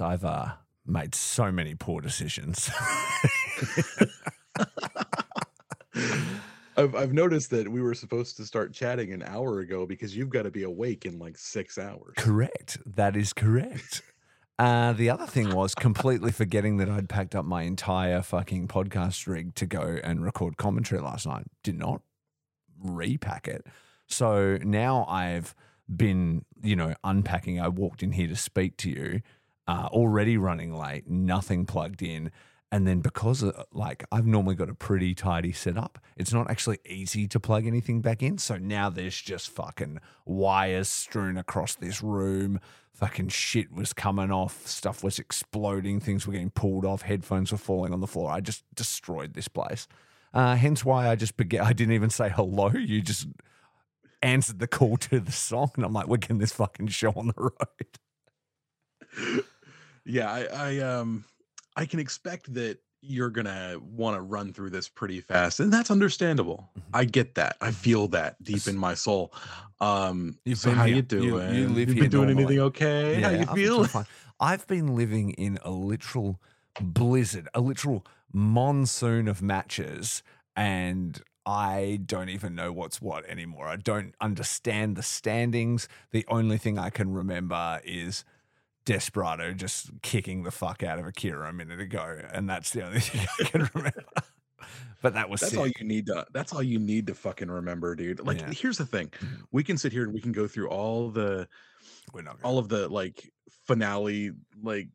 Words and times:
I've 0.00 0.24
uh, 0.24 0.52
made 0.86 1.14
so 1.14 1.52
many 1.52 1.74
poor 1.74 2.00
decisions. 2.00 2.70
I've, 6.76 6.94
I've 6.94 7.12
noticed 7.12 7.50
that 7.50 7.68
we 7.68 7.82
were 7.82 7.94
supposed 7.94 8.36
to 8.36 8.46
start 8.46 8.72
chatting 8.72 9.12
an 9.12 9.22
hour 9.24 9.58
ago 9.60 9.84
because 9.84 10.16
you've 10.16 10.30
got 10.30 10.42
to 10.42 10.50
be 10.50 10.62
awake 10.62 11.06
in 11.06 11.18
like 11.18 11.36
six 11.36 11.76
hours. 11.76 12.14
correct. 12.16 12.78
That 12.86 13.16
is 13.16 13.32
correct. 13.32 14.02
Uh, 14.60 14.92
the 14.92 15.08
other 15.08 15.26
thing 15.26 15.54
was 15.54 15.72
completely 15.72 16.32
forgetting 16.32 16.78
that 16.78 16.88
I'd 16.90 17.08
packed 17.08 17.36
up 17.36 17.44
my 17.44 17.62
entire 17.62 18.22
fucking 18.22 18.66
podcast 18.66 19.28
rig 19.28 19.54
to 19.54 19.66
go 19.66 20.00
and 20.02 20.24
record 20.24 20.56
commentary 20.56 21.00
last 21.00 21.28
night. 21.28 21.44
Did 21.62 21.78
not 21.78 22.02
repack 22.82 23.46
it. 23.46 23.64
So 24.08 24.58
now 24.62 25.04
I've 25.08 25.54
been, 25.94 26.44
you 26.60 26.74
know, 26.74 26.94
unpacking. 27.04 27.60
I 27.60 27.68
walked 27.68 28.02
in 28.02 28.10
here 28.10 28.26
to 28.26 28.34
speak 28.34 28.76
to 28.78 28.90
you, 28.90 29.20
uh, 29.68 29.86
already 29.92 30.38
running 30.38 30.74
late, 30.74 31.08
nothing 31.08 31.66
plugged 31.66 32.02
in. 32.02 32.32
And 32.72 32.86
then 32.86 33.00
because 33.00 33.44
uh, 33.44 33.64
like 33.72 34.04
I've 34.10 34.26
normally 34.26 34.54
got 34.54 34.68
a 34.68 34.74
pretty 34.74 35.14
tidy 35.14 35.52
setup, 35.52 35.98
it's 36.16 36.32
not 36.32 36.50
actually 36.50 36.78
easy 36.86 37.28
to 37.28 37.38
plug 37.38 37.66
anything 37.66 38.00
back 38.00 38.22
in. 38.22 38.38
So 38.38 38.56
now 38.56 38.90
there's 38.90 39.20
just 39.20 39.50
fucking 39.50 40.00
wires 40.26 40.88
strewn 40.88 41.36
across 41.36 41.76
this 41.76 42.02
room. 42.02 42.60
Fucking 42.92 43.28
shit 43.28 43.72
was 43.72 43.92
coming 43.92 44.32
off, 44.32 44.66
stuff 44.66 45.04
was 45.04 45.20
exploding, 45.20 46.00
things 46.00 46.26
were 46.26 46.32
getting 46.32 46.50
pulled 46.50 46.84
off, 46.84 47.02
headphones 47.02 47.52
were 47.52 47.58
falling 47.58 47.92
on 47.92 48.00
the 48.00 48.08
floor. 48.08 48.30
I 48.30 48.40
just 48.40 48.64
destroyed 48.74 49.34
this 49.34 49.48
place. 49.48 49.86
Uh, 50.34 50.56
hence 50.56 50.84
why 50.84 51.08
I 51.08 51.14
just 51.14 51.36
began. 51.36 51.60
I 51.60 51.72
didn't 51.72 51.94
even 51.94 52.10
say 52.10 52.28
hello. 52.28 52.70
You 52.70 53.00
just 53.00 53.28
answered 54.20 54.58
the 54.58 54.66
call 54.66 54.96
to 54.96 55.20
the 55.20 55.32
song, 55.32 55.70
and 55.76 55.84
I'm 55.84 55.92
like, 55.92 56.08
we're 56.08 56.16
getting 56.16 56.38
this 56.38 56.52
fucking 56.52 56.88
show 56.88 57.12
on 57.12 57.28
the 57.28 57.34
road. 57.36 59.44
Yeah, 60.08 60.30
I, 60.32 60.44
I 60.44 60.78
um 60.80 61.24
I 61.76 61.84
can 61.86 62.00
expect 62.00 62.52
that 62.54 62.78
you're 63.00 63.30
gonna 63.30 63.78
want 63.80 64.16
to 64.16 64.20
run 64.22 64.52
through 64.52 64.70
this 64.70 64.88
pretty 64.88 65.20
fast, 65.20 65.60
and 65.60 65.72
that's 65.72 65.90
understandable. 65.90 66.68
Mhm. 66.76 66.82
I 66.94 67.04
get 67.04 67.36
that. 67.36 67.56
I 67.60 67.70
feel 67.70 68.08
that 68.08 68.42
deep 68.42 68.66
in 68.66 68.76
my 68.76 68.94
soul. 68.94 69.32
Um, 69.80 70.38
You've 70.44 70.58
so 70.58 70.70
been 70.70 70.78
how 70.78 70.84
here. 70.86 70.96
you 70.96 71.02
You- 71.10 71.24
you 71.24 71.30
doing? 71.30 71.74
live 71.74 71.78
You've 71.78 71.88
here 71.90 72.02
been 72.04 72.10
doing 72.10 72.26
normally. 72.28 72.42
anything 72.44 72.60
okay? 72.60 73.20
how 73.22 73.30
you 73.30 73.38
I've 73.40 73.46
been 73.48 73.54
feel? 73.54 73.76
doing 73.76 73.88
fine. 73.88 74.06
I've 74.40 74.66
been 74.66 74.96
living 74.96 75.30
in 75.30 75.58
a 75.62 75.70
literal 75.70 76.40
blizzard, 76.80 77.48
a 77.54 77.60
literal 77.60 78.04
monsoon 78.32 79.28
of 79.28 79.42
matches, 79.42 80.22
and 80.56 81.22
I 81.46 82.00
don't 82.04 82.28
even 82.30 82.54
know 82.54 82.72
what's 82.72 83.00
what 83.00 83.24
anymore. 83.26 83.68
I 83.68 83.76
don't 83.76 84.14
understand 84.20 84.96
the 84.96 85.02
standings. 85.02 85.88
The 86.10 86.24
only 86.28 86.58
thing 86.58 86.78
I 86.78 86.90
can 86.90 87.12
remember 87.12 87.80
is 87.84 88.24
Desperado 88.88 89.52
just 89.52 89.90
kicking 90.00 90.44
the 90.44 90.50
fuck 90.50 90.82
out 90.82 90.98
of 90.98 91.06
Akira 91.06 91.50
a 91.50 91.52
minute 91.52 91.78
ago, 91.78 92.20
and 92.32 92.48
that's 92.48 92.70
the 92.70 92.84
only 92.86 93.00
thing 93.08 93.26
I 93.38 93.44
can 93.44 93.68
remember. 93.74 94.04
but 95.02 95.12
that 95.12 95.28
was 95.28 95.40
That's 95.40 95.50
sick. 95.52 95.60
all 95.60 95.66
you 95.68 95.84
need 95.84 96.06
to. 96.06 96.26
That's 96.32 96.54
all 96.54 96.62
you 96.62 96.78
need 96.78 97.06
to 97.08 97.14
fucking 97.14 97.50
remember, 97.50 97.94
dude. 97.94 98.20
Like, 98.26 98.40
Yeah. 98.40 98.50
here's 98.50 98.78
the 98.78 98.86
thing: 98.86 99.08
Mhm. 99.20 99.42
we 99.52 99.62
can 99.62 99.76
sit 99.76 99.92
here 99.92 100.04
and 100.04 100.14
we 100.14 100.20
can 100.22 100.32
go 100.32 100.48
through 100.48 100.68
all 100.70 101.10
the 101.10 101.46
We're 102.14 102.22
not 102.22 102.38
all 102.42 102.56
of 102.58 102.70
the 102.70 102.88
like 102.88 103.30
finale 103.66 104.30
like 104.62 104.88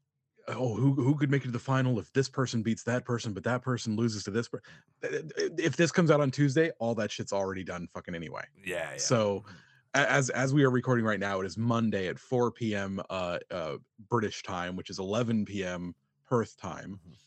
oh 0.48 0.74
who 0.76 0.94
who 0.94 1.16
could 1.16 1.30
make 1.30 1.44
it 1.44 1.46
to 1.46 1.52
the 1.52 1.59
final 1.59 2.00
if 2.00 2.12
this 2.14 2.28
person 2.28 2.64
beats 2.64 2.82
that 2.84 3.06
person 3.06 3.32
but 3.32 3.44
that 3.44 3.62
person 3.62 3.96
loses 3.96 4.24
to 4.24 4.32
this 4.32 4.50
per- 4.50 4.62
eh, 5.03 5.08
eh, 5.14 5.20
eh, 5.38 5.50
if 5.59 5.78
this 5.78 5.92
comes 5.92 6.09
out 6.12 6.20
on 6.20 6.32
Tuesday 6.32 6.72
all 6.80 6.94
that 6.96 7.12
shit's 7.12 7.32
already 7.32 7.64
done 7.64 7.88
fucking 7.94 8.14
anyway 8.16 8.44
yeah, 8.66 8.92
yeah. 8.92 8.98
so 8.98 9.46
a- 9.48 9.52
as 9.94 10.30
as 10.31 10.54
we 10.54 10.64
are 10.64 10.72
recording 10.72 11.06
right 11.06 11.20
now 11.20 11.40
it 11.40 11.46
is 11.46 11.58
Monday 11.58 12.08
at 12.08 12.20
4 12.20 12.52
p.m. 12.52 13.00
uh 13.09 13.40
uh 13.52 13.78
British 14.09 14.44
time 14.44 14.76
which 14.76 14.90
is 14.90 15.00
11 15.00 15.46
p.m. 15.46 15.96
Perth 16.26 16.58
time 16.58 17.00
Mhm. 17.06 17.18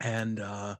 and 0.00 0.40
uh 0.40 0.76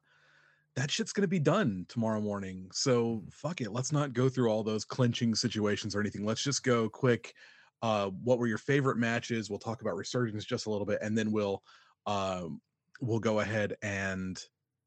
that 0.77 0.91
shit's 0.91 1.13
gonna 1.13 1.29
be 1.29 1.41
done 1.41 1.87
tomorrow 1.89 2.21
morning. 2.21 2.71
So 2.73 3.25
Mhm. 3.25 3.33
fuck 3.33 3.61
it. 3.61 3.73
Let's 3.73 3.93
not 3.93 4.15
go 4.15 4.29
through 4.29 4.51
all 4.51 4.63
those 4.65 4.85
clinching 4.85 5.35
situations 5.35 5.95
or 5.97 6.01
anything. 6.01 6.25
Let's 6.25 6.43
just 6.43 6.63
go 6.65 6.89
quick. 6.89 7.35
Uh, 7.83 8.11
what 8.11 8.39
were 8.39 8.47
your 8.47 8.59
favorite 8.59 8.97
matches? 8.99 9.51
We'll 9.51 9.59
talk 9.59 9.83
about 9.83 9.97
resurgence 9.97 10.45
just 10.45 10.67
a 10.67 10.71
little 10.71 10.87
bit, 10.87 11.01
and 11.03 11.19
then 11.19 11.33
we'll 11.33 11.63
um, 12.07 12.63
we'll 13.01 13.21
go 13.21 13.41
ahead 13.41 13.77
and 13.83 14.41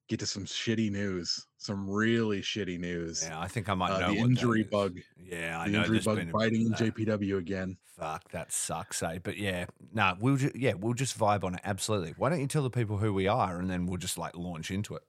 get 0.08 0.20
to 0.20 0.26
some 0.26 0.46
shitty 0.46 0.92
news, 0.92 1.46
some 1.58 1.90
really 1.90 2.42
shitty 2.42 2.80
news. 2.80 3.24
yeah, 3.28 3.40
I 3.40 3.48
think 3.48 3.70
I 3.70 3.74
might 3.74 3.92
Uh, 3.92 4.00
know 4.00 4.14
the 4.14 4.20
injury 4.20 4.64
bug, 4.64 4.98
Yeah, 5.18 5.60
I 5.60 5.66
the 5.66 5.72
know 5.72 5.80
injury 5.80 5.96
there's 5.96 6.06
bug 6.06 6.16
been 6.18 6.30
a 6.30 6.32
bit 6.32 6.34
biting 6.34 6.62
in. 6.68 6.74
JPW 6.74 7.38
again. 7.38 7.78
Fuck, 7.98 8.30
that 8.32 8.52
sucks, 8.52 9.02
eh? 9.04 9.20
But 9.24 9.38
yeah, 9.38 9.66
no, 9.94 10.16
we'll 10.20 10.36
just 10.36 10.56
yeah, 10.56 10.74
we'll 10.74 10.94
just 10.94 11.18
vibe 11.18 11.44
on 11.44 11.56
it. 11.56 11.62
Absolutely. 11.64 12.14
Why 12.18 12.30
don't 12.30 12.42
you 12.42 12.48
tell 12.48 12.64
the 12.64 12.70
people 12.70 12.98
who 12.98 13.14
we 13.14 13.28
are, 13.28 13.58
and 13.58 13.70
then 13.70 13.86
we'll 13.86 13.98
just 13.98 14.18
like 14.18 14.36
launch 14.36 14.70
into 14.70 14.96
it. 14.96 15.04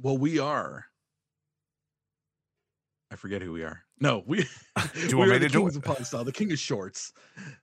Well, 0.00 0.18
we 0.18 0.38
are. 0.38 0.86
I 3.12 3.16
forget 3.16 3.42
who 3.42 3.52
we 3.52 3.62
are. 3.62 3.82
No, 4.00 4.22
we. 4.26 4.38
you 4.38 4.44
we 5.08 5.14
want 5.14 5.30
are 5.30 5.32
me 5.34 5.38
the 5.38 5.46
to 5.48 5.52
do 5.52 5.58
Kings 5.60 5.76
it? 5.76 5.78
of 5.78 5.84
Pod 5.84 6.06
Style, 6.06 6.24
the 6.24 6.32
King 6.32 6.50
of 6.50 6.58
Shorts, 6.58 7.12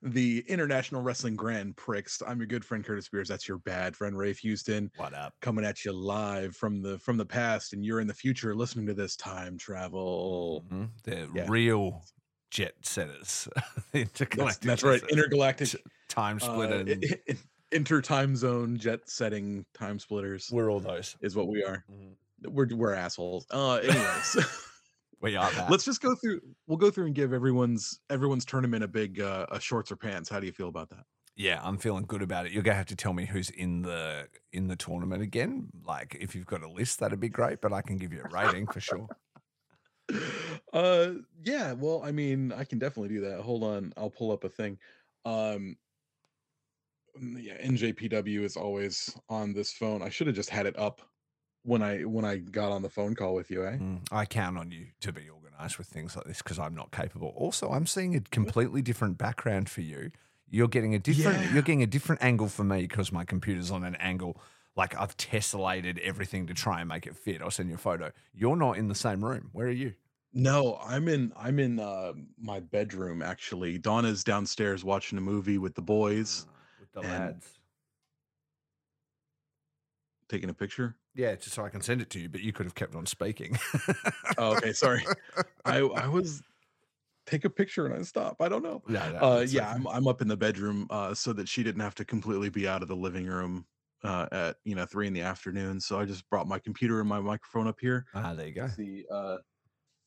the 0.04 0.46
International 0.48 1.02
Wrestling 1.02 1.36
Grand 1.36 1.76
Prix. 1.76 2.04
I'm 2.28 2.38
your 2.38 2.46
good 2.48 2.64
friend 2.64 2.86
Curtis 2.86 3.06
Spears. 3.06 3.28
That's 3.28 3.48
your 3.48 3.58
bad 3.58 3.96
friend 3.96 4.16
Rafe 4.16 4.38
Houston, 4.40 4.92
What 4.98 5.14
up? 5.16 5.34
coming 5.42 5.66
at 5.66 5.84
you 5.84 5.92
live 5.92 6.56
from 6.56 6.82
the 6.84 7.00
from 7.00 7.18
the 7.18 7.26
past, 7.26 7.74
and 7.74 7.84
you're 7.84 8.00
in 8.00 8.08
the 8.08 8.14
future 8.14 8.54
listening 8.56 8.86
to 8.88 8.94
this 8.94 9.16
time 9.16 9.58
travel. 9.58 10.64
Mhm. 10.72 10.90
The 11.04 11.30
Yeah. 11.34 11.46
real 11.50 12.06
jet 12.52 12.76
setters, 12.84 13.48
The 13.92 14.04
That's, 14.04 14.22
intergalactic 14.22 14.62
that's 14.68 14.84
right, 14.84 15.02
intergalactic, 15.10 15.76
time 16.10 16.38
uh, 16.38 16.46
splitter. 16.46 16.86
i- 17.28 17.36
inter 17.72 18.02
time 18.02 18.36
zone 18.36 18.78
jet 18.78 19.10
setting 19.10 19.66
time 19.76 20.00
splitters 20.00 20.50
we're 20.52 20.72
all 20.72 20.80
those. 20.80 21.16
is 21.22 21.36
what 21.36 21.48
we 21.48 21.64
are. 21.64 21.84
Mhm. 21.92 22.16
We're 22.52 22.68
we're 22.76 22.94
assholes. 22.94 23.46
Uh, 23.52 23.76
anyways. 23.76 24.38
Are 25.22 25.30
that. 25.30 25.70
let's 25.70 25.84
just 25.84 26.02
go 26.02 26.16
through 26.16 26.40
we'll 26.68 26.78
go 26.78 26.90
through 26.90 27.06
and 27.06 27.16
give 27.16 27.34
everyone's 27.34 28.00
everyone's 28.10 28.46
tournament 28.46 28.84
a 28.84 28.88
big 28.88 29.20
uh 29.20 29.46
a 29.52 29.60
shorts 29.60 29.92
or 29.92 29.96
pants 29.96 30.30
how 30.30 30.40
do 30.40 30.46
you 30.46 30.54
feel 30.54 30.70
about 30.70 30.90
that 30.90 31.04
yeah, 31.36 31.62
I'm 31.64 31.78
feeling 31.78 32.04
good 32.06 32.22
about 32.22 32.48
it. 32.48 32.52
You're 32.52 32.64
gonna 32.64 32.76
have 32.76 32.88
to 32.88 32.98
tell 32.98 33.14
me 33.14 33.26
who's 33.26 33.50
in 33.50 33.82
the 33.82 34.28
in 34.52 34.68
the 34.68 34.76
tournament 34.76 35.24
again. 35.24 35.70
Like, 35.86 36.18
if 36.20 36.36
you've 36.36 36.46
got 36.46 36.64
a 36.64 36.70
list, 36.70 37.00
that'd 37.00 37.18
be 37.18 37.30
great. 37.30 37.62
But 37.62 37.72
I 37.72 37.82
can 37.82 37.96
give 37.96 38.12
you 38.12 38.22
a 38.26 38.28
rating 38.28 38.68
for 38.68 38.82
sure. 38.82 39.08
uh 40.74 41.12
yeah 41.44 41.74
well 41.74 42.02
i 42.04 42.12
mean 42.12 42.52
i 42.54 42.64
can 42.64 42.80
definitely 42.80 43.10
do 43.10 43.22
that 43.22 43.42
hold 43.42 43.64
on 43.64 43.94
i'll 43.98 44.10
pull 44.10 44.32
up 44.32 44.44
a 44.44 44.50
thing 44.50 44.78
um 45.26 45.76
mm, 47.22 47.38
yeah 47.40 47.58
njpw 47.66 48.44
is 48.44 48.58
always 48.58 49.16
on 49.30 49.54
this 49.54 49.72
phone 49.72 50.02
i 50.02 50.10
should 50.10 50.28
have 50.28 50.36
just 50.36 50.50
had 50.50 50.66
it 50.66 50.78
up 50.80 51.02
when 51.64 51.82
i 51.82 52.00
when 52.04 52.26
i 52.26 52.38
got 52.38 52.72
on 52.72 52.82
the 52.82 52.90
phone 52.90 53.16
call 53.16 53.34
with 53.36 53.52
you 53.52 53.66
eh 53.66 53.78
Mm, 53.78 54.00
I 54.12 54.26
count 54.26 54.58
on 54.58 54.72
you 54.72 54.88
to 55.02 55.12
be 55.12 55.30
organized 55.30 55.78
with 55.78 55.88
things 55.88 56.16
like 56.16 56.26
this 56.26 56.38
because 56.42 56.58
I'm 56.58 56.74
not 56.74 56.92
capable. 56.92 57.34
Also, 57.36 57.70
I'm 57.72 57.86
seeing 57.86 58.16
a 58.16 58.22
completely 58.22 58.82
different 58.82 59.18
background 59.18 59.70
for 59.70 59.82
you. 59.82 60.12
You're 60.50 60.70
getting 60.70 60.96
a 60.96 61.00
different 61.00 61.38
Yeah. 61.44 61.54
you're 61.54 61.62
getting 61.64 61.84
a 61.84 61.88
different 61.88 62.24
angle 62.24 62.48
for 62.48 62.64
me 62.64 62.82
because 62.84 63.12
my 63.12 63.26
computer's 63.26 63.70
on 63.72 63.84
an 63.84 63.96
angle 63.96 64.40
like 64.78 64.96
I've 64.98 65.18
tessellated 65.18 66.00
everything 66.00 66.48
to 66.48 66.54
try 66.54 66.80
and 66.80 66.88
make 66.88 67.06
it 67.06 67.16
fit. 67.16 67.42
I'll 67.42 67.52
send 67.52 67.68
you 67.70 67.76
a 67.76 67.78
photo. 67.78 68.12
You're 68.34 68.56
not 68.56 68.78
in 68.78 68.88
the 68.88 68.96
same 68.96 69.24
room. 69.26 69.50
Where 69.52 69.68
are 69.68 69.72
you? 69.72 69.94
no 70.32 70.80
i'm 70.86 71.08
in 71.08 71.34
i'm 71.36 71.58
in 71.58 71.80
uh 71.80 72.14
my 72.40 72.60
bedroom 72.60 73.24
actually 73.24 73.80
donna's 73.80 74.24
downstairs 74.24 74.84
watching 74.84 75.18
a 75.18 75.22
movie 75.22 75.58
with 75.58 75.74
the 75.74 75.82
boys 75.82 76.46
Uh, 76.48 76.52
with 76.80 76.92
the 76.94 77.02
lads. 77.02 77.48
taking 80.28 80.50
a 80.50 80.54
picture? 80.54 80.96
Yeah, 81.20 81.36
just 81.36 81.54
so 81.56 81.66
I 81.66 81.70
can 81.70 81.82
send 81.82 82.02
it 82.02 82.10
to 82.12 82.20
you, 82.20 82.30
but 82.30 82.42
you 82.42 82.54
could 82.54 82.66
have 82.66 82.76
kept 82.76 82.96
on 82.96 83.06
speaking. 83.06 83.58
Oh, 84.38 84.52
okay, 84.52 84.74
sorry. 84.74 85.04
I 85.66 85.80
I 85.80 86.08
was 86.08 86.44
take 87.26 87.46
a 87.46 87.50
picture 87.50 87.86
and 87.88 87.96
I 87.96 88.04
stop. 88.04 88.38
I 88.42 88.50
don't 88.50 88.64
know. 88.64 88.84
no, 88.88 89.12
no, 89.12 89.20
Uh, 89.22 89.46
yeah. 89.48 89.70
I'm 89.72 89.88
I'm 89.88 90.08
up 90.08 90.22
in 90.22 90.28
the 90.28 90.38
bedroom 90.38 90.88
uh, 90.90 91.14
so 91.14 91.34
that 91.34 91.48
she 91.48 91.64
didn't 91.64 91.82
have 91.82 91.96
to 91.96 92.06
completely 92.06 92.50
be 92.50 92.68
out 92.68 92.82
of 92.82 92.88
the 92.88 92.96
living 92.96 93.28
room 93.28 93.68
uh, 94.04 94.28
at 94.32 94.58
you 94.64 94.76
know 94.76 94.86
three 94.86 95.08
in 95.08 95.14
the 95.14 95.22
afternoon. 95.22 95.80
So 95.80 96.00
I 96.00 96.06
just 96.06 96.28
brought 96.30 96.48
my 96.48 96.60
computer 96.60 97.00
and 97.00 97.08
my 97.10 97.20
microphone 97.20 97.68
up 97.68 97.80
here. 97.80 98.08
Ah, 98.14 98.34
there 98.36 98.48
you 98.48 98.54
go. 98.54 98.70
The 98.78 99.06
uh, 99.12 99.38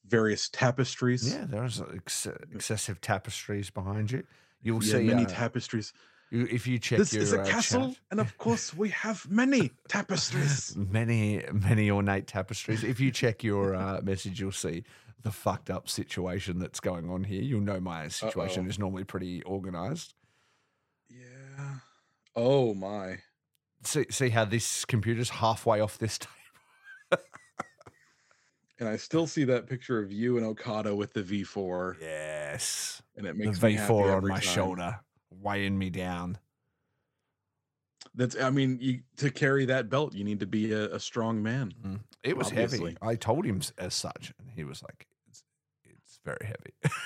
various 0.06 0.48
tapestries. 0.50 1.22
Yeah, 1.30 1.44
there's 1.46 1.80
ex- 1.80 2.26
excessive 2.26 3.00
tapestries 3.00 3.70
behind 3.70 4.10
you. 4.10 4.26
You'll 4.60 4.80
Yeah, 4.80 4.98
see 4.98 5.04
many 5.04 5.26
uh, 5.26 5.26
tapestries. 5.26 5.92
If 6.32 6.66
you 6.66 6.78
check 6.78 6.98
your 6.98 7.04
This 7.04 7.12
your 7.14 7.22
is 7.22 7.32
a 7.34 7.40
uh, 7.42 7.46
castle, 7.46 7.88
chat, 7.90 7.98
and 8.10 8.20
of 8.20 8.36
course 8.44 8.74
we 8.74 8.88
have 8.90 9.30
many 9.30 9.70
tapestries. 9.88 10.74
many 10.76 11.44
many 11.52 11.90
ornate 11.90 12.26
tapestries. 12.26 12.82
If 12.84 12.98
you 13.00 13.10
check 13.10 13.44
your 13.44 13.74
uh, 13.74 14.00
message, 14.02 14.40
you'll 14.40 14.52
see 14.52 14.84
the 15.22 15.30
fucked 15.30 15.70
up 15.70 15.88
situation 15.88 16.58
that's 16.58 16.80
going 16.80 17.08
on 17.10 17.22
here. 17.24 17.42
You'll 17.42 17.60
know 17.60 17.78
my 17.80 18.08
situation 18.08 18.64
Uh-oh. 18.64 18.70
is 18.70 18.78
normally 18.78 19.04
pretty 19.04 19.42
organized. 19.44 20.14
yeah. 21.08 21.76
Oh 22.34 22.74
my. 22.74 23.18
See 23.84 24.06
see 24.10 24.30
how 24.30 24.44
this 24.46 24.84
computer's 24.84 25.28
halfway 25.30 25.80
off 25.80 25.98
this 25.98 26.18
table. 27.10 27.22
And 28.80 28.88
I 28.88 28.96
still 28.96 29.28
see 29.28 29.44
that 29.44 29.68
picture 29.68 30.00
of 30.00 30.10
you 30.10 30.38
and 30.38 30.46
Okada 30.46 30.92
with 30.94 31.12
the 31.12 31.22
V4, 31.22 31.96
Yes, 32.00 33.00
and 33.16 33.26
it 33.26 33.36
the 33.38 33.44
makes 33.44 33.62
me 33.62 33.74
happy 33.74 33.92
V4 33.92 34.16
on 34.16 34.22
my 34.28 34.34
time. 34.34 34.40
shoulder, 34.40 35.00
weighing 35.40 35.78
me 35.78 35.90
down. 35.90 36.38
That's, 38.14 38.36
I 38.38 38.50
mean, 38.50 38.78
you 38.80 39.00
to 39.18 39.30
carry 39.30 39.64
that 39.66 39.88
belt, 39.88 40.14
you 40.14 40.24
need 40.24 40.40
to 40.40 40.46
be 40.46 40.72
a, 40.72 40.94
a 40.94 41.00
strong 41.00 41.42
man. 41.42 41.72
Mm. 41.84 42.00
It 42.22 42.36
was 42.36 42.48
Obviously. 42.48 42.78
heavy. 42.90 42.96
I 43.00 43.14
told 43.14 43.44
him 43.46 43.60
as 43.78 43.94
such, 43.94 44.32
and 44.38 44.48
he 44.54 44.64
was 44.64 44.82
like, 44.82 45.06
"It's 45.28 45.42
it's 45.84 46.20
very 46.24 46.44
heavy." 46.46 46.74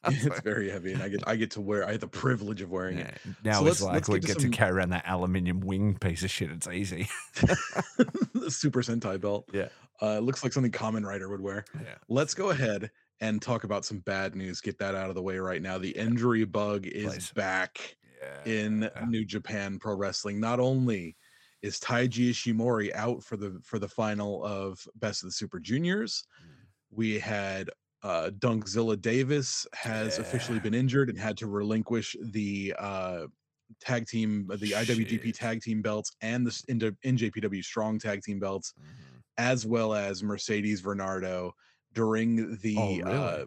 It's 0.06 0.24
like, 0.28 0.44
very 0.44 0.70
heavy, 0.70 0.92
and 0.92 1.02
I 1.02 1.08
get 1.08 1.26
I 1.26 1.34
get 1.34 1.50
to 1.52 1.60
wear. 1.60 1.84
I 1.86 1.90
have 1.90 2.00
the 2.00 2.06
privilege 2.06 2.62
of 2.62 2.70
wearing 2.70 2.98
yeah. 2.98 3.10
Now 3.42 3.60
So 3.60 3.66
it's 3.66 3.82
let's- 3.82 4.08
like 4.08 4.08
we 4.08 4.20
get 4.20 4.22
to 4.22 4.26
get 4.28 4.34
to 4.36 4.42
some- 4.42 4.52
carry 4.52 4.70
around 4.70 4.90
that 4.90 5.04
aluminium 5.08 5.58
wing 5.60 5.98
piece 5.98 6.22
of 6.22 6.30
shit. 6.30 6.50
It's 6.52 6.68
easy. 6.68 7.08
the 8.32 8.46
Super 8.48 8.80
Sentai 8.80 9.20
belt. 9.20 9.48
Yeah. 9.52 9.68
Uh, 10.00 10.16
it 10.18 10.22
looks 10.22 10.44
like 10.44 10.52
something 10.52 10.70
Kamen 10.70 11.04
Rider 11.04 11.28
would 11.28 11.40
wear. 11.40 11.64
Yeah. 11.74 11.96
Let's 12.08 12.32
go 12.32 12.50
ahead 12.50 12.90
and 13.20 13.42
talk 13.42 13.64
about 13.64 13.84
some 13.84 13.98
bad 14.00 14.34
news. 14.34 14.60
Get 14.60 14.78
that 14.78 14.94
out 14.94 15.08
of 15.08 15.14
the 15.14 15.22
way 15.22 15.38
right 15.38 15.62
now. 15.62 15.78
The 15.78 15.90
injury 15.90 16.44
bug 16.44 16.86
is 16.86 17.30
back 17.32 17.96
Yeah. 18.20 18.44
in 18.52 18.90
New 19.08 19.24
Japan 19.24 19.78
Pro 19.78 19.94
Wrestling. 19.96 20.40
Not 20.40 20.60
only 20.60 21.16
is 21.62 21.78
Taiji 21.80 22.30
Ishimori 22.30 22.92
out 22.94 23.22
for 23.22 23.36
the 23.36 23.60
for 23.64 23.78
the 23.78 23.88
final 23.88 24.44
of 24.44 24.80
Best 24.96 25.22
of 25.22 25.28
the 25.28 25.32
Super 25.32 25.58
Juniors, 25.60 26.24
we 26.90 27.18
had 27.18 27.70
uh 28.02 28.30
Dunkzilla 28.38 29.00
Davis 29.00 29.66
has 29.74 30.18
officially 30.18 30.60
been 30.60 30.74
injured 30.74 31.10
and 31.10 31.18
had 31.18 31.36
to 31.38 31.48
relinquish 31.48 32.16
the 32.32 32.74
uh 32.78 33.26
tag 33.80 34.06
team 34.06 34.46
the 34.46 34.70
IWGP 34.72 35.34
tag 35.34 35.60
team 35.60 35.82
belts 35.82 36.12
and 36.22 36.46
the 36.46 36.50
NJPW 37.04 37.62
strong 37.62 37.98
tag 37.98 38.22
team 38.22 38.38
belts 38.38 38.72
Mhm. 38.80 39.22
as 39.36 39.66
well 39.66 39.94
as 39.94 40.22
Mercedes 40.22 40.80
Varnado 40.80 41.52
during 41.98 42.56
the 42.58 42.76
Oh, 42.78 42.96
really? 42.96 43.02
uh, 43.02 43.46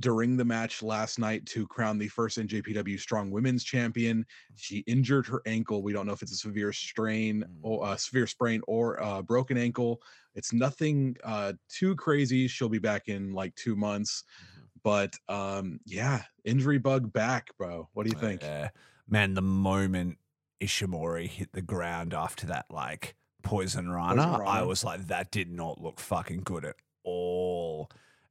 during 0.00 0.36
the 0.36 0.44
match 0.44 0.80
last 0.82 1.18
night 1.18 1.44
to 1.46 1.66
crown 1.66 1.98
the 1.98 2.06
first 2.08 2.38
NJPW 2.38 2.98
Strong 2.98 3.30
Women's 3.32 3.64
Champion. 3.64 4.24
She 4.54 4.78
injured 4.86 5.26
her 5.26 5.40
ankle. 5.46 5.82
We 5.82 5.92
don't 5.92 6.06
know 6.06 6.12
if 6.12 6.22
it's 6.22 6.32
a 6.32 6.36
severe 6.36 6.72
strain 6.72 7.42
Mm. 7.42 7.58
or 7.62 7.92
a 7.92 7.98
severe 7.98 8.26
sprain 8.28 8.60
or 8.68 8.94
a 8.96 9.22
broken 9.24 9.56
ankle. 9.56 10.00
It's 10.36 10.52
nothing 10.52 11.16
uh, 11.24 11.54
too 11.68 11.96
crazy. 11.96 12.46
She'll 12.48 12.68
be 12.68 12.78
back 12.80 13.08
in 13.08 13.32
like 13.32 13.54
two 13.56 13.74
months. 13.76 14.22
Mhm. 14.24 14.62
But 14.84 15.14
um, 15.28 15.80
yeah, 15.84 16.22
injury 16.44 16.78
bug 16.78 17.12
back, 17.12 17.50
bro. 17.58 17.88
What 17.92 18.04
do 18.06 18.10
you 18.14 18.20
think? 18.20 18.42
Yeah. 18.42 18.70
Man, 19.08 19.34
the 19.34 19.42
moment 19.42 20.18
Ishimori 20.60 21.28
hit 21.28 21.52
the 21.52 21.62
ground 21.62 22.14
after 22.14 22.46
that, 22.46 22.66
like 22.70 23.14
poison 23.44 23.90
rana, 23.90 24.22
I 24.22 24.38
Rana. 24.38 24.66
was 24.66 24.82
like, 24.84 25.06
that 25.08 25.30
did 25.30 25.50
not 25.52 25.80
look 25.80 26.00
fucking 26.00 26.42
good 26.44 26.64
at 26.64 26.76
all. 27.04 27.43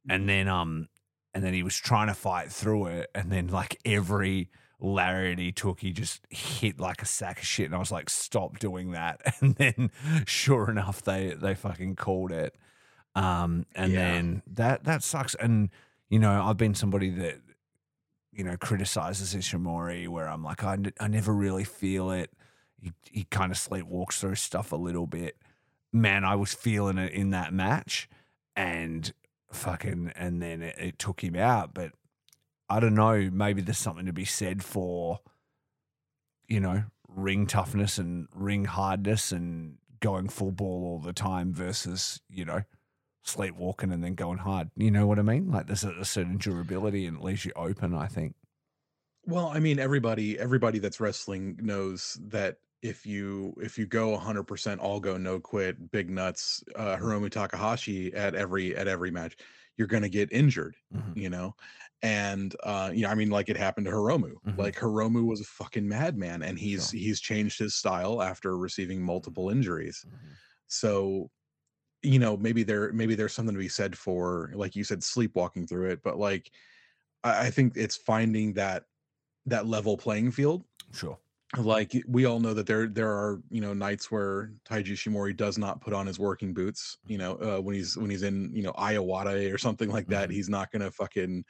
And 0.08 0.28
then, 0.28 0.48
um, 0.48 0.88
and 1.32 1.42
then 1.42 1.54
he 1.54 1.62
was 1.62 1.76
trying 1.76 2.08
to 2.08 2.14
fight 2.14 2.50
through 2.52 2.86
it, 2.86 3.10
and 3.14 3.30
then 3.32 3.48
like 3.48 3.80
every 3.84 4.50
lariat 4.80 5.38
he 5.38 5.50
took, 5.52 5.80
he 5.80 5.92
just 5.92 6.20
hit 6.30 6.78
like 6.78 7.00
a 7.02 7.06
sack 7.06 7.38
of 7.38 7.46
shit, 7.46 7.66
and 7.66 7.74
I 7.74 7.78
was 7.78 7.90
like, 7.92 8.10
stop 8.10 8.58
doing 8.58 8.90
that. 8.92 9.20
And 9.40 9.54
then, 9.56 9.90
sure 10.26 10.70
enough, 10.70 11.02
they 11.02 11.34
they 11.34 11.54
fucking 11.54 11.96
called 11.96 12.32
it. 12.32 12.54
Um, 13.14 13.64
and 13.74 13.92
Yeah. 13.92 13.98
then 14.00 14.42
that 14.46 14.84
that 14.84 15.02
sucks. 15.02 15.34
And 15.36 15.70
you 16.10 16.18
know, 16.18 16.42
I've 16.44 16.56
been 16.58 16.74
somebody 16.74 17.10
that 17.10 17.36
you 18.32 18.44
know 18.44 18.56
criticizes 18.56 19.34
Ishimori, 19.34 20.08
where 20.08 20.28
I'm 20.28 20.42
like, 20.44 20.62
I, 20.64 20.74
n- 20.74 20.92
I 21.00 21.08
never 21.08 21.32
really 21.32 21.64
feel 21.64 22.10
it. 22.10 22.30
He 22.80 22.92
he 23.10 23.24
kind 23.24 23.50
of 23.52 23.58
sleepwalks 23.58 24.18
through 24.20 24.34
stuff 24.36 24.72
a 24.72 24.76
little 24.76 25.06
bit. 25.06 25.36
Man, 25.92 26.24
I 26.24 26.34
was 26.34 26.52
feeling 26.54 26.98
it 26.98 27.12
in 27.12 27.30
that 27.30 27.52
match, 27.54 28.08
and 28.56 29.12
fucking, 29.54 30.12
and 30.16 30.42
then 30.42 30.62
it, 30.62 30.76
it 30.78 30.98
took 30.98 31.22
him 31.22 31.36
out. 31.36 31.74
But 31.74 31.92
I 32.68 32.80
don't 32.80 32.94
know. 32.94 33.30
Maybe 33.32 33.62
there's 33.62 33.78
something 33.78 34.06
to 34.06 34.12
be 34.12 34.24
said 34.24 34.62
for, 34.62 35.20
you 36.48 36.60
know, 36.60 36.84
ring 37.08 37.46
toughness 37.46 37.98
and 37.98 38.28
ring 38.34 38.64
hardness 38.64 39.32
and 39.32 39.76
going 40.00 40.28
full 40.28 40.52
ball 40.52 40.84
all 40.84 40.98
the 40.98 41.12
time 41.12 41.52
versus 41.52 42.20
you 42.28 42.44
know 42.44 42.62
sleepwalking 43.22 43.90
and 43.90 44.04
then 44.04 44.14
going 44.14 44.38
hard. 44.38 44.70
You 44.76 44.90
know 44.90 45.06
what 45.06 45.18
I 45.18 45.22
mean? 45.22 45.50
Like 45.50 45.66
there's 45.66 45.84
a, 45.84 45.92
a 45.92 46.04
certain 46.04 46.36
durability 46.36 47.06
and 47.06 47.18
it 47.18 47.22
leaves 47.22 47.44
you 47.44 47.52
open. 47.56 47.94
I 47.94 48.06
think. 48.06 48.34
Well, 49.26 49.48
I 49.48 49.60
mean, 49.60 49.78
everybody 49.78 50.38
everybody 50.38 50.78
that's 50.78 51.00
wrestling 51.00 51.58
knows 51.62 52.18
that 52.28 52.58
if 52.84 53.06
you 53.06 53.54
if 53.62 53.78
you 53.78 53.86
go 53.86 54.10
100% 54.10 54.80
all 54.80 55.00
go 55.00 55.16
no 55.16 55.40
quit, 55.40 55.90
big 55.90 56.10
nuts, 56.10 56.62
uh, 56.76 56.96
Hiromu 56.98 57.30
Takahashi 57.30 58.12
at 58.14 58.34
every 58.34 58.76
at 58.76 58.86
every 58.88 59.10
match, 59.10 59.36
you're 59.78 59.88
going 59.88 60.02
to 60.02 60.10
get 60.10 60.30
injured, 60.32 60.76
Mhm. 60.94 61.16
you 61.16 61.30
know. 61.30 61.56
And 62.02 62.54
uh, 62.62 62.90
you 62.94 63.02
know, 63.02 63.08
I 63.08 63.14
mean, 63.14 63.30
like 63.30 63.48
it 63.48 63.56
happened 63.56 63.86
to 63.86 63.92
Hiromu. 63.92 64.34
Mhm. 64.46 64.58
Like 64.58 64.76
Hiromu 64.76 65.24
was 65.26 65.40
a 65.40 65.44
fucking 65.44 65.88
madman, 65.88 66.42
and 66.42 66.58
he's 66.58 66.90
Sure. 66.90 67.00
he's 67.00 67.20
changed 67.20 67.58
his 67.58 67.74
style 67.74 68.20
after 68.22 68.56
receiving 68.58 69.02
multiple 69.02 69.48
injuries. 69.48 70.04
Mhm. 70.06 70.36
So, 70.66 71.30
you 72.02 72.18
know, 72.18 72.36
maybe 72.36 72.62
there 72.64 72.92
maybe 72.92 73.14
there's 73.14 73.32
something 73.34 73.54
to 73.54 73.58
be 73.60 73.68
said 73.68 73.96
for, 73.98 74.52
like 74.54 74.76
you 74.76 74.84
said, 74.84 75.02
sleepwalking 75.02 75.66
through 75.66 75.90
it. 75.90 76.02
But 76.02 76.18
like, 76.18 76.50
I, 77.24 77.46
I 77.46 77.50
think 77.50 77.76
it's 77.76 77.96
finding 77.96 78.54
that 78.54 78.84
that 79.46 79.66
level 79.66 79.96
playing 79.96 80.32
field. 80.32 80.64
Sure. 80.92 81.18
Like 81.58 81.92
we 82.08 82.24
all 82.24 82.40
know 82.40 82.54
that 82.54 82.66
there 82.66 82.86
there 82.88 83.10
are 83.10 83.40
you 83.50 83.60
know 83.60 83.72
nights 83.74 84.10
where 84.10 84.52
Taiji 84.68 84.92
Ishimori 84.92 85.36
does 85.36 85.58
not 85.58 85.80
put 85.80 85.92
on 85.92 86.06
his 86.06 86.18
working 86.18 86.52
boots. 86.54 86.98
You 87.06 87.18
know 87.18 87.34
uh, 87.36 87.60
when 87.60 87.74
he's 87.74 87.96
when 87.96 88.10
he's 88.10 88.22
in 88.22 88.50
you 88.54 88.62
know 88.62 88.72
Iowata 88.72 89.52
or 89.52 89.58
something 89.58 89.90
like 89.90 90.06
that, 90.08 90.28
Mhm. 90.28 90.32
he's 90.32 90.48
not 90.48 90.70
gonna 90.72 90.90
fucking 90.90 91.44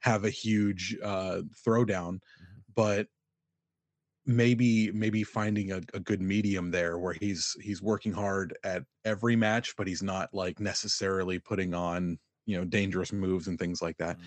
have 0.00 0.24
a 0.24 0.30
huge 0.30 0.96
uh, 1.02 1.42
throwdown. 1.66 2.14
Mhm. 2.14 2.20
But 2.74 3.06
maybe 4.26 4.92
maybe 4.92 5.24
finding 5.24 5.72
a, 5.72 5.80
a 5.94 6.00
good 6.00 6.20
medium 6.20 6.70
there 6.70 6.98
where 6.98 7.14
he's 7.14 7.56
he's 7.62 7.80
working 7.80 8.12
hard 8.12 8.56
at 8.64 8.82
every 9.04 9.36
match, 9.36 9.74
but 9.76 9.86
he's 9.86 10.02
not 10.02 10.28
like 10.34 10.60
necessarily 10.60 11.38
putting 11.38 11.72
on 11.74 12.18
you 12.44 12.56
know 12.58 12.64
dangerous 12.64 13.12
moves 13.12 13.46
and 13.48 13.58
things 13.58 13.80
like 13.82 13.96
that. 13.98 14.18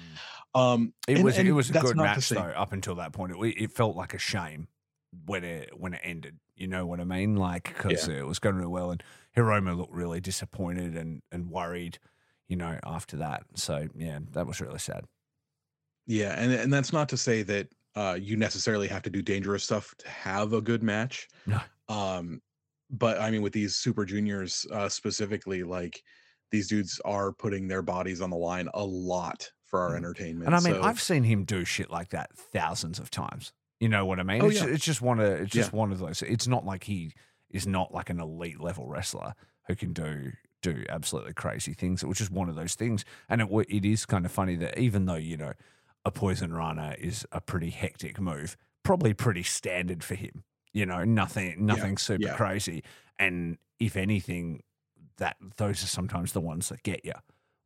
Um, 0.56 0.94
It 1.08 1.16
and- 1.18 1.24
was 1.24 1.38
it 1.38 1.52
was 1.52 1.70
a 1.70 1.74
good 1.74 1.98
match 1.98 2.30
though. 2.30 2.40
Up 2.40 2.74
until 2.74 2.96
that 2.96 3.14
point, 3.14 3.32
it, 3.34 3.64
it 3.64 3.72
felt 3.72 3.96
like 3.96 4.14
a 4.14 4.20
shame 4.20 4.68
when 5.26 5.44
it 5.44 5.72
when 5.80 5.94
it 5.94 6.02
ended. 6.04 6.38
You 6.56 6.68
know 6.68 6.86
what 6.86 7.00
I 7.00 7.04
mean? 7.06 7.36
Like 7.36 7.74
because 7.76 8.08
it 8.08 8.26
was 8.26 8.40
going 8.40 8.56
really 8.56 8.68
well, 8.70 8.92
and 8.92 9.04
Hiromu 9.36 9.76
looked 9.78 9.94
really 9.94 10.20
disappointed 10.20 10.96
and 10.96 11.22
and 11.32 11.50
worried. 11.50 12.00
You 12.48 12.58
know, 12.58 12.78
after 12.86 13.18
that. 13.18 13.44
So 13.56 13.88
yeah, 13.96 14.20
that 14.32 14.46
was 14.46 14.60
really 14.60 14.80
sad. 14.80 15.06
Yeah, 16.08 16.34
and 16.38 16.52
and 16.52 16.72
that's 16.74 16.92
not 16.94 17.08
to 17.10 17.18
say 17.18 17.44
that 17.44 17.68
uh, 17.96 18.18
you 18.20 18.36
necessarily 18.38 18.88
have 18.88 19.02
to 19.04 19.10
do 19.10 19.22
dangerous 19.22 19.64
stuff 19.64 19.94
to 20.00 20.10
have 20.10 20.54
a 20.54 20.62
good 20.62 20.84
match. 20.84 21.28
No. 21.46 21.60
Um, 21.88 22.42
but 22.90 23.20
I 23.20 23.32
mean, 23.32 23.42
with 23.42 23.54
these 23.54 23.76
super 23.76 24.06
juniors 24.06 24.66
uh, 24.72 24.90
specifically, 24.90 25.64
like 25.64 26.02
these 26.52 26.68
dudes 26.68 27.00
are 27.06 27.32
putting 27.32 27.68
their 27.68 27.82
bodies 27.82 28.20
on 28.22 28.30
the 28.30 28.36
line 28.38 28.68
a 28.74 28.84
lot 28.84 29.50
for 29.66 29.80
our 29.80 29.92
Mm. 29.92 29.98
entertainment. 29.98 30.48
And 30.48 30.56
I 30.56 30.60
mean, 30.60 30.74
So- 30.76 30.82
I've 30.82 31.02
seen 31.02 31.24
him 31.24 31.46
do 31.46 31.64
shit 31.64 31.90
like 31.90 32.10
that 32.10 32.36
thousands 32.36 33.00
of 33.00 33.10
times. 33.10 33.54
You 33.82 33.90
know 33.90 34.06
what 34.06 34.20
I 34.20 34.24
mean? 34.24 34.42
Oh, 34.44 34.48
it's, 34.48 34.62
yeah. 34.62 34.68
it's 34.68 34.86
just 34.86 35.02
one 35.02 35.20
of 35.20 35.26
it's 35.26 35.52
just 35.52 35.74
Yeah. 35.74 35.80
one 35.80 35.92
of 35.92 36.00
those. 36.00 36.22
It's 36.22 36.48
not 36.48 36.66
like 36.66 36.84
he 36.84 37.14
is 37.50 37.66
not 37.66 37.92
like 37.94 38.10
an 38.12 38.20
elite 38.20 38.62
level 38.62 38.88
wrestler 38.88 39.34
who 39.68 39.76
can 39.76 39.92
do 39.92 40.34
do 40.62 40.86
absolutely 40.88 41.34
crazy 41.34 41.74
things. 41.74 42.04
It 42.04 42.06
was 42.06 42.20
just 42.20 42.32
one 42.32 42.48
of 42.48 42.56
those 42.56 42.76
things, 42.76 43.04
and 43.28 43.42
it 43.42 43.50
it 43.70 43.84
is 43.84 44.06
kind 44.06 44.24
of 44.26 44.32
funny 44.32 44.56
that 44.58 44.78
even 44.78 45.06
though 45.06 45.16
you 45.16 45.36
know 45.36 45.54
a 46.06 46.12
poison 46.12 46.54
rana 46.54 46.96
is 47.00 47.26
a 47.32 47.42
pretty 47.42 47.72
hectic 47.72 48.20
move, 48.20 48.56
probably 48.84 49.14
pretty 49.14 49.44
standard 49.44 50.04
for 50.04 50.16
him. 50.16 50.44
You 50.74 50.86
know, 50.86 51.04
nothing, 51.04 51.66
nothing 51.66 51.98
super 51.98 52.24
yeah. 52.24 52.36
crazy. 52.36 52.84
And 53.20 53.58
if 53.80 53.98
anything, 53.98 54.64
that 55.18 55.38
those 55.58 55.84
are 55.84 55.88
sometimes 55.88 56.32
the 56.34 56.40
ones 56.40 56.70
that 56.70 56.84
get 56.84 57.04
you, 57.04 57.14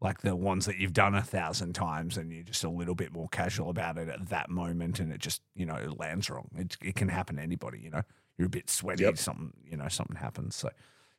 like 0.02 0.22
the 0.22 0.36
ones 0.36 0.66
that 0.66 0.78
you've 0.78 0.94
done 0.94 1.16
a 1.16 1.22
thousand 1.24 1.74
times, 1.74 2.18
and 2.18 2.32
you're 2.32 2.44
just 2.44 2.64
a 2.64 2.70
little 2.70 2.96
bit 2.96 3.12
more 3.14 3.28
casual 3.30 3.70
about 3.70 3.98
it 3.98 4.10
at 4.10 4.30
that 4.30 4.50
moment, 4.50 5.00
and 5.00 5.12
it 5.12 5.20
just 5.20 5.42
you 5.56 5.66
know 5.66 5.76
it 5.76 5.98
lands 6.00 6.30
wrong. 6.30 6.50
It 6.58 6.78
it 6.82 6.96
can 6.96 7.08
happen 7.10 7.38
to 7.38 7.42
anybody. 7.42 7.80
You 7.80 7.90
know, 7.92 8.04
you're 8.38 8.48
a 8.48 8.50
bit 8.50 8.70
sweaty, 8.70 9.04
Yep. 9.04 9.18
something 9.18 9.54
you 9.64 9.78
know 9.78 9.88
something 9.88 10.18
happens. 10.18 10.56
So 10.56 10.70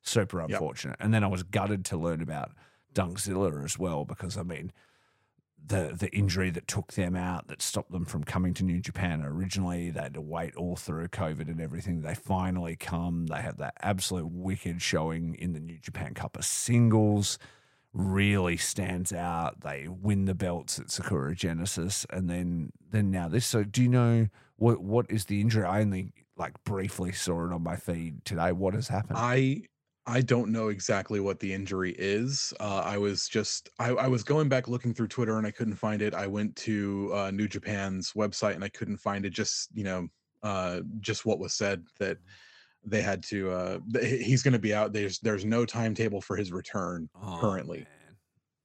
super 0.02 0.40
Yep. 0.40 0.50
unfortunate. 0.50 0.96
And 1.00 1.12
then 1.12 1.24
I 1.24 1.26
was 1.28 1.42
gutted 1.42 1.84
to 1.86 1.96
learn 1.96 2.20
about 2.20 2.52
Dunkzilla 2.94 3.64
as 3.64 3.78
well 3.78 4.04
because 4.04 4.36
I 4.36 4.42
mean 4.42 4.72
the 5.64 5.96
the 5.98 6.14
injury 6.14 6.50
that 6.50 6.68
took 6.68 6.92
them 6.92 7.16
out 7.16 7.48
that 7.48 7.60
stopped 7.62 7.90
them 7.90 8.04
from 8.04 8.22
coming 8.22 8.54
to 8.54 8.62
New 8.62 8.80
Japan 8.80 9.22
originally 9.22 9.90
they 9.90 10.02
had 10.02 10.14
to 10.14 10.20
wait 10.20 10.54
all 10.54 10.76
through 10.76 11.08
COVID 11.08 11.48
and 11.48 11.60
everything 11.60 12.02
they 12.02 12.14
finally 12.14 12.76
come 12.76 13.26
they 13.26 13.40
have 13.40 13.56
that 13.56 13.74
absolute 13.82 14.26
wicked 14.28 14.80
showing 14.80 15.34
in 15.34 15.54
the 15.54 15.60
New 15.60 15.78
Japan 15.78 16.14
Cup 16.14 16.36
of 16.36 16.44
singles 16.44 17.38
really 17.96 18.56
stands 18.58 19.12
out 19.12 19.60
they 19.62 19.88
win 19.88 20.26
the 20.26 20.34
belts 20.34 20.78
at 20.78 20.90
Sakura 20.90 21.34
Genesis 21.34 22.04
and 22.10 22.28
then 22.28 22.70
then 22.90 23.10
now 23.10 23.28
this 23.28 23.46
so 23.46 23.64
do 23.64 23.82
you 23.82 23.88
know 23.88 24.28
what 24.56 24.80
what 24.80 25.06
is 25.10 25.24
the 25.24 25.40
injury 25.40 25.64
I 25.64 25.80
only 25.80 26.12
like 26.36 26.52
briefly 26.64 27.12
saw 27.12 27.46
it 27.46 27.52
on 27.52 27.62
my 27.62 27.76
feed 27.76 28.22
today 28.24 28.52
what 28.52 28.74
has 28.74 28.88
happened 28.88 29.16
I 29.18 29.62
I 30.08 30.20
don't 30.20 30.52
know 30.52 30.68
exactly 30.68 31.18
what 31.18 31.40
the 31.40 31.52
injury 31.52 31.92
is. 31.98 32.54
Uh, 32.60 32.82
I 32.84 32.96
was 32.96 33.28
just 33.28 33.70
I, 33.80 33.88
I 33.88 34.06
was 34.06 34.22
going 34.22 34.48
back 34.48 34.68
looking 34.68 34.94
through 34.94 35.08
Twitter 35.08 35.36
and 35.36 35.46
I 35.46 35.50
couldn't 35.50 35.74
find 35.74 36.00
it. 36.00 36.14
I 36.14 36.28
went 36.28 36.54
to 36.56 37.10
uh, 37.12 37.30
New 37.32 37.48
Japan's 37.48 38.12
website 38.12 38.54
and 38.54 38.62
I 38.62 38.68
couldn't 38.68 38.98
find 38.98 39.26
it. 39.26 39.30
Just 39.30 39.68
you 39.74 39.82
know, 39.82 40.06
uh, 40.44 40.82
just 41.00 41.26
what 41.26 41.40
was 41.40 41.54
said 41.54 41.84
that 41.98 42.18
they 42.86 43.02
had 43.02 43.22
to. 43.24 43.50
Uh, 43.50 43.78
he's 44.00 44.42
going 44.42 44.52
to 44.52 44.58
be 44.58 44.74
out. 44.74 44.92
There's 44.92 45.18
there's 45.20 45.44
no 45.44 45.66
timetable 45.66 46.20
for 46.20 46.36
his 46.36 46.52
return 46.52 47.08
Oh, 47.14 47.36
currently, 47.40 47.78
man. 47.78 48.16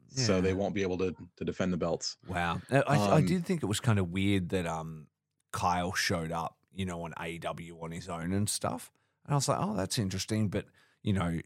so 0.08 0.42
they 0.42 0.54
won't 0.54 0.76
be 0.76 0.82
able 0.82 0.98
to 1.00 1.16
to 1.38 1.46
defend 1.46 1.74
the 1.74 1.78
belts. 1.78 2.18
Wow. 2.26 2.62
I, 2.70 2.78
I, 2.82 3.16
I 3.18 3.22
Um, 3.22 3.26
did 3.26 3.46
think 3.46 3.64
it 3.64 3.68
was 3.68 3.80
kind 3.80 4.00
of 4.00 4.10
weird 4.10 4.50
that 4.50 4.66
um 4.68 5.08
Kyle 5.52 5.94
showed 5.94 6.32
up, 6.32 6.58
you 6.74 6.86
know, 6.86 7.04
on 7.04 7.14
AEW 7.18 7.82
on 7.82 7.92
his 7.92 8.10
own 8.10 8.32
and 8.34 8.50
stuff. 8.50 8.92
And 9.26 9.34
I 9.34 9.36
was 9.36 9.48
like, 9.48 9.60
oh, 9.60 9.76
that's 9.76 10.00
interesting. 10.00 10.50
But, 10.50 10.66
you 11.04 11.14
know, 11.14 11.40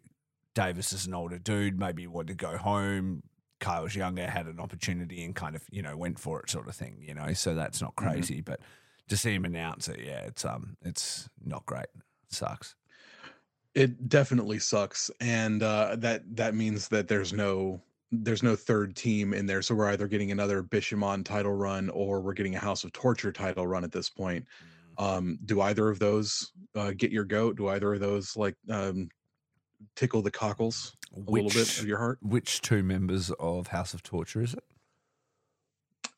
Davis 0.53 0.93
is 0.93 1.05
an 1.05 1.13
older 1.13 1.37
dude. 1.39 1.79
Maybe 1.79 2.03
he 2.03 2.07
wanted 2.07 2.27
to 2.29 2.35
go 2.45 2.57
home. 2.57 3.23
Kyle's 3.59 3.95
younger, 3.95 4.29
had 4.29 4.47
an 4.47 4.59
opportunity 4.59 5.23
and 5.23 5.35
kind 5.35 5.55
of, 5.55 5.63
you 5.71 5.81
know, 5.81 5.97
went 5.97 6.19
for 6.19 6.41
it 6.41 6.49
sort 6.49 6.67
of 6.67 6.75
thing, 6.75 7.01
you 7.01 7.13
know. 7.13 7.33
So 7.33 7.55
that's 7.55 7.81
not 7.81 7.95
Mhm. 7.99 8.11
crazy. 8.11 8.41
But 8.41 8.61
to 9.09 9.17
see 9.17 9.33
him 9.33 9.45
announce 9.45 9.87
it, 9.89 9.99
yeah, 10.01 10.21
it's 10.21 10.45
um 10.45 10.77
it's 10.81 11.29
not 11.43 11.65
great. 11.65 11.87
Sucks. 12.35 12.75
It 13.73 14.07
definitely 14.07 14.59
sucks, 14.59 15.11
and 15.19 15.61
uh, 15.61 15.95
that 15.97 16.23
that 16.35 16.55
means 16.55 16.87
that 16.89 17.07
there's 17.07 17.33
no 17.33 17.81
there's 18.11 18.43
no 18.43 18.55
third 18.55 18.95
team 18.95 19.33
in 19.33 19.45
there. 19.45 19.61
So 19.61 19.75
we're 19.75 19.89
either 19.89 20.07
getting 20.07 20.31
another 20.31 20.63
Bishamon 20.63 21.25
title 21.25 21.53
run 21.53 21.89
or 21.89 22.21
we're 22.21 22.33
getting 22.33 22.55
a 22.55 22.59
House 22.59 22.83
of 22.83 22.93
Torture 22.93 23.31
title 23.31 23.67
run 23.67 23.83
at 23.83 23.91
this 23.91 24.09
point. 24.09 24.45
Um, 24.97 25.39
do 25.45 25.61
either 25.61 25.89
of 25.89 25.99
those 25.99 26.53
uh, 26.75 26.91
get 26.95 27.11
your 27.11 27.25
goat? 27.25 27.57
Do 27.57 27.67
either 27.67 27.93
of 27.93 27.99
those 27.99 28.37
like 28.37 28.55
um, 28.69 29.09
tickle 29.95 30.21
the 30.21 30.31
cockles 30.31 30.95
a 31.15 31.29
little 31.29 31.49
bit 31.49 31.79
of 31.79 31.85
your 31.85 31.97
heart? 31.97 32.19
which 32.21 32.61
two 32.61 32.83
members 32.83 33.31
of 33.39 33.67
House 33.67 33.93
of 33.93 34.03
Torture 34.03 34.41
is 34.41 34.53
it? 34.53 34.63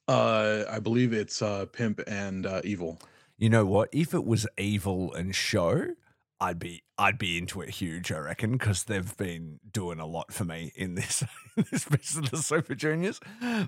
Uh, 0.07 0.63
I 0.69 0.79
believe 0.79 1.11
it's 1.11 1.41
uh, 1.41 1.65
Pimp 1.65 2.01
and 2.07 2.45
uh, 2.45 2.61
Evil. 2.63 2.99
You 3.37 3.49
know 3.49 3.65
what? 3.65 3.89
If 3.91 4.13
it 4.13 4.25
was 4.25 4.47
evil 4.57 5.13
and 5.13 5.35
Sho, 5.35 5.89
I'd 6.39 6.59
be 6.59 6.83
I'd 6.97 7.17
be 7.17 7.37
into 7.37 7.61
it 7.61 7.69
huge. 7.69 8.11
I 8.11 8.19
reckon 8.19 8.51
because 8.51 8.83
they've 8.83 9.17
been 9.17 9.59
doing 9.69 9.99
a 9.99 10.05
lot 10.05 10.31
for 10.31 10.45
me 10.45 10.71
in 10.75 10.95
this 10.95 11.23
in 11.57 11.65
this 11.71 11.85
piece 11.85 12.15
of 12.15 12.29
the 12.29 12.37
Super 12.37 12.75
Juniors. 12.75 13.19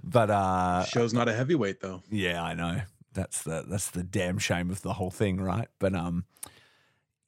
But 0.03 0.29
uh, 0.29 0.85
Sho's 0.85 1.13
not 1.13 1.27
a 1.27 1.33
heavyweight 1.33 1.81
though. 1.81 2.03
yeah, 2.11 2.43
I 2.43 2.53
know 2.53 2.81
that's 3.13 3.41
the 3.41 3.65
that's 3.67 3.89
the 3.89 4.03
damn 4.03 4.38
shame 4.38 4.69
of 4.69 4.81
the 4.81 4.93
whole 4.93 5.11
thing, 5.11 5.41
right? 5.41 5.67
But 5.79 5.95
um, 5.95 6.25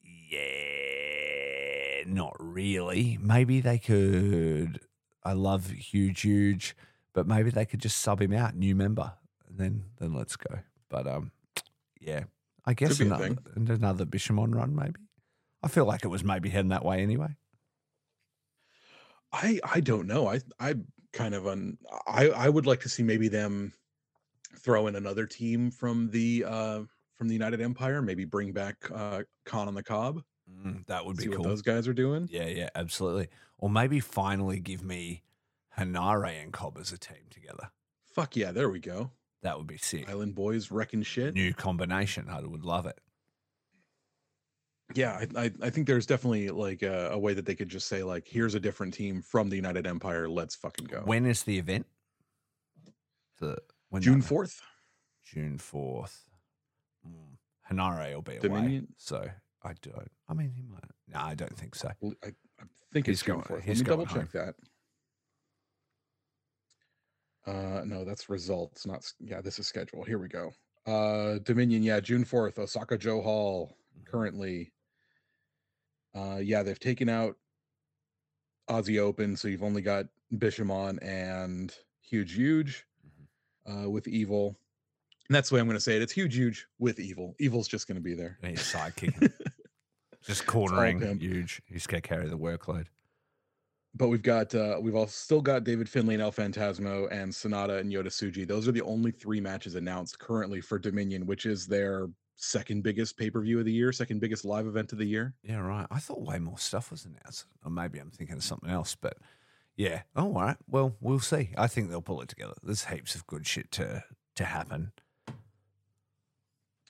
yeah, 0.02 2.04
not 2.06 2.36
really. 2.38 3.18
Maybe 3.20 3.60
they 3.60 3.78
could. 3.78 4.80
I 5.24 5.34
love 5.34 5.70
huge, 5.70 6.22
huge, 6.22 6.76
but 7.12 7.26
maybe 7.26 7.50
they 7.50 7.64
could 7.64 7.80
just 7.80 7.98
sub 7.98 8.20
him 8.20 8.32
out, 8.32 8.56
new 8.56 8.74
member, 8.74 9.12
and 9.48 9.58
then 9.58 9.84
then 9.98 10.14
let's 10.14 10.36
go. 10.36 10.58
But 10.88 11.06
um, 11.06 11.32
yeah, 12.00 12.24
I 12.64 12.74
guess 12.74 13.00
another, 13.00 13.36
another 13.56 14.04
Bishamon 14.04 14.54
run, 14.54 14.74
maybe. 14.74 14.94
I 15.62 15.68
feel 15.68 15.84
like 15.84 16.04
it 16.04 16.08
was 16.08 16.24
maybe 16.24 16.48
heading 16.48 16.70
that 16.70 16.84
way 16.84 17.02
anyway. 17.02 17.36
I 19.32 19.60
I 19.64 19.80
don't 19.80 20.06
know. 20.06 20.28
I 20.28 20.40
I 20.60 20.74
kind 21.12 21.34
of 21.34 21.46
un 21.46 21.78
I 22.06 22.28
I 22.28 22.48
would 22.48 22.66
like 22.66 22.80
to 22.80 22.88
see 22.88 23.02
maybe 23.02 23.28
them 23.28 23.72
throw 24.58 24.86
in 24.86 24.96
another 24.96 25.26
team 25.26 25.70
from 25.70 26.10
the 26.10 26.44
uh 26.46 26.80
from 27.14 27.28
the 27.28 27.34
United 27.34 27.60
Empire, 27.60 28.02
maybe 28.02 28.24
bring 28.24 28.52
back 28.52 28.76
uh 28.92 29.22
Khan 29.44 29.68
on 29.68 29.74
the 29.74 29.82
Cobb. 29.82 30.22
Mm, 30.50 30.86
that 30.86 31.04
would 31.06 31.16
be 31.16 31.24
see 31.24 31.28
cool. 31.30 31.38
what 31.38 31.48
those 31.48 31.62
guys 31.62 31.88
are 31.88 31.94
doing. 31.94 32.28
Yeah, 32.30 32.46
yeah, 32.46 32.68
absolutely. 32.74 33.28
Or 33.58 33.70
maybe 33.70 34.00
finally 34.00 34.60
give 34.60 34.82
me 34.82 35.22
Henare 35.78 36.42
and 36.42 36.52
Cobb 36.52 36.76
as 36.78 36.92
a 36.92 36.98
team 36.98 37.24
together. 37.30 37.70
Fuck 38.04 38.36
yeah, 38.36 38.52
there 38.52 38.68
we 38.68 38.80
go. 38.80 39.12
That 39.42 39.56
would 39.56 39.66
be 39.66 39.78
sick. 39.78 40.08
Island 40.08 40.34
boys 40.34 40.70
wrecking 40.70 41.02
shit. 41.02 41.34
New 41.34 41.54
combination. 41.54 42.28
I 42.28 42.40
would 42.40 42.64
love 42.64 42.86
it. 42.86 42.98
Yeah, 44.94 45.12
I, 45.36 45.44
I 45.44 45.50
I 45.62 45.70
think 45.70 45.86
there's 45.86 46.06
definitely 46.06 46.50
like 46.50 46.82
a, 46.82 47.10
a 47.12 47.18
way 47.18 47.34
that 47.34 47.46
they 47.46 47.54
could 47.54 47.68
just 47.68 47.88
say 47.88 48.02
like, 48.02 48.26
here's 48.26 48.54
a 48.54 48.60
different 48.60 48.92
team 48.94 49.22
from 49.22 49.48
the 49.48 49.56
United 49.56 49.86
Empire. 49.86 50.28
Let's 50.28 50.54
fucking 50.54 50.86
go. 50.86 51.00
When 51.04 51.24
is 51.26 51.42
the 51.44 51.58
event? 51.58 51.86
The 53.40 53.58
when 53.90 54.02
June 54.02 54.20
that- 54.20 54.26
fourth. 54.26 54.60
June 55.24 55.56
fourth. 55.58 56.24
Mm. 57.06 57.36
Henare 57.70 58.14
will 58.14 58.22
be 58.22 58.32
away, 58.32 58.40
Dominion? 58.40 58.88
so 58.98 59.26
I 59.62 59.72
don't. 59.82 60.10
I 60.28 60.34
mean, 60.34 60.50
he 60.54 60.62
might. 60.62 60.82
No, 61.08 61.20
I 61.20 61.34
don't 61.34 61.56
think 61.56 61.74
so. 61.74 61.88
I, 61.88 62.26
I 62.26 62.64
think 62.92 63.06
He's 63.06 63.16
it's 63.18 63.22
June 63.22 63.36
going- 63.36 63.44
fourth. 63.46 63.60
Let 63.60 63.68
he's 63.68 63.78
me 63.82 63.88
double 63.88 64.04
going 64.06 64.20
check 64.26 64.32
that. 64.32 64.54
Uh, 67.44 67.82
no, 67.84 68.04
that's 68.04 68.28
results, 68.28 68.86
not 68.86 68.98
s- 68.98 69.14
yeah. 69.20 69.40
This 69.40 69.58
is 69.58 69.66
schedule. 69.66 70.04
Here 70.04 70.18
we 70.18 70.28
go. 70.28 70.52
Uh, 70.86 71.38
Dominion, 71.44 71.82
yeah, 71.82 71.98
June 72.00 72.24
fourth, 72.24 72.58
Osaka-jo 72.58 73.20
Hall. 73.20 73.76
Mhm. 73.98 74.06
Currently, 74.06 74.72
uh, 76.14 76.36
yeah, 76.42 76.62
they've 76.62 76.78
taken 76.78 77.08
out 77.08 77.36
Aussie 78.68 78.98
Open, 78.98 79.36
so 79.36 79.48
you've 79.48 79.62
only 79.62 79.82
got 79.82 80.06
Bishamon 80.34 80.98
and 81.02 81.74
Huge 82.00 82.34
Huge 82.34 82.86
Mm-hmm. 83.06 83.84
uh, 83.86 83.88
with 83.88 84.06
Evil. 84.08 84.56
And 85.28 85.34
that's 85.36 85.48
the 85.48 85.54
way 85.56 85.60
I'm 85.60 85.66
going 85.66 85.76
to 85.76 85.80
say 85.80 85.96
it. 85.96 86.02
It's 86.02 86.12
Huge 86.12 86.34
Huge 86.36 86.66
with 86.78 86.98
Evil. 87.00 87.34
Evil's 87.38 87.68
just 87.68 87.86
going 87.88 87.96
to 87.96 88.02
be 88.02 88.14
there. 88.14 88.38
And 88.42 88.50
He's 88.52 88.72
sidekicking, 88.72 89.32
just 90.24 90.46
cornering. 90.46 91.00
Huge. 91.20 91.62
He's 91.66 91.86
gonna 91.86 92.00
carry 92.00 92.28
the 92.28 92.38
workload. 92.38 92.86
but 93.94 94.08
we've 94.08 94.22
got 94.22 94.54
uh 94.54 94.78
we've 94.80 94.94
all 94.94 95.06
still 95.06 95.40
got 95.40 95.64
David 95.64 95.88
Finlay 95.88 96.14
and 96.14 96.22
El 96.22 96.32
Fantasmo 96.32 97.08
and 97.10 97.32
Sanada 97.32 97.78
and 97.80 97.90
Yota 97.92 98.06
Tsuji. 98.06 98.46
Those 98.46 98.66
are 98.68 98.72
the 98.72 98.82
only 98.82 99.10
three 99.10 99.40
matches 99.40 99.74
announced 99.74 100.18
currently 100.18 100.60
for 100.60 100.78
Dominion, 100.78 101.26
which 101.26 101.44
is 101.46 101.66
their 101.66 102.08
second 102.36 102.82
biggest 102.82 103.16
pay-per-view 103.16 103.58
of 103.58 103.64
the 103.64 103.72
year, 103.72 103.92
second 103.92 104.20
biggest 104.20 104.44
live 104.44 104.66
event 104.66 104.92
of 104.92 104.98
the 104.98 105.04
year. 105.06 105.34
Yeah, 105.42 105.58
right. 105.58 105.86
I 105.90 105.98
thought 105.98 106.22
way 106.22 106.38
more 106.38 106.58
stuff 106.58 106.90
was 106.90 107.04
announced, 107.04 107.46
or 107.64 107.70
maybe 107.70 107.98
I'm 107.98 108.10
thinking 108.10 108.36
of 108.36 108.44
something 108.44 108.70
else. 108.70 108.94
But 108.94 109.18
yeah, 109.76 110.02
oh, 110.16 110.26
all 110.26 110.32
right. 110.42 110.56
Well, 110.68 110.96
we'll 111.00 111.20
see. 111.20 111.50
I 111.56 111.66
think 111.66 111.88
they'll 111.88 112.02
pull 112.02 112.20
it 112.22 112.28
together. 112.28 112.54
There's 112.62 112.84
heaps 112.84 113.14
of 113.14 113.26
good 113.26 113.46
shit 113.46 113.70
to 113.72 114.02
to 114.36 114.44
happen. 114.44 114.92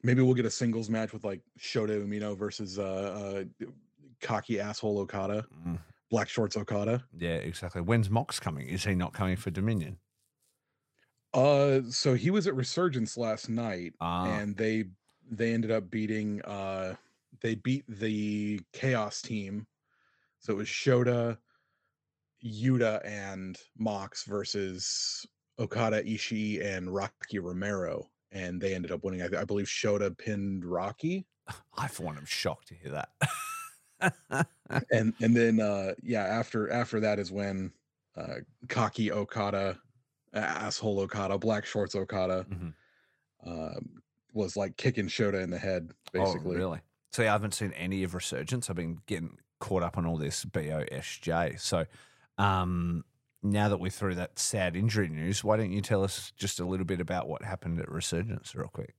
Maybe 0.04 0.20
we'll 0.22 0.34
get 0.34 0.46
a 0.46 0.50
singles 0.50 0.90
match 0.90 1.12
with 1.12 1.24
like 1.24 1.40
Shota 1.60 2.04
Umino 2.04 2.36
versus 2.36 2.78
uh, 2.78 3.44
uh 3.62 3.66
cocky 4.20 4.58
asshole 4.60 4.98
Okada, 5.00 5.44
Mm, 5.66 5.78
black 6.10 6.28
shorts 6.28 6.56
Okada. 6.56 7.04
yeah, 7.16 7.34
exactly. 7.36 7.82
When's 7.82 8.10
Mox 8.10 8.40
coming? 8.40 8.68
Is 8.68 8.84
he 8.84 8.94
not 8.94 9.12
coming 9.12 9.36
for 9.36 9.50
Dominion? 9.50 9.98
Uh 11.34 11.80
so 11.88 12.14
he 12.14 12.30
was 12.30 12.46
at 12.46 12.54
Resurgence 12.54 13.16
last 13.16 13.48
night 13.48 13.94
Ah, 14.00 14.26
and 14.38 14.56
they 14.56 14.84
they 15.32 15.52
ended 15.54 15.70
up 15.70 15.90
beating 15.90 16.40
uh 16.42 16.94
they 17.40 17.54
beat 17.56 17.84
the 17.88 18.60
chaos 18.72 19.22
team 19.22 19.66
so 20.38 20.52
it 20.52 20.56
was 20.56 20.68
shota 20.68 21.38
yuta 22.44 23.00
and 23.04 23.58
mox 23.78 24.24
versus 24.24 25.26
okada 25.58 26.02
ishii 26.04 26.62
and 26.64 26.92
rocky 26.94 27.38
romero 27.38 28.10
and 28.32 28.60
they 28.60 28.74
ended 28.74 28.92
up 28.92 29.04
winning 29.04 29.22
i, 29.22 29.40
I 29.40 29.44
believe 29.44 29.66
shota 29.66 30.16
pinned 30.16 30.64
rocky 30.64 31.26
I 31.78 31.88
for 31.88 32.04
one 32.04 32.16
am 32.18 32.24
shocked 32.26 32.68
to 32.68 32.74
hear 32.74 32.92
that. 32.92 34.46
and 34.92 35.12
and 35.20 35.36
then 35.36 35.60
uh 35.60 35.94
yeah 36.02 36.24
after 36.24 36.70
after 36.70 37.00
that 37.00 37.18
is 37.18 37.32
when 37.32 37.72
uh 38.16 38.36
cocky 38.68 39.10
okada 39.12 39.78
asshole 40.34 41.00
okada 41.00 41.38
black 41.38 41.64
shorts 41.66 41.94
okada 41.94 42.46
Mhm. 42.50 42.74
um 43.46 44.02
was 44.32 44.56
like 44.56 44.76
kicking 44.76 45.06
shota 45.06 45.42
in 45.42 45.50
the 45.50 45.58
head 45.58 45.92
basically 46.12 46.56
Oh, 46.56 46.58
really? 46.58 46.80
See, 47.12 47.24
I 47.26 47.32
haven't 47.32 47.54
seen 47.54 47.72
any 47.72 48.04
of 48.04 48.14
Resurgence. 48.14 48.70
I've 48.70 48.76
been 48.76 48.98
getting 49.06 49.38
caught 49.60 49.82
up 49.82 49.98
on 49.98 50.06
all 50.06 50.16
this 50.16 50.44
BOSJ. 50.46 51.60
So 51.60 51.84
um, 52.38 53.04
now 53.42 53.68
that 53.68 53.78
we're 53.78 53.90
through 53.90 54.14
that 54.14 54.38
sad 54.38 54.76
injury 54.76 55.08
news, 55.08 55.44
why 55.44 55.56
don't 55.58 55.72
you 55.72 55.82
tell 55.82 56.02
us 56.04 56.32
just 56.36 56.58
a 56.60 56.64
little 56.64 56.86
bit 56.86 57.00
about 57.00 57.28
what 57.28 57.42
happened 57.42 57.78
at 57.80 57.90
Resurgence, 57.90 58.54
real 58.54 58.68
quick? 58.68 58.94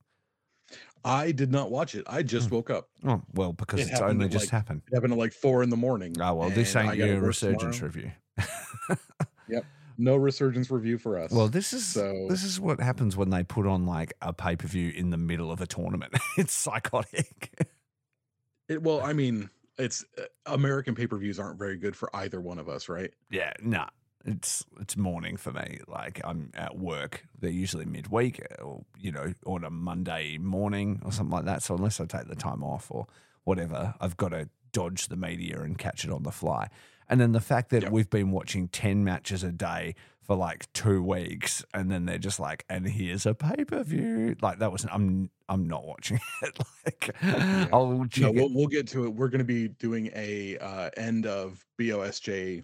I 1.03 1.31
did 1.31 1.51
not 1.51 1.71
watch 1.71 1.95
it. 1.95 2.03
I 2.07 2.23
just 2.23 2.49
Hmm. 2.49 2.55
woke 2.55 2.69
up. 2.69 2.89
Oh, 3.03 3.21
well, 3.33 3.51
because 3.53 3.81
It 3.81 3.91
it's 3.91 3.99
only 4.01 4.29
just 4.29 4.45
like, 4.45 4.49
happened. 4.51 4.83
It 4.91 4.95
happened 4.95 5.13
at 5.13 5.19
like 5.19 5.33
four 5.33 5.63
in 5.63 5.69
the 5.69 5.77
morning. 5.77 6.15
Oh, 6.21 6.33
well, 6.35 6.49
this 6.49 6.75
ain't 6.75 6.95
your 6.95 7.19
Resurgence 7.19 7.77
tomorrow. 7.79 7.91
review. 7.93 8.11
No 9.97 10.15
resurgence 10.15 10.69
review 10.71 10.97
for 10.97 11.17
us. 11.19 11.31
Well, 11.31 11.47
this 11.47 11.73
is 11.73 11.85
So- 11.85 12.27
this 12.29 12.43
is 12.43 12.59
what 12.59 12.79
happens 12.79 13.15
when 13.17 13.29
they 13.29 13.43
put 13.43 13.65
on 13.67 13.85
like 13.85 14.13
a 14.21 14.33
pay 14.33 14.55
per 14.55 14.67
view 14.67 14.91
in 14.95 15.09
the 15.09 15.17
middle 15.17 15.51
of 15.51 15.61
a 15.61 15.67
tournament. 15.67 16.13
it's 16.37 16.53
psychotic. 16.53 17.51
It, 18.69 18.81
well, 18.81 19.01
I 19.01 19.13
mean, 19.13 19.49
it's 19.77 20.05
uh, 20.17 20.23
American 20.45 20.95
pay 20.95 21.07
per 21.07 21.17
views 21.17 21.39
aren't 21.39 21.59
very 21.59 21.77
good 21.77 21.95
for 21.95 22.09
either 22.15 22.39
one 22.39 22.59
of 22.59 22.69
us, 22.69 22.89
right? 22.89 23.11
yeah, 23.29 23.53
nah. 23.61 23.87
It's 24.25 24.63
it's 24.79 24.95
morning 24.95 25.35
for 25.35 25.51
me. 25.51 25.79
Like 25.85 26.21
I'm 26.23 26.51
at 26.53 26.77
work. 26.77 27.25
They're 27.37 27.51
usually 27.51 27.83
midweek, 27.83 28.41
or 28.61 28.85
you 28.97 29.11
know, 29.11 29.33
on 29.45 29.65
a 29.65 29.69
Monday 29.69 30.37
morning 30.37 31.01
or 31.03 31.11
something 31.11 31.33
like 31.35 31.43
that. 31.43 31.61
So 31.61 31.75
unless 31.75 31.99
I 31.99 32.05
take 32.05 32.29
the 32.29 32.35
time 32.35 32.63
off 32.63 32.87
or 32.89 33.07
whatever, 33.43 33.95
I've 33.99 34.15
got 34.15 34.29
to 34.29 34.47
dodge 34.71 35.09
the 35.09 35.17
media 35.17 35.59
and 35.59 35.77
catch 35.77 36.05
it 36.05 36.09
on 36.09 36.23
the 36.23 36.31
fly. 36.31 36.69
And 37.13 37.21
then 37.21 37.31
the 37.31 37.39
fact 37.39 37.69
that 37.69 37.83
Yep. 37.83 37.91
we've 37.91 38.09
been 38.09 38.31
watching 38.31 38.69
ten 38.69 39.03
matches 39.03 39.43
a 39.43 39.51
day 39.51 39.93
for 40.23 40.35
like 40.35 40.71
two 40.73 41.03
weeks, 41.03 41.63
and 41.71 41.91
then 41.91 42.05
they're 42.07 42.17
just 42.17 42.39
like, 42.39 42.65
and 42.69 42.87
here's 42.87 43.27
a 43.27 43.35
pay 43.35 43.63
per 43.65 43.83
view. 43.83 44.35
Like 44.41 44.57
that 44.57 44.71
was 44.71 44.83
I'm 44.91 45.29
I'm 45.47 45.67
not 45.67 45.85
watching 45.85 46.19
it. 46.41 46.57
like 46.83 47.15
I'll 47.71 48.07
No, 48.17 48.31
we'll, 48.31 48.51
we'll 48.51 48.65
get 48.67 48.87
to 48.87 49.05
it. 49.05 49.09
We're 49.13 49.27
going 49.27 49.39
to 49.39 49.45
be 49.45 49.67
doing 49.67 50.09
a 50.15 50.57
uh, 50.57 50.89
end 50.97 51.27
of 51.27 51.63
BOSJ 51.79 52.63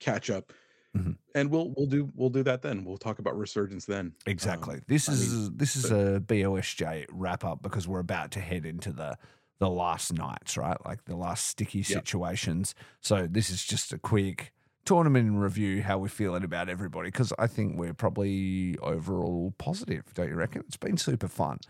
catch 0.00 0.28
up, 0.28 0.52
Mhm. 0.96 1.16
and 1.36 1.48
we'll 1.48 1.72
we'll 1.76 1.86
do 1.86 2.10
we'll 2.16 2.30
do 2.30 2.42
that 2.42 2.62
then. 2.62 2.84
We'll 2.84 2.98
talk 2.98 3.20
about 3.20 3.38
resurgence 3.38 3.84
then. 3.84 4.12
Exactly. 4.26 4.74
Um, 4.76 4.82
this 4.88 5.08
I 5.08 5.12
is 5.12 5.52
this 5.52 5.76
is 5.76 5.92
a 5.92 6.20
BOSJ 6.26 7.06
wrap 7.12 7.44
up 7.44 7.62
because 7.62 7.86
we're 7.86 8.00
about 8.00 8.32
to 8.32 8.40
head 8.40 8.66
into 8.66 8.90
the 8.90 9.16
the 9.64 9.70
last 9.70 10.12
nights, 10.12 10.58
right? 10.58 10.76
Like 10.84 11.04
the 11.06 11.16
last 11.16 11.46
sticky 11.46 11.82
situations. 11.82 12.74
So 13.00 13.26
this 13.26 13.48
is 13.48 13.64
just 13.64 13.94
a 13.94 13.98
quick 13.98 14.52
tournament 14.84 15.38
review, 15.38 15.82
how 15.82 15.96
we're 15.96 16.08
feeling 16.08 16.44
about 16.44 16.68
everybody, 16.68 17.08
because 17.08 17.32
I 17.38 17.46
think 17.46 17.78
we're 17.78 17.94
probably 17.94 18.76
overall 18.82 19.54
positive, 19.56 20.04
don't 20.12 20.28
you 20.28 20.34
reckon? 20.34 20.62
It's 20.66 20.76
been 20.76 20.98
super 20.98 21.28
fun. 21.28 21.60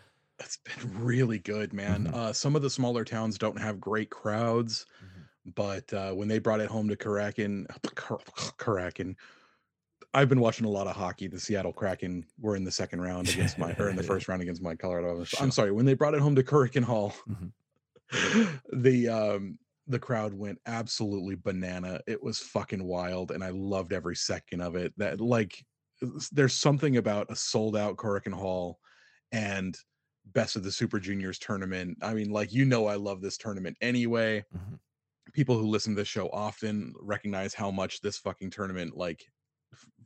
It's 0.40 0.58
been 0.58 1.04
really 1.04 1.38
good, 1.38 1.72
man. 1.72 2.08
Mhm. 2.08 2.14
Uh, 2.14 2.32
some 2.32 2.56
of 2.56 2.62
the 2.62 2.70
smaller 2.70 3.04
towns 3.04 3.38
don't 3.38 3.60
have 3.60 3.80
great 3.80 4.10
crowds, 4.10 4.86
but 5.54 5.92
uh, 5.94 6.10
when 6.14 6.26
they 6.26 6.40
brought 6.40 6.58
it 6.60 6.68
home 6.68 6.88
to 6.88 6.96
Kraken, 6.96 7.68
Kraken, 8.56 9.16
I've 10.12 10.28
been 10.28 10.40
watching 10.40 10.66
a 10.66 10.70
lot 10.70 10.88
of 10.88 10.96
hockey. 10.96 11.28
The 11.28 11.38
Seattle 11.38 11.72
Kraken 11.72 12.24
were 12.40 12.56
in 12.56 12.64
the 12.64 12.72
second 12.72 13.00
round 13.00 13.28
against 13.28 13.58
my, 13.58 13.72
or 13.78 13.88
in 13.88 13.94
the 13.96 14.02
first 14.12 14.26
round 14.26 14.42
against 14.42 14.60
my 14.62 14.74
Colorado. 14.74 15.22
Sure. 15.22 15.40
I'm 15.42 15.52
sorry, 15.52 15.70
when 15.70 15.86
they 15.86 15.94
brought 15.94 16.14
it 16.14 16.20
home 16.20 16.34
to 16.34 16.42
Korakuen 16.42 16.82
Hall, 16.84 17.14
Mhm. 17.30 17.52
the 18.72 19.08
um 19.08 19.58
the 19.86 19.98
crowd 19.98 20.32
went 20.32 20.58
absolutely 20.66 21.34
banana. 21.36 22.00
It 22.06 22.22
was 22.22 22.38
fucking 22.38 22.82
wild, 22.84 23.30
and 23.30 23.44
I 23.44 23.50
loved 23.50 23.92
every 23.92 24.16
second 24.16 24.62
of 24.62 24.76
it. 24.76 24.94
That 24.96 25.20
like, 25.20 25.62
there's 26.32 26.54
something 26.54 26.96
about 26.96 27.30
a 27.30 27.36
sold 27.36 27.76
out 27.76 27.96
Korakuen 27.96 28.32
Hall 28.32 28.78
and 29.32 29.76
best 30.26 30.56
of 30.56 30.64
the 30.64 30.72
Super 30.72 30.98
Juniors 30.98 31.38
tournament. 31.38 31.98
I 32.00 32.14
mean, 32.14 32.30
like 32.30 32.52
you 32.52 32.64
know, 32.64 32.86
I 32.86 32.94
love 32.94 33.20
this 33.20 33.36
tournament 33.36 33.76
anyway. 33.82 34.42
Mhm. 34.54 34.78
People 35.34 35.58
who 35.58 35.68
listen 35.68 35.94
to 35.94 36.00
this 36.00 36.08
show 36.08 36.28
often 36.30 36.94
recognize 37.00 37.52
how 37.52 37.70
much 37.70 38.00
this 38.00 38.18
fucking 38.18 38.50
tournament 38.50 38.96
like 38.96 39.22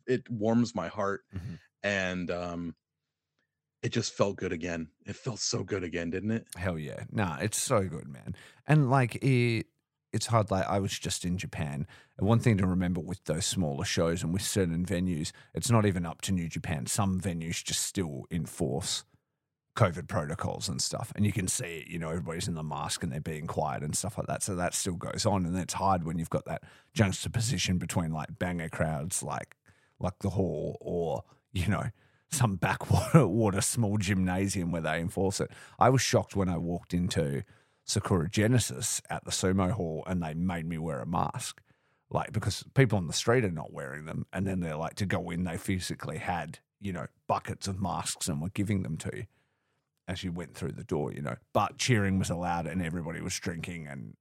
it 0.07 0.29
warms 0.31 0.75
my 0.75 0.89
heart, 0.89 1.23
Mhm. 1.35 1.59
and 1.85 2.31
um, 2.31 2.77
it 3.83 3.91
just 3.91 4.15
felt 4.15 4.37
good 4.37 4.53
again. 4.53 4.89
It 5.07 5.17
felt 5.17 5.39
so 5.39 5.63
good 5.63 5.85
again, 5.85 6.11
didn't 6.11 6.33
it? 6.33 6.47
Hell 6.57 6.79
yeah. 6.79 7.05
Nah, 7.11 7.39
it's 7.41 7.61
so 7.61 7.85
good, 7.85 8.09
man. 8.09 8.35
And 8.67 8.91
like 8.91 9.17
it 9.17 9.67
it's 10.13 10.27
hard 10.27 10.51
like 10.51 10.67
I 10.67 10.79
was 10.79 10.99
just 10.99 11.25
in 11.25 11.37
Japan. 11.37 11.87
And 12.17 12.27
one 12.27 12.39
thing 12.39 12.57
to 12.59 12.67
remember 12.67 13.01
with 13.01 13.23
those 13.25 13.45
smaller 13.45 13.85
shows 13.85 14.23
and 14.23 14.33
with 14.33 14.43
certain 14.43 14.85
venues, 14.85 15.33
it's 15.55 15.71
not 15.71 15.87
even 15.87 16.07
up 16.07 16.23
to 16.23 16.33
New 16.33 16.49
Japan. 16.49 16.87
Some 16.87 17.21
venues 17.21 17.63
just 17.63 17.83
still 17.83 18.25
enforce 18.31 19.05
COVID 19.77 20.09
protocols 20.09 20.69
and 20.69 20.81
stuff. 20.81 21.13
And 21.15 21.25
you 21.27 21.33
can 21.33 21.47
see 21.47 21.83
it, 21.83 21.89
you 21.89 21.99
know, 21.99 22.09
everybody's 22.09 22.49
in 22.49 22.55
the 22.55 22.63
mask 22.63 23.03
and 23.03 23.13
they're 23.13 23.21
being 23.21 23.47
quiet 23.47 23.83
and 23.83 23.97
stuff 23.97 24.19
like 24.19 24.27
that. 24.27 24.43
So 24.43 24.57
that 24.57 24.75
still 24.75 24.95
goes 24.95 25.27
on. 25.27 25.45
And 25.47 25.57
it's 25.57 25.75
hard 25.75 26.05
when 26.05 26.19
you've 26.19 26.31
got 26.31 26.47
that 26.47 26.63
juxtaposition 26.95 27.79
between 27.79 28.11
like 28.11 28.39
banger 28.39 28.69
crowds 28.69 29.23
like 29.23 29.57
like 30.01 30.19
the 30.21 30.31
hall 30.31 30.79
or, 30.81 31.23
you 31.53 31.67
know, 31.69 31.91
some 32.31 32.57
backwater 32.57 33.27
water 33.27 33.61
small 33.61 33.97
gymnasium 33.97 34.71
where 34.71 34.83
they 34.83 35.01
enforce 35.01 35.41
it. 35.41 35.51
I 35.79 35.91
was 35.91 36.03
shocked 36.03 36.37
when 36.37 36.49
I 36.49 36.59
walked 36.59 36.95
into 36.95 37.43
Sakura 37.85 38.29
Genesis 38.29 39.01
at 39.09 39.25
the 39.25 39.31
sumo 39.31 39.71
hall 39.71 40.05
and 40.07 40.23
they 40.23 40.35
made 40.35 40.67
me 40.67 40.79
wear 40.79 41.01
a 41.01 41.07
mask. 41.07 41.63
Like 42.11 42.33
because 42.33 42.65
people 42.75 42.99
on 42.99 43.07
the 43.07 43.13
street 43.13 43.45
are 43.45 43.51
not 43.51 43.73
wearing 43.73 44.07
them. 44.07 44.27
And 44.33 44.47
then 44.47 44.61
they're 44.61 44.77
like 44.77 44.95
to 44.97 45.07
go 45.07 45.31
in, 45.31 45.45
they 45.45 45.57
physically 45.57 46.19
had, 46.19 46.59
you 46.81 46.93
know, 46.93 47.07
buckets 47.27 47.69
of 47.69 47.81
masks 47.81 48.29
and 48.29 48.41
were 48.41 48.51
giving 48.51 48.83
them 48.83 48.97
to 48.99 49.11
you 49.15 49.25
as 50.07 50.25
you 50.25 50.33
went 50.33 50.55
through 50.55 50.73
the 50.73 50.85
door, 50.85 51.13
you 51.13 51.21
know. 51.21 51.37
But 51.53 51.77
cheering 51.77 52.19
was 52.19 52.31
allowed 52.31 52.67
and 52.67 52.83
everybody 52.83 53.21
was 53.21 53.39
drinking 53.39 53.87
and 53.87 54.15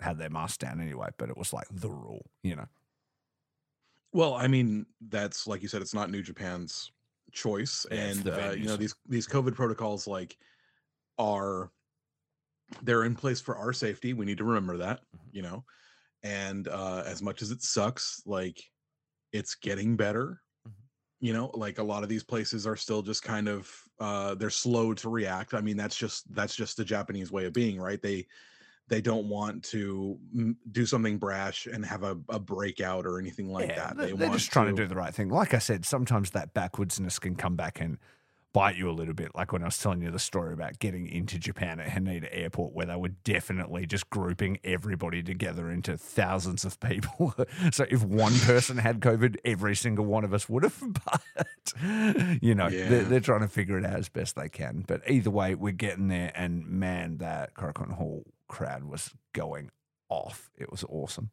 had 0.00 0.18
their 0.18 0.30
mask 0.30 0.60
down 0.60 0.80
anyway. 0.80 1.08
But 1.18 1.28
it 1.28 1.36
was 1.36 1.52
like 1.52 1.66
the 1.70 1.90
rule, 1.90 2.24
you 2.42 2.56
know. 2.56 2.66
Well, 4.12 4.34
I 4.34 4.46
mean, 4.46 4.86
that's 5.08 5.46
like 5.46 5.60
you 5.60 5.68
said, 5.68 5.82
it's 5.82 5.94
not 5.94 6.10
New 6.10 6.22
Japan's 6.22 6.92
choice, 7.34 7.86
Yeah, 7.90 7.98
and 8.06 8.28
uh, 8.28 8.50
you 8.56 8.66
know 8.66 8.76
these 8.76 8.94
these 9.06 9.26
COVID 9.26 9.54
protocols 9.54 10.06
like 10.06 10.38
are 11.18 11.70
they're 12.82 13.04
in 13.04 13.14
place 13.14 13.40
for 13.40 13.56
our 13.56 13.72
safety. 13.72 14.12
We 14.14 14.24
need 14.26 14.38
to 14.38 14.44
remember 14.44 14.78
that, 14.78 15.02
Mhm. 15.14 15.28
you 15.32 15.42
know. 15.42 15.64
And 16.22 16.68
uh, 16.68 17.02
as 17.04 17.20
much 17.20 17.42
as 17.42 17.50
it 17.50 17.62
sucks, 17.62 18.22
like 18.24 18.62
it's 19.32 19.54
getting 19.54 19.96
better. 19.96 20.40
Mhm. 20.66 20.72
You 21.20 21.32
know, 21.34 21.50
like 21.54 21.78
a 21.78 21.82
lot 21.82 22.02
of 22.02 22.08
these 22.08 22.24
places 22.24 22.66
are 22.66 22.76
still 22.76 23.02
just 23.02 23.22
kind 23.22 23.48
of 23.48 23.70
uh, 24.00 24.34
they're 24.34 24.50
slow 24.50 24.94
to 24.94 25.10
react. 25.10 25.54
I 25.54 25.60
mean, 25.60 25.76
that's 25.76 25.96
just 25.96 26.32
that's 26.34 26.56
just 26.56 26.76
the 26.76 26.84
Japanese 26.84 27.30
way 27.30 27.44
of 27.44 27.52
being, 27.52 27.78
right? 27.78 28.00
They 28.00 28.26
they 28.88 29.00
don't 29.00 29.28
want 29.28 29.62
to 29.64 30.18
mm, 30.34 30.56
do 30.70 30.84
something 30.84 31.18
brash 31.18 31.66
and 31.66 31.84
have 31.84 32.02
a, 32.02 32.18
a 32.28 32.38
breakout 32.38 33.06
or 33.06 33.18
anything 33.18 33.50
like 33.50 33.68
Yeah, 33.68 33.92
that. 33.94 34.18
They, 34.18 34.26
are 34.26 34.32
just 34.32 34.52
trying 34.52 34.74
to 34.74 34.82
do 34.82 34.86
the 34.86 34.94
right 34.94 35.14
thing. 35.14 35.30
Like 35.30 35.54
I 35.54 35.58
said, 35.58 35.84
sometimes 35.84 36.30
that 36.30 36.54
backwardsness 36.54 37.20
can 37.20 37.34
come 37.34 37.56
back 37.56 37.80
and 37.80 37.98
bite 38.52 38.76
you 38.76 38.88
a 38.88 38.92
little 38.92 39.14
bit. 39.14 39.34
Like 39.34 39.52
when 39.52 39.62
I 39.62 39.66
was 39.66 39.78
telling 39.78 40.00
you 40.00 40.10
the 40.10 40.18
story 40.18 40.52
about 40.52 40.78
getting 40.78 41.08
into 41.08 41.38
Japan 41.38 41.80
at 41.80 41.88
Haneda 41.88 42.28
Airport, 42.30 42.72
where 42.72 42.86
they 42.86 42.94
were 42.94 43.08
definitely 43.08 43.84
just 43.84 44.08
grouping 44.10 44.58
everybody 44.62 45.22
together 45.22 45.70
into 45.70 45.98
thousands 45.98 46.64
of 46.64 46.78
people. 46.78 47.34
so 47.72 47.84
if 47.90 48.04
one 48.04 48.32
person 48.40 48.76
had 48.76 49.00
COVID, 49.00 49.36
every 49.44 49.74
single 49.74 50.04
one 50.04 50.24
of 50.24 50.32
us 50.32 50.48
would 50.48 50.62
have. 50.62 50.82
But, 51.04 52.42
you 52.42 52.54
know, 52.54 52.70
they're, 52.70 53.02
they're 53.02 53.20
trying 53.20 53.40
to 53.40 53.48
figure 53.48 53.78
it 53.78 53.84
out 53.84 53.98
as 53.98 54.08
best 54.08 54.36
they 54.36 54.48
can. 54.48 54.84
But 54.86 55.02
either 55.10 55.30
way, 55.30 55.54
we're 55.54 55.72
getting 55.72 56.08
there. 56.08 56.30
And 56.34 56.66
man, 56.66 57.18
that 57.18 57.54
Korakuen 57.54 57.92
Hall 57.92 58.24
crowd 58.48 58.84
was 58.84 59.10
going 59.32 59.70
off. 60.08 60.50
It 60.58 60.70
was 60.70 60.84
awesome. 60.88 61.30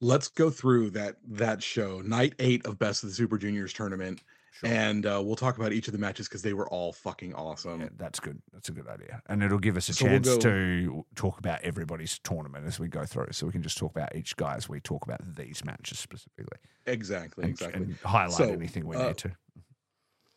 let's 0.00 0.28
go 0.28 0.50
through 0.50 0.90
that 0.90 1.16
that 1.26 1.62
show 1.62 2.00
night 2.02 2.34
eight 2.38 2.64
of 2.66 2.78
best 2.78 3.02
of 3.02 3.08
the 3.10 3.14
super 3.14 3.38
juniors 3.38 3.72
tournament 3.72 4.22
Sure. 4.52 4.70
and 4.70 5.04
uh, 5.04 5.20
we'll 5.22 5.36
talk 5.36 5.58
about 5.58 5.74
each 5.74 5.86
of 5.86 5.92
the 5.92 5.98
matches 5.98 6.28
because 6.28 6.40
they 6.40 6.54
were 6.54 6.66
all 6.70 6.90
fucking 6.90 7.34
awesome 7.34 7.82
Yeah, 7.82 7.88
that's 7.98 8.18
good. 8.18 8.40
That's 8.54 8.70
a 8.70 8.72
good 8.72 8.86
idea. 8.88 9.20
And 9.28 9.42
it'll 9.42 9.58
give 9.58 9.76
us 9.76 9.90
a 9.90 9.92
So 9.92 10.06
we'll 10.06 10.14
chance 10.14 10.28
go- 10.28 10.38
to 10.38 11.06
talk 11.14 11.38
about 11.38 11.60
everybody's 11.60 12.18
tournament 12.20 12.66
as 12.66 12.80
we 12.80 12.88
go 12.88 13.04
through. 13.04 13.28
So 13.32 13.44
we 13.44 13.52
can 13.52 13.62
just 13.62 13.76
talk 13.76 13.90
about 13.94 14.16
each 14.16 14.34
guy 14.36 14.54
as 14.56 14.66
we 14.66 14.80
talk 14.80 15.04
about 15.04 15.20
these 15.36 15.62
matches 15.62 15.98
specifically. 15.98 16.56
exactly 16.86 17.42
And, 17.44 17.50
exactly 17.50 17.82
and 17.82 17.96
highlight 18.02 18.32
So, 18.38 18.44
anything 18.50 18.86
we 18.86 18.96
uh, 18.96 19.08
need 19.08 19.18
to. 19.18 19.32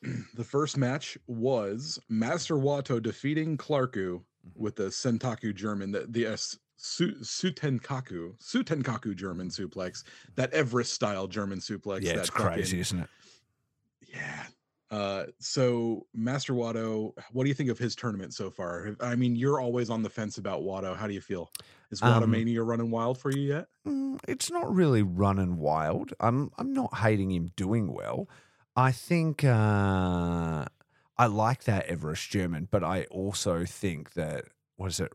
the 0.35 0.43
first 0.43 0.75
match 0.77 1.17
was 1.27 1.97
master 2.09 2.55
wato 2.55 3.01
defeating 3.01 3.55
clarku 3.57 4.21
Mm-hmm. 4.47 4.63
with 4.63 4.75
the 4.75 4.83
sentaku 4.85 5.53
german 5.53 5.91
the, 5.91 6.05
the 6.09 6.27
uh, 6.27 6.37
Su- 6.81 7.15
sutenkaku 7.21 8.35
sutenkaku 8.39 9.13
german 9.15 9.49
suplex 9.49 10.03
that 10.35 10.53
everest 10.53 10.93
style 10.93 11.27
german 11.27 11.59
suplex 11.59 12.01
Yeah, 12.03 12.13
that 12.13 12.19
it's 12.21 12.29
fucking- 12.29 12.45
crazy, 12.53 12.79
isn't 12.79 12.99
it? 13.01 13.09
yeah 14.13 14.43
uh 14.91 15.25
so 15.39 16.07
master 16.13 16.53
wato 16.53 17.13
what 17.33 17.43
do 17.43 17.49
you 17.49 17.53
think 17.53 17.69
of 17.69 17.77
his 17.77 17.95
tournament 17.95 18.33
so 18.33 18.49
far 18.49 18.95
i 19.01 19.13
mean 19.15 19.35
you're 19.35 19.59
always 19.59 19.89
on 19.89 20.01
the 20.03 20.09
fence 20.09 20.37
about 20.37 20.61
wato 20.61 20.95
how 20.95 21.05
do 21.05 21.13
you 21.13 21.21
feel 21.21 21.51
is 21.91 22.01
wato 22.01 22.23
Um, 22.23 22.31
mania 22.31 22.63
running 22.63 22.89
wild 22.91 23.17
for 23.19 23.29
you 23.31 23.41
yet 23.41 23.67
Mm, 23.85 24.19
it's 24.27 24.49
not 24.49 24.73
really 24.73 25.03
running 25.03 25.57
wild. 25.57 26.13
I'm 26.19 26.51
I'm 26.57 26.73
not 26.73 26.95
hating 26.97 27.31
him 27.31 27.51
doing 27.55 27.91
well. 27.93 28.27
I 28.75 28.91
think 28.91 29.43
uh, 29.43 30.65
I 31.19 31.25
like 31.27 31.65
that 31.65 31.85
Everest 31.87 32.29
German, 32.31 32.67
but 32.71 32.83
I 32.83 33.03
also 33.11 33.65
think 33.65 34.13
that 34.13 34.45
was 34.77 34.99
it 34.99 35.11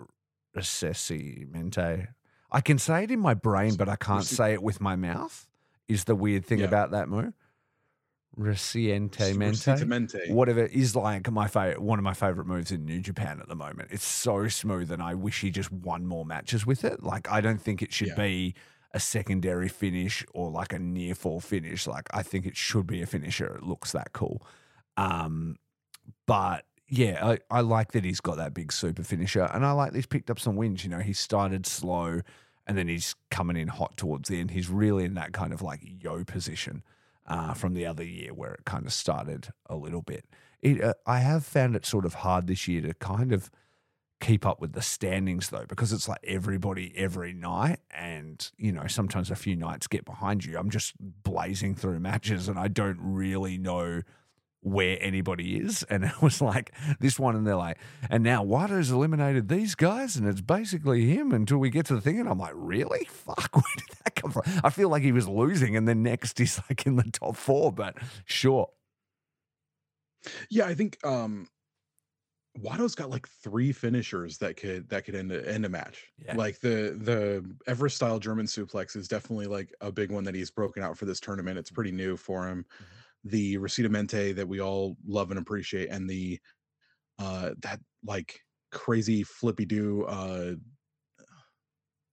Recessimente. 0.55 2.09
I 2.53 2.61
can 2.61 2.79
say 2.79 3.05
it 3.05 3.11
in 3.11 3.19
my 3.21 3.35
brain, 3.35 3.75
but 3.77 3.89
I 3.89 3.97
can't 3.97 4.25
say 4.25 4.53
it 4.53 4.63
with 4.63 4.81
my 4.81 4.95
mouth. 4.97 5.49
Is 5.89 6.05
the 6.05 6.15
weird 6.15 6.45
thing 6.47 6.61
Yeah. 6.61 6.67
about 6.67 6.93
that 6.93 7.09
move? 7.09 7.35
Recientemente. 8.37 10.31
Whatever 10.31 10.65
is 10.67 10.95
like 10.97 11.31
my 11.31 11.47
favorite, 11.49 11.81
one 11.81 11.99
of 11.99 12.03
my 12.05 12.15
favorite 12.15 12.47
moves 12.47 12.71
in 12.73 12.85
New 12.85 13.01
Japan 13.01 13.41
at 13.41 13.49
the 13.49 13.57
moment. 13.57 13.91
It's 13.93 14.05
so 14.05 14.49
smooth, 14.49 14.91
and 14.91 15.03
I 15.03 15.15
wish 15.15 15.41
he 15.41 15.51
just 15.51 15.73
won 15.73 16.07
more 16.07 16.25
matches 16.25 16.67
with 16.67 16.85
it. 16.85 17.03
Like 17.03 17.31
I 17.31 17.41
don't 17.41 17.61
think 17.61 17.81
it 17.83 17.93
should 17.93 18.09
Yeah. 18.09 18.15
be 18.17 18.55
a 18.93 19.01
secondary 19.01 19.69
finish 19.69 20.25
or 20.35 20.51
like 20.51 20.73
a 20.73 20.79
near 20.79 21.15
fall 21.15 21.41
finish. 21.41 21.87
Like 21.87 22.09
I 22.13 22.23
think 22.23 22.47
it 22.47 22.57
should 22.57 22.87
be 22.87 23.03
a 23.03 23.07
finisher. 23.07 23.57
It 23.57 23.63
looks 23.63 23.93
that 23.93 24.13
cool. 24.13 24.47
Um, 24.97 25.57
but 26.27 26.65
yeah, 26.89 27.35
I, 27.51 27.59
I 27.59 27.61
like 27.61 27.93
that 27.93 28.05
he's 28.05 28.21
got 28.21 28.37
that 28.37 28.55
big 28.55 28.73
super 28.73 29.03
finisher, 29.03 29.49
and 29.53 29.65
I 29.65 29.73
like 29.73 29.93
that 29.93 29.99
he's 29.99 30.07
picked 30.07 30.31
up 30.31 30.39
some 30.39 30.57
wins. 30.57 30.85
You 30.85 30.91
know, 30.91 31.01
he 31.01 31.13
started 31.13 31.67
slow, 31.67 32.21
and 32.67 32.77
then 32.79 32.89
he's 32.89 33.15
coming 33.31 33.57
in 33.57 33.69
hot 33.69 33.97
towards 33.97 34.29
the 34.29 34.41
end. 34.41 34.51
He's 34.51 34.69
really 34.69 35.05
in 35.05 35.15
that 35.15 35.33
kind 35.33 35.53
of 35.53 35.63
like 35.63 35.81
yo 35.83 36.25
position 36.25 36.83
uh, 37.27 37.55
from 37.55 37.75
the 37.75 37.87
other 37.87 38.05
year 38.05 38.35
where 38.35 38.55
it 38.55 38.65
kind 38.65 38.87
of 38.87 38.93
started 38.93 39.49
a 39.67 39.77
little 39.77 40.03
bit. 40.03 40.27
It, 40.63 40.83
uh, 40.83 40.95
I 41.07 41.19
have 41.19 41.45
found 41.45 41.77
it 41.77 41.87
sort 41.87 42.05
of 42.05 42.15
hard 42.15 42.47
this 42.47 42.69
year 42.69 42.83
to 42.83 42.95
kind 42.95 43.33
of 43.33 43.51
keep 44.21 44.47
up 44.47 44.61
with 44.61 44.73
the 44.73 44.83
standings 44.83 45.51
though, 45.51 45.67
because 45.69 45.93
it's 45.93 46.09
like 46.09 46.21
everybody 46.25 46.93
every 46.97 47.33
night, 47.33 47.81
and 47.91 48.51
you 48.57 48.73
know 48.73 48.87
sometimes 48.87 49.31
a 49.31 49.37
few 49.37 49.57
nights 49.57 49.87
get 49.87 50.05
behind 50.05 50.45
you. 50.45 50.59
I'm 50.59 50.71
just 50.71 50.95
blazing 51.01 51.75
through 51.75 52.01
matches, 52.01 52.49
and 52.49 52.59
I 52.59 52.69
don't 52.69 52.99
really 53.01 53.59
know 53.59 54.03
where 54.65 54.99
anybody 55.01 55.57
is. 55.57 55.83
And 55.85 56.05
it 56.05 56.21
was 56.21 56.41
like 56.41 56.73
this 56.99 57.19
one, 57.19 57.37
and 57.37 57.47
they're 57.47 57.55
like, 57.55 57.79
and 58.11 58.25
now 58.25 58.43
Wato's 58.43 58.91
eliminated 58.91 59.49
these 59.49 59.75
guys, 59.75 60.17
and 60.17 60.27
it's 60.27 60.41
basically 60.41 61.07
him 61.07 61.33
until 61.33 61.59
we 61.59 61.71
get 61.71 61.87
to 61.87 61.95
the 61.95 62.01
thing. 62.01 62.19
And 62.19 62.29
I'm 62.29 62.39
like, 62.39 62.55
really? 62.57 63.05
Fuck, 63.05 63.51
where 63.55 63.63
did 63.77 63.99
that 64.05 64.15
come 64.15 64.33
from? 64.33 64.43
I 64.65 64.71
feel 64.71 64.89
like 64.89 65.03
he 65.03 65.13
was 65.13 65.29
losing, 65.29 65.77
and 65.77 65.87
then 65.87 66.03
next 66.03 66.39
he's 66.39 66.61
like 66.69 66.87
in 66.87 66.97
the 66.97 67.05
top 67.05 67.37
four, 67.37 67.71
but 67.71 67.97
sure. 68.25 68.71
Yeah, 70.51 70.67
I 70.67 70.75
think 70.75 70.99
um 71.05 71.49
Wato's 72.59 72.95
got 72.95 73.11
like 73.11 73.29
three 73.29 73.73
finishers 73.73 74.39
that 74.39 74.57
could 74.57 74.89
that 74.89 75.05
could 75.05 75.15
end 75.15 75.33
a, 75.33 75.47
end 75.49 75.65
a 75.65 75.69
match. 75.69 76.13
Yeah. 76.25 76.37
Like 76.37 76.61
the 76.61 76.97
the 77.01 77.45
Everest 77.67 77.97
style 77.97 78.19
German 78.19 78.47
suplex 78.47 78.97
is 78.97 79.09
definitely 79.09 79.47
like 79.47 79.75
a 79.81 79.91
big 79.91 80.11
one 80.11 80.25
that 80.25 80.35
he's 80.35 80.51
broken 80.51 80.83
out 80.83 80.97
for 80.97 81.05
this 81.05 81.21
tournament. 81.21 81.59
It's 81.59 81.71
pretty 81.71 81.91
new 81.91 82.17
for 82.17 82.47
him. 82.47 82.65
The 83.25 83.57
Recientemente 83.57 84.35
that 84.37 84.47
we 84.47 84.61
all 84.61 84.97
love 85.07 85.31
and 85.31 85.39
appreciate, 85.41 85.89
and 85.91 86.09
the 86.09 86.39
uh 87.19 87.51
that 87.63 87.81
like 88.05 88.41
crazy 88.71 89.23
flippy 89.23 89.65
do 89.65 90.05
uh 90.05 90.55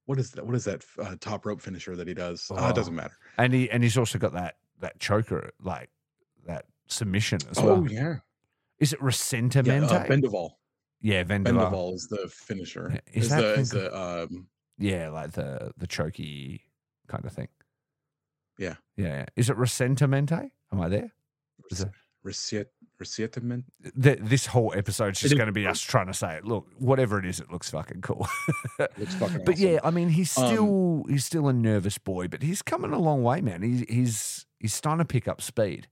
what 0.05 0.19
is 0.19 0.31
that? 0.31 0.45
What 0.45 0.55
is 0.55 0.65
that 0.65 0.83
uh, 0.99 1.15
top 1.19 1.45
rope 1.45 1.61
finisher 1.61 1.95
that 1.95 2.07
he 2.07 2.13
does? 2.13 2.49
Uh, 2.51 2.55
Oh. 2.59 2.69
it 2.69 2.75
doesn't 2.75 2.95
matter. 2.95 3.13
And 3.37 3.53
he 3.53 3.69
and 3.69 3.83
he's 3.83 3.97
also 3.97 4.17
got 4.19 4.33
that 4.33 4.55
that 4.79 4.99
choker, 4.99 5.51
like 5.61 5.89
that 6.45 6.65
submission 6.87 7.39
as 7.49 7.59
Oh 7.59 7.65
well. 7.65 7.75
Oh 7.77 7.85
yeah, 7.85 8.15
Is 8.79 8.93
it 8.93 8.99
yeah. 9.01 9.07
Resentamente? 9.07 9.83
Uh, 9.91 10.49
yeah, 11.01 11.23
Vendaval. 11.23 11.43
Bendeval 11.43 11.93
is 11.93 12.07
the 12.09 12.27
finisher. 12.29 12.89
Yeah, 12.93 12.99
is 13.13 13.23
Is, 13.25 13.29
that 13.29 13.41
the 13.41 13.53
is 13.53 13.69
the 13.69 13.97
um 13.97 14.47
Yeah, 14.77 15.09
like 15.09 15.31
the 15.31 15.71
the 15.77 15.87
chokey 15.87 16.61
kind 17.07 17.25
of 17.25 17.31
thing. 17.31 17.47
Yeah. 18.57 18.75
Yeah. 18.97 19.07
yeah. 19.07 19.25
Is 19.35 19.49
it 19.49 19.57
Resentamente? 19.57 20.51
Am 20.71 20.81
I 20.81 20.89
there? 20.89 21.11
Is 21.69 21.85
Reciet 22.25 22.67
Recietament? 23.01 23.63
This 23.95 24.45
whole 24.45 24.73
episode's 24.75 25.19
just 25.19 25.35
going 25.35 25.47
to 25.47 25.51
be 25.53 25.65
us 25.65 25.81
trying 25.81 26.07
to 26.07 26.13
say 26.13 26.35
it. 26.35 26.45
Look, 26.45 26.67
whatever 26.77 27.17
it 27.19 27.25
is, 27.25 27.39
it 27.39 27.51
looks 27.51 27.69
fucking 27.69 28.01
cool. 28.01 28.27
Looks 28.97 29.15
fucking 29.15 29.43
but 29.45 29.57
yeah. 29.57 29.79
I 29.83 29.89
mean, 29.91 30.09
he's 30.09 30.37
Um, 30.37 30.47
still 30.47 31.05
he's 31.09 31.25
still 31.25 31.47
a 31.47 31.53
nervous 31.53 31.97
boy, 31.97 32.27
but 32.27 32.43
he's 32.43 32.61
coming 32.61 32.91
a 32.91 32.99
long 32.99 33.23
way, 33.23 33.41
man. 33.41 33.61
He's 33.63 33.81
he's 33.89 34.45
he's 34.59 34.73
starting 34.73 34.99
to 34.99 35.05
pick 35.05 35.27
up 35.27 35.41
speed. 35.41 35.87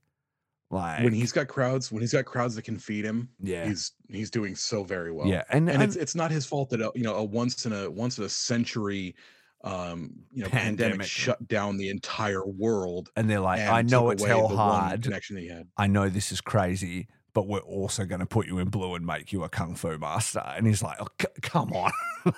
Like 0.72 1.02
when 1.02 1.12
he's 1.12 1.32
got 1.32 1.48
crowds, 1.48 1.90
when 1.90 2.00
he's 2.00 2.12
got 2.12 2.26
crowds 2.26 2.54
that 2.54 2.62
can 2.62 2.78
feed 2.78 3.04
him, 3.04 3.28
yeah, 3.42 3.66
he's 3.66 3.90
he's 4.08 4.30
doing 4.30 4.54
so 4.54 4.84
very 4.84 5.10
well. 5.10 5.26
yeah, 5.26 5.42
and, 5.50 5.68
and 5.68 5.82
and 5.82 5.82
it's 5.82 5.96
it's 5.96 6.14
not 6.14 6.30
his 6.30 6.46
fault 6.46 6.70
that 6.70 6.80
a, 6.80 6.92
you 6.94 7.02
know 7.02 7.16
a 7.16 7.24
once 7.24 7.66
in 7.66 7.72
a 7.72 7.90
once 7.90 8.18
in 8.18 8.24
a 8.24 8.28
century 8.28 9.16
um 9.62 10.10
you 10.32 10.42
know 10.42 10.48
pandemic, 10.48 10.78
Pandemic. 10.78 11.06
shut 11.06 11.46
down 11.46 11.76
the 11.76 11.90
entire 11.90 12.46
world 12.46 13.10
and 13.16 13.28
they're 13.28 13.40
like, 13.40 13.60
and 13.60 13.68
I 13.68 13.82
know 13.82 14.10
it's 14.10 14.24
hell 14.24 14.48
hard. 14.48 15.02
connection 15.02 15.36
he 15.36 15.48
had 15.48 15.68
I 15.76 15.86
know 15.86 16.08
this 16.08 16.32
is 16.32 16.40
crazy, 16.40 17.08
but 17.34 17.46
we're 17.46 17.58
also 17.60 18.04
going 18.04 18.20
to 18.20 18.26
put 18.26 18.46
you 18.46 18.58
in 18.58 18.68
blue 18.68 18.94
and 18.94 19.04
make 19.04 19.32
you 19.32 19.44
a 19.44 19.48
kung 19.48 19.74
fu 19.74 19.98
master. 19.98 20.42
And 20.56 20.66
he's 20.66 20.82
like, 20.82 20.96
oh, 21.00 21.08
c- 21.20 21.28
come 21.42 21.72
on. 21.72 21.92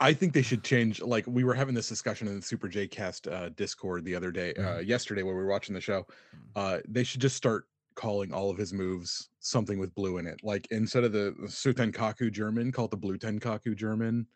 I 0.00 0.12
think 0.12 0.32
they 0.32 0.42
should 0.42 0.62
change. 0.62 1.00
Like 1.02 1.26
we 1.26 1.42
were 1.42 1.54
having 1.54 1.74
this 1.74 1.88
discussion 1.88 2.28
in 2.28 2.36
the 2.36 2.42
Super 2.42 2.68
J 2.68 2.86
Cast 2.86 3.26
uh, 3.26 3.48
Discord 3.50 4.04
the 4.04 4.14
other 4.14 4.30
day, 4.30 4.54
uh, 4.54 4.78
yesterday, 4.78 5.22
when 5.22 5.34
we 5.34 5.42
were 5.42 5.48
watching 5.48 5.74
the 5.74 5.80
show. 5.80 6.06
Uh, 6.54 6.78
they 6.86 7.02
should 7.02 7.20
just 7.20 7.36
start 7.36 7.64
calling 7.96 8.32
all 8.32 8.48
of 8.48 8.56
his 8.56 8.72
moves 8.72 9.30
something 9.40 9.76
with 9.78 9.92
blue 9.96 10.18
in 10.18 10.26
it. 10.26 10.38
Like 10.44 10.68
instead 10.70 11.02
of 11.02 11.12
the 11.12 11.34
Sutenkaku 11.46 12.30
German, 12.30 12.70
call 12.70 12.84
it 12.84 12.92
the 12.92 12.96
Blue 12.96 13.18
Tenkaku 13.18 13.74
German. 13.74 14.26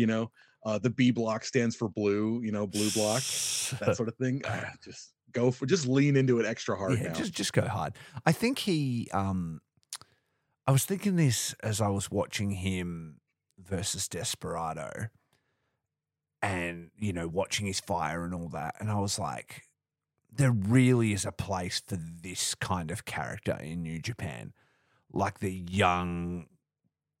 You 0.00 0.06
know, 0.06 0.30
uh, 0.64 0.78
the 0.78 0.90
B 0.90 1.10
block 1.10 1.44
stands 1.44 1.76
for 1.76 1.88
blue. 1.88 2.40
You 2.42 2.52
know, 2.52 2.66
blue 2.66 2.90
block, 2.90 3.22
that 3.80 3.92
sort 3.96 4.08
of 4.08 4.16
thing. 4.16 4.42
Ah, 4.46 4.72
just 4.82 5.12
go 5.32 5.50
for, 5.50 5.66
just 5.66 5.86
lean 5.86 6.16
into 6.16 6.40
it 6.40 6.46
extra 6.46 6.76
hard 6.76 6.98
yeah, 6.98 7.08
now. 7.08 7.14
just 7.14 7.32
just 7.32 7.52
go 7.52 7.62
hard. 7.62 7.94
I 8.26 8.32
think 8.32 8.60
he. 8.60 9.08
um 9.12 9.60
I 10.66 10.72
was 10.72 10.84
thinking 10.84 11.16
this 11.16 11.54
as 11.62 11.80
I 11.80 11.88
was 11.88 12.10
watching 12.10 12.52
him 12.52 13.16
versus 13.58 14.08
Desperado, 14.08 15.08
and 16.42 16.90
you 16.98 17.12
know, 17.12 17.28
watching 17.28 17.66
his 17.66 17.80
fire 17.80 18.24
and 18.24 18.34
all 18.34 18.48
that, 18.48 18.76
and 18.80 18.90
I 18.90 18.98
was 18.98 19.18
like, 19.18 19.64
there 20.32 20.52
really 20.52 21.12
is 21.12 21.24
a 21.24 21.32
place 21.32 21.82
for 21.86 21.96
this 21.96 22.54
kind 22.54 22.90
of 22.90 23.04
character 23.04 23.58
in 23.60 23.82
New 23.82 23.98
Japan, 23.98 24.52
like 25.12 25.40
the 25.40 25.52
young, 25.52 26.46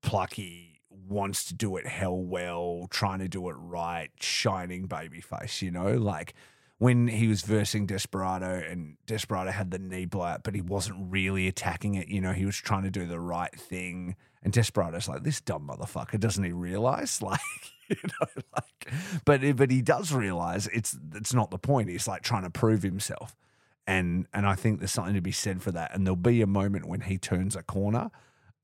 plucky, 0.02 0.79
wants 0.90 1.44
to 1.46 1.54
do 1.54 1.76
it 1.76 1.86
hell 1.86 2.18
well, 2.18 2.86
trying 2.90 3.20
to 3.20 3.28
do 3.28 3.48
it 3.48 3.54
right, 3.54 4.10
shining 4.20 4.86
baby 4.86 5.20
face. 5.20 5.62
You 5.62 5.70
know, 5.70 5.92
like 5.94 6.34
when 6.80 7.08
he 7.08 7.28
was 7.28 7.42
versing 7.42 7.84
Desperado 7.84 8.62
and 8.66 8.96
Desperado 9.06 9.50
had 9.50 9.70
the 9.70 9.78
knee 9.78 10.06
blowout, 10.06 10.42
but 10.42 10.54
he 10.54 10.62
wasn't 10.62 11.12
really 11.12 11.46
attacking 11.46 11.94
it. 11.94 12.08
You 12.08 12.22
know, 12.22 12.32
he 12.32 12.46
was 12.46 12.56
trying 12.56 12.84
to 12.84 12.90
do 12.90 13.06
the 13.06 13.20
right 13.20 13.54
thing. 13.54 14.16
And 14.42 14.50
Desperado's 14.50 15.06
like, 15.06 15.22
this 15.22 15.42
dumb 15.42 15.68
motherfucker, 15.68 16.18
doesn't 16.18 16.42
he 16.42 16.52
realize? 16.52 17.20
Like, 17.30 17.40
you 17.88 17.96
know, 18.20 18.42
like, 18.54 18.92
but 19.24 19.56
but 19.56 19.70
he 19.70 19.82
does 19.82 20.12
realize 20.12 20.68
it's 20.68 20.96
it's 21.12 21.34
not 21.34 21.50
the 21.50 21.58
point. 21.58 21.90
He's 21.90 22.06
like 22.06 22.22
trying 22.22 22.44
to 22.44 22.50
prove 22.50 22.84
himself, 22.84 23.36
and 23.84 24.28
and 24.32 24.46
I 24.46 24.54
think 24.54 24.78
there's 24.78 24.92
something 24.92 25.14
to 25.14 25.20
be 25.20 25.32
said 25.32 25.60
for 25.60 25.72
that. 25.72 25.92
And 25.92 26.06
there'll 26.06 26.14
be 26.14 26.40
a 26.40 26.46
moment 26.46 26.86
when 26.86 27.00
he 27.00 27.18
turns 27.18 27.56
a 27.56 27.64
corner, 27.64 28.12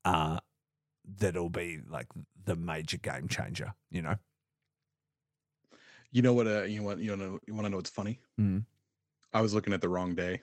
uh, 0.05 0.39
that'll 1.17 1.49
be 1.49 1.79
like 1.89 2.07
the 2.45 2.55
major 2.55 2.97
game 2.97 3.27
changer. 3.27 3.73
You 3.89 4.01
know, 4.01 4.15
you 6.11 6.21
know 6.21 6.33
what? 6.33 6.47
Uh, 6.47 6.63
you 6.63 6.83
want 6.83 6.99
you 6.99 7.15
know 7.15 7.39
you 7.47 7.53
want 7.53 7.65
to 7.65 7.69
know 7.69 7.77
what's 7.77 7.89
funny? 7.89 8.19
Mm. 8.39 8.63
I 9.33 9.41
was 9.41 9.53
looking 9.53 9.73
at 9.73 9.81
the 9.81 9.89
wrong 9.89 10.15
day. 10.15 10.41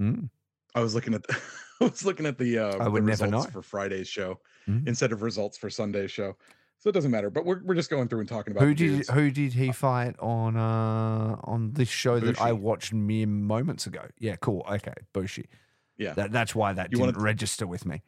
Mm. 0.00 0.28
I 0.74 0.80
was 0.80 0.94
looking 0.94 1.14
at 1.14 1.22
the, 1.26 1.40
I 1.80 1.84
was 1.84 2.04
looking 2.04 2.26
at 2.26 2.38
the 2.38 2.58
uh 2.58 2.74
I 2.80 2.84
the 2.84 2.90
never 3.00 3.24
results 3.24 3.32
know. 3.46 3.50
for 3.50 3.62
Friday's 3.62 4.08
show 4.08 4.40
Mm. 4.66 4.88
instead 4.88 5.12
of 5.12 5.20
results 5.20 5.58
for 5.58 5.68
Sunday's 5.68 6.10
show. 6.10 6.34
So 6.78 6.88
it 6.88 6.94
doesn't 6.94 7.10
matter. 7.10 7.28
But 7.28 7.44
we're 7.44 7.62
we're 7.64 7.74
just 7.74 7.90
going 7.90 8.08
through 8.08 8.20
and 8.20 8.28
talking 8.28 8.52
about 8.52 8.64
Who 8.64 8.74
did 8.74 9.06
who 9.08 9.30
did 9.30 9.52
he 9.52 9.72
fight 9.72 10.18
on 10.20 10.56
uh 10.56 11.36
on 11.44 11.72
this 11.72 11.88
show 11.90 12.18
that 12.20 12.40
I 12.40 12.52
watched 12.52 12.94
mere 12.94 13.26
moments 13.26 13.86
ago? 13.86 14.06
Yeah, 14.18 14.36
cool. 14.36 14.64
Okay, 14.70 14.94
Bushi. 15.12 15.46
Yeah. 15.98 16.14
That, 16.14 16.32
that's 16.32 16.54
why 16.54 16.72
that 16.72 16.92
You 16.92 16.98
didn't 16.98 17.18
register 17.20 17.66
with 17.66 17.84
me. 17.86 18.02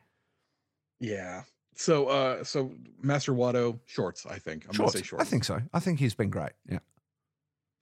Yeah. 0.99 1.43
So 1.77 2.07
uh 2.09 2.43
so 2.43 2.73
Master 3.03 3.33
Wato 3.33 3.79
shorts, 3.87 4.27
I 4.27 4.39
think. 4.39 4.65
I'm 4.67 4.73
Shorts. 4.75 4.93
gonna 4.95 5.05
say 5.05 5.07
shorts. 5.09 5.23
I 5.23 5.29
think 5.29 5.45
so. 5.45 5.61
I 5.73 5.79
think 5.81 5.99
he's 6.01 6.15
been 6.15 6.31
great. 6.31 6.53
Yeah. 6.69 6.79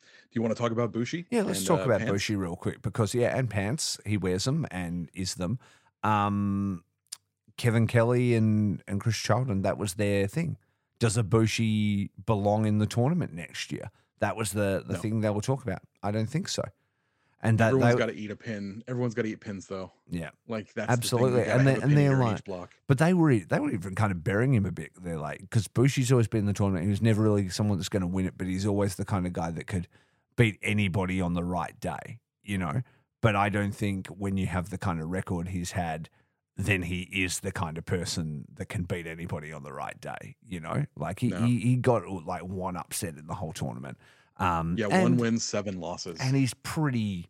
Do 0.03 0.39
you 0.41 0.43
want 0.43 0.55
to 0.55 0.61
talk 0.61 0.73
about 0.73 0.91
Bushi? 0.93 1.27
Yeah, 1.31 1.43
let's 1.43 1.61
and, 1.61 1.69
talk 1.69 1.81
uh, 1.81 1.85
about 1.85 1.99
pants? 2.01 2.11
Bushi 2.13 2.35
real 2.35 2.57
quick 2.57 2.83
because 2.83 3.15
yeah, 3.15 3.37
and 3.37 3.49
pants 3.49 4.01
he 4.05 4.17
wears 4.17 4.45
them 4.45 4.67
and 4.73 5.09
is 5.15 5.37
them. 5.37 5.61
Um, 6.03 6.83
Kevin 7.57 7.87
Kelly 7.87 8.35
and 8.35 8.83
and 8.89 9.01
Chris 9.01 9.17
Charlton 9.17 9.63
that 9.63 9.79
was 9.79 9.95
their 9.95 10.27
thing. 10.27 10.57
Does 10.99 11.17
a 11.17 11.23
Bushi 11.23 12.11
belong 12.27 12.67
in 12.67 12.79
the 12.79 12.87
tournament 12.87 13.33
next 13.33 13.71
year? 13.71 13.91
That 14.19 14.37
was 14.37 14.51
the 14.53 14.83
the 14.85 14.95
No. 14.95 14.99
thing 14.99 15.21
they 15.21 15.31
will 15.31 15.41
talk 15.41 15.63
about. 15.63 15.83
I 16.03 16.11
don't 16.11 16.27
think 16.29 16.49
so. 16.49 16.63
And 17.45 17.59
that 17.59 17.69
Everyone's 17.69 17.97
got 17.97 18.07
to 18.07 18.15
eat 18.17 18.31
a 18.31 18.37
pin. 18.37 18.83
Everyone's 18.89 19.13
got 19.15 19.23
to 19.23 19.29
eat 19.29 19.39
pins 19.41 19.67
though. 19.67 19.93
yeah, 20.11 20.31
Like 20.49 20.73
that's 20.75 20.91
Absolutely. 20.91 21.43
The. 21.43 21.55
And 21.55 21.67
they- 21.67 21.75
and 21.81 21.97
they're 21.97 22.17
like- 22.17 22.43
block. 22.45 22.71
But 22.87 22.99
they 22.99 23.13
were 23.15 23.37
they 23.37 23.61
were 23.61 23.71
even 23.71 23.95
kind 23.95 24.11
of 24.13 24.25
burying 24.25 24.55
him 24.55 24.65
a 24.67 24.73
bit. 24.73 24.93
They're 25.01 25.19
like 25.19 25.41
because 25.41 25.69
Bushi's 25.69 26.11
always 26.11 26.27
been 26.27 26.41
in 26.41 26.47
the 26.47 26.53
tournament. 26.55 26.85
He 26.85 26.91
was 26.91 27.03
never 27.03 27.23
really 27.23 27.49
someone 27.51 27.77
that's 27.79 27.89
going 27.91 28.01
to 28.01 28.07
win 28.07 28.27
it, 28.27 28.35
but 28.39 28.47
he's 28.47 28.67
always 28.67 28.95
the 28.97 29.05
kind 29.05 29.27
of 29.27 29.33
guy 29.35 29.51
that 29.51 29.67
could 29.67 29.87
beat 30.37 30.59
anybody 30.63 31.21
on 31.21 31.35
the 31.35 31.45
right 31.45 31.79
day, 31.81 32.19
you 32.43 32.57
know. 32.59 32.81
But 33.21 33.37
I 33.37 33.51
don't 33.51 33.73
think 33.75 34.07
when 34.09 34.37
you 34.37 34.47
have 34.47 34.71
the 34.71 34.79
kind 34.79 35.01
of 35.01 35.09
record 35.11 35.49
he's 35.49 35.73
had 35.73 36.09
then 36.57 36.83
he 36.83 37.01
is 37.13 37.41
the 37.41 37.51
kind 37.51 37.77
of 37.77 37.85
person 37.85 38.45
that 38.55 38.67
can 38.69 38.85
beat 38.85 39.09
anybody 39.09 39.53
on 39.53 39.65
the 39.65 39.73
right 39.73 40.01
day. 40.01 40.37
You 40.49 40.61
know, 40.61 40.85
like 40.97 41.19
he 41.21 41.29
No. 41.29 41.41
he, 41.43 41.59
he 41.59 41.77
got 41.77 42.09
like 42.25 42.43
one 42.45 42.77
upset 42.77 43.17
in 43.17 43.27
the 43.27 43.35
whole 43.35 43.53
tournament. 43.53 43.99
Um, 44.37 44.77
Yeah, 44.79 44.87
and, 44.91 45.03
one 45.03 45.17
win, 45.17 45.39
seven 45.41 45.81
losses. 45.81 46.19
and 46.21 46.37
he's 46.37 46.55
pretty 46.55 47.27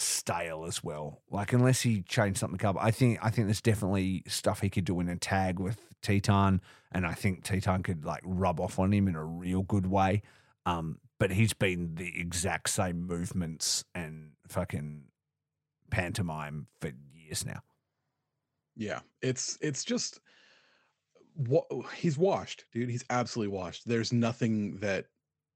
stale 0.00 0.64
as 0.66 0.82
well. 0.82 1.22
Like 1.30 1.52
unless 1.52 1.82
he 1.82 2.02
changed 2.02 2.38
something 2.38 2.64
up, 2.66 2.76
I 2.80 2.90
think 2.90 3.18
I 3.22 3.30
think 3.30 3.46
there's 3.46 3.60
definitely 3.60 4.22
stuff 4.26 4.60
he 4.60 4.70
could 4.70 4.84
do 4.84 5.00
in 5.00 5.08
a 5.08 5.16
tag 5.16 5.58
with 5.58 5.78
Titán, 6.02 6.60
and 6.92 7.06
I 7.06 7.12
think 7.14 7.44
Titán 7.44 7.84
could 7.84 8.04
like 8.04 8.22
rub 8.24 8.60
off 8.60 8.78
on 8.78 8.92
him 8.92 9.08
in 9.08 9.14
a 9.14 9.24
real 9.24 9.62
good 9.62 9.86
way. 9.86 10.22
Um, 10.66 10.98
but 11.18 11.30
he's 11.30 11.52
been 11.52 11.94
the 11.96 12.12
exact 12.18 12.70
same 12.70 13.06
movements 13.06 13.84
and 13.94 14.32
fucking 14.48 15.04
pantomime 15.90 16.66
for 16.80 16.92
years 17.12 17.44
now. 17.44 17.60
Yeah, 18.76 19.00
it's 19.20 19.58
it's 19.60 19.84
just 19.84 20.20
what 21.34 21.66
he's 21.94 22.16
washed, 22.16 22.64
dude. 22.72 22.90
He's 22.90 23.04
absolutely 23.10 23.54
washed. 23.54 23.86
There's 23.86 24.12
nothing 24.12 24.76
that 24.78 25.06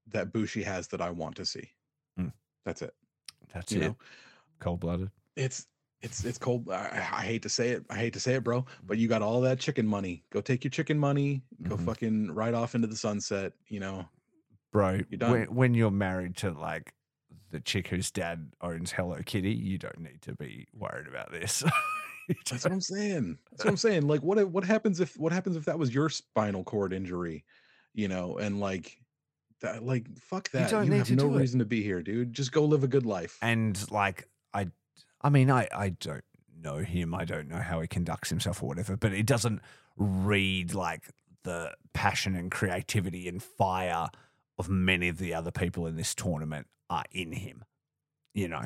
that 0.07 0.31
Bushi 0.31 0.61
has 0.63 0.87
that 0.89 1.01
I 1.01 1.09
want 1.09 1.35
to 1.37 1.45
see. 1.45 1.69
Mm. 2.19 2.31
That's 2.65 2.81
it. 2.83 2.93
That's 3.53 3.71
You 3.71 3.81
it. 3.81 3.83
know, 3.87 3.97
Cold 4.59 4.79
blooded. 4.79 5.09
it's 5.35 5.67
it's 6.01 6.23
it's 6.25 6.37
cold. 6.37 6.69
I, 6.69 7.07
I 7.13 7.21
hate 7.23 7.41
to 7.43 7.49
say 7.49 7.69
it. 7.69 7.85
I 7.89 7.95
hate 7.95 8.13
to 8.13 8.19
say 8.19 8.35
it, 8.35 8.43
bro. 8.43 8.65
But 8.85 8.97
you 8.97 9.07
got 9.07 9.21
all 9.21 9.41
that 9.41 9.59
chicken 9.59 9.87
money. 9.87 10.23
Go 10.31 10.41
take 10.41 10.63
your 10.63 10.71
chicken 10.71 10.97
money. 10.99 11.41
Go 11.63 11.77
Mhm. 11.77 11.85
fucking 11.85 12.31
right 12.31 12.53
off 12.53 12.75
into 12.75 12.87
the 12.87 12.95
sunset. 12.95 13.53
You 13.69 13.79
know. 13.79 14.05
Bro, 14.71 14.99
You're 15.09 15.31
when, 15.31 15.43
when 15.55 15.73
you're 15.73 15.89
married 15.91 16.35
to 16.37 16.51
like 16.51 16.93
the 17.51 17.59
chick 17.61 17.87
whose 17.87 18.11
dad 18.11 18.51
owns 18.61 18.91
Hello 18.91 19.17
Kitty, 19.25 19.53
you 19.53 19.77
don't 19.77 19.99
need 19.99 20.21
to 20.23 20.35
be 20.35 20.67
worried 20.73 21.07
about 21.07 21.31
this. 21.31 21.63
That's 22.49 22.63
what 22.65 22.73
I'm 22.73 22.81
saying. 22.81 23.37
That's 23.51 23.63
what 23.63 23.69
I'm 23.71 23.77
saying. 23.77 24.07
Like, 24.07 24.21
what 24.21 24.49
what 24.49 24.63
happens 24.65 24.99
if 24.99 25.15
what 25.17 25.31
happens 25.31 25.55
if 25.55 25.65
that 25.65 25.79
was 25.79 25.93
your 25.93 26.09
spinal 26.09 26.63
cord 26.63 26.91
injury? 26.91 27.45
You 27.93 28.09
know, 28.09 28.37
and 28.37 28.59
like 28.59 28.97
that. 29.61 29.83
Like, 29.85 30.07
fuck 30.19 30.49
You 30.53 30.59
that. 30.59 30.69
don't 30.71 30.85
You, 30.85 30.91
need 30.91 30.97
have 30.97 31.11
no 31.11 31.29
do 31.29 31.35
it. 31.35 31.39
reason 31.39 31.59
to 31.59 31.65
be 31.65 31.81
here, 31.81 32.01
dude. 32.01 32.33
Just 32.33 32.51
go 32.51 32.65
live 32.65 32.83
a 32.83 32.87
good 32.87 33.05
life. 33.05 33.37
and 33.41 33.79
like 33.91 34.27
I, 34.55 34.67
I 35.21 35.29
mean, 35.29 35.51
I 35.51 35.67
I 35.75 35.89
don't 35.89 36.23
know 36.61 36.77
him. 36.77 37.13
I 37.13 37.25
don't 37.25 37.47
know 37.47 37.57
how 37.61 37.81
he 37.81 37.87
conducts 37.87 38.29
himself 38.29 38.63
or 38.63 38.67
whatever. 38.67 38.95
But 38.97 39.13
it 39.13 39.25
doesn't 39.25 39.61
read 39.97 40.73
like 40.73 41.09
the 41.43 41.73
passion 41.93 42.35
and 42.35 42.49
creativity 42.51 43.27
and 43.27 43.41
fire 43.41 44.07
of 44.57 44.69
many 44.69 45.09
of 45.09 45.17
the 45.17 45.33
other 45.33 45.51
people 45.51 45.85
in 45.87 45.95
this 45.95 46.15
tournament 46.15 46.67
are 46.89 47.03
in 47.11 47.31
him. 47.33 47.63
You 48.33 48.47
know, 48.47 48.63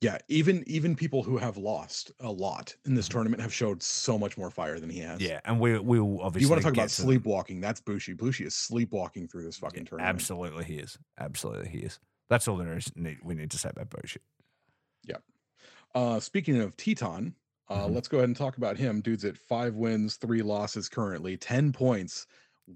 Yeah, 0.00 0.18
even 0.28 0.62
even 0.66 0.94
people 0.96 1.22
who 1.22 1.38
have 1.38 1.56
lost 1.56 2.12
a 2.20 2.30
lot 2.30 2.74
in 2.86 2.94
this 2.94 3.08
Mhm. 3.08 3.12
tournament 3.12 3.42
have 3.42 3.52
showed 3.52 3.82
so 3.82 4.18
much 4.18 4.38
more 4.38 4.50
fire 4.50 4.78
than 4.80 4.88
he 4.90 5.00
has. 5.00 5.20
yeah. 5.20 5.40
And 5.44 5.60
we 5.60 5.78
we'll 5.78 6.20
obviously 6.22 6.46
You 6.46 6.50
want 6.50 6.62
to 6.62 6.64
talk 6.68 6.72
about 6.74 6.88
to 6.90 6.96
them. 7.02 7.06
sleepwalking? 7.06 7.60
That's 7.60 7.80
Bushi. 7.80 8.12
Bushi 8.14 8.44
is 8.44 8.54
sleepwalking 8.54 9.28
through 9.28 9.44
this 9.44 9.58
fucking 9.58 9.84
Yeah, 9.84 9.88
tournament. 9.90 10.14
Absolutely, 10.14 10.64
he 10.64 10.76
is. 10.76 10.98
Absolutely, 11.18 11.68
he 11.68 11.78
is. 11.80 11.98
That's 12.28 12.46
all 12.48 12.56
there 12.56 12.76
is. 12.76 12.94
Need, 12.96 13.18
we 13.24 13.34
need 13.34 13.50
to 13.50 13.58
say 13.58 13.70
about 13.70 13.90
bullshit. 15.12 15.24
Uh, 15.94 16.20
speaking 16.20 16.60
of 16.60 16.76
Titán, 16.76 17.34
uh, 17.68 17.86
Mhm. 17.86 17.94
let's 17.94 18.08
go 18.08 18.18
ahead 18.18 18.28
and 18.28 18.36
talk 18.36 18.56
about 18.56 18.76
him. 18.76 19.00
Dude's 19.00 19.24
at 19.24 19.36
five 19.36 19.74
wins, 19.74 20.16
three 20.16 20.42
losses 20.42 20.88
currently, 20.88 21.36
ten 21.36 21.72
points. 21.72 22.26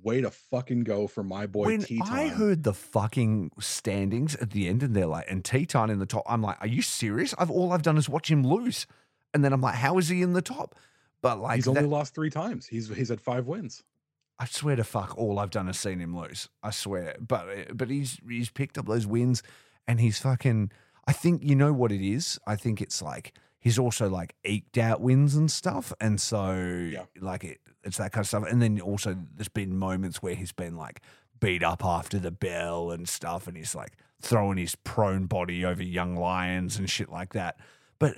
Way 0.03 0.21
to 0.23 0.31
fucking 0.33 0.83
go 0.83 1.07
for 1.07 1.23
my 1.23 1.47
boy 1.47 1.67
when 1.67 1.83
Titán. 1.83 2.03
I 2.11 2.27
heard 2.29 2.65
the 2.65 2.75
fucking 2.75 3.53
standings 3.61 4.35
at 4.37 4.51
the 4.51 4.67
end, 4.67 4.83
and 4.83 4.95
they're 4.97 5.07
like, 5.07 5.31
and 5.31 5.45
Titán 5.45 5.89
in 5.91 6.01
the 6.01 6.07
top, 6.07 6.25
I'm 6.27 6.43
like, 6.43 6.57
are 6.61 6.67
you 6.67 6.83
serious? 6.83 7.33
I've 7.39 7.51
all 7.51 7.73
I've 7.73 7.83
done 7.83 7.97
is 7.97 8.09
watch 8.09 8.29
him 8.29 8.45
lose, 8.45 8.87
and 9.33 9.45
then 9.45 9.53
I'm 9.53 9.61
like, 9.61 9.77
how 9.77 9.97
is 9.99 10.09
he 10.09 10.23
in 10.23 10.33
the 10.33 10.43
top? 10.43 10.75
But 11.23 11.39
like, 11.39 11.57
he's 11.57 11.69
only 11.69 11.83
that- 11.83 11.89
lost 11.89 12.13
three 12.15 12.31
times. 12.31 12.67
He's 12.67 12.89
he's 12.89 13.09
had 13.11 13.21
five 13.21 13.47
wins. 13.47 13.85
I 14.41 14.47
swear 14.47 14.75
to 14.75 14.83
fuck, 14.83 15.17
all 15.17 15.39
I've 15.39 15.51
done 15.51 15.69
is 15.69 15.79
seen 15.79 16.01
him 16.01 16.17
lose. 16.17 16.49
I 16.61 16.71
swear, 16.71 17.15
but 17.21 17.49
uh, 17.49 17.73
but 17.75 17.89
he's 17.89 18.19
he's 18.29 18.51
picked 18.51 18.77
up 18.79 18.87
those 18.87 19.07
wins, 19.07 19.45
and 19.87 20.01
he's 20.01 20.19
fucking. 20.19 20.73
I 21.07 21.13
think 21.13 21.43
you 21.43 21.55
know 21.55 21.73
what 21.73 21.93
it 21.93 22.01
is. 22.01 22.39
I 22.47 22.57
think 22.57 22.81
it's 22.81 23.03
like 23.03 23.37
he's 23.59 23.79
also 23.79 24.09
like 24.09 24.35
eked 24.45 24.79
out 24.79 25.01
wins 25.01 25.35
and 25.35 25.51
stuff, 25.51 25.93
and 26.01 26.21
so 26.21 26.91
like 27.21 27.45
it, 27.45 27.61
it's 27.83 27.99
that 27.99 28.13
kind 28.13 28.23
of 28.23 28.29
stuff. 28.29 28.45
And 28.51 28.63
then 28.63 28.81
also 28.81 29.17
there's 29.35 29.49
been 29.49 29.77
moments 29.77 30.23
where 30.23 30.35
he's 30.35 30.53
been 30.53 30.77
like 30.77 31.01
beat 31.41 31.63
up 31.63 31.85
after 31.85 32.19
the 32.19 32.31
bell 32.31 32.91
and 32.91 33.09
stuff, 33.09 33.47
and 33.47 33.57
he's 33.57 33.75
like 33.75 33.93
throwing 34.21 34.59
his 34.59 34.75
prone 34.77 35.27
body 35.27 35.65
over 35.65 35.83
young 35.83 36.17
lions 36.17 36.79
and 36.79 36.89
shit 36.89 37.11
like 37.11 37.33
that. 37.35 37.59
But 37.99 38.17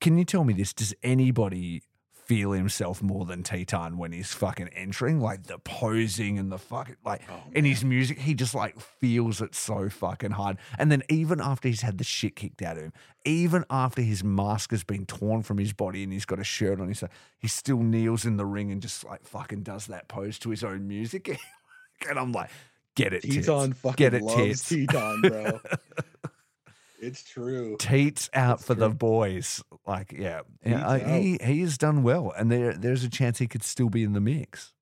can 0.00 0.16
you 0.16 0.24
tell 0.24 0.44
me 0.44 0.54
this? 0.54 0.72
Does 0.72 0.94
anybody 1.02 1.82
feel 2.28 2.52
himself 2.52 3.02
more 3.02 3.24
than 3.24 3.42
Titán 3.42 3.96
when 3.96 4.12
he's 4.12 4.34
fucking 4.34 4.68
entering? 4.68 5.18
Like 5.18 5.44
the 5.44 5.58
posing 5.58 6.38
and 6.38 6.52
the 6.52 6.58
fucking 6.58 6.96
like 7.04 7.22
Oh, 7.30 7.42
in 7.52 7.64
his 7.64 7.82
music, 7.82 8.18
he 8.18 8.34
just 8.34 8.54
like 8.54 8.78
feels 8.78 9.40
it 9.40 9.54
so 9.54 9.88
fucking 9.88 10.32
hard. 10.32 10.58
And 10.78 10.92
then 10.92 11.02
even 11.08 11.40
after 11.40 11.68
he's 11.68 11.80
had 11.80 11.96
the 11.96 12.04
shit 12.04 12.36
kicked 12.36 12.60
out 12.60 12.76
of 12.76 12.82
him, 12.82 12.92
even 13.24 13.64
after 13.70 14.02
his 14.02 14.22
mask 14.22 14.70
has 14.72 14.84
been 14.84 15.06
torn 15.06 15.42
from 15.42 15.56
his 15.56 15.72
body 15.72 16.04
and 16.04 16.12
he's 16.12 16.26
got 16.26 16.38
a 16.38 16.44
shirt 16.44 16.80
on 16.80 16.88
his 16.88 17.02
he 17.38 17.48
still 17.48 17.82
kneels 17.82 18.26
in 18.26 18.36
the 18.36 18.46
ring 18.46 18.70
and 18.70 18.82
just 18.82 19.04
like 19.04 19.24
fucking 19.26 19.62
does 19.62 19.86
that 19.86 20.06
pose 20.08 20.38
to 20.40 20.50
his 20.50 20.62
own 20.62 20.86
music. 20.86 21.28
and 22.08 22.18
I'm 22.18 22.32
like, 22.32 22.50
get 22.94 23.14
it, 23.14 23.22
tits. 23.22 23.48
Titán 23.48 23.74
fucking 23.74 23.96
Get 23.96 24.14
it, 24.14 24.22
loves 24.22 24.68
tits. 24.68 24.70
Titán, 24.70 25.22
bro. 25.22 25.60
it's 27.00 27.22
true. 27.24 27.76
Teats 27.78 28.28
out 28.34 28.58
That's 28.58 28.66
for 28.66 28.74
the 28.74 28.88
boys. 28.90 29.62
Like, 29.86 30.12
yeah, 30.12 30.40
yeah 30.64 30.88
I, 30.88 30.98
he 31.20 31.38
he 31.42 31.60
has 31.60 31.78
done 31.78 32.02
well, 32.02 32.32
and 32.36 32.50
there 32.50 32.74
there's 32.74 33.04
a 33.04 33.10
chance 33.10 33.38
he 33.38 33.46
could 33.46 33.62
still 33.62 33.88
be 33.88 34.02
in 34.04 34.12
the 34.12 34.20
mix. 34.20 34.72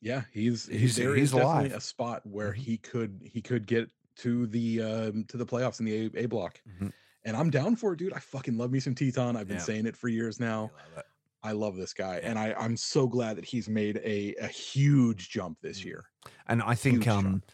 Yeah, 0.00 0.22
he's 0.32 0.66
He's- 0.66 0.80
he's 0.80 0.96
there 0.96 1.14
he's 1.14 1.24
is 1.26 1.30
definitely 1.32 1.66
alive. 1.70 1.72
a 1.74 1.80
spot 1.80 2.26
where 2.26 2.52
Mhm. 2.52 2.56
he 2.56 2.76
could 2.78 3.20
he 3.24 3.40
could 3.40 3.66
get 3.66 3.90
to 4.16 4.46
the 4.46 4.82
um 4.82 5.24
to 5.28 5.36
the 5.36 5.46
playoffs 5.46 5.78
in 5.80 5.86
the 5.86 6.10
A, 6.18 6.24
a 6.24 6.26
block. 6.26 6.60
Mhm. 6.80 6.92
And 7.24 7.36
I'm 7.36 7.50
down 7.50 7.76
for 7.76 7.92
it, 7.92 7.98
dude. 7.98 8.12
I 8.12 8.18
fucking 8.18 8.58
love 8.58 8.72
me 8.72 8.80
some 8.80 8.94
Titán. 8.96 9.36
I've 9.36 9.46
been 9.46 9.58
Yeah. 9.58 9.62
saying 9.62 9.86
it 9.86 9.96
for 9.96 10.08
years 10.08 10.40
now. 10.40 10.72
I 10.74 10.96
love. 10.96 11.04
I 11.44 11.52
love 11.52 11.76
this 11.76 11.92
guy, 11.94 12.16
Yeah. 12.18 12.30
and 12.30 12.38
I 12.38 12.52
I'm 12.54 12.76
so 12.76 13.06
glad 13.06 13.36
that 13.36 13.44
he's 13.44 13.68
made 13.68 13.98
a 14.04 14.34
a 14.40 14.48
huge 14.48 15.30
jump 15.30 15.60
this 15.60 15.80
Mm. 15.80 15.84
year. 15.84 16.04
And 16.48 16.62
I 16.62 16.74
think 16.74 16.96
Huge 17.04 17.08
um 17.08 17.24
jump. 17.24 17.52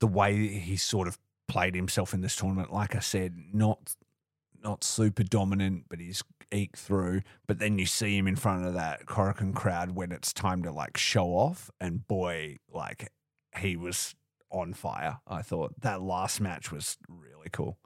the 0.00 0.06
way 0.06 0.48
he 0.48 0.76
sort 0.78 1.08
of 1.08 1.18
played 1.50 1.74
himself 1.74 2.14
in 2.14 2.20
this 2.20 2.36
tournament, 2.36 2.72
like 2.72 2.94
I 2.94 3.00
said, 3.00 3.34
not 3.52 3.96
not 4.62 4.84
super 4.84 5.22
dominant, 5.22 5.84
but 5.88 6.00
he's 6.00 6.22
eked 6.52 6.76
through. 6.76 7.22
But 7.46 7.58
then 7.58 7.78
you 7.78 7.86
see 7.86 8.16
him 8.16 8.26
in 8.26 8.36
front 8.36 8.66
of 8.66 8.74
that 8.74 9.06
Korakuen 9.06 9.54
crowd 9.54 9.92
when 9.92 10.12
it's 10.12 10.32
time 10.32 10.62
to 10.62 10.70
like 10.72 10.96
show 10.96 11.28
off, 11.28 11.70
and 11.80 12.06
boy, 12.06 12.58
like 12.72 13.10
he 13.58 13.76
was 13.76 14.14
on 14.50 14.74
fire. 14.74 15.18
I 15.26 15.42
thought 15.42 15.80
that 15.80 16.02
last 16.02 16.40
match 16.40 16.70
was 16.70 16.98
really 17.08 17.48
cool. 17.50 17.78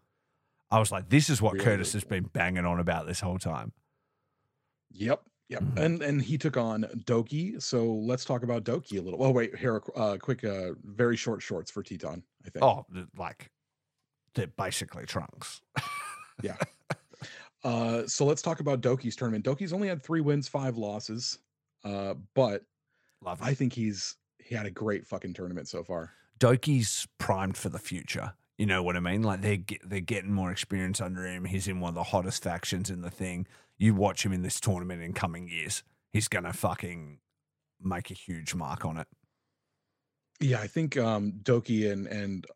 I 0.71 0.79
was 0.79 0.91
like, 0.91 1.09
this 1.09 1.31
is 1.31 1.41
what 1.41 1.55
Really, 1.55 1.65
Curtis 1.65 1.95
really 1.95 2.01
has 2.01 2.05
been 2.09 2.25
banging 2.25 2.67
on 2.67 2.81
about 2.81 3.07
this 3.07 3.21
whole 3.21 3.39
time. 3.39 3.73
Yep. 4.93 5.23
Yep. 5.49 5.63
Mhm. 5.63 5.79
And 5.79 6.03
and 6.03 6.23
he 6.23 6.39
took 6.39 6.57
on 6.57 6.85
Douki. 7.05 7.63
So 7.63 7.85
let's 7.87 8.25
talk 8.25 8.43
about 8.43 8.65
Douki 8.65 8.99
a 8.99 9.03
little. 9.03 9.23
Oh 9.23 9.31
wait, 9.31 9.57
here 9.57 9.77
a 9.77 9.99
uh, 9.99 10.17
quick 10.19 10.43
uh 10.43 10.71
very 10.83 11.17
short 11.17 11.43
shorts 11.43 11.71
for 11.71 11.83
Titán, 11.83 12.23
I 12.45 12.51
think. 12.51 12.65
Oh, 12.65 12.87
like 13.17 13.51
they're 14.35 14.47
basically 14.47 15.07
trunks. 15.07 15.61
Yeah. 16.43 16.57
Uh, 17.63 18.07
so 18.07 18.27
let's 18.27 18.43
talk 18.43 18.61
about 18.61 18.81
Douki's 18.83 19.17
tournament. 19.17 19.45
Douki's 19.45 19.73
only 19.73 19.89
had 19.89 20.03
three 20.03 20.21
wins, 20.21 20.49
five 20.49 20.77
losses. 20.77 21.39
Uh, 21.85 22.15
but 22.35 22.63
Love. 23.23 23.41
I 23.41 23.55
think 23.55 23.73
he's 23.73 24.17
he 24.39 24.55
had 24.55 24.67
a 24.67 24.71
great 24.71 25.07
fucking 25.07 25.33
tournament 25.33 25.69
so 25.69 25.83
far. 25.83 26.13
Douki's 26.39 27.07
primed 27.19 27.57
for 27.57 27.71
the 27.71 27.79
future. 27.79 28.35
You 28.59 28.67
know 28.67 28.83
what 28.83 28.97
I 28.97 29.01
mean? 29.01 29.23
Like 29.23 29.41
they're 29.41 29.57
get, 29.57 29.89
they're 29.89 30.01
getting 30.01 30.33
more 30.33 30.53
experience 30.53 31.01
under 31.01 31.25
him. 31.25 31.45
He's 31.45 31.67
in 31.67 31.81
one 31.81 31.91
of 31.91 31.95
the 31.95 32.03
hottest 32.05 32.43
factions 32.43 32.91
in 32.91 33.01
the 33.01 33.11
thing. 33.11 33.47
You 33.79 33.95
watch 33.95 34.25
him 34.25 34.33
in 34.33 34.43
this 34.43 34.61
tournament 34.61 35.03
in 35.03 35.13
coming 35.13 35.49
years. 35.49 35.83
He's 36.13 36.29
gonna 36.29 36.53
fucking 36.53 37.19
make 37.81 38.11
a 38.11 38.15
huge 38.15 38.55
mark 38.55 38.85
on 38.85 38.99
it. 38.99 39.09
Yeah, 40.41 40.61
I 40.61 40.67
think 40.67 40.97
um 40.99 41.33
Douki 41.43 41.91
and 41.91 42.07
and 42.07 42.47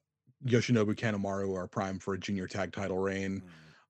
Yoshinobu 0.46 0.94
Kanemaru 0.94 1.56
are 1.56 1.66
prime 1.66 1.98
for 1.98 2.14
a 2.14 2.18
junior 2.18 2.46
tag 2.46 2.72
title 2.72 2.98
reign. 2.98 3.42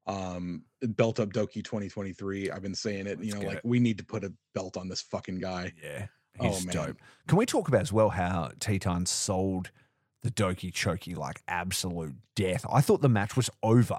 Um 0.06 0.62
belt 0.82 1.20
up 1.20 1.30
Douki 1.30 1.62
2023. 1.62 2.50
I've 2.50 2.62
been 2.62 2.74
saying 2.74 3.06
it, 3.06 3.22
you 3.22 3.34
know, 3.34 3.40
like 3.40 3.58
it. 3.58 3.64
we 3.64 3.78
need 3.78 3.98
to 3.98 4.04
put 4.04 4.24
a 4.24 4.32
belt 4.54 4.76
on 4.76 4.88
this 4.88 5.02
fucking 5.02 5.38
guy. 5.38 5.72
Yeah, 5.82 6.06
Oh, 6.40 6.48
he's 6.48 6.64
man. 6.66 6.74
dope. 6.74 6.96
Can 7.26 7.36
we 7.36 7.44
talk 7.46 7.68
about 7.68 7.82
as 7.82 7.92
well 7.92 8.08
how 8.10 8.50
Titán 8.58 9.06
sold 9.06 9.70
the 10.22 10.30
Doki 10.30 10.72
Choki 10.72 11.14
like 11.16 11.42
absolute 11.48 12.14
death? 12.34 12.64
I 12.72 12.80
thought 12.80 13.02
the 13.02 13.08
match 13.10 13.36
was 13.36 13.50
over. 13.62 13.98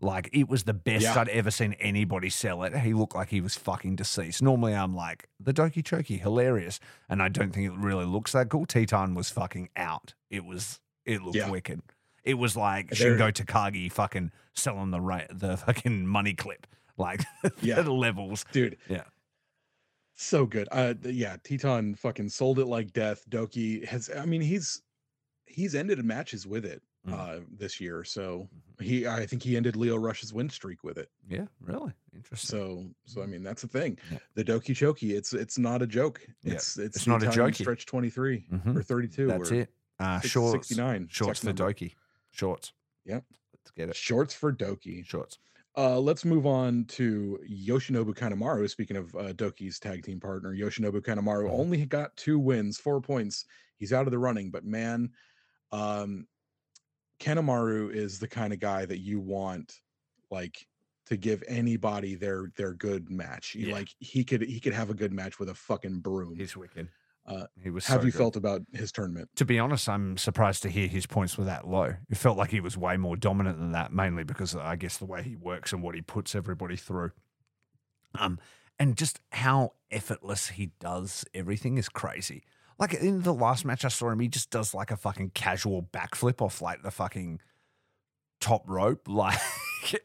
Like 0.00 0.30
it 0.32 0.48
was 0.48 0.62
the 0.62 0.74
best 0.74 1.02
Yeah. 1.02 1.18
I'd 1.18 1.28
ever 1.30 1.50
seen 1.50 1.72
anybody 1.80 2.30
sell 2.30 2.62
it. 2.62 2.76
He 2.78 2.94
looked 2.94 3.16
like 3.16 3.30
he 3.30 3.40
was 3.40 3.56
fucking 3.56 3.96
deceased. 3.96 4.40
Normally 4.40 4.74
I'm 4.74 4.94
like, 4.94 5.28
the 5.40 5.52
Doki 5.52 5.82
Choki, 5.82 6.20
hilarious. 6.20 6.78
And 7.08 7.20
I 7.20 7.28
don't 7.28 7.52
think 7.52 7.66
it 7.66 7.76
really 7.76 8.04
looks 8.04 8.30
that 8.30 8.48
cool. 8.48 8.64
Titán 8.64 9.16
was 9.16 9.28
fucking 9.30 9.70
out. 9.74 10.14
It 10.30 10.44
was 10.44 10.78
it 11.08 11.22
looked 11.22 11.36
Yeah. 11.36 11.50
wicked. 11.50 11.80
It 12.24 12.34
was 12.34 12.56
like 12.56 12.90
There- 12.90 13.16
Shingo 13.16 13.32
Takagi 13.32 13.90
fucking 13.90 14.30
selling 14.54 14.90
the 14.90 15.00
ra- 15.00 15.26
the 15.32 15.56
fucking 15.56 16.06
money 16.06 16.34
clip. 16.34 16.66
Like 16.96 17.22
Yeah. 17.62 17.82
the 17.82 17.92
levels. 17.92 18.44
dude. 18.52 18.76
Yeah. 18.88 19.04
So 20.14 20.46
good. 20.46 20.68
Uh 20.72 20.94
yeah, 21.04 21.36
Titán 21.38 21.96
fucking 21.96 22.28
sold 22.28 22.58
it 22.58 22.66
like 22.66 22.92
death. 22.92 23.24
Douki 23.30 23.84
has 23.86 24.10
I 24.16 24.26
mean 24.26 24.40
he's 24.40 24.82
he's 25.46 25.74
ended 25.74 26.04
matches 26.04 26.46
with 26.46 26.64
it 26.64 26.82
Mm. 27.06 27.12
uh 27.14 27.40
this 27.56 27.80
year. 27.80 28.02
So 28.02 28.48
Mhm. 28.80 28.84
he 28.84 29.06
I 29.06 29.24
think 29.26 29.44
he 29.44 29.56
ended 29.56 29.76
Lio 29.76 29.96
Rush's 29.96 30.32
win 30.34 30.50
streak 30.50 30.82
with 30.82 30.98
it. 30.98 31.08
Yeah, 31.30 31.46
really 31.60 31.92
interesting. 32.12 32.48
So 32.58 32.90
so 33.04 33.22
I 33.22 33.26
mean 33.26 33.44
that's 33.44 33.62
the 33.62 33.68
thing. 33.68 33.96
Yeah. 34.10 34.18
The 34.34 34.42
Doki 34.44 34.74
Choki, 34.74 35.16
it's 35.16 35.32
it's 35.32 35.56
not 35.58 35.80
a 35.82 35.86
joke. 35.86 36.20
Yeah, 36.42 36.54
It's 36.54 36.76
it's, 36.76 36.96
it's 36.96 37.06
not 37.06 37.22
a 37.22 37.30
joke. 37.30 37.54
stretch 37.54 37.86
23 37.86 38.44
Mhm. 38.52 38.76
or 38.76 38.82
32 38.82 39.28
That's 39.28 39.52
or 39.52 39.54
it. 39.54 39.70
Uh, 40.00 40.20
six- 40.20 40.30
shorts. 40.32 40.68
69 40.68 41.08
Shorts 41.10 41.40
for 41.40 41.46
number. 41.46 41.64
Douki. 41.72 41.94
Shorts. 42.30 42.72
Yep. 43.04 43.24
Let's 43.54 43.70
get 43.76 43.88
it. 43.88 43.96
Shorts 43.96 44.34
for 44.34 44.52
Douki. 44.52 45.04
Shorts. 45.04 45.38
Uh, 45.76 45.98
let's 45.98 46.24
move 46.24 46.46
on 46.46 46.84
to 46.86 47.38
Yoshinobu 47.48 48.14
Kanemaru. 48.14 48.68
Speaking 48.68 48.96
of 48.96 49.14
uh, 49.14 49.32
Douki's 49.32 49.78
tag 49.78 50.02
team 50.04 50.18
partner, 50.18 50.52
Yoshinobu 50.54 51.00
Kanemaru 51.00 51.48
Mhm. 51.48 51.58
only 51.58 51.86
got 51.86 52.16
two 52.16 52.38
wins, 52.38 52.78
four 52.78 53.00
points. 53.00 53.44
He's 53.76 53.92
out 53.92 54.06
of 54.06 54.10
the 54.10 54.18
running, 54.18 54.50
but 54.50 54.64
man, 54.64 55.10
um, 55.70 56.26
Kanemaru 57.20 57.92
is 57.92 58.18
the 58.18 58.28
kind 58.28 58.52
of 58.52 58.58
guy 58.60 58.84
that 58.86 58.98
you 58.98 59.20
want, 59.20 59.80
like, 60.30 60.66
to 61.06 61.16
give 61.16 61.42
anybody 61.48 62.14
their 62.16 62.52
their 62.56 62.74
good 62.74 63.08
match. 63.10 63.54
Yeah. 63.54 63.72
Like 63.72 63.88
he 63.98 64.22
could 64.24 64.42
he 64.42 64.60
could 64.60 64.74
have 64.74 64.90
a 64.90 64.94
good 64.94 65.12
match 65.12 65.38
with 65.38 65.48
a 65.48 65.54
fucking 65.54 66.00
broom. 66.00 66.36
He's 66.36 66.54
wicked. 66.56 66.88
Uh, 67.28 67.46
he 67.62 67.68
was. 67.68 67.86
Have 67.86 68.00
so 68.00 68.06
you 68.06 68.12
good. 68.12 68.18
felt 68.18 68.36
about 68.36 68.62
his 68.72 68.90
tournament? 68.90 69.28
To 69.36 69.44
be 69.44 69.58
honest, 69.58 69.88
I'm 69.88 70.16
surprised 70.16 70.62
to 70.62 70.70
hear 70.70 70.88
his 70.88 71.06
points 71.06 71.36
were 71.36 71.44
that 71.44 71.68
low. 71.68 71.94
It 72.08 72.16
felt 72.16 72.38
like 72.38 72.50
he 72.50 72.60
was 72.60 72.76
way 72.76 72.96
more 72.96 73.16
dominant 73.16 73.58
than 73.58 73.72
that, 73.72 73.92
mainly 73.92 74.24
because 74.24 74.56
I 74.56 74.76
guess 74.76 74.96
the 74.96 75.04
way 75.04 75.22
he 75.22 75.36
works 75.36 75.72
and 75.72 75.82
what 75.82 75.94
he 75.94 76.00
puts 76.00 76.34
everybody 76.34 76.76
through. 76.76 77.12
Um, 78.18 78.38
and 78.78 78.96
just 78.96 79.20
how 79.30 79.72
effortless 79.90 80.48
he 80.48 80.70
does 80.80 81.24
everything 81.34 81.76
is 81.76 81.88
crazy. 81.88 82.44
Like 82.78 82.94
in 82.94 83.22
the 83.22 83.34
last 83.34 83.64
match 83.64 83.84
I 83.84 83.88
saw 83.88 84.10
him, 84.10 84.20
he 84.20 84.28
just 84.28 84.50
does 84.50 84.72
like 84.72 84.90
a 84.90 84.96
fucking 84.96 85.32
casual 85.34 85.82
backflip 85.82 86.40
off 86.40 86.62
like 86.62 86.82
the 86.82 86.90
fucking 86.90 87.40
top 88.40 88.62
rope, 88.66 89.02
like 89.08 89.38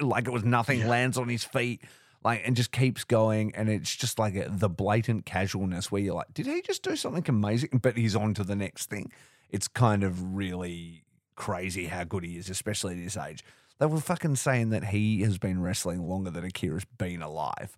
like 0.02 0.28
it 0.28 0.34
was 0.34 0.44
nothing. 0.44 0.80
Yeah. 0.80 0.90
Lands 0.90 1.18
on 1.18 1.30
his 1.30 1.44
feet, 1.44 1.82
like 2.24 2.42
and 2.46 2.56
just 2.56 2.72
keeps 2.72 3.04
going. 3.04 3.54
And 3.56 3.70
it's 3.70 3.96
just 3.96 4.18
like 4.20 4.36
a, 4.36 4.48
the 4.50 4.70
blatant 4.70 5.26
casualness 5.26 5.92
where 5.92 6.02
you're 6.02 6.16
like, 6.16 6.34
did 6.34 6.46
he 6.46 6.62
just 6.62 6.84
do 6.84 6.96
something 6.96 7.24
amazing? 7.28 7.80
But 7.82 7.98
he's 7.98 8.16
on 8.16 8.34
to 8.36 8.44
the 8.44 8.56
next 8.56 8.90
thing. 8.90 9.12
It's 9.50 9.68
kind 9.68 10.04
of 10.04 10.36
really 10.36 11.04
crazy 11.36 11.86
how 11.86 12.04
good 12.04 12.24
he 12.24 12.38
is, 12.38 12.50
especially 12.50 12.94
at 12.94 13.00
his 13.00 13.18
age. 13.18 13.44
They 13.80 13.86
were 13.88 14.00
fucking 14.00 14.36
saying 14.38 14.70
that 14.70 14.86
he 14.86 15.22
has 15.22 15.38
been 15.38 15.62
wrestling 15.62 16.08
longer 16.08 16.30
than 16.32 16.44
Akira's 16.46 16.86
been 16.98 17.22
alive. 17.22 17.78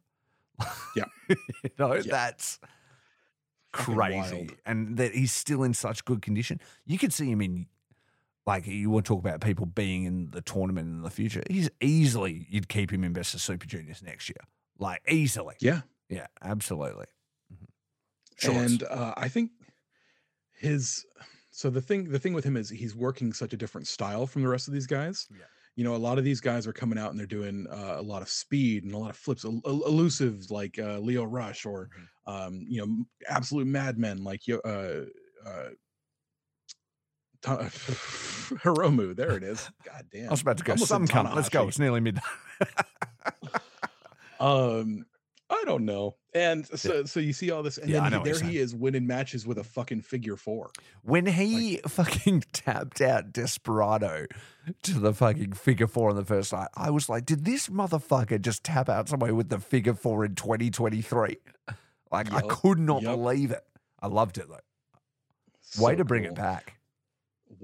Yeah. 0.95 1.05
you 1.29 1.36
know, 1.79 1.93
Yeah. 1.95 2.01
that's 2.05 2.60
crazy. 3.71 4.49
And 4.65 4.97
that 4.97 5.13
he's 5.13 5.31
still 5.31 5.63
in 5.63 5.73
such 5.73 6.05
good 6.05 6.21
condition. 6.21 6.60
You 6.86 6.97
could 6.97 7.13
see 7.13 7.29
him 7.29 7.41
in 7.41 7.67
like 8.45 8.67
you 8.67 8.89
want 8.89 9.05
to 9.05 9.10
talk 9.10 9.19
about 9.19 9.41
people 9.41 9.65
being 9.65 10.03
in 10.05 10.29
the 10.31 10.41
tournament 10.41 10.88
in 10.88 11.01
the 11.01 11.10
future. 11.10 11.43
He's 11.49 11.69
easily 11.81 12.45
you'd 12.49 12.67
keep 12.69 12.91
him 12.91 13.03
in 13.03 13.13
best 13.13 13.34
of 13.34 13.41
super 13.41 13.65
juniors 13.65 14.01
next 14.03 14.29
year. 14.29 14.38
Like 14.77 15.01
easily. 15.10 15.55
Yeah, 15.60 15.81
Yeah, 16.10 16.27
absolutely. 16.41 17.05
Mhm. 17.53 17.67
Shorts. 18.38 18.58
and 18.71 18.84
uh, 18.84 19.13
I 19.17 19.27
think 19.29 19.51
his 20.53 21.05
so 21.51 21.69
the 21.69 21.81
thing 21.81 22.10
the 22.10 22.19
thing 22.19 22.34
with 22.34 22.43
him 22.43 22.58
is 22.58 22.69
he's 22.69 22.95
working 22.95 23.31
such 23.34 23.53
a 23.53 23.58
different 23.58 23.88
style 23.88 24.27
from 24.27 24.41
the 24.41 24.47
rest 24.49 24.67
of 24.67 24.73
these 24.73 24.88
guys. 24.88 25.27
Yeah. 25.31 25.45
You 25.77 25.84
know, 25.84 25.95
a 25.95 25.97
lot 25.97 26.17
of 26.17 26.23
these 26.23 26.39
guys 26.39 26.65
are 26.67 26.73
coming 26.73 26.97
out 26.97 27.12
and 27.12 27.19
they're 27.19 27.25
doing 27.27 27.67
uh, 27.69 27.95
a 27.97 28.01
lot 28.01 28.21
of 28.21 28.29
speed 28.29 28.86
and 28.86 28.93
a 28.93 28.97
lot 28.97 29.10
of 29.10 29.17
flips, 29.17 29.43
el- 29.43 29.62
el- 29.65 29.84
elusive 29.86 30.49
like 30.49 30.79
uh, 30.79 30.99
Lio 30.99 31.25
Rush 31.25 31.65
or 31.65 31.89
Mhm. 32.27 32.47
um, 32.47 32.65
you 32.67 32.86
know, 32.86 33.05
absolute 33.29 33.67
madmen 33.67 34.23
like 34.23 34.41
uh, 34.49 34.58
uh, 35.45 35.69
Hiromu. 38.63 39.15
There 39.15 39.38
it 39.38 39.43
is. 39.43 39.69
God 39.86 40.05
damn. 40.12 40.27
I 40.27 40.31
was 40.31 40.41
about 40.41 40.58
to 40.58 40.63
go. 40.63 40.73
Almost 40.73 40.89
Some 40.89 41.08
cunt. 41.08 41.36
Let's 41.36 41.49
go. 41.49 41.67
It's 41.67 41.79
nearly 41.79 41.99
midnight. 42.01 42.23
Um, 44.38 45.05
I 45.49 45.63
don't 45.65 45.86
know. 45.86 46.15
And 46.34 46.67
so, 46.77 47.05
so 47.05 47.19
you 47.19 47.31
see 47.31 47.51
all 47.51 47.63
this, 47.63 47.77
and 47.77 47.89
Yeah, 47.89 48.10
then 48.10 48.19
he, 48.19 48.31
there 48.31 48.39
he 48.39 48.58
is 48.58 48.75
winning 48.75 49.08
matches 49.08 49.47
with 49.47 49.58
a 49.58 49.63
fucking 49.63 50.01
figure 50.01 50.36
four. 50.36 50.71
When 51.03 51.25
he 51.25 51.77
fucking 51.88 52.43
tapped 52.51 52.99
out 52.99 53.31
Desperado 53.31 54.25
to 54.84 54.99
the 54.99 55.13
fucking 55.13 55.53
figure 55.53 55.88
four 55.88 56.10
on 56.10 56.17
the 56.17 56.25
first 56.25 56.51
night, 56.51 56.67
I 56.75 56.89
was 56.89 57.08
like, 57.08 57.25
did 57.25 57.45
this 57.45 57.69
motherfucker 57.69 58.41
just 58.41 58.63
tap 58.63 58.89
out 58.89 59.08
somewhere 59.08 59.34
with 59.34 59.49
the 59.49 59.60
figure 59.60 59.93
four 59.93 60.25
in 60.25 60.36
2023? 60.36 61.38
Like, 62.12 62.34
I 62.34 62.41
could 62.41 62.79
not 62.79 63.03
yup. 63.03 63.15
believe 63.15 63.51
it. 63.51 63.63
I 64.01 64.08
loved 64.08 64.38
it 64.38 64.47
though. 64.49 65.81
Way 65.81 65.95
to 65.95 66.03
bring 66.03 66.23
cool. 66.23 66.31
it 66.34 66.36
back. 66.36 66.77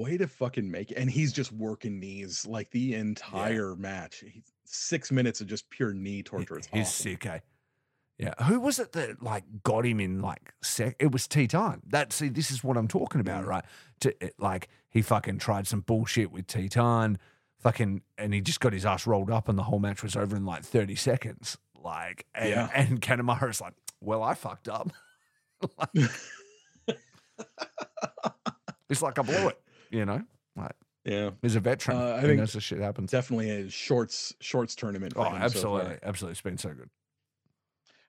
Way 0.03 0.17
to 0.17 0.27
fucking 0.27 0.69
make 0.69 0.91
it. 0.91 0.97
And 0.97 1.09
he's 1.09 1.31
just 1.33 1.51
working 1.51 1.99
knees 1.99 2.45
like 2.45 2.69
the 2.71 2.95
entire 2.95 3.75
match. 3.75 4.23
He's 4.27 4.51
six 4.65 5.11
minutes 5.11 5.41
of 5.41 5.47
just 5.47 5.69
pure 5.69 5.93
knee 5.93 6.17
He- 6.17 6.23
torture. 6.23 6.57
It's 6.57 6.67
He's 6.67 6.87
awesome. 6.87 7.11
sick, 7.11 7.25
eh? 7.25 7.39
Yeah. 8.17 8.33
Who 8.45 8.59
was 8.59 8.77
it 8.79 8.91
that 8.93 9.21
like 9.23 9.43
got 9.63 9.85
him 9.85 9.99
in 9.99 10.21
like 10.21 10.53
sec? 10.61 10.95
It 10.99 11.11
was 11.11 11.27
Titán. 11.27 11.81
That 11.87 12.13
see, 12.13 12.29
this 12.29 12.51
is 12.51 12.63
what 12.63 12.77
I'm 12.77 12.87
talking 12.87 13.19
about, 13.21 13.45
Mm. 13.45 13.47
right? 13.47 13.65
To 14.01 14.23
it, 14.25 14.35
like 14.37 14.69
he 14.89 15.01
fucking 15.01 15.39
tried 15.39 15.65
some 15.67 15.81
bullshit 15.81 16.31
with 16.31 16.45
Titán, 16.47 17.17
fucking, 17.59 18.01
and 18.17 18.33
he 18.33 18.41
just 18.41 18.59
got 18.59 18.73
his 18.73 18.85
ass 18.85 19.07
rolled 19.07 19.31
up, 19.31 19.49
and 19.49 19.57
the 19.57 19.63
whole 19.63 19.79
match 19.79 20.03
was 20.03 20.15
over 20.15 20.35
in 20.35 20.45
like 20.45 20.63
30 20.63 20.95
seconds. 20.95 21.57
Like, 21.83 22.25
and, 22.35 22.49
Yeah. 22.49 22.69
and 22.75 23.01
Kanemaru's 23.01 23.59
like, 23.59 23.73
well, 24.01 24.21
I 24.23 24.33
fucked 24.35 24.69
up. 24.69 24.91
Like, 25.77 26.09
it's 28.89 29.01
like 29.01 29.17
I 29.19 29.21
blew 29.21 29.47
it, 29.49 29.61
you 29.91 30.05
know. 30.05 30.23
Like 30.55 30.75
Yeah, 31.05 31.31
he's 31.41 31.55
a 31.55 31.59
veteran. 31.59 31.97
Uh, 31.97 32.15
I 32.17 32.21
think 32.21 32.39
knows 32.39 32.53
this 32.53 32.63
shit 32.63 32.79
happens. 32.79 33.11
definitely 33.11 33.49
a 33.49 33.69
shorts 33.69 34.33
shorts 34.39 34.75
tournament. 34.75 35.13
Oh, 35.15 35.23
him 35.23 35.37
so 35.37 35.45
absolutely, 35.45 35.97
absolutely. 36.03 36.31
It's 36.31 36.41
been 36.41 36.57
so 36.57 36.69
good. 36.69 36.89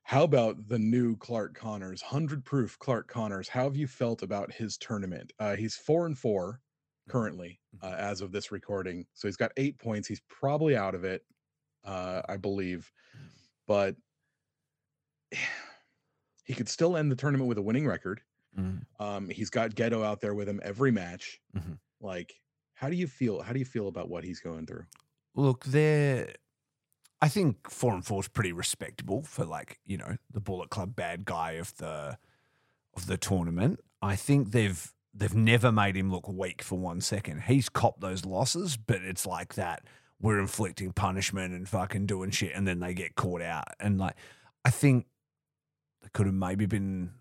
How 0.05 0.25
about 0.25 0.69
the 0.69 0.79
new 0.79 1.17
Clark 1.17 1.55
Connors, 1.55 2.03
hundred 2.03 2.45
proof 2.45 2.79
Clark 2.79 3.09
Connors? 3.09 3.49
How 3.49 3.65
have 3.65 3.77
you 3.77 3.87
felt 3.87 4.23
about 4.23 4.53
his 4.53 4.77
tournament? 4.77 5.33
Uh, 5.39 5.55
he's 5.57 5.77
four 5.77 6.07
and 6.07 6.19
four 6.19 6.61
currently 7.09 7.61
uh, 7.83 7.95
as 7.99 8.21
of 8.21 8.33
this 8.33 8.51
recording, 8.51 9.07
so 9.15 9.29
he's 9.29 9.37
got 9.37 9.53
eight 9.57 9.79
points. 9.79 10.09
He's 10.09 10.23
probably 10.29 10.77
out 10.77 10.95
of 10.95 11.05
it, 11.05 11.23
uh, 11.85 12.23
I 12.29 12.37
believe, 12.37 12.91
but 13.67 13.97
he 16.45 16.55
could 16.55 16.69
still 16.69 16.97
end 16.97 17.11
the 17.11 17.17
tournament 17.17 17.49
with 17.49 17.59
a 17.59 17.63
winning 17.63 17.87
record. 17.87 18.21
Mhm. 18.59 18.85
Um, 18.99 19.29
he's 19.29 19.51
got 19.51 19.71
Gedo 19.71 20.05
out 20.05 20.21
there 20.21 20.35
with 20.35 20.49
him 20.49 20.61
every 20.63 20.91
match. 20.91 21.41
Mhm. 21.57 21.79
Like, 22.01 22.41
how 22.75 22.89
do 22.91 22.97
you 22.97 23.07
feel? 23.07 23.43
How 23.43 23.53
do 23.53 23.59
you 23.59 23.65
feel 23.65 23.89
about 23.89 24.09
what 24.09 24.25
he's 24.25 24.41
going 24.41 24.67
through? 24.67 24.87
Look, 25.35 25.65
they're. 25.65 26.35
I 27.21 27.29
think 27.29 27.71
four 27.71 27.95
and 27.95 28.05
four 28.05 28.21
is 28.21 28.29
pretty 28.29 28.53
respectable 28.53 29.23
for 29.23 29.45
like 29.45 29.79
you 29.87 29.97
know 29.97 30.17
the 30.31 30.41
Bullet 30.41 30.71
Club 30.71 30.97
bad 30.97 31.25
guy 31.25 31.53
of 31.53 31.75
the 31.77 32.19
of 32.95 33.07
the 33.07 33.17
tournament. 33.17 33.81
I 34.03 34.17
think 34.17 34.51
they've 34.51 34.93
they've 35.15 35.35
never 35.35 35.71
made 35.71 35.97
him 35.97 36.11
look 36.11 36.29
weak 36.29 36.63
for 36.63 36.79
one 36.79 37.01
second. 37.01 37.43
He's 37.43 37.69
copped 37.69 38.01
those 38.01 38.25
losses, 38.25 38.77
but 38.77 39.03
it's 39.03 39.25
like 39.27 39.55
that 39.55 39.87
we're 40.21 40.41
inflicting 40.41 40.93
punishment 40.93 41.55
and 41.55 41.69
fucking 41.69 42.07
doing 42.07 42.31
shit, 42.31 42.53
and 42.55 42.67
then 42.67 42.81
they 42.81 42.93
get 42.95 43.15
caught 43.15 43.43
out. 43.43 43.65
And 43.79 43.99
like, 43.99 44.17
I 44.65 44.71
think 44.71 45.07
there 46.01 46.11
could 46.13 46.27
have 46.27 46.35
maybe 46.35 46.67
been 46.67 47.13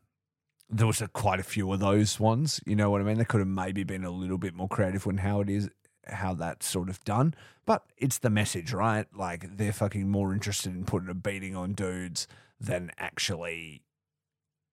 there 0.72 0.88
was 0.88 1.02
a, 1.02 1.08
quite 1.08 1.40
a 1.40 1.44
few 1.44 1.72
of 1.72 1.80
those 1.80 2.20
ones. 2.20 2.62
You 2.66 2.76
know 2.76 2.90
what 2.90 3.02
I 3.02 3.04
mean? 3.04 3.18
They 3.18 3.26
could 3.26 3.42
have 3.42 3.48
maybe 3.48 3.84
been 3.84 4.06
a 4.06 4.12
little 4.12 4.38
bit 4.38 4.54
more 4.54 4.68
creative 4.68 5.06
when 5.06 5.18
how 5.18 5.42
it 5.42 5.50
is 5.50 5.70
how 6.08 6.34
that's 6.34 6.66
sort 6.66 6.90
of 6.90 7.04
done. 7.04 7.34
But 7.66 7.84
it's 7.98 8.20
the 8.20 8.30
message, 8.30 8.74
right? 8.74 9.06
Like 9.16 9.58
they're 9.58 9.74
fucking 9.74 10.10
more 10.10 10.34
interested 10.34 10.74
in 10.74 10.86
putting 10.86 11.10
a 11.10 11.14
beating 11.14 11.56
on 11.56 11.74
dudes 11.74 12.28
than 12.60 12.92
actually 12.98 13.84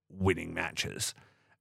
winning 0.09 0.55
matches. 0.55 1.15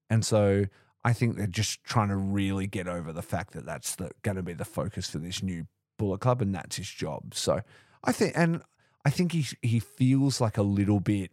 And 0.09 0.25
so 0.25 0.65
I 1.03 1.13
think 1.13 1.35
they're 1.35 1.47
just 1.47 1.83
trying 1.83 2.09
to 2.09 2.15
really 2.15 2.67
get 2.67 2.87
over 2.87 3.11
the 3.11 3.21
fact 3.21 3.53
that 3.53 3.65
that's 3.65 3.97
going 4.21 4.37
to 4.37 4.43
be 4.43 4.53
the 4.53 4.65
focus 4.65 5.09
for 5.09 5.19
this 5.19 5.43
new 5.43 5.67
Bullet 5.97 6.19
Club, 6.19 6.41
and 6.41 6.53
that's 6.53 6.77
his 6.77 6.89
job. 6.89 7.33
So 7.33 7.61
I 8.03 8.11
think, 8.11 8.33
and 8.35 8.61
I 9.05 9.09
think 9.09 9.31
he 9.31 9.45
he 9.61 9.79
feels 9.79 10.39
like 10.39 10.57
a 10.57 10.63
little 10.63 10.99
bit, 10.99 11.31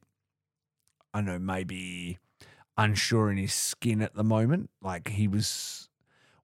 I 1.12 1.18
don't 1.18 1.26
know, 1.26 1.38
maybe 1.38 2.18
unsure 2.76 3.30
in 3.30 3.36
his 3.36 3.52
skin 3.52 4.02
at 4.02 4.14
the 4.14 4.24
moment. 4.24 4.70
Like 4.82 5.08
he 5.08 5.28
was 5.28 5.88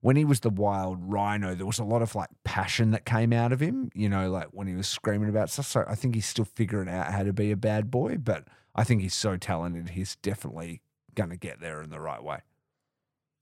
when 0.01 0.15
he 0.15 0.25
was 0.25 0.39
the 0.39 0.49
wild 0.49 0.97
rhino, 1.11 1.53
there 1.53 1.65
was 1.65 1.79
a 1.79 1.83
lot 1.83 2.01
of 2.01 2.15
like 2.15 2.29
passion 2.43 2.91
that 2.91 3.05
came 3.05 3.31
out 3.31 3.51
of 3.51 3.59
him, 3.59 3.91
you 3.93 4.09
know, 4.09 4.29
like 4.31 4.47
when 4.51 4.67
he 4.67 4.73
was 4.75 4.87
screaming 4.87 5.29
about 5.29 5.49
stuff. 5.49 5.67
So 5.67 5.85
I 5.87 5.95
think 5.95 6.15
he's 6.15 6.25
still 6.25 6.45
figuring 6.45 6.89
out 6.89 7.11
how 7.11 7.23
to 7.23 7.31
be 7.33 7.51
a 7.51 7.55
bad 7.57 7.91
boy, 7.91 8.17
but 8.17 8.47
I 8.73 8.83
think 8.83 9.01
he's 9.01 9.13
so 9.13 9.37
talented, 9.37 9.89
he's 9.89 10.15
definitely 10.17 10.81
to 11.15 11.37
get 11.37 11.59
there 11.59 11.83
in 11.83 11.91
the 11.91 11.99
right 11.99 12.23
way. 12.23 12.39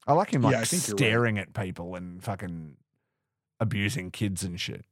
I 0.06 0.12
like 0.12 0.34
him 0.34 0.42
like 0.42 0.52
Yeah, 0.52 0.58
you're 0.58 0.80
right. 0.80 0.98
staring 0.98 1.38
at 1.38 1.54
people 1.54 1.94
and 1.94 2.22
fucking 2.22 2.76
abusing 3.58 4.10
kids 4.10 4.42
and 4.42 4.60
shit. 4.60 4.84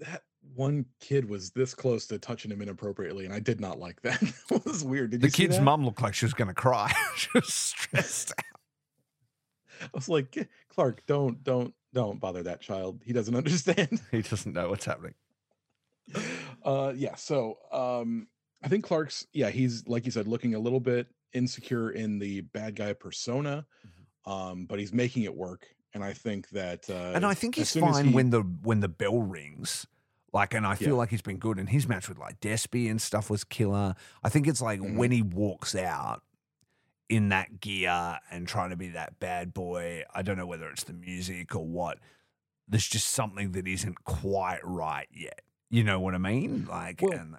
that 0.00 0.22
one 0.54 0.84
kid 1.00 1.28
was 1.28 1.50
this 1.50 1.74
close 1.74 2.06
to 2.08 2.18
touching 2.18 2.50
him 2.50 2.60
inappropriately, 2.62 3.24
and 3.24 3.32
I 3.34 3.40
did 3.40 3.60
not 3.60 3.78
like 3.78 4.00
that. 4.02 4.22
it 4.50 4.64
was 4.64 4.84
weird. 4.84 5.10
Did 5.10 5.20
The 5.20 5.26
you 5.28 5.30
see 5.30 5.42
kid's 5.48 5.60
mum 5.60 5.84
looked 5.84 6.02
like 6.02 6.14
she 6.14 6.24
was 6.24 6.34
going 6.34 6.48
to 6.48 6.54
cry. 6.54 6.92
she 7.16 7.28
was 7.34 7.52
stressed 7.52 8.32
out. 8.38 8.44
I 9.82 9.88
was 9.94 10.08
like, 10.08 10.48
Clark, 10.68 11.02
don't, 11.06 11.42
don't, 11.42 11.74
don't 11.92 12.20
bother 12.20 12.42
that 12.44 12.60
child. 12.60 13.00
He 13.04 13.12
doesn't 13.12 13.34
understand. 13.42 14.00
He 14.10 14.22
doesn't 14.22 14.52
know 14.54 14.70
what's 14.70 14.84
happening. 14.84 15.14
uh, 16.64 16.92
yeah. 16.94 17.14
So, 17.16 17.58
um, 17.72 18.28
I 18.62 18.68
think 18.68 18.84
Clark's, 18.84 19.26
yeah, 19.32 19.50
he's 19.50 19.86
like 19.88 20.04
you 20.04 20.10
said, 20.12 20.28
looking 20.28 20.54
a 20.54 20.58
little 20.58 20.80
bit 20.80 21.08
insecure 21.32 21.90
in 21.90 22.18
the 22.18 22.42
bad 22.42 22.76
guy 22.76 22.92
persona, 22.92 23.66
um, 24.24 24.66
but 24.66 24.78
he's 24.78 24.92
making 24.92 25.24
it 25.24 25.34
work. 25.34 25.66
And 25.94 26.02
I 26.04 26.12
think 26.12 26.48
that, 26.50 26.88
uh, 26.88 27.12
and 27.14 27.26
I 27.26 27.34
think 27.34 27.56
he's 27.56 27.76
fine 27.76 28.06
he- 28.06 28.14
when 28.14 28.30
the 28.30 28.40
when 28.40 28.80
the 28.80 28.88
bell 28.88 29.20
rings. 29.20 29.86
Like, 30.32 30.54
and 30.54 30.66
I 30.66 30.74
feel 30.74 30.88
Yeah. 30.90 30.94
like 30.94 31.10
he's 31.10 31.22
been 31.22 31.38
good. 31.38 31.58
And 31.58 31.68
his 31.68 31.86
match 31.86 32.08
with 32.08 32.18
like 32.18 32.40
Despy 32.40 32.90
and 32.90 33.00
stuff 33.00 33.28
was 33.28 33.44
killer. 33.44 33.94
I 34.22 34.28
think 34.28 34.46
it's 34.48 34.62
like 34.62 34.80
Mhm. 34.80 34.96
when 34.96 35.10
he 35.10 35.22
walks 35.22 35.74
out 35.74 36.22
in 37.08 37.28
that 37.28 37.60
gear 37.60 38.18
and 38.30 38.48
trying 38.48 38.70
to 38.70 38.76
be 38.76 38.88
that 38.88 39.20
bad 39.20 39.52
boy. 39.52 40.02
I 40.14 40.22
don't 40.22 40.38
know 40.38 40.46
whether 40.46 40.70
it's 40.70 40.84
the 40.84 40.94
music 40.94 41.54
or 41.54 41.66
what. 41.66 41.98
There's 42.66 42.88
just 42.88 43.08
something 43.08 43.52
that 43.52 43.68
isn't 43.68 44.04
quite 44.04 44.60
right 44.64 45.08
yet. 45.12 45.42
You 45.68 45.84
know 45.84 46.00
what 46.00 46.14
I 46.14 46.18
mean? 46.18 46.64
Like, 46.64 47.02
Well, 47.02 47.12
and 47.12 47.36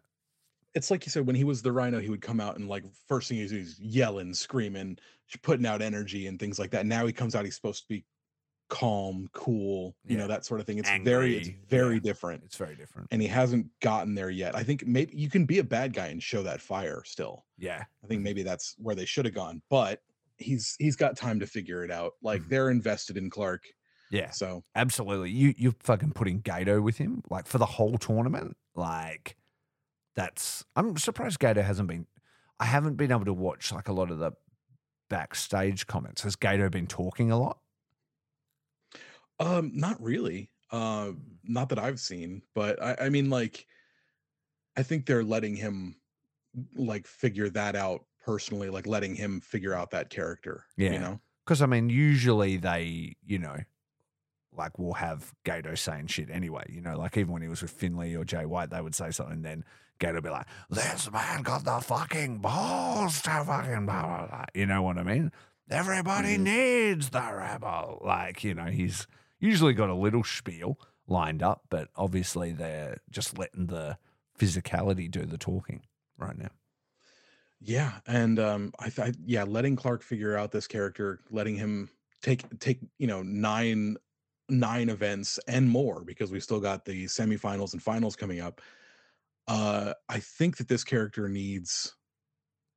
it's 0.75 0.91
like 0.91 1.05
you 1.05 1.09
said 1.11 1.25
when 1.25 1.35
he 1.35 1.43
was 1.43 1.61
the 1.63 1.71
rhino 1.71 1.99
he 1.99 2.09
would 2.09 2.21
come 2.21 2.39
out 2.39 2.57
and 2.57 2.67
like 2.67 2.83
first 3.07 3.29
thing 3.29 3.37
he's, 3.37 3.51
he's 3.51 3.79
yelling 3.79 4.33
screaming 4.33 4.97
putting 5.41 5.65
out 5.65 5.81
energy 5.81 6.27
and 6.27 6.39
things 6.39 6.59
like 6.59 6.69
that 6.71 6.85
now 6.85 7.05
he 7.07 7.13
comes 7.13 7.33
out 7.33 7.43
he's 7.45 7.55
supposed 7.55 7.81
to 7.81 7.87
be 7.87 8.05
calm 8.74 9.28
cool 9.34 9.95
you 10.03 10.17
know 10.17 10.28
that 10.28 10.43
sort 10.43 10.59
of 10.59 10.65
thing 10.65 10.80
it's 10.80 10.89
very 11.03 11.38
it's 11.38 11.49
very 11.69 11.95
yeah. 11.95 11.99
different 12.01 12.43
it's 12.43 12.55
very 12.57 12.76
different. 12.76 13.07
and 13.11 13.21
he 13.21 13.28
hasn't 13.28 13.67
gotten 13.82 14.15
there 14.15 14.32
yet 14.32 14.55
i 14.55 14.63
think 14.63 14.86
maybe 14.88 15.15
you 15.15 15.30
can 15.30 15.45
be 15.45 15.59
a 15.59 15.63
bad 15.63 15.93
guy 15.93 16.07
and 16.07 16.24
show 16.24 16.41
that 16.41 16.59
fire 16.59 17.03
still 17.05 17.45
Yeah. 17.57 17.84
i 18.03 18.07
think 18.07 18.24
maybe 18.24 18.41
that's 18.41 18.74
where 18.80 18.95
they 18.95 19.05
should 19.05 19.26
have 19.26 19.36
gone 19.36 19.61
but 19.69 20.01
he's 20.38 20.76
he's 20.80 20.95
got 20.95 21.15
time 21.15 21.39
to 21.39 21.45
figure 21.45 21.84
it 21.84 21.91
out 21.91 22.13
like 22.24 22.41
Mhm. 22.41 22.49
they're 22.49 22.69
invested 22.71 23.15
in 23.15 23.30
clark 23.30 23.63
Yeah. 24.09 24.32
so 24.32 24.63
Absolutely. 24.76 25.30
You 25.30 25.53
you're 25.57 25.76
fucking 25.80 26.13
putting 26.13 26.41
Gedo 26.41 26.82
with 26.82 26.97
him 26.97 27.21
like 27.30 27.45
for 27.47 27.59
the 27.59 27.65
whole 27.78 27.97
tournament. 27.99 28.57
Like 28.76 29.36
that's 30.15 30.65
I'm 30.76 30.97
surprised 30.97 31.39
Gedo 31.39 31.63
hasn't 31.63 31.88
been 31.88 32.07
I 32.59 32.65
haven't 32.65 32.95
been 32.95 33.11
able 33.11 33.26
to 33.26 33.34
watch 33.34 33.71
like 33.71 33.88
a 33.88 33.93
lot 33.93 34.09
of 34.11 34.17
the 34.19 34.32
backstage 35.09 35.86
comments. 35.88 36.21
Has 36.24 36.36
Gedo 36.36 36.69
been 36.71 36.88
talking 36.88 37.30
a 37.32 37.39
lot? 37.39 37.57
Um, 39.43 39.71
not 39.73 40.01
really. 40.01 40.49
Uh, 40.71 41.11
not 41.43 41.69
that 41.69 41.79
I've 41.79 41.99
seen, 41.99 42.41
but 42.55 42.81
I, 42.81 42.95
I 43.01 43.09
mean, 43.09 43.29
like, 43.29 43.67
I 44.75 44.83
think 44.83 45.05
they're 45.05 45.23
letting 45.23 45.55
him 45.55 45.95
like 46.75 47.05
figure 47.07 47.49
that 47.49 47.75
out 47.75 48.05
personally, 48.25 48.69
like 48.69 48.87
letting 48.87 49.15
him 49.15 49.41
figure 49.41 49.73
out 49.73 49.91
that 49.91 50.09
character. 50.09 50.65
Yeah. 50.77 50.93
You 50.93 50.99
know? 50.99 51.19
Because 51.45 51.61
I 51.61 51.65
mean, 51.65 51.89
usually 51.89 52.57
they, 52.57 53.15
you 53.25 53.37
know, 53.37 53.57
like 54.55 54.79
will 54.79 54.93
have 54.93 55.33
Gedo 55.45 55.77
saying 55.77 56.07
shit 56.07 56.29
anyway. 56.29 56.63
You 56.69 56.81
know, 56.81 56.97
like 56.97 57.17
even 57.17 57.33
when 57.33 57.41
he 57.41 57.47
was 57.47 57.61
with 57.61 57.71
Finlay 57.71 58.15
or 58.15 58.23
Jay 58.23 58.45
White, 58.45 58.69
they 58.69 58.81
would 58.81 58.95
say 58.95 59.11
something, 59.11 59.33
and 59.33 59.45
then 59.45 59.65
Gedo 59.99 60.15
would 60.15 60.23
be 60.23 60.29
like, 60.29 60.45
"This 60.69 61.11
man 61.11 61.41
got 61.43 61.65
the 61.65 61.79
fucking 61.81 62.37
balls 62.39 63.21
to 63.23 63.43
fucking 63.45 63.85
blah 63.85 64.01
blah 64.03 64.27
blah." 64.27 64.45
You 64.53 64.65
know 64.67 64.81
what 64.83 64.97
I 64.97 65.03
mean? 65.03 65.31
Everybody 65.69 66.37
Mhm. 66.37 66.41
needs 66.41 67.09
the 67.09 67.19
rebel. 67.35 68.01
Like 68.05 68.43
you 68.43 68.53
know, 68.53 68.65
he's 68.65 69.05
usually 69.43 69.73
got 69.73 69.89
a 69.89 69.95
little 69.95 70.23
spiel 70.23 70.79
lined 71.07 71.43
up, 71.43 71.63
but 71.69 71.89
obviously 71.95 72.51
they're 72.51 72.97
just 73.09 73.37
letting 73.37 73.67
the 73.67 73.97
physicality 74.39 75.09
do 75.09 75.25
the 75.25 75.37
talking 75.37 75.81
right 76.17 76.37
now. 76.37 76.51
Yeah. 77.59 77.99
And 78.07 78.39
um, 78.39 78.73
I 78.79 78.89
thought, 78.89 79.11
yeah, 79.25 79.43
letting 79.43 79.75
Clark 79.75 80.03
figure 80.03 80.37
out 80.37 80.51
this 80.51 80.67
character, 80.67 81.19
letting 81.29 81.55
him 81.55 81.89
take 82.21 82.59
take, 82.59 82.79
you 82.97 83.07
know, 83.07 83.21
nine 83.21 83.97
nine 84.49 84.89
events 84.89 85.39
and 85.47 85.69
more 85.69 86.03
because 86.03 86.31
we 86.31 86.39
still 86.39 86.59
got 86.59 86.83
the 86.85 87.05
semifinals 87.05 87.73
and 87.73 87.81
finals 87.81 88.15
coming 88.15 88.41
up. 88.41 88.61
Uh, 89.47 89.93
I 90.09 90.19
think 90.19 90.57
that 90.57 90.67
this 90.67 90.83
character 90.83 91.29
needs 91.29 91.95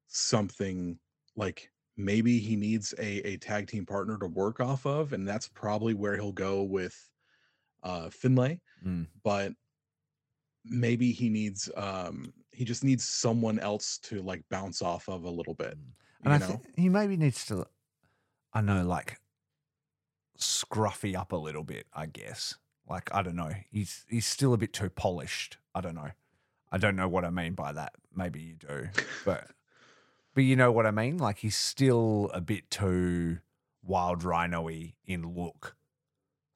something 0.08 0.98
like 1.36 1.70
maybe 1.97 2.38
he 2.38 2.57
needs 2.57 2.94
a, 2.99 3.26
a 3.26 3.36
tag 3.38 3.66
team 3.68 3.86
partner 3.86 4.18
to 4.18 4.26
work 4.26 4.61
off 4.61 4.86
of, 4.86 5.12
and 5.12 5.26
that's 5.26 5.49
probably 5.49 5.94
where 5.94 6.14
he'll 6.16 6.32
go 6.32 6.62
with 6.62 6.97
uh 7.82 8.11
Finlay. 8.11 8.61
Mm. 8.84 9.07
But 9.22 9.53
maybe 10.64 11.12
he 11.12 11.28
needs 11.28 11.70
um 11.76 12.32
he 12.53 12.64
just 12.64 12.82
needs 12.84 13.09
someone 13.09 13.59
else 13.59 13.99
to 13.99 14.22
like 14.22 14.42
bounce 14.51 14.82
off 14.82 15.09
of 15.09 15.24
a 15.24 15.30
little 15.30 15.55
bit. 15.55 15.76
And 16.24 16.26
You 16.26 16.32
I 16.32 16.38
know? 16.38 16.47
think 16.47 16.62
he 16.76 16.88
maybe 16.88 17.16
needs 17.16 17.44
to, 17.47 17.66
I 18.53 18.62
know, 18.62 18.82
like 18.84 19.18
scruffy 20.38 21.14
up 21.16 21.32
a 21.32 21.36
little 21.36 21.64
bit. 21.64 21.86
I 21.92 22.07
guess. 22.07 22.57
Like 22.88 23.12
I 23.14 23.22
don't 23.22 23.36
know. 23.36 23.53
He's 23.70 24.05
he's 24.09 24.26
still 24.26 24.53
a 24.55 24.59
bit 24.59 24.72
too 24.72 24.90
polished. 24.90 25.59
I 25.74 25.80
don't 25.80 25.94
know. 25.94 26.11
I 26.72 26.78
don't 26.78 26.97
know 26.97 27.09
what 27.09 27.24
I 27.24 27.30
mean 27.30 27.55
by 27.55 27.72
that. 27.72 27.92
Maybe 28.14 28.40
you 28.40 28.55
do, 28.57 28.88
but 29.24 29.51
but 30.37 30.45
you 30.45 30.55
know 30.55 30.70
what 30.70 30.84
I 30.84 30.91
mean. 30.91 31.16
Like 31.16 31.39
he's 31.39 31.57
still 31.57 32.30
a 32.34 32.43
bit 32.43 32.70
too 32.70 33.39
wild 33.82 34.22
rhino-y 34.22 34.93
in 35.07 35.34
look. 35.34 35.74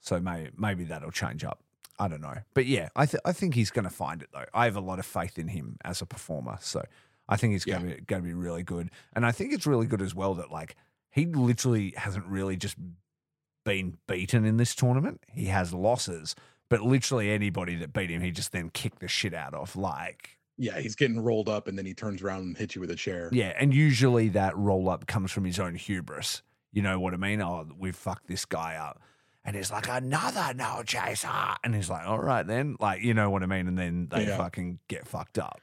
So 0.00 0.20
maybe 0.20 0.50
maybe 0.56 0.84
that'll 0.84 1.10
change 1.10 1.42
up. 1.44 1.64
I 1.98 2.06
don't 2.06 2.20
know, 2.20 2.36
but 2.54 2.66
yeah, 2.66 2.90
I 2.94 3.06
th- 3.06 3.22
I 3.24 3.32
think 3.32 3.54
he's 3.54 3.70
going 3.70 3.84
to 3.84 3.90
find 3.90 4.22
it 4.22 4.28
though. 4.32 4.44
I 4.54 4.66
have 4.66 4.76
a 4.76 4.80
lot 4.80 4.98
of 4.98 5.06
faith 5.06 5.38
in 5.38 5.48
him 5.48 5.78
as 5.82 6.00
a 6.02 6.06
performer. 6.06 6.58
So 6.60 6.82
I 7.28 7.36
think 7.36 7.52
he's 7.54 7.64
going 7.64 7.88
to 7.88 7.96
be 7.96 8.00
going 8.02 8.22
to 8.22 8.28
be 8.28 8.34
really 8.34 8.62
good, 8.62 8.90
and 9.14 9.24
I 9.26 9.32
think 9.32 9.52
it's 9.52 9.66
really 9.66 9.86
good 9.86 10.02
as 10.02 10.14
well 10.14 10.34
that 10.34 10.50
like 10.50 10.76
he 11.10 11.26
literally 11.26 11.94
hasn't 11.96 12.26
really 12.26 12.56
just 12.56 12.76
been 13.64 13.96
beaten 14.06 14.44
in 14.44 14.58
this 14.58 14.74
tournament. 14.74 15.22
He 15.32 15.46
has 15.46 15.72
losses, 15.72 16.34
but 16.68 16.82
literally 16.82 17.30
anybody 17.30 17.76
that 17.76 17.94
beat 17.94 18.10
him, 18.10 18.22
he 18.22 18.30
just 18.30 18.52
then 18.52 18.70
kicked 18.70 19.00
the 19.00 19.08
shit 19.08 19.34
out 19.34 19.54
of. 19.54 19.74
Like 19.74 20.38
Yeah, 20.60 20.78
he's 20.78 20.94
getting 20.94 21.18
rolled 21.20 21.48
up 21.48 21.66
and 21.68 21.76
then 21.78 21.86
he 21.86 21.94
turns 21.94 22.22
around 22.22 22.42
and 22.42 22.56
hits 22.56 22.74
you 22.74 22.80
with 22.82 22.90
a 22.90 22.96
chair. 22.96 23.30
yeah, 23.32 23.54
and 23.58 23.72
usually 23.74 24.28
that 24.30 24.56
roll 24.56 24.88
up 24.90 25.06
comes 25.06 25.32
from 25.32 25.44
his 25.44 25.58
own 25.58 25.74
hubris. 25.74 26.42
You 26.72 26.82
know 26.82 27.00
what 27.00 27.14
I 27.14 27.16
mean? 27.16 27.40
Oh, 27.40 27.66
we've 27.78 27.96
fucked 27.96 28.28
this 28.28 28.44
guy 28.44 28.76
up. 28.76 29.00
And 29.44 29.56
he's 29.56 29.72
like, 29.72 29.88
another 29.88 30.52
no 30.54 30.82
chaser. 30.84 31.28
And 31.64 31.74
he's 31.74 31.88
like, 31.88 32.06
all 32.06 32.18
right 32.20 32.46
then. 32.46 32.76
Like, 32.78 33.02
you 33.02 33.14
know 33.14 33.30
what 33.30 33.42
I 33.42 33.46
mean? 33.46 33.66
And 33.68 33.78
then 33.78 34.08
they 34.10 34.26
Yeah. 34.26 34.36
fucking 34.36 34.78
get 34.86 35.08
fucked 35.08 35.38
up. 35.38 35.60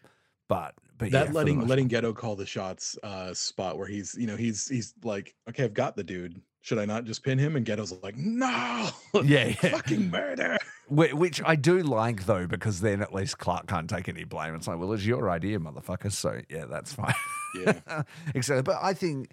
But 0.49 0.73
but 0.97 1.11
that 1.11 1.27
yeah, 1.27 1.31
letting 1.33 1.67
letting 1.67 1.87
Gedo 1.89 2.15
call 2.15 2.35
the 2.35 2.45
shots 2.45 2.97
uh 3.03 3.33
spot 3.35 3.77
where 3.77 3.85
he's 3.87 4.15
you 4.17 4.25
know 4.25 4.35
he's 4.35 4.67
he's 4.67 4.95
like 5.03 5.35
okay 5.47 5.63
I've 5.63 5.73
got 5.75 5.95
the 5.95 6.03
dude 6.03 6.41
should 6.62 6.78
I 6.80 6.86
not 6.86 7.05
just 7.05 7.24
pin 7.24 7.38
him 7.38 7.55
and 7.55 7.66
Gedo's 7.66 7.93
like 8.03 8.18
no 8.18 8.89
Yeah, 9.24 9.45
yeah. 9.47 9.53
fucking 9.53 10.10
murder 10.10 10.58
Which 10.89 11.41
I 11.45 11.55
do 11.58 11.80
like 11.84 12.26
though, 12.26 12.47
because 12.47 12.80
then 12.82 13.01
at 13.01 13.14
least 13.14 13.38
Clark 13.38 13.68
can't 13.68 13.89
take 13.89 14.08
any 14.08 14.24
blame. 14.24 14.55
It's 14.55 14.68
like, 14.68 14.80
well, 14.80 14.93
it's 14.93 15.05
your 15.05 15.30
idea, 15.30 15.60
motherfucker. 15.60 16.12
So 16.12 16.39
yeah, 16.49 16.64
that's 16.66 16.93
fine. 16.93 17.14
yeah 17.55 18.03
exactly. 18.36 18.62
But 18.64 18.78
I 18.82 18.93
think, 18.93 19.32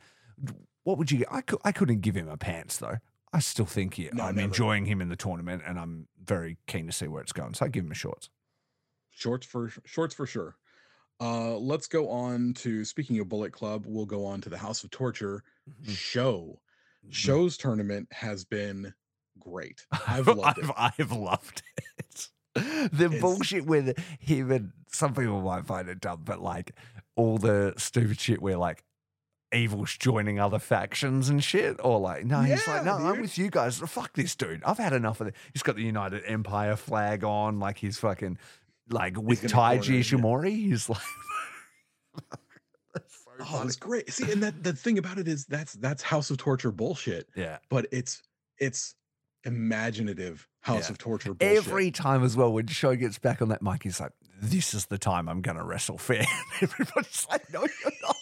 what 0.83 0.99
would 0.99 1.12
you 1.12 1.18
get? 1.18 1.29
I, 1.31 1.43
cou- 1.43 1.61
I 1.64 1.70
couldn't 1.70 2.01
give 2.01 2.16
him 2.16 2.29
a 2.29 2.37
pants 2.37 2.79
though. 2.79 2.97
I 3.33 3.39
still 3.39 3.66
think 3.66 3.95
he, 3.95 4.11
No, 4.12 4.25
I'm 4.25 4.35
never. 4.35 4.47
enjoying 4.47 4.85
him 4.87 5.01
in 5.01 5.09
the 5.09 5.16
tournament, 5.16 5.62
and 5.66 5.79
I'm 5.79 6.09
very 6.25 6.57
keen 6.66 6.87
to 6.87 6.93
see 6.93 7.07
where 7.07 7.22
it's 7.22 7.33
going. 7.33 7.55
So 7.55 7.66
I 7.66 7.68
give 7.68 7.85
him 7.85 7.93
a 7.93 7.95
shorts. 7.95 8.31
shorts 9.11 9.47
for 9.47 9.70
shorts 9.85 10.14
for 10.14 10.27
sure 10.27 10.57
uh 11.20 11.57
let's 11.57 11.87
go 11.87 12.09
on 12.11 12.53
to 12.55 12.85
speaking 12.85 13.20
of 13.20 13.29
Bullet 13.29 13.53
Club 13.53 13.85
we'll 13.87 14.05
go 14.07 14.27
on 14.27 14.41
to 14.41 14.49
the 14.51 14.59
House 14.59 14.83
of 14.83 14.91
Torture 14.91 15.45
Mm-hmm. 15.70 15.93
Sho 15.93 16.59
Mm-hmm. 17.05 17.11
Sho's 17.12 17.57
tournament 17.57 18.09
has 18.12 18.44
been 18.44 18.94
great 19.38 19.84
I've 20.07 20.26
loved 20.28 20.59
it 20.59 20.64
I've, 20.76 20.92
I've 20.98 21.12
loved 21.12 21.62
it. 21.76 22.28
The 22.92 23.07
It's- 23.07 23.20
bullshit 23.20 23.66
with 23.66 23.98
him 24.20 24.50
and 24.52 24.72
some 24.92 25.12
people 25.14 25.40
might 25.42 25.66
find 25.66 25.88
it 25.88 26.00
dumb, 26.00 26.22
but 26.24 26.40
like 26.40 26.72
all 27.16 27.36
the 27.38 27.74
stupid 27.76 28.20
shit 28.20 28.40
where 28.40 28.57
like 28.57 28.84
evil's 29.52 29.96
joining 29.96 30.38
other 30.40 30.59
factions 30.61 31.28
and 31.28 31.42
shit, 31.42 31.76
or 31.82 31.98
like 31.98 32.24
no, 32.24 32.40
he's 32.42 32.66
like 32.68 32.84
Yeah, 32.84 32.98
no, 32.98 33.07
I'm 33.09 33.20
with 33.20 33.36
you 33.38 33.50
guys. 33.50 33.78
Fuck 33.78 34.12
this 34.14 34.34
dude. 34.36 34.62
I've 34.64 34.78
had 34.78 34.92
enough 34.92 35.20
of 35.20 35.26
it. 35.28 35.34
He's 35.52 35.62
got 35.64 35.74
the 35.76 35.82
United 35.82 36.22
Empire 36.26 36.76
flag 36.76 37.24
on, 37.24 37.59
like 37.59 37.78
he's 37.78 37.98
fucking 37.98 38.38
like 38.88 39.20
with 39.20 39.42
Taiji 39.42 40.09
him, 40.12 40.24
yeah. 40.24 40.48
He's 40.50 40.88
like. 40.88 41.00
Oh 43.41 43.62
it's 43.64 43.76
great 43.76 44.11
see 44.12 44.30
and 44.30 44.43
that 44.43 44.62
the 44.62 44.72
thing 44.72 44.99
about 44.99 45.18
it 45.18 45.26
is 45.28 45.45
that's 45.47 45.72
that's 45.74 46.03
House 46.03 46.30
of 46.30 46.37
Torture 46.37 46.70
bullshit 46.72 47.28
Yeah. 47.35 47.59
but 47.68 47.87
it's 47.93 48.22
it's 48.59 48.95
imaginative 49.45 50.47
House 50.61 50.89
Yeah. 50.89 50.93
of 50.93 50.99
Torture 50.99 51.35
bullshit. 51.35 51.57
Every 51.59 51.91
time 51.91 52.22
as 52.24 52.37
well, 52.37 52.53
when 52.53 52.66
the 52.66 52.72
Sho 52.72 52.95
gets 52.97 53.18
back 53.18 53.43
on 53.43 53.49
that 53.51 53.61
mic, 53.62 53.82
he's 53.82 54.01
like, 54.01 54.12
"This 54.41 54.72
is 54.72 54.87
the 54.87 54.97
time 54.99 55.28
I'm 55.28 55.43
going 55.43 55.59
to 55.59 55.64
wrestle 55.64 55.99
fair." 55.99 56.24
Everybody's 56.62 57.26
like, 57.30 57.53
"No, 57.53 57.61
you're 57.61 57.93
not." 58.03 58.16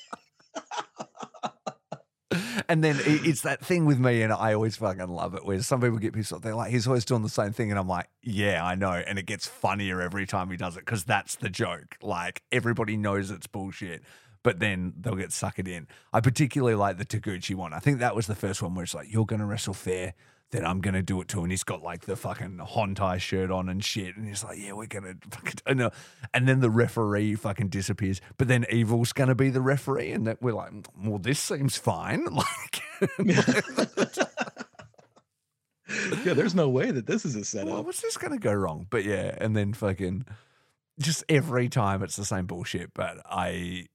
and 2.69 2.83
then 2.83 2.97
it's 3.05 3.43
that 3.43 3.65
thing 3.65 3.85
with 3.85 3.99
me, 3.99 4.23
and 4.23 4.33
I 4.33 4.55
always 4.55 4.77
fucking 4.77 5.09
love 5.09 5.35
it. 5.35 5.45
Where 5.45 5.61
some 5.63 5.81
people 5.81 5.99
get 5.99 6.15
pissed 6.15 6.33
off, 6.33 6.41
they're 6.43 6.55
like, 6.55 6.71
"He's 6.71 6.87
always 6.87 7.05
doing 7.05 7.23
the 7.23 7.29
same 7.29 7.53
thing," 7.53 7.71
and 7.71 7.79
I'm 7.79 7.89
like, 7.89 8.09
"Yeah, 8.23 8.65
I 8.65 8.75
know," 8.75 8.93
and 8.93 9.19
it 9.19 9.27
gets 9.27 9.47
funnier 9.47 10.01
every 10.01 10.27
time 10.27 10.51
he 10.51 10.57
does 10.57 10.77
it 10.77 10.81
because 10.85 11.05
that's 11.05 11.37
the 11.37 11.51
joke. 11.51 11.97
Like 12.03 12.43
everybody 12.51 12.97
knows 12.97 13.31
it's 13.31 13.47
bullshit, 13.47 14.03
but 14.43 14.59
then 14.61 14.95
they'll 15.01 15.14
get 15.14 15.30
suckered 15.30 15.68
in. 15.68 15.86
I 16.12 16.20
particularly 16.20 16.74
like 16.74 16.99
the 16.99 17.05
Taguchi 17.05 17.55
one. 17.55 17.72
I 17.72 17.78
think 17.78 17.99
that 18.01 18.16
was 18.16 18.26
the 18.26 18.34
first 18.34 18.62
one 18.62 18.74
where 18.74 18.84
it's 18.84 18.95
like, 18.95 19.12
"You're 19.12 19.26
going 19.26 19.40
to 19.40 19.47
wrestle 19.47 19.74
fair." 19.74 20.14
Then 20.51 20.66
I'm 20.66 20.82
gonna 20.82 21.03
do 21.03 21.18
it 21.22 21.28
too, 21.28 21.40
and 21.43 21.51
he's 21.51 21.64
got 21.64 21.82
like 21.82 22.03
the 22.03 22.14
fucking 22.14 22.59
Hontai 22.59 23.18
shirt 23.18 23.51
on 23.51 23.70
and 23.70 23.82
shit, 23.82 24.18
and 24.18 24.28
he's 24.28 24.45
like, 24.45 24.59
"Yeah, 24.59 24.72
we're 24.72 24.86
gonna," 24.86 25.14
fucking, 25.30 25.90
and 26.34 26.47
then 26.47 26.61
the 26.61 26.68
referee 26.68 27.36
fucking 27.36 27.68
disappears, 27.68 28.20
but 28.36 28.49
then 28.49 28.66
Evil's 28.70 29.14
gonna 29.14 29.34
be 29.34 29.49
the 29.49 29.62
referee, 29.62 30.12
and 30.12 30.26
that 30.26 30.43
we're 30.43 30.53
like, 30.53 30.72
"Well, 31.03 31.18
this 31.18 31.40
seems 31.40 31.78
fine." 31.78 32.26
Like, 32.36 32.82
yeah, 36.24 36.34
there's 36.34 36.55
no 36.55 36.68
way 36.68 36.90
that 36.90 37.07
this 37.07 37.24
is 37.24 37.34
a 37.34 37.38
well, 37.38 37.45
setup. 37.45 37.84
what's 37.86 38.01
this 38.01 38.16
going 38.16 38.32
to 38.32 38.38
go 38.38 38.53
wrong? 38.53 38.86
But 38.88 39.05
yeah, 39.05 39.36
and 39.38 39.57
then 39.57 39.72
fucking 39.72 40.24
just 40.99 41.24
every 41.28 41.68
time 41.68 42.03
it's 42.03 42.16
the 42.16 42.24
same 42.24 42.47
bullshit. 42.47 42.95
But 42.95 43.18
I, 43.24 43.86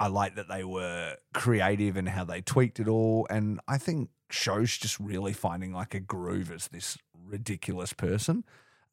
I 0.00 0.08
like 0.08 0.34
that 0.36 0.48
they 0.48 0.64
were 0.64 1.16
creative 1.32 1.96
and 1.96 2.08
how 2.08 2.24
they 2.24 2.40
tweaked 2.40 2.80
it 2.80 2.88
all, 2.88 3.26
and 3.30 3.60
I 3.68 3.78
think 3.78 4.10
Sho's 4.30 4.76
just 4.76 4.98
really 4.98 5.32
finding 5.32 5.72
like 5.72 5.94
a 5.94 6.00
groove 6.00 6.50
as 6.50 6.68
this 6.68 6.98
ridiculous 7.26 7.92
person. 7.92 8.44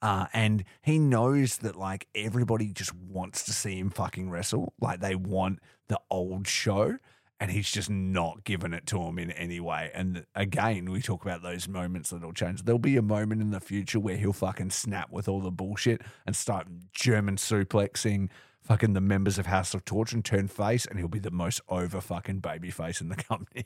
Uh, 0.02 0.26
and 0.34 0.64
he 0.82 0.98
knows 0.98 1.58
that 1.58 1.76
like 1.76 2.08
everybody 2.16 2.72
just 2.74 2.94
wants 2.96 3.44
to 3.44 3.52
see 3.52 3.78
him 3.78 3.92
fucking 3.92 4.30
wrestle. 4.30 4.74
Like 4.80 5.00
they 5.00 5.16
want 5.16 5.60
the 5.90 6.00
old 6.10 6.48
Sho 6.48 6.98
and 7.40 7.50
he's 7.50 7.72
just 7.72 7.90
not 7.90 8.44
giving 8.44 8.72
it 8.74 8.86
to 8.88 9.02
him 9.02 9.18
in 9.18 9.32
any 9.32 9.60
way. 9.60 9.90
And 9.96 10.26
again, 10.36 10.92
we 10.92 11.02
talk 11.02 11.24
about 11.24 11.42
those 11.42 11.68
moments 11.68 12.12
that'll 12.12 12.34
change. 12.34 12.64
There'll 12.64 12.78
be 12.78 12.98
a 12.98 13.02
moment 13.02 13.42
in 13.42 13.50
the 13.50 13.60
future 13.60 14.00
where 14.00 14.16
he'll 14.16 14.32
fucking 14.32 14.70
snap 14.70 15.12
with 15.12 15.28
all 15.28 15.40
the 15.40 15.52
bullshit 15.52 16.02
and 16.28 16.36
start 16.36 16.68
German 16.94 17.38
suplexing 17.38 18.30
fucking 18.64 18.94
the 18.94 19.02
members 19.02 19.38
of 19.38 19.46
House 19.48 19.74
of 19.74 19.86
Torture 19.86 20.16
and 20.16 20.26
turn 20.26 20.48
face, 20.48 20.86
and 20.86 20.98
he'll 21.00 21.08
be 21.08 21.20
the 21.20 21.32
most 21.32 21.62
over 21.70 22.02
fucking 22.02 22.40
baby 22.40 22.72
face 22.72 23.02
in 23.02 23.10
the 23.10 23.16
company. 23.30 23.66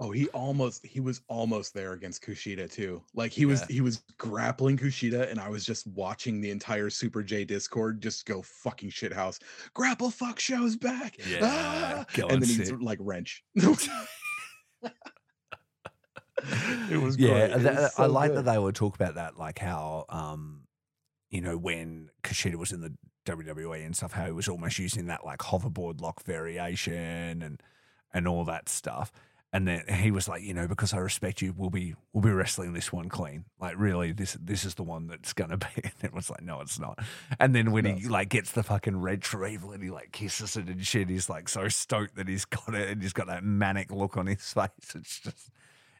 Oh, 0.00 0.12
he 0.12 0.28
almost 0.28 0.86
he 0.86 1.00
was 1.00 1.22
almost 1.26 1.74
there 1.74 1.92
against 1.92 2.22
Kushida 2.22 2.70
too. 2.70 3.02
Like 3.14 3.32
he 3.32 3.46
was 3.46 3.64
he 3.64 3.80
was 3.80 4.04
grappling 4.16 4.76
Kushida, 4.78 5.28
and 5.28 5.40
I 5.40 5.48
was 5.48 5.64
just 5.64 5.88
watching 5.88 6.40
the 6.40 6.52
entire 6.52 6.88
Super 6.88 7.20
J 7.24 7.44
Discord 7.44 8.00
just 8.00 8.24
go 8.24 8.40
fucking 8.42 8.90
shithouse. 8.90 9.40
Grapple 9.74 10.10
fuck 10.12 10.38
Sho's 10.38 10.76
back. 10.76 11.16
Yeah, 11.28 11.38
Ah! 11.42 12.04
and 12.28 12.40
then 12.40 12.48
he's 12.48 12.70
like 12.72 12.98
wrench. 13.00 13.42
it 13.56 13.66
was 17.02 17.18
yeah. 17.18 17.46
It 17.46 17.62
that- 17.62 17.74
was 17.74 17.84
I 17.98 18.06
so 18.06 18.12
like 18.12 18.30
good. 18.30 18.38
that 18.44 18.52
they 18.52 18.58
would 18.58 18.74
talk 18.74 18.94
about 18.94 19.16
that, 19.16 19.36
like 19.36 19.58
how, 19.58 20.04
um, 20.08 20.62
you 21.30 21.40
know, 21.40 21.56
when 21.58 22.10
Kushida 22.22 22.54
was 22.54 22.72
in 22.72 22.80
the 22.80 22.94
WWE 23.28 23.84
and 23.84 23.96
stuff, 23.96 24.12
how 24.12 24.26
he 24.26 24.32
was 24.32 24.48
almost 24.48 24.78
using 24.78 25.06
that 25.06 25.24
like 25.24 25.40
hoverboard 25.40 26.00
lock 26.00 26.22
variation 26.24 27.42
and 27.42 27.62
and 28.12 28.26
all 28.26 28.44
that 28.44 28.68
stuff. 28.68 29.12
And 29.50 29.66
then 29.66 29.82
he 29.88 30.10
was 30.10 30.28
like, 30.28 30.42
you 30.42 30.52
know, 30.52 30.68
because 30.68 30.92
I 30.92 30.98
respect 30.98 31.40
you, 31.40 31.54
we'll 31.56 31.70
be 31.70 31.94
we'll 32.12 32.22
be 32.22 32.30
wrestling 32.30 32.74
this 32.74 32.92
one 32.92 33.08
clean. 33.08 33.46
Like, 33.58 33.74
really, 33.78 34.12
this 34.12 34.36
this 34.38 34.64
is 34.66 34.74
the 34.74 34.82
one 34.82 35.06
that's 35.06 35.32
gonna 35.32 35.56
be. 35.56 35.66
And 35.84 35.92
it 36.02 36.12
was 36.12 36.28
like, 36.28 36.42
no, 36.42 36.60
it's 36.60 36.78
not. 36.78 36.98
And 37.40 37.54
then 37.54 37.72
when 37.72 37.86
he 37.86 38.08
like 38.08 38.28
gets 38.28 38.52
the 38.52 38.62
fucking 38.62 39.00
red 39.00 39.24
for 39.24 39.44
and 39.44 39.82
he 39.82 39.90
like 39.90 40.12
kisses 40.12 40.56
it 40.56 40.66
and 40.66 40.86
shit, 40.86 41.08
he's 41.08 41.30
like 41.30 41.48
so 41.48 41.68
stoked 41.68 42.16
that 42.16 42.28
he's 42.28 42.44
got 42.44 42.74
it 42.74 42.90
and 42.90 43.02
he's 43.02 43.14
got 43.14 43.28
that 43.28 43.42
manic 43.42 43.90
look 43.90 44.18
on 44.18 44.26
his 44.26 44.42
face. 44.52 44.68
It's 44.94 45.20
just, 45.20 45.50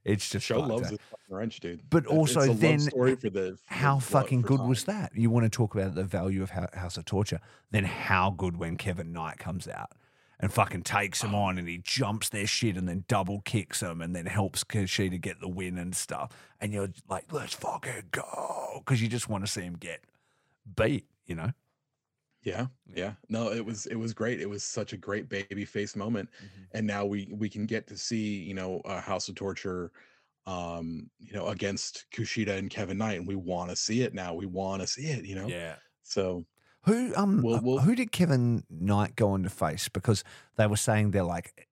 it's 0.08 0.28
just 0.28 0.46
Sho 0.46 0.60
loves 0.60 0.88
fucking 0.90 0.98
wrench, 1.28 1.60
dude. 1.60 1.82
But 1.90 2.04
It's- 2.04 2.16
also 2.16 2.40
it's 2.50 2.60
then 2.60 2.78
story 2.80 3.14
for 3.16 3.30
the 3.30 3.58
for 3.66 3.74
how 3.74 3.98
fucking 3.98 4.42
good 4.42 4.60
was 4.60 4.84
that? 4.84 5.12
You 5.14 5.30
want 5.30 5.44
to 5.44 5.50
talk 5.50 5.74
about 5.74 5.94
the 5.94 6.04
value 6.04 6.42
of 6.42 6.50
House 6.50 6.96
of 6.96 7.04
Torture? 7.04 7.40
Then 7.70 7.84
how 7.84 8.30
good 8.30 8.56
when 8.56 8.76
Kevin 8.76 9.12
Knight 9.12 9.38
comes 9.38 9.68
out 9.68 9.92
and 10.40 10.52
fucking 10.52 10.82
takes 10.82 11.22
him 11.22 11.34
on 11.44 11.58
and 11.58 11.68
he 11.68 11.78
jumps 11.78 12.28
their 12.28 12.46
shit 12.46 12.76
and 12.76 12.88
then 12.88 13.04
double 13.08 13.40
kicks 13.42 13.82
him 13.82 14.00
and 14.00 14.14
then 14.16 14.26
helps 14.26 14.64
Kushida 14.64 15.20
get 15.20 15.40
the 15.40 15.48
win 15.48 15.76
and 15.78 15.94
stuff. 15.94 16.32
And 16.60 16.72
you're 16.72 16.88
like, 17.08 17.32
let's 17.32 17.54
fucking 17.54 18.04
go 18.10 18.80
because 18.84 19.02
you 19.02 19.08
just 19.08 19.28
want 19.28 19.44
to 19.44 19.50
see 19.50 19.62
him 19.62 19.74
get 19.74 20.00
beat. 20.76 21.06
You 21.26 21.34
know? 21.34 21.52
Yeah, 22.48 22.66
yeah. 22.94 23.12
No, 23.28 23.52
it 23.52 23.64
was 23.64 23.86
it 23.86 23.96
was 23.96 24.12
great. 24.14 24.40
It 24.40 24.48
was 24.48 24.62
such 24.64 24.92
a 24.92 24.96
great 24.96 25.28
baby 25.28 25.64
face 25.64 25.94
moment. 25.96 26.28
and 26.72 26.86
now 26.86 27.04
we 27.04 27.28
we 27.32 27.48
can 27.48 27.66
get 27.66 27.86
to 27.88 27.96
see 27.96 28.42
you 28.42 28.54
know 28.54 28.80
uh, 28.84 29.00
House 29.00 29.28
of 29.28 29.34
Torture, 29.34 29.90
um, 30.46 31.10
you 31.18 31.32
know 31.34 31.48
against 31.48 32.06
Kushida 32.14 32.56
and 32.58 32.70
Kevin 32.70 32.98
Knight, 32.98 33.18
and 33.18 33.26
we 33.28 33.36
want 33.36 33.70
to 33.70 33.76
see 33.76 34.02
it 34.02 34.14
now. 34.14 34.34
We 34.34 34.46
want 34.46 34.80
to 34.82 34.86
see 34.86 35.06
it, 35.06 35.24
you 35.24 35.34
know. 35.34 35.46
Yeah. 35.48 35.76
So 36.02 36.46
Who 36.84 37.14
um 37.16 37.42
We'll- 37.42 37.60
we'll- 37.62 37.78
who 37.80 37.94
did 37.94 38.12
Kevin 38.12 38.64
Knight 38.70 39.14
go 39.16 39.30
on 39.32 39.42
to 39.42 39.50
face? 39.50 39.88
Because 39.88 40.24
they 40.56 40.66
were 40.66 40.76
saying 40.88 41.10
they're 41.10 41.22
like 41.36 41.68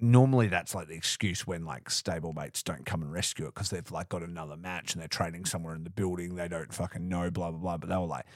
normally 0.00 0.46
that's 0.46 0.76
like 0.76 0.86
the 0.86 0.94
excuse 0.94 1.44
when 1.44 1.64
like 1.64 1.88
stablemates 1.88 2.62
don't 2.62 2.86
come 2.86 3.02
and 3.02 3.12
rescue 3.12 3.46
it 3.46 3.54
because 3.54 3.70
they've 3.70 3.90
like 3.90 4.08
got 4.08 4.22
another 4.22 4.56
match 4.56 4.92
and 4.92 5.00
they're 5.00 5.08
training 5.08 5.44
somewhere 5.44 5.74
in 5.74 5.82
the 5.82 5.90
building 5.90 6.36
they 6.36 6.46
don't 6.46 6.72
fucking 6.72 7.08
know 7.08 7.30
blah 7.32 7.50
blah 7.50 7.58
blah. 7.58 7.76
But 7.78 7.88
they 7.88 7.96
were 7.96 8.06
like. 8.06 8.26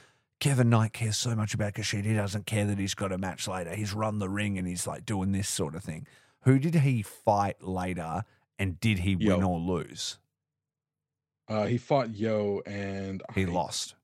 Kevin 0.43 0.69
Knight 0.69 0.91
cares 0.91 1.15
so 1.15 1.35
much 1.35 1.53
about 1.53 1.73
Kushida. 1.73 2.03
He 2.03 2.13
doesn't 2.15 2.45
care 2.45 2.65
that 2.65 2.77
he's 2.77 2.95
got 2.95 3.13
a 3.13 3.17
match 3.17 3.47
later. 3.47 3.73
He's 3.73 3.93
run 3.93 4.19
the 4.19 4.27
ring 4.27 4.57
and 4.57 4.67
he's 4.67 4.85
like 4.85 5.05
doing 5.05 5.31
this 5.31 5.47
sort 5.47 5.73
of 5.73 5.85
thing. 5.85 6.05
Who 6.41 6.59
did 6.59 6.75
he 6.75 7.01
fight 7.01 7.63
later 7.63 8.25
and 8.59 8.77
did 8.81 8.99
he 8.99 9.15
win 9.15 9.41
or 9.41 9.57
lose? 9.57 10.19
uh, 11.47 11.65
he 11.67 11.77
fought 11.77 12.13
Yoh, 12.13 12.61
and 12.65 13.23
He 13.33 13.43
I 13.43 13.45
lost. 13.45 13.95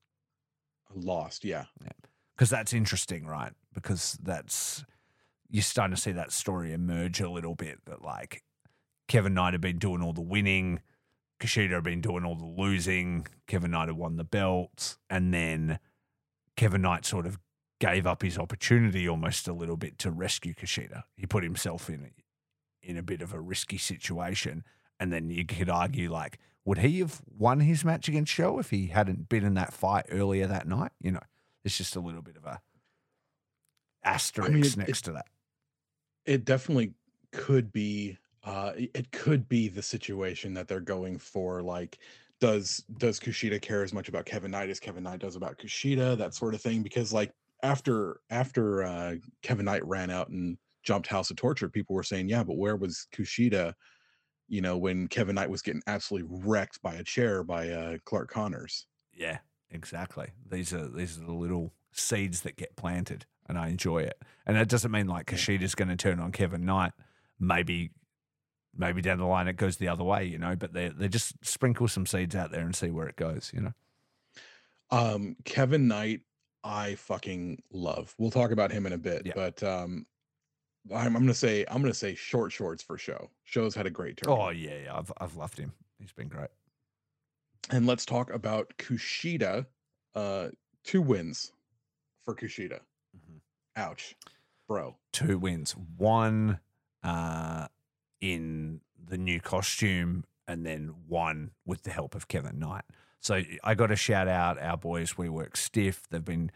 Lost, 0.96 1.44
yeah. 1.44 1.66
because 2.38 2.50
that's 2.50 2.72
interesting, 2.72 3.26
right? 3.26 3.52
Because 3.74 4.18
that's 4.24 4.86
you're 5.50 5.62
starting 5.62 5.94
to 5.94 6.02
see 6.02 6.14
that 6.14 6.32
story 6.32 6.72
emerge 6.72 7.20
a 7.20 7.30
little 7.30 7.56
bit. 7.56 7.80
That 7.86 8.02
like 8.02 8.44
Kevin 9.10 9.34
Knight 9.34 9.56
had 9.56 9.62
been 9.62 9.78
doing 9.78 10.02
all 10.02 10.14
the 10.14 10.22
winning, 10.22 10.80
Kushida 11.42 11.72
had 11.72 11.84
been 11.84 12.00
doing 12.00 12.24
all 12.24 12.36
the 12.36 12.46
losing. 12.46 13.28
Kevin 13.46 13.72
Knight 13.72 13.90
had 13.90 13.98
won 13.98 14.16
the 14.16 14.24
belt. 14.24 14.96
and 15.10 15.34
then 15.34 15.80
Kevin 16.60 16.82
Knight 16.82 17.06
sort 17.06 17.26
of 17.26 17.40
gave 17.80 18.06
up 18.06 18.22
his 18.22 18.38
opportunity 18.38 19.08
almost 19.08 19.48
a 19.48 19.54
little 19.54 19.78
bit 19.78 19.98
to 20.00 20.12
rescue 20.12 20.54
Kushida. 20.54 21.04
He 21.16 21.26
put 21.26 21.42
himself 21.42 21.90
in 21.90 22.12
in 22.84 22.98
a 22.98 23.02
bit 23.02 23.22
of 23.22 23.34
a 23.34 23.40
risky 23.40 23.78
situation, 23.78 24.66
and 25.00 25.14
then 25.14 25.30
you 25.30 25.46
could 25.46 25.70
argue 25.70 26.12
like. 26.12 26.38
Would 26.66 26.80
he 26.80 27.00
have 27.00 27.22
won 27.26 27.62
his 27.62 27.86
match 27.86 28.10
against 28.10 28.34
Sho 28.34 28.60
if 28.60 28.70
he 28.70 28.88
hadn't 28.88 29.30
been 29.30 29.46
in 29.46 29.54
that 29.56 29.74
fight 29.74 30.06
earlier 30.12 30.46
that 30.48 30.68
night? 30.68 30.92
You 31.02 31.12
know, 31.12 31.22
it's 31.64 31.78
just 31.78 31.96
a 31.96 32.00
little 32.02 32.22
bit 32.22 32.36
of 32.36 32.46
a 32.46 32.60
asterisk 34.04 34.76
it- 34.76 34.78
next 34.78 35.00
it- 35.00 35.06
to 35.06 35.12
that. 35.14 35.28
It 36.26 36.44
definitely 36.46 36.94
could 37.32 37.72
be. 37.72 38.18
Uh, 38.44 38.74
it 38.76 39.12
could 39.12 39.48
be 39.48 39.70
the 39.70 39.82
situation 39.82 40.54
that 40.56 40.68
they're 40.68 40.82
going 40.82 41.18
for. 41.18 41.62
Like, 41.64 41.98
does 42.40 42.84
does 42.98 43.20
Kushida 43.20 43.62
care 43.62 43.84
as 43.84 43.94
much 43.94 44.10
about 44.10 44.26
Kevin 44.26 44.52
Knight 44.52 44.70
as 44.70 44.80
Kevin 44.80 45.04
Knight 45.04 45.20
does 45.20 45.36
about 45.36 45.58
Kushida? 45.58 46.18
That 46.18 46.34
sort 46.34 46.54
of 46.54 46.62
thing. 46.62 46.82
Because 46.82 47.14
like 47.14 47.32
after 47.64 48.22
after 48.30 48.84
uh, 48.84 49.16
Kevin 49.42 49.66
Knight 49.66 49.86
ran 49.86 50.10
out 50.10 50.30
and 50.30 50.58
jumped 50.84 51.08
House 51.08 51.30
of 51.30 51.38
Torture, 51.38 51.70
people 51.70 51.96
were 51.96 52.04
saying, 52.04 52.30
yeah, 52.30 52.44
but 52.44 52.58
where 52.58 52.76
was 52.76 53.08
Kushida? 53.14 53.74
You 54.48 54.62
know, 54.62 54.78
when 54.78 55.08
Kevin 55.08 55.36
Knight 55.36 55.50
was 55.50 55.62
getting 55.62 55.84
absolutely 55.88 56.30
wrecked 56.44 56.82
by 56.82 56.96
a 56.96 57.04
chair 57.04 57.44
by 57.44 57.70
uh, 57.70 57.98
Clark 58.06 58.32
Connors. 58.32 58.88
Yeah, 59.14 59.40
exactly. 59.70 60.30
These 60.50 60.74
are 60.74 60.88
these 60.88 61.18
are 61.18 61.26
the 61.26 61.34
little 61.34 61.74
seeds 61.92 62.42
that 62.42 62.56
get 62.56 62.76
planted, 62.76 63.26
and 63.48 63.58
I 63.58 63.68
enjoy 63.68 64.00
it. 64.00 64.22
And 64.46 64.56
that 64.58 64.70
doesn't 64.70 64.92
mean 64.92 65.08
like. 65.08 65.28
Kushida's 65.28 65.76
going 65.76 65.90
to 65.90 65.96
turn 65.96 66.20
on 66.20 66.32
Kevin 66.32 66.66
Knight. 66.66 66.94
Maybe, 67.40 67.92
maybe 68.76 69.02
down 69.02 69.18
the 69.18 69.26
line 69.26 69.48
it 69.48 69.58
goes 69.58 69.78
the 69.78 69.88
other 69.88 70.04
way, 70.04 70.26
you 70.26 70.38
know. 70.38 70.56
But 70.56 70.74
they 70.74 70.90
they 70.90 71.08
just 71.08 71.34
sprinkle 71.46 71.88
some 71.88 72.06
seeds 72.06 72.36
out 72.36 72.52
there 72.52 72.62
and 72.62 72.76
see 72.76 72.90
where 72.92 73.08
it 73.08 73.16
goes, 73.16 73.52
you 73.54 73.62
know. 73.62 73.74
Um, 74.92 75.36
Kevin 75.46 75.88
Knight, 75.88 76.22
I 76.64 76.96
fucking 76.96 77.62
love. 77.72 78.14
We'll 78.18 78.32
talk 78.32 78.52
about 78.52 78.72
him 78.72 78.86
in 78.86 78.94
a 78.94 78.98
bit, 78.98 79.24
Yeah. 79.26 79.34
but 79.36 79.62
um, 79.64 80.06
I'm, 80.94 81.16
I'm 81.16 81.22
gonna 81.24 81.34
say 81.34 81.66
I'm 81.70 81.82
gonna 81.82 81.94
say 81.94 82.16
short 82.16 82.52
shorts 82.52 82.82
for 82.82 82.98
Sho. 82.98 83.30
Sho's 83.44 83.76
had 83.76 83.86
a 83.86 83.92
great 83.92 84.18
turn. 84.18 84.34
Oh 84.34 84.50
yeah, 84.50 84.78
yeah. 84.86 84.98
I've 84.98 85.12
I've 85.20 85.36
loved 85.36 85.58
him. 85.58 85.74
He's 86.00 86.12
been 86.14 86.28
great. 86.30 86.50
and 87.72 87.86
let's 87.86 88.06
talk 88.06 88.32
about 88.34 88.74
Kushida. 88.78 89.66
Uh, 90.16 90.50
two 90.84 91.02
wins 91.02 91.52
for 92.26 92.34
Kushida. 92.34 92.80
Mhm. 93.16 93.40
Ouch, 93.76 94.16
bro. 94.68 94.96
two 95.12 95.38
wins. 95.38 95.76
One 95.98 96.60
uh, 97.04 97.68
in 98.22 98.82
the 99.08 99.18
new 99.18 99.40
costume, 99.40 100.26
and 100.48 100.66
then 100.66 100.94
one 101.08 101.52
with 101.66 101.84
the 101.84 101.92
help 101.92 102.16
of 102.16 102.28
Kevin 102.28 102.60
Knight. 102.60 102.84
So 103.20 103.42
I 103.64 103.76
got 103.76 103.88
to 103.88 103.96
shout 103.96 104.28
out 104.28 104.62
our 104.62 104.78
boys. 104.78 105.18
We 105.18 105.30
work 105.30 105.58
stiff. 105.58 106.04
They've 106.10 106.24
been 106.24 106.52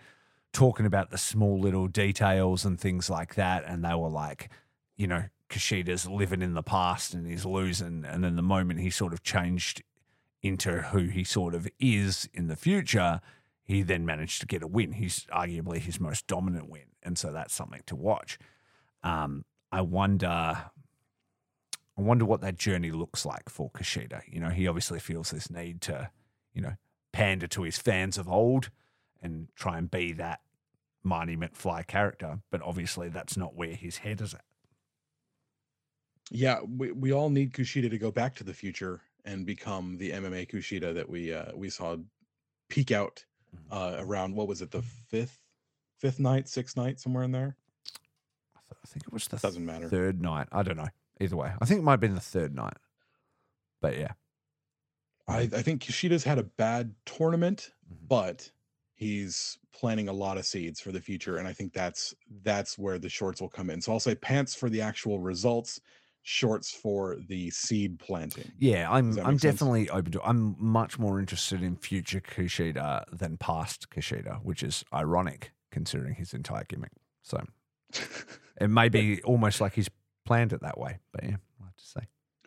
talking 0.53 0.85
about 0.85 1.09
the 1.09 1.17
small 1.17 1.59
little 1.59 1.87
details 1.87 2.63
and 2.63 2.79
things 2.79 3.09
like 3.09 3.35
that, 3.35 3.63
and 3.65 3.83
they 3.83 3.93
were 3.95 4.09
like, 4.09 4.49
you 4.95 5.07
know, 5.07 5.25
Kushida's 5.49 6.07
living 6.07 6.41
in 6.41 6.53
the 6.53 6.63
past 6.63 7.13
and 7.13 7.27
he's 7.27 7.45
losing. 7.45 8.05
And 8.05 8.23
then 8.23 8.35
the 8.35 8.41
moment 8.41 8.79
he 8.79 8.89
sort 8.89 9.13
of 9.13 9.23
changed 9.23 9.83
into 10.41 10.81
who 10.81 11.07
he 11.07 11.23
sort 11.23 11.53
of 11.53 11.67
is 11.79 12.27
in 12.33 12.47
the 12.47 12.55
future, 12.55 13.21
he 13.63 13.81
then 13.81 14.05
managed 14.05 14.41
to 14.41 14.47
get 14.47 14.63
a 14.63 14.67
win. 14.67 14.93
He's 14.93 15.25
arguably 15.31 15.77
his 15.77 15.99
most 15.99 16.27
dominant 16.27 16.69
win. 16.69 16.87
And 17.03 17.17
so 17.17 17.31
that's 17.31 17.53
something 17.53 17.81
to 17.85 17.95
watch. 17.95 18.39
Um, 19.03 19.45
I 19.71 19.81
wonder 19.81 20.71
I 21.97 22.01
wonder 22.01 22.25
what 22.25 22.41
that 22.41 22.57
journey 22.57 22.91
looks 22.91 23.25
like 23.25 23.49
for 23.49 23.69
Kushida. 23.71 24.21
You 24.27 24.39
know, 24.39 24.49
he 24.49 24.67
obviously 24.67 24.99
feels 24.99 25.29
this 25.31 25.49
need 25.51 25.81
to, 25.81 26.09
you 26.53 26.61
know, 26.61 26.73
pander 27.11 27.47
to 27.47 27.63
his 27.63 27.77
fans 27.77 28.17
of 28.17 28.27
old 28.27 28.69
and 29.21 29.47
try 29.55 29.77
and 29.77 29.89
be 29.91 30.11
that 30.13 30.41
Marty 31.03 31.35
McFly 31.37 31.85
character, 31.85 32.39
but 32.49 32.61
obviously 32.63 33.09
that's 33.09 33.37
not 33.37 33.55
where 33.55 33.73
his 33.75 33.97
head 33.97 34.21
is 34.21 34.33
at. 34.33 34.43
Yeah, 36.31 36.61
we, 36.67 36.91
we 36.91 37.11
all 37.13 37.29
need 37.29 37.53
Kushida 37.53 37.89
to 37.89 37.97
go 37.97 38.09
back 38.11 38.33
to 38.35 38.43
the 38.43 38.53
future 38.53 39.01
and 39.25 39.45
become 39.45 39.97
the 39.97 40.11
MMA 40.11 40.49
Kushida 40.49 40.93
that 40.93 41.07
we 41.09 41.33
uh, 41.33 41.51
we 41.55 41.69
saw 41.69 41.97
peak 42.69 42.91
out 42.91 43.23
Mhm. 43.55 43.59
uh, 43.99 44.01
around 44.03 44.33
what 44.35 44.47
was 44.47 44.63
it 44.63 44.71
the 44.71 44.81
fifth 44.81 45.39
fifth 45.99 46.19
night 46.19 46.49
sixth 46.49 46.75
night 46.75 46.99
somewhere 46.99 47.21
in 47.23 47.31
there 47.31 47.55
I, 48.55 48.59
th- 48.61 48.79
I 48.83 48.87
think 48.87 49.05
it 49.05 49.13
was 49.13 49.27
the 49.27 49.37
doesn't 49.37 49.63
matter 49.63 49.87
third 49.89 50.19
night. 50.19 50.47
I 50.51 50.63
don't 50.63 50.77
know. 50.77 50.87
Either 51.23 51.37
way, 51.37 51.53
I 51.61 51.65
think 51.65 51.79
it 51.79 51.83
might 51.83 51.93
have 51.93 51.99
been 52.01 52.15
the 52.15 52.21
third 52.21 52.53
night. 52.55 52.77
But 53.81 53.97
yeah, 53.97 54.13
I, 55.27 55.41
I 55.41 55.61
think 55.61 55.83
Kushida's 55.83 56.23
had 56.23 56.37
a 56.39 56.43
bad 56.43 56.95
tournament 57.05 57.71
Mhm. 57.91 58.07
but 58.07 58.51
he's 58.95 59.57
planting 59.73 60.07
a 60.07 60.13
lot 60.13 60.37
of 60.37 60.45
seeds 60.45 60.79
for 60.79 60.91
the 60.91 61.01
future 61.01 61.37
and 61.37 61.47
I 61.47 61.53
think 61.53 61.73
that's 61.73 62.13
that's 62.43 62.77
where 62.77 62.99
the 62.99 63.09
shorts 63.09 63.41
will 63.41 63.49
come 63.49 63.69
in 63.69 63.81
so 63.81 63.91
I'll 63.91 63.99
say 63.99 64.15
pants 64.15 64.55
for 64.55 64.69
the 64.69 64.81
actual 64.81 65.19
results 65.19 65.81
shorts 66.21 66.71
for 66.73 67.17
the 67.27 67.49
seed 67.51 67.99
planting 67.99 68.51
yeah, 68.57 68.89
I'm 68.89 69.19
I'm 69.25 69.37
sense? 69.37 69.41
definitely 69.41 69.89
open 69.89 70.11
to. 70.13 70.21
I'm 70.23 70.55
much 70.57 70.97
more 70.97 71.19
interested 71.19 71.61
in 71.63 71.75
future 71.75 72.21
Kushida 72.21 73.05
than 73.11 73.37
past 73.37 73.89
Kushida, 73.89 74.41
which 74.43 74.63
is 74.63 74.83
ironic 74.93 75.51
considering 75.71 76.15
his 76.15 76.33
entire 76.33 76.63
gimmick. 76.63 76.91
So 77.23 77.43
it 78.61 78.69
may 78.69 78.89
be 78.89 79.21
almost 79.23 79.59
like 79.61 79.73
he's 79.73 79.89
planned 80.25 80.53
it 80.53 80.61
that 80.61 80.77
way. 80.77 80.99
But 81.11 81.23
yeah, 81.23 81.37
I 81.61 81.65
have 81.65 81.75
to 81.75 81.85
say. 81.85 82.01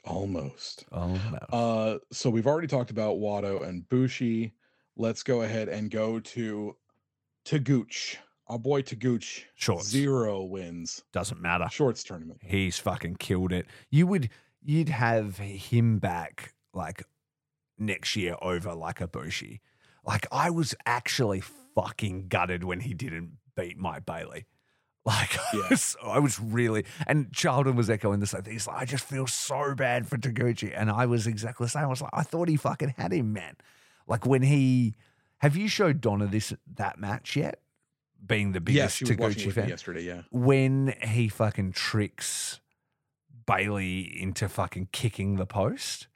almost 0.04 0.84
Oh 0.92 1.14
no. 1.14 1.38
Uh, 1.50 1.98
so 2.12 2.30
we've 2.30 2.46
already 2.46 2.68
talked 2.68 2.90
about 2.90 3.16
Wato 3.16 3.66
and 3.66 3.88
Bushi. 3.88 4.54
Let's 4.96 5.22
go 5.22 5.42
ahead 5.42 5.68
and 5.68 5.90
go 5.90 6.20
to 6.20 6.76
Taguchi. 7.44 8.16
Our 8.48 8.58
boy 8.58 8.82
Taguchi. 8.82 9.42
Shorts. 9.56 9.88
Zero 9.88 10.44
wins. 10.44 11.02
Doesn't 11.12 11.40
matter. 11.40 11.66
Shorts 11.70 12.04
tournament. 12.04 12.40
He's 12.44 12.78
fucking 12.78 13.16
killed 13.16 13.52
it. 13.52 13.66
You 13.90 14.06
would 14.06 14.30
you'd 14.62 14.88
have 14.88 15.38
him 15.38 15.98
back 15.98 16.54
like 16.72 17.02
next 17.78 18.16
year 18.16 18.36
over 18.40 18.74
like 18.74 19.00
a 19.00 19.08
Bushi. 19.08 19.60
Like 20.04 20.26
I 20.30 20.50
was 20.50 20.74
actually 20.86 21.42
fucking 21.74 22.28
gutted 22.28 22.64
when 22.64 22.80
he 22.80 22.94
didn't 22.94 23.32
beat 23.56 23.76
Mike 23.78 24.06
Bailey. 24.06 24.46
Like 25.06 25.38
I, 25.52 25.56
Yeah. 25.56 25.68
was, 25.70 25.96
I 26.04 26.18
was 26.18 26.40
really 26.40 26.84
and 27.06 27.32
Charlton 27.32 27.76
was 27.76 27.88
echoing 27.88 28.20
the 28.20 28.26
same 28.26 28.42
thing. 28.42 28.52
He's 28.54 28.66
like, 28.66 28.76
I 28.76 28.84
just 28.84 29.04
feel 29.04 29.26
so 29.26 29.74
bad 29.74 30.06
for 30.08 30.18
Taguchi. 30.18 30.72
And 30.76 30.90
I 30.90 31.06
was 31.06 31.26
exactly 31.28 31.64
the 31.66 31.70
same. 31.70 31.84
I 31.84 31.86
was 31.86 32.02
like, 32.02 32.10
I 32.12 32.22
thought 32.24 32.48
he 32.48 32.56
fucking 32.56 32.94
had 32.98 33.12
him, 33.12 33.32
man. 33.32 33.56
Like 34.08 34.26
when 34.26 34.42
he 34.42 34.96
have 35.38 35.56
you 35.56 35.68
showed 35.68 36.00
Donna 36.00 36.26
this 36.26 36.52
that 36.74 36.98
match 36.98 37.36
yet? 37.36 37.60
Being 38.26 38.52
the 38.52 38.60
biggest 38.60 39.00
watching 39.02 39.16
Taguchi 39.16 39.52
fan 39.52 39.68
yesterday. 39.68 40.02
Yeah. 40.02 40.22
when 40.32 40.94
he 41.02 41.28
fucking 41.28 41.72
tricks 41.72 42.60
Bailey 43.46 44.20
into 44.20 44.48
fucking 44.48 44.88
kicking 44.92 45.36
the 45.36 45.46
post. 45.46 46.08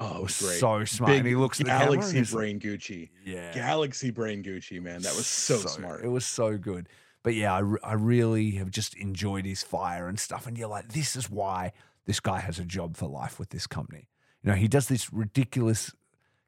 Oh, 0.00 0.16
it 0.18 0.22
was 0.24 0.42
great. 0.42 0.58
so 0.58 0.84
smart. 0.84 1.12
and 1.12 1.26
he 1.26 1.36
looks 1.36 1.60
Galaxy 1.62 2.22
Brain 2.24 2.58
Gucci. 2.58 3.10
yeah, 3.24 3.52
Galaxy 3.54 4.10
Brain 4.10 4.42
Gucci, 4.42 4.82
man. 4.82 5.02
That 5.02 5.14
was 5.14 5.26
so, 5.26 5.58
smart. 5.58 6.04
It 6.04 6.08
was 6.08 6.26
so 6.26 6.58
good. 6.58 6.88
But 7.24 7.34
yeah, 7.34 7.54
I, 7.54 7.58
re- 7.60 7.78
I 7.82 7.94
really 7.94 8.52
have 8.52 8.70
just 8.70 8.94
enjoyed 8.94 9.46
his 9.46 9.64
fire 9.64 10.06
and 10.06 10.20
stuff. 10.20 10.46
And 10.46 10.56
you're 10.56 10.68
like, 10.68 10.92
this 10.92 11.16
is 11.16 11.28
why 11.28 11.72
this 12.04 12.20
guy 12.20 12.38
has 12.38 12.60
a 12.60 12.64
job 12.64 12.96
for 12.96 13.08
life 13.08 13.40
with 13.40 13.48
this 13.48 13.66
company. 13.66 14.08
You 14.42 14.50
know, 14.50 14.56
he 14.56 14.68
does 14.68 14.86
this 14.86 15.12
ridiculous 15.12 15.90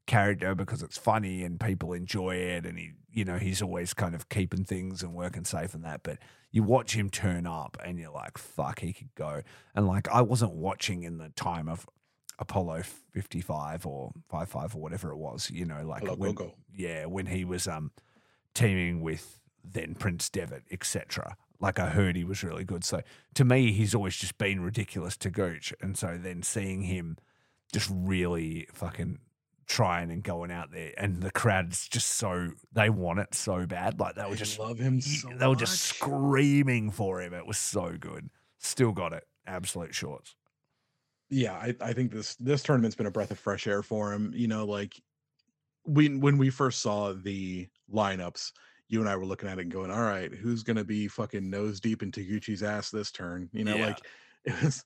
character 0.07 0.55
because 0.55 0.83
it's 0.83 0.99
funny 0.99 1.43
and 1.43 1.59
people 1.59 1.95
enjoy 1.95 2.37
it. 2.37 2.66
And 2.66 2.79
he, 2.79 2.93
you 3.11 3.24
know, 3.24 3.39
he's 3.39 3.62
always 3.62 3.95
kind 3.95 4.14
of 4.14 4.29
keeping 4.29 4.64
things 4.64 5.03
and 5.03 5.14
working 5.14 5.47
safe 5.47 5.74
and 5.74 5.83
that. 5.85 6.03
But 6.03 6.18
you 6.53 6.62
watch 6.62 6.95
him 6.95 7.09
turn 7.09 7.47
up 7.47 7.79
and 7.85 7.99
you're 7.99 8.12
like, 8.12 8.37
fuck, 8.37 8.81
he 8.81 8.93
could 8.93 9.14
go. 9.14 9.43
And 9.74 9.87
like, 9.87 10.09
I 10.09 10.20
wasn't 10.20 10.53
watching 10.53 11.05
in 11.05 11.16
the 11.16 11.31
time 11.31 11.68
of 11.70 11.87
Apollo 12.39 12.83
55 13.14 13.87
or 13.87 14.12
55 14.31 14.74
or 14.74 14.81
whatever 14.81 15.11
it 15.11 15.16
was, 15.16 15.51
you 15.51 15.64
know, 15.64 15.87
like 15.87 16.03
when, 16.18 16.35
yeah, 16.74 17.07
when 17.07 17.24
he 17.24 17.47
was 17.47 17.66
um 17.66 17.93
teaming 18.55 19.01
with 19.01 19.41
then 19.73 19.95
Prince 19.95 20.29
Devitt, 20.29 20.64
etc. 20.71 21.37
Like 21.61 21.79
I 21.79 21.89
heard 21.91 22.17
he 22.17 22.25
was 22.25 22.43
really 22.43 22.64
good. 22.64 22.85
So 22.85 23.03
to 23.35 23.45
me, 23.45 23.73
he's 23.73 23.95
always 23.95 24.17
just 24.17 24.39
been 24.39 24.61
ridiculous 24.61 25.17
Taguchi. 25.17 25.73
And 25.81 25.97
so 25.97 26.19
then 26.21 26.43
seeing 26.43 26.83
him 26.83 27.17
just 27.73 27.91
really 27.93 28.69
fucking 28.73 29.19
trying 29.67 30.12
and 30.12 30.23
going 30.23 30.53
out 30.53 30.71
there 30.71 30.93
and 30.97 31.23
the 31.23 31.31
crowd's 31.33 31.89
just 31.89 32.11
so 32.11 32.51
they 32.73 32.89
want 32.89 33.19
it 33.19 33.35
so 33.35 33.67
bad. 33.67 33.99
Like 33.99 34.14
they 34.14 34.25
were 34.25 34.37
just 34.37 34.59
love 34.59 34.79
him 34.79 35.01
so 35.01 35.29
they 35.37 35.47
were 35.47 35.57
just 35.57 35.73
much. 35.73 35.99
screaming 35.99 36.91
for 36.91 37.21
him. 37.21 37.35
It 37.35 37.47
was 37.47 37.59
so 37.59 37.97
good. 37.99 38.31
Still 38.59 38.93
got 38.93 39.12
it. 39.12 39.25
Absolute 39.47 39.95
shorts. 39.95 40.37
yeah 41.31 41.55
I, 41.55 41.75
I 41.81 41.93
think 41.93 42.12
this 42.12 42.37
this 42.37 42.62
tournament's 42.62 42.97
been 42.97 43.07
a 43.07 43.11
breath 43.11 43.31
of 43.31 43.39
fresh 43.39 43.67
air 43.67 43.83
for 43.83 44.12
him 44.12 44.33
you 44.35 44.47
know 44.49 44.64
like 44.64 44.95
we 45.85 46.17
when 46.17 46.39
we 46.39 46.51
first 46.51 46.81
saw 46.81 47.12
the 47.12 47.69
lineups 47.93 48.53
you 48.89 49.01
and 49.01 49.09
i 49.09 49.16
were 49.16 49.26
looking 49.26 49.49
at 49.49 49.59
it 49.59 49.62
and 49.62 49.72
going 49.72 49.91
all 49.91 50.03
right 50.03 50.32
who's 50.32 50.62
gonna 50.62 50.84
be 50.84 51.09
fucking 51.09 51.49
nose 51.49 51.80
deep 51.80 52.03
in 52.03 52.11
taguchi's 52.12 52.62
ass 52.62 52.91
this 52.91 53.11
turn 53.11 53.49
you 53.53 53.64
know 53.64 53.76
Yeah. 53.76 53.87
like 53.87 54.01
it 54.45 54.62
was 54.62 54.84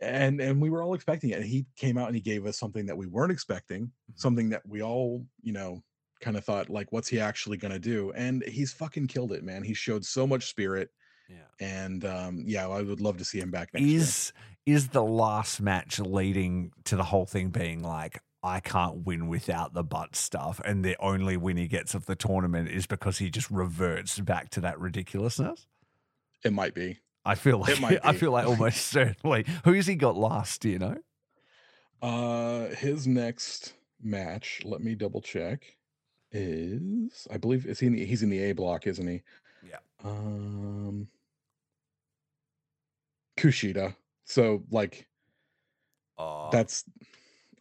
and 0.00 0.40
and 0.40 0.60
we 0.60 0.68
were 0.70 0.82
all 0.82 0.94
expecting 0.94 1.30
it 1.30 1.38
and 1.38 1.44
he 1.46 1.64
came 1.76 1.96
out 1.96 2.06
and 2.08 2.14
he 2.16 2.20
gave 2.20 2.44
us 2.46 2.58
something 2.58 2.86
that 2.86 2.96
we 2.96 3.06
weren't 3.06 3.32
expecting 3.32 3.84
Mm-hmm. 3.84 4.12
something 4.16 4.50
that 4.50 4.62
we 4.66 4.82
all 4.82 5.24
you 5.42 5.52
know 5.52 5.82
kind 6.20 6.36
of 6.36 6.44
thought 6.44 6.68
like 6.70 6.92
what's 6.92 7.08
he 7.08 7.18
actually 7.20 7.56
gonna 7.56 7.78
do 7.78 8.12
and 8.12 8.44
he's 8.44 8.72
fucking 8.72 9.06
killed 9.06 9.32
it 9.32 9.42
man 9.42 9.62
he 9.62 9.74
showed 9.74 10.04
so 10.04 10.26
much 10.26 10.48
spirit 10.50 10.90
Yeah. 11.28 11.36
and 11.60 12.04
um 12.04 12.44
yeah 12.46 12.68
i 12.68 12.82
would 12.82 13.00
love 13.00 13.16
to 13.18 13.24
see 13.24 13.38
him 13.40 13.50
back 13.50 13.70
next 13.74 13.84
year 13.86 14.00
is 14.00 14.32
is 14.66 14.88
the 14.88 15.02
last 15.02 15.60
match 15.60 15.98
leading 15.98 16.70
to 16.84 16.94
the 16.96 17.02
whole 17.02 17.26
thing 17.26 17.48
being 17.50 17.82
like 17.82 18.20
I 18.42 18.60
can't 18.60 19.06
win 19.06 19.28
without 19.28 19.72
the 19.72 19.84
butt 19.84 20.16
stuff, 20.16 20.60
and 20.64 20.84
the 20.84 20.96
only 20.98 21.36
win 21.36 21.56
he 21.56 21.68
gets 21.68 21.94
of 21.94 22.06
the 22.06 22.16
tournament 22.16 22.68
is 22.68 22.86
because 22.86 23.18
he 23.18 23.30
just 23.30 23.50
reverts 23.50 24.18
back 24.18 24.50
to 24.50 24.60
that 24.62 24.80
ridiculousness. 24.80 25.66
it 26.44 26.52
might 26.52 26.74
be 26.74 26.98
I 27.24 27.36
feel 27.36 27.58
like 27.58 27.80
might 27.80 28.00
I 28.04 28.14
feel 28.14 28.32
like 28.32 28.46
almost 28.46 28.86
certainly. 28.88 29.46
Who's 29.64 29.86
he 29.86 29.94
got 29.94 30.16
last? 30.16 30.60
Do 30.60 30.68
you 30.68 30.78
know? 30.78 30.96
Uh, 32.00 32.74
his 32.74 33.06
next 33.06 33.74
match, 34.02 34.60
let 34.64 34.80
me 34.80 34.96
double 34.96 35.20
check, 35.20 35.76
is 36.32 37.28
I 37.30 37.36
believe 37.36 37.66
is 37.66 37.78
he 37.78 37.86
in 37.86 37.92
the, 37.92 38.04
he's 38.04 38.24
in 38.24 38.30
the 38.30 38.42
A 38.42 38.52
block, 38.52 38.86
isn't 38.88 39.06
he? 39.06 39.22
Yeah. 39.68 39.76
Um, 40.04 41.06
Kushida. 43.36 43.94
So 44.24 44.64
like 44.70 45.06
Oh, 46.18 46.48
that's 46.52 46.84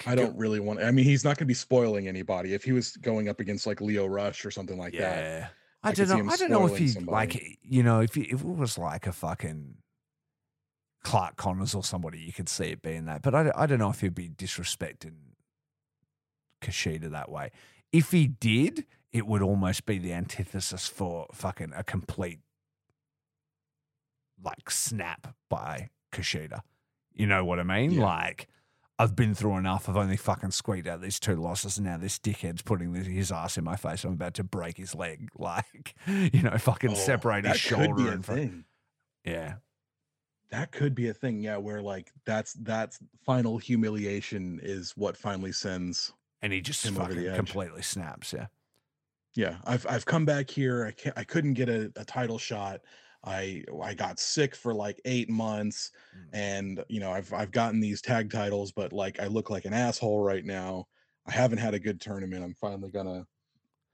I 0.07 0.15
don't 0.15 0.35
really 0.37 0.59
want. 0.59 0.81
I 0.81 0.91
mean, 0.91 1.05
he's 1.05 1.23
not 1.23 1.37
going 1.37 1.45
to 1.45 1.45
be 1.45 1.53
spoiling 1.53 2.07
anybody. 2.07 2.53
If 2.53 2.63
he 2.63 2.71
was 2.71 2.95
going 2.97 3.29
up 3.29 3.39
against 3.39 3.65
like 3.67 3.81
Lio 3.81 4.05
Rush 4.07 4.45
or 4.45 4.51
something 4.51 4.77
like 4.77 4.93
that, 4.93 5.23
yeah. 5.23 5.47
I, 5.83 5.89
I 5.89 5.93
don't 5.93 6.09
know. 6.09 6.31
I 6.31 6.37
don't 6.37 6.51
know 6.51 6.65
if 6.67 6.77
he 6.77 6.87
somebody. 6.89 7.11
like 7.33 7.57
you 7.63 7.83
know 7.83 8.01
if 8.01 8.13
he, 8.13 8.21
if 8.23 8.41
it 8.41 8.45
was 8.45 8.77
like 8.77 9.07
a 9.07 9.11
fucking 9.11 9.75
Clark 11.03 11.35
Connors 11.37 11.73
or 11.73 11.83
somebody, 11.83 12.19
you 12.19 12.31
could 12.33 12.47
see 12.49 12.65
it 12.65 12.81
being 12.81 13.05
that. 13.05 13.21
But 13.23 13.33
I, 13.35 13.43
don't- 13.43 13.57
I 13.57 13.65
don't 13.65 13.79
know 13.79 13.89
if 13.89 14.01
he'd 14.01 14.13
be 14.13 14.29
disrespecting 14.29 15.13
Kushida 16.61 17.09
that 17.11 17.31
way. 17.31 17.51
If 17.91 18.11
he 18.11 18.27
did, 18.27 18.85
it 19.11 19.25
would 19.25 19.41
almost 19.41 19.85
be 19.85 19.97
the 19.97 20.13
antithesis 20.13 20.87
for 20.87 21.25
fucking 21.33 21.73
a 21.75 21.83
complete 21.83 22.39
like 24.43 24.69
snap 24.69 25.33
by 25.49 25.89
Kushida. 26.11 26.61
You 27.13 27.27
know 27.27 27.43
what 27.45 27.59
I 27.59 27.63
mean? 27.63 27.91
Yeah. 27.91 28.03
Like. 28.03 28.47
I've 29.01 29.15
been 29.15 29.33
through 29.33 29.57
enough. 29.57 29.89
I've 29.89 29.97
only 29.97 30.15
fucking 30.15 30.51
squeaked 30.51 30.87
out 30.87 31.01
these 31.01 31.19
two 31.19 31.35
losses, 31.35 31.77
and 31.77 31.87
now 31.87 31.97
this 31.97 32.19
dickhead's 32.19 32.61
putting 32.61 32.93
his 32.93 33.31
ass 33.31 33.57
in 33.57 33.63
my 33.63 33.75
face. 33.75 34.03
I'm 34.03 34.13
about 34.13 34.35
to 34.35 34.43
break 34.43 34.77
his 34.77 34.93
leg, 34.93 35.29
like 35.37 35.95
you 36.05 36.43
know, 36.43 36.55
fucking 36.57 36.91
Oh, 36.91 36.95
separate 36.95 37.45
his 37.45 37.59
that 37.61 37.67
could 37.67 37.95
be 37.95 38.03
shoulder 38.03 38.11
and 38.11 38.23
thing. 38.23 38.65
Yeah, 39.25 39.55
That 40.51 40.71
could 40.71 40.93
be 40.93 41.07
a 41.07 41.15
thing, 41.15 41.41
yeah. 41.41 41.57
Where 41.57 41.81
like 41.81 42.11
that's 42.25 42.53
that's 42.53 42.99
final 43.25 43.57
humiliation 43.57 44.59
is 44.61 44.91
what 44.95 45.17
finally 45.17 45.51
sends 45.51 46.13
and 46.43 46.53
he 46.53 46.61
just 46.61 46.87
fucking 46.87 47.33
completely 47.35 47.81
snaps. 47.81 48.33
Yeah, 48.33 48.47
yeah 49.35 49.57
i've 49.65 49.85
i've 49.89 50.05
come 50.05 50.25
back 50.25 50.49
here 50.49 50.85
i 50.85 50.91
can't 50.91 51.17
i 51.17 51.23
couldn't 51.23 51.53
get 51.53 51.69
a, 51.69 51.91
a 51.95 52.03
title 52.03 52.37
shot 52.37 52.81
I 53.23 53.63
I 53.83 53.93
got 53.93 54.19
sick 54.19 54.55
for 54.55 54.73
like 54.73 54.99
eight 55.05 55.29
months, 55.29 55.91
Mm. 56.17 56.29
and 56.33 56.83
you 56.89 56.99
know 56.99 57.11
I've 57.11 57.31
I've 57.33 57.51
gotten 57.51 57.79
these 57.79 58.01
tag 58.01 58.31
titles, 58.31 58.71
but 58.71 58.91
like 58.93 59.19
I 59.19 59.27
look 59.27 59.49
like 59.49 59.65
an 59.65 59.73
asshole 59.73 60.21
right 60.23 60.43
now. 60.45 60.87
I 61.27 61.31
haven't 61.31 61.59
had 61.59 61.73
a 61.75 61.79
good 61.79 62.01
tournament. 62.01 62.43
I'm 62.43 62.55
finally 62.55 62.89
gonna, 62.89 63.27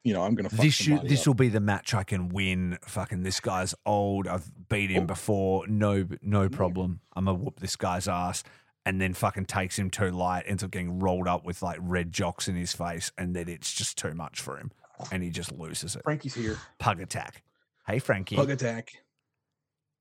you 0.05 0.13
know, 0.13 0.21
I'm 0.23 0.33
gonna 0.33 0.47
This 0.49 0.73
should, 0.75 1.01
this 1.09 1.21
up. 1.21 1.27
will 1.27 1.33
be 1.33 1.49
the 1.49 1.59
match 1.59 1.93
I 1.93 2.03
can 2.05 2.29
win. 2.29 2.77
Fucking 2.83 3.23
this 3.23 3.41
guy's 3.41 3.75
old. 3.85 4.27
I've 4.29 4.49
beat 4.69 4.91
him 4.91 5.03
Oh. 5.03 5.07
before. 5.07 5.67
No, 5.67 6.07
no 6.21 6.47
problem. 6.47 7.01
I'm 7.13 7.25
gonna 7.25 7.37
whoop 7.37 7.59
this 7.59 7.75
guy's 7.75 8.07
ass. 8.07 8.43
And 8.85 9.01
then 9.01 9.13
fucking 9.13 9.47
takes 9.47 9.77
him 9.77 9.89
too 9.89 10.11
light, 10.11 10.43
ends 10.47 10.63
up 10.63 10.71
getting 10.71 10.99
rolled 10.99 11.27
up 11.27 11.43
with 11.43 11.61
like 11.61 11.77
red 11.81 12.13
jocks 12.13 12.47
in 12.47 12.55
his 12.55 12.71
face, 12.71 13.11
and 13.17 13.35
then 13.35 13.49
it's 13.49 13.73
just 13.73 13.97
too 13.97 14.13
much 14.13 14.39
for 14.39 14.55
him, 14.57 14.71
and 15.11 15.21
he 15.21 15.29
just 15.29 15.51
loses 15.51 15.97
it. 15.97 16.03
Frankie's 16.03 16.35
here. 16.35 16.57
Pug 16.79 17.01
attack. 17.01 17.43
Hey 17.85 17.99
Frankie. 17.99 18.37
Pug 18.37 18.49
attack. 18.49 18.93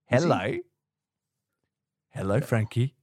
Hello. 0.07 0.53
Hello, 2.11 2.41
Frankie. 2.41 2.95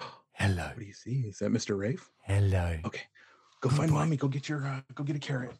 Hello. 0.32 0.64
What 0.68 0.78
do 0.78 0.84
you 0.84 0.92
see? 0.92 1.24
Is 1.28 1.38
that 1.38 1.50
Mr. 1.50 1.78
Rafe? 1.78 2.08
Hello. 2.24 2.76
Okay, 2.84 3.02
go 3.60 3.68
find 3.68 3.90
boy. 3.90 3.98
mommy. 3.98 4.16
Go 4.16 4.28
get 4.28 4.48
your. 4.48 4.66
Uh, 4.66 4.80
go 4.94 5.04
get 5.04 5.16
a 5.16 5.20
carrot. 5.20 5.52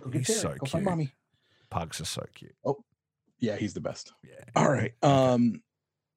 Go 0.00 0.10
get 0.10 0.26
He's 0.26 0.28
carrot. 0.28 0.40
so 0.42 0.48
go 0.50 0.54
cute. 0.66 0.70
find 0.70 0.84
mommy. 0.84 1.12
Pugs 1.70 2.00
are 2.00 2.04
so 2.04 2.24
cute. 2.34 2.54
Oh, 2.64 2.76
yeah, 3.38 3.56
he's 3.56 3.74
the 3.74 3.80
best. 3.80 4.12
Yeah. 4.24 4.44
All 4.54 4.70
right. 4.70 4.92
Um. 5.02 5.62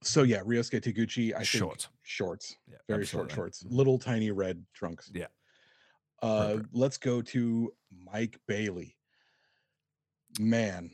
So 0.01 0.23
yeah, 0.23 0.39
Ryosuke 0.41 0.81
Taguchi. 0.81 1.33
I 1.33 1.37
think 1.37 1.45
Shorts. 1.47 1.87
Shorts. 2.03 2.55
Yeah, 2.69 2.77
Very 2.87 3.05
short 3.05 3.25
absolutely. 3.31 3.35
shorts. 3.35 3.65
Little 3.69 3.97
tiny 3.99 4.31
red 4.31 4.63
trunks. 4.73 5.11
Yeah. 5.13 5.27
Uh, 6.21 6.57
let's 6.73 6.97
go 6.97 7.21
to 7.21 7.73
Mike 8.05 8.39
Bailey. 8.47 8.95
Man, 10.39 10.91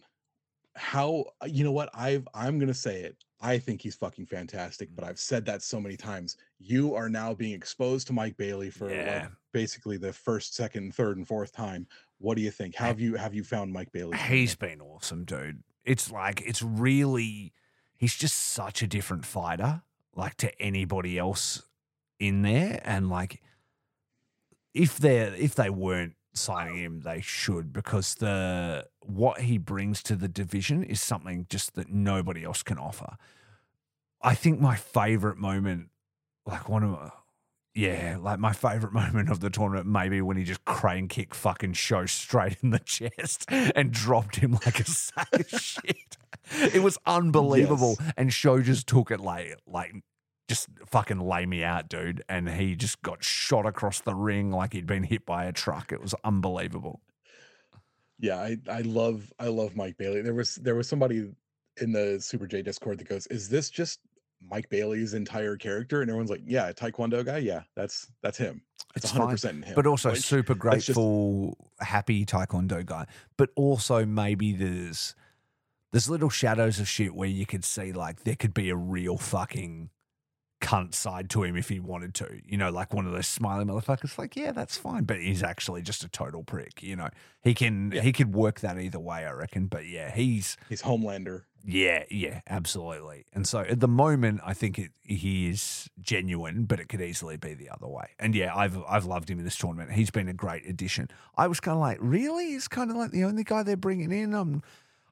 how 0.76 1.26
you 1.46 1.64
know 1.64 1.72
what 1.72 1.90
I've 1.94 2.28
I'm 2.34 2.60
gonna 2.60 2.74
say 2.74 3.02
it. 3.02 3.18
I 3.42 3.58
think 3.60 3.82
he's 3.82 3.96
fucking 3.96 4.26
fantastic, 4.26 4.90
Mm. 4.92 4.96
but 4.96 5.04
I've 5.06 5.20
said 5.20 5.46
that 5.46 5.62
so 5.62 5.80
many 5.80 5.96
times. 5.98 6.38
You 6.60 6.96
are 6.96 7.10
now 7.10 7.34
being 7.34 7.54
exposed 7.54 8.08
to 8.08 8.14
Mike 8.14 8.38
Bailey 8.38 8.70
for 8.70 8.92
Yeah. 8.94 9.24
like 9.24 9.32
basically 9.52 9.98
the 9.98 10.12
first, 10.14 10.56
second, 10.56 10.96
third, 10.96 11.18
and 11.18 11.28
fourth 11.28 11.52
time. 11.52 11.88
What 12.18 12.36
do 12.38 12.42
you 12.42 12.52
think? 12.52 12.76
Have 12.76 13.00
you 13.00 13.16
have 13.16 13.34
you 13.34 13.44
found 13.44 13.72
Mike 13.74 13.92
Bailey? 13.92 14.18
He's 14.18 14.56
been 14.56 14.82
awesome, 14.82 15.26
dude. 15.26 15.64
It's 15.84 16.12
like 16.12 16.42
it's 16.42 16.62
really 16.62 17.54
he's 17.96 18.16
just 18.16 18.36
such 18.38 18.82
a 18.82 18.88
different 18.88 19.26
fighter, 19.26 19.84
like 20.16 20.36
to 20.38 20.62
anybody 20.62 21.18
else 21.18 21.62
in 22.20 22.42
there. 22.42 22.82
And 22.84 23.10
like 23.10 23.42
if 24.74 24.98
they're 24.98 25.34
if 25.36 25.56
they 25.56 25.70
weren't 25.70 26.16
signing 26.38 26.78
him, 26.78 27.02
they 27.02 27.22
should 27.22 27.74
because 27.74 28.16
the 28.16 28.88
what 29.02 29.42
he 29.42 29.58
brings 29.58 30.04
to 30.04 30.16
the 30.16 30.28
division 30.28 30.84
is 30.84 31.02
something 31.02 31.46
just 31.50 31.76
that 31.76 31.90
nobody 31.90 32.44
else 32.44 32.64
can 32.64 32.78
offer. 32.78 33.18
I 34.22 34.36
think 34.36 34.60
my 34.60 34.76
favorite 34.76 35.38
moment, 35.38 35.90
like 36.46 36.68
one 36.70 36.84
of 36.84 36.92
my 36.92 37.10
yeah, 37.76 38.18
like 38.20 38.40
my 38.40 38.54
favorite 38.54 38.94
moment 38.94 39.30
of 39.30 39.42
the 39.42 39.50
tournament, 39.50 39.86
maybe 39.86 40.22
when 40.22 40.38
he 40.38 40.44
just 40.44 40.64
crane 40.66 41.08
kick 41.08 41.36
fucking 41.36 41.74
Sho 41.74 42.06
straight 42.06 42.58
in 42.64 42.70
the 42.72 42.80
chest 42.86 43.46
and 43.50 43.92
dropped 43.92 44.38
him 44.38 44.54
like 44.66 44.80
a 44.80 44.86
sack 44.86 45.28
of 45.34 45.50
shit. 45.62 46.18
It 46.74 46.82
was 46.82 46.98
unbelievable, 47.06 47.98
and 48.16 48.32
Sho 48.32 48.62
just 48.62 48.88
took 48.88 49.12
it 49.12 49.20
like 49.20 49.58
like 49.68 49.94
just 50.48 50.68
fucking 50.86 51.20
lay 51.20 51.46
me 51.46 51.64
out, 51.64 51.90
dude. 51.90 52.24
And 52.30 52.50
he 52.50 52.76
just 52.76 53.02
got 53.02 53.24
shot 53.24 53.66
across 53.66 54.02
the 54.02 54.14
ring 54.16 54.52
like 54.52 54.74
he'd 54.74 54.86
been 54.88 55.04
hit 55.04 55.26
by 55.26 55.46
a 55.46 55.52
truck. 55.52 55.92
It 55.92 56.02
was 56.02 56.14
unbelievable. 56.24 57.02
Yeah, 58.20 58.38
I 58.38 58.58
I 58.70 58.82
love 58.82 59.32
I 59.40 59.48
love 59.48 59.76
Mike 59.76 59.98
Bailey. 59.98 60.22
There 60.22 60.34
was 60.34 60.56
there 60.56 60.76
was 60.76 60.88
somebody 60.88 61.30
in 61.82 61.92
the 61.92 62.20
Super 62.22 62.48
J 62.48 62.62
Discord 62.62 63.00
that 63.00 63.10
goes, 63.10 63.28
"Is 63.28 63.50
this 63.50 63.70
just 63.70 64.00
Mike 64.42 64.70
Bailey's 64.70 65.14
entire 65.14 65.58
character?" 65.58 66.02
And 66.02 66.10
everyone's 66.10 66.30
like, 66.30 66.44
"Yeah, 66.46 66.72
Taekwondo 66.72 67.26
guy. 67.26 67.40
Yeah, 67.40 67.64
that's 67.76 68.10
that's 68.22 68.38
him. 68.38 68.62
It's 68.96 69.06
It's 69.06 69.14
one 69.14 69.24
hundred 69.24 69.26
fine. 69.28 69.34
percent 69.60 69.66
him." 69.66 69.76
but 69.76 69.86
also 69.86 70.10
Like, 70.12 70.20
super 70.20 70.54
that's 70.64 70.86
just- 70.86 70.96
grateful, 70.96 71.58
happy 71.82 72.26
taekwondo 72.26 72.86
guy. 72.86 73.06
But 73.36 73.50
also 73.58 74.06
maybe 74.06 74.54
there's 74.54 75.14
there's 75.92 76.10
little 76.10 76.30
shadows 76.30 76.80
of 76.80 76.88
shit 76.88 77.14
where 77.16 77.28
you 77.28 77.46
could 77.46 77.66
see 77.66 77.92
like 77.92 78.24
there 78.24 78.36
could 78.36 78.54
be 78.54 78.70
a 78.70 78.76
real 78.78 79.18
fucking 79.18 79.90
cunt 80.66 80.96
side 80.96 81.30
to 81.30 81.44
him 81.44 81.56
if 81.56 81.70
he 81.70 81.80
wanted 81.80 82.14
to. 82.16 82.42
You 82.46 82.58
know, 82.58 82.72
like 82.72 82.94
one 82.94 83.06
of 83.06 83.12
those 83.12 83.28
smiley 83.28 83.66
motherfuckers. 83.66 84.18
Like, 84.18 84.36
yeah, 84.36 84.52
that's 84.52 84.76
fine, 84.78 85.04
but 85.04 85.22
he's 85.22 85.44
actually 85.44 85.82
just 85.84 86.04
a 86.04 86.10
total 86.10 86.44
prick. 86.44 86.82
You 86.82 86.96
know, 86.96 87.10
he 87.44 87.54
can 87.54 87.92
Yeah. 87.94 88.02
he 88.02 88.12
could 88.12 88.34
work 88.34 88.62
that 88.62 88.80
either 88.80 89.00
way, 89.00 89.26
I 89.26 89.32
reckon. 89.34 89.68
But 89.68 89.86
yeah, 89.88 90.10
he's 90.14 90.58
he's 90.68 90.82
Homelander. 90.82 91.44
yeah, 91.64 92.04
yeah, 92.10 92.42
absolutely. 92.50 93.26
And 93.34 93.48
so 93.48 93.60
at 93.60 93.80
the 93.80 93.88
moment, 93.88 94.42
I 94.44 94.54
think 94.54 94.80
it, 94.80 94.92
he 95.04 95.48
is 95.50 95.90
genuine, 96.02 96.66
but 96.66 96.80
it 96.80 96.90
could 96.90 97.02
easily 97.02 97.38
be 97.38 97.54
the 97.54 97.70
other 97.70 97.88
way. 97.88 98.08
And 98.20 98.34
yeah, 98.36 98.56
I've 98.56 98.78
I've 98.90 99.06
loved 99.06 99.30
him 99.30 99.38
in 99.40 99.46
this 99.46 99.58
tournament. 99.58 99.92
He's 99.92 100.12
been 100.12 100.28
a 100.28 100.34
great 100.34 100.68
addition. 100.68 101.10
I 101.38 101.48
was 101.48 101.60
kind 101.60 101.76
of 101.76 101.82
like, 101.82 101.98
really? 102.02 102.48
He's 102.48 102.68
kind 102.68 102.90
of 102.90 102.98
like 102.98 103.12
the 103.12 103.24
only 103.24 103.44
guy 103.44 103.62
they're 103.64 103.78
bringing 103.78 104.12
in. 104.12 104.34
Um, 104.34 104.64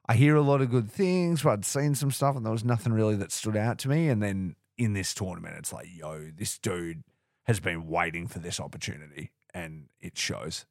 I 0.06 0.14
hear 0.16 0.36
a 0.36 0.42
lot 0.42 0.60
of 0.60 0.70
good 0.70 0.90
things, 0.90 1.42
but 1.42 1.50
I'd 1.50 1.64
seen 1.64 1.94
some 1.94 2.10
stuff, 2.10 2.36
and 2.36 2.44
there 2.44 2.52
was 2.52 2.64
nothing 2.64 2.92
really 2.92 3.14
that 3.16 3.32
stood 3.32 3.56
out 3.56 3.78
to 3.78 3.88
me. 3.88 4.08
And 4.08 4.22
then 4.22 4.54
in 4.76 4.92
this 4.92 5.14
tournament, 5.14 5.56
it's 5.58 5.72
like, 5.72 5.88
yo, 5.92 6.30
this 6.34 6.58
dude 6.58 7.04
has 7.44 7.60
been 7.60 7.86
waiting 7.86 8.26
for 8.26 8.38
this 8.38 8.58
opportunity, 8.60 9.30
and 9.52 9.88
it 10.00 10.16
shows. 10.18 10.66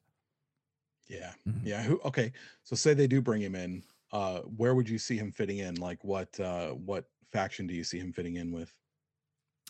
Yeah, 1.08 1.34
Mhm. 1.46 1.60
yeah. 1.64 1.82
Who? 1.82 2.00
Okay, 2.04 2.32
so 2.62 2.74
say 2.76 2.94
they 2.94 3.06
do 3.06 3.20
bring 3.20 3.42
him 3.42 3.54
in. 3.54 3.84
Uh, 4.12 4.40
where 4.42 4.74
would 4.74 4.88
you 4.88 4.98
see 4.98 5.16
him 5.16 5.32
fitting 5.32 5.58
in? 5.58 5.74
Like, 5.76 6.02
what 6.04 6.38
uh, 6.40 6.70
what 6.70 7.10
faction 7.30 7.66
do 7.66 7.74
you 7.74 7.84
see 7.84 7.98
him 7.98 8.12
fitting 8.12 8.36
in 8.36 8.52
with? 8.52 8.72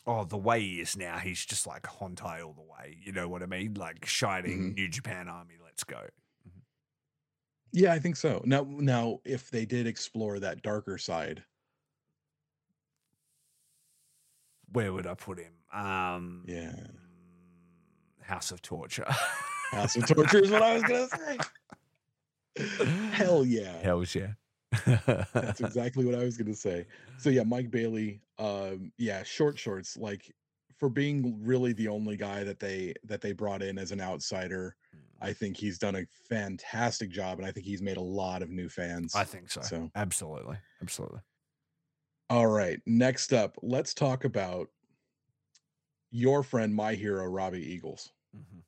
Oh, 0.06 0.24
the 0.24 0.36
way 0.36 0.60
he 0.60 0.80
is 0.80 0.96
now, 0.96 1.18
he's 1.18 1.44
just 1.44 1.66
like 1.66 1.82
Hontai 1.84 2.44
all 2.44 2.52
the 2.52 2.60
way. 2.62 2.98
You 3.00 3.12
know 3.12 3.26
what 3.28 3.42
I 3.42 3.46
mean? 3.46 3.74
Like 3.74 4.04
shining 4.04 4.72
Mhm. 4.72 4.74
New 4.74 4.88
Japan 4.88 5.28
Army. 5.28 5.54
Let's 5.62 5.82
go. 5.82 6.08
Yeah, 7.72 7.92
I 7.92 7.98
think 7.98 8.16
so. 8.16 8.40
Now, 8.44 8.62
now, 8.68 9.20
if 9.24 9.50
they 9.50 9.66
did 9.66 9.86
explore 9.86 10.38
that 10.40 10.62
darker 10.62 10.96
side, 10.98 11.44
Where 14.72 14.92
would 14.92 15.06
I 15.06 15.14
put 15.14 15.38
him? 15.38 15.52
Um, 15.72 16.44
Yeah. 16.46 16.74
House 18.22 18.50
of 18.50 18.62
Torture. 18.62 19.04
House 19.70 19.96
of 19.96 20.06
Torture 20.06 20.38
is 20.38 20.50
what 20.50 20.62
I 20.62 20.74
was 20.74 20.82
gonna 20.82 21.08
say. 21.08 21.38
Hell 23.12 23.44
yeah. 23.44 23.78
Hells 23.82 24.14
yeah. 24.14 24.32
That's 25.34 25.60
exactly 25.60 26.04
what 26.04 26.14
I 26.14 26.24
was 26.24 26.36
gonna 26.36 26.54
say. 26.54 26.86
So 27.18 27.30
yeah, 27.30 27.42
Mike 27.42 27.70
Bailey, 27.70 28.20
um, 28.38 28.92
yeah, 28.96 29.22
short 29.22 29.58
shorts, 29.58 29.96
like 29.96 30.32
for 30.78 30.88
being 30.88 31.38
really 31.42 31.72
the 31.72 31.88
only 31.88 32.16
guy 32.16 32.44
that 32.44 32.58
they 32.58 32.94
that 33.04 33.20
they 33.20 33.32
brought 33.32 33.62
in 33.62 33.78
as 33.78 33.92
an 33.92 34.00
outsider, 34.00 34.74
I 35.20 35.32
think 35.32 35.56
he's 35.56 35.78
done 35.78 35.96
a 35.96 36.04
fantastic 36.28 37.10
job 37.10 37.38
and 37.38 37.46
I 37.46 37.52
think 37.52 37.66
he's 37.66 37.82
made 37.82 37.96
a 37.96 38.02
lot 38.02 38.42
of 38.42 38.50
new 38.50 38.68
fans. 38.68 39.14
I 39.14 39.24
think 39.24 39.50
so. 39.50 39.60
So 39.62 39.90
Absolutely. 39.94 40.56
Absolutely. 40.82 41.20
All 42.30 42.46
right, 42.46 42.80
next 42.86 43.32
up, 43.32 43.56
let's 43.62 43.94
talk 43.94 44.24
about 44.24 44.68
your 46.10 46.42
friend, 46.42 46.74
my 46.74 46.94
hero, 46.94 47.26
Robbie 47.26 47.64
Eagles. 47.72 48.12
Mhm. 48.34 48.62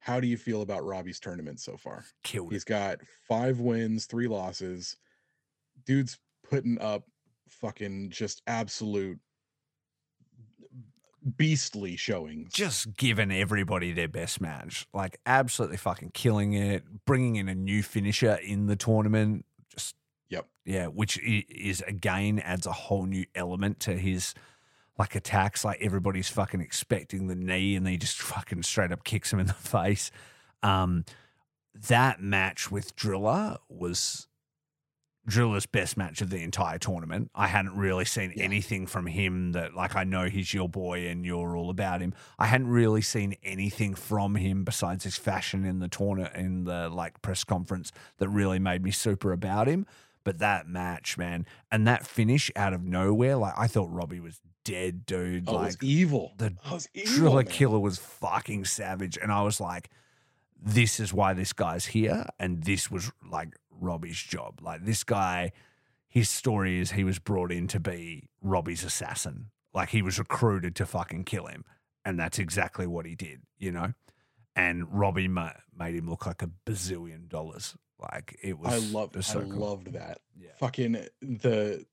How 0.00 0.18
do 0.18 0.26
you 0.26 0.36
feel 0.36 0.62
about 0.62 0.84
Robbie's 0.84 1.20
tournament 1.20 1.60
so 1.60 1.76
far? 1.76 2.04
Killed 2.22 2.52
He's 2.52 2.64
got 2.64 3.00
five 3.28 3.60
wins, 3.60 4.06
three 4.06 4.26
losses. 4.26 4.96
Dude's 5.84 6.18
putting 6.42 6.80
up 6.80 7.06
fucking 7.48 8.10
just 8.10 8.42
absolute 8.46 9.20
beastly 11.36 11.96
showings. 11.96 12.52
Just 12.52 12.96
giving 12.96 13.30
everybody 13.30 13.92
their 13.92 14.08
best 14.08 14.40
match. 14.40 14.86
Like 14.92 15.20
absolutely 15.26 15.76
fucking 15.76 16.12
killing 16.14 16.54
it. 16.54 17.04
Bringing 17.04 17.36
in 17.36 17.48
a 17.48 17.54
new 17.54 17.82
finisher 17.82 18.34
in 18.42 18.66
the 18.66 18.76
tournament. 18.76 19.44
Yep. 20.30 20.46
Yeah, 20.64 20.86
which 20.86 21.18
is 21.22 21.82
again 21.86 22.38
adds 22.38 22.66
a 22.66 22.72
whole 22.72 23.04
new 23.06 23.26
element 23.34 23.80
to 23.80 23.96
his 23.96 24.34
like 24.98 25.14
attacks. 25.14 25.64
Like 25.64 25.80
everybody's 25.82 26.28
fucking 26.28 26.60
expecting 26.60 27.26
the 27.26 27.34
knee, 27.34 27.76
and 27.76 27.86
he 27.86 27.96
just 27.96 28.20
fucking 28.22 28.62
straight 28.62 28.92
up 28.92 29.04
kicks 29.04 29.32
him 29.32 29.38
in 29.40 29.46
the 29.46 29.52
face. 29.54 30.10
Um, 30.62 31.04
that 31.88 32.20
match 32.20 32.70
with 32.70 32.96
Drilla 32.96 33.58
was 33.68 34.26
Drilla's 35.28 35.66
best 35.66 35.96
match 35.96 36.20
of 36.22 36.30
the 36.30 36.42
entire 36.42 36.78
tournament. 36.78 37.30
I 37.34 37.46
hadn't 37.46 37.76
really 37.76 38.04
seen 38.04 38.32
Yeah. 38.34 38.44
anything 38.44 38.86
from 38.86 39.06
him 39.06 39.52
that, 39.52 39.74
like, 39.74 39.94
I 39.94 40.02
know 40.02 40.24
he's 40.24 40.52
your 40.52 40.68
boy 40.68 41.06
and 41.06 41.24
you're 41.24 41.56
all 41.56 41.70
about 41.70 42.00
him. 42.00 42.14
I 42.38 42.46
hadn't 42.46 42.68
really 42.68 43.02
seen 43.02 43.36
anything 43.42 43.94
from 43.94 44.34
him 44.34 44.64
besides 44.64 45.04
his 45.04 45.16
fashion 45.16 45.64
in 45.64 45.78
the 45.78 45.88
tournament, 45.88 46.34
in 46.34 46.64
the 46.64 46.88
like 46.88 47.20
press 47.22 47.44
conference 47.44 47.92
that 48.18 48.28
really 48.28 48.58
made 48.58 48.82
me 48.82 48.90
super 48.90 49.30
about 49.32 49.68
him. 49.68 49.86
But 50.22 50.38
that 50.38 50.68
match, 50.68 51.16
man, 51.16 51.46
and 51.70 51.86
that 51.86 52.06
finish 52.06 52.50
out 52.54 52.72
of 52.72 52.82
nowhere, 52.84 53.36
like, 53.36 53.54
I 53.56 53.66
thought 53.66 53.90
Robbie 53.90 54.20
was 54.20 54.40
dead, 54.64 55.06
dude. 55.06 55.44
oh, 55.48 55.54
like, 55.54 55.66
was 55.66 55.78
evil. 55.82 56.32
the 56.36 56.54
Oh, 56.66 56.74
was 56.74 56.88
evil, 56.94 57.30
Drilla 57.30 57.44
man. 57.44 57.46
Killer 57.46 57.78
was 57.78 57.98
fucking 57.98 58.66
savage. 58.66 59.16
And 59.16 59.32
I 59.32 59.42
was 59.42 59.60
like, 59.60 59.90
this 60.62 61.00
is 61.00 61.12
why 61.12 61.32
this 61.32 61.52
guy's 61.52 61.86
here. 61.86 62.26
And 62.38 62.64
this 62.64 62.90
was 62.90 63.10
like 63.30 63.56
Robbie's 63.70 64.18
job. 64.18 64.60
Like, 64.62 64.84
this 64.84 65.04
guy, 65.04 65.52
his 66.08 66.28
story 66.28 66.80
is 66.80 66.90
he 66.92 67.04
was 67.04 67.18
brought 67.18 67.50
in 67.50 67.66
to 67.68 67.80
be 67.80 68.28
Robbie's 68.42 68.84
assassin. 68.84 69.46
Like 69.72 69.90
he 69.90 70.02
was 70.02 70.18
recruited 70.18 70.74
to 70.76 70.86
fucking 70.86 71.24
kill 71.24 71.46
him. 71.46 71.64
And 72.04 72.18
that's 72.18 72.38
exactly 72.38 72.86
what 72.86 73.06
he 73.06 73.14
did, 73.14 73.42
you 73.58 73.72
know? 73.72 73.92
And 74.56 74.86
Robbie 74.92 75.28
ma- 75.28 75.52
made 75.76 75.94
him 75.94 76.08
look 76.10 76.26
like 76.26 76.42
a 76.42 76.50
bazillion 76.66 77.28
dollars. 77.28 77.76
Like 77.98 78.36
it 78.42 78.58
was. 78.58 78.72
I 78.72 78.78
loved 78.92 79.16
was 79.16 79.30
I 79.30 79.40
cool. 79.42 79.48
loved 79.52 79.92
that. 79.92 80.18
Yeah. 80.38 80.50
Fucking 80.58 80.92
the 81.20 81.84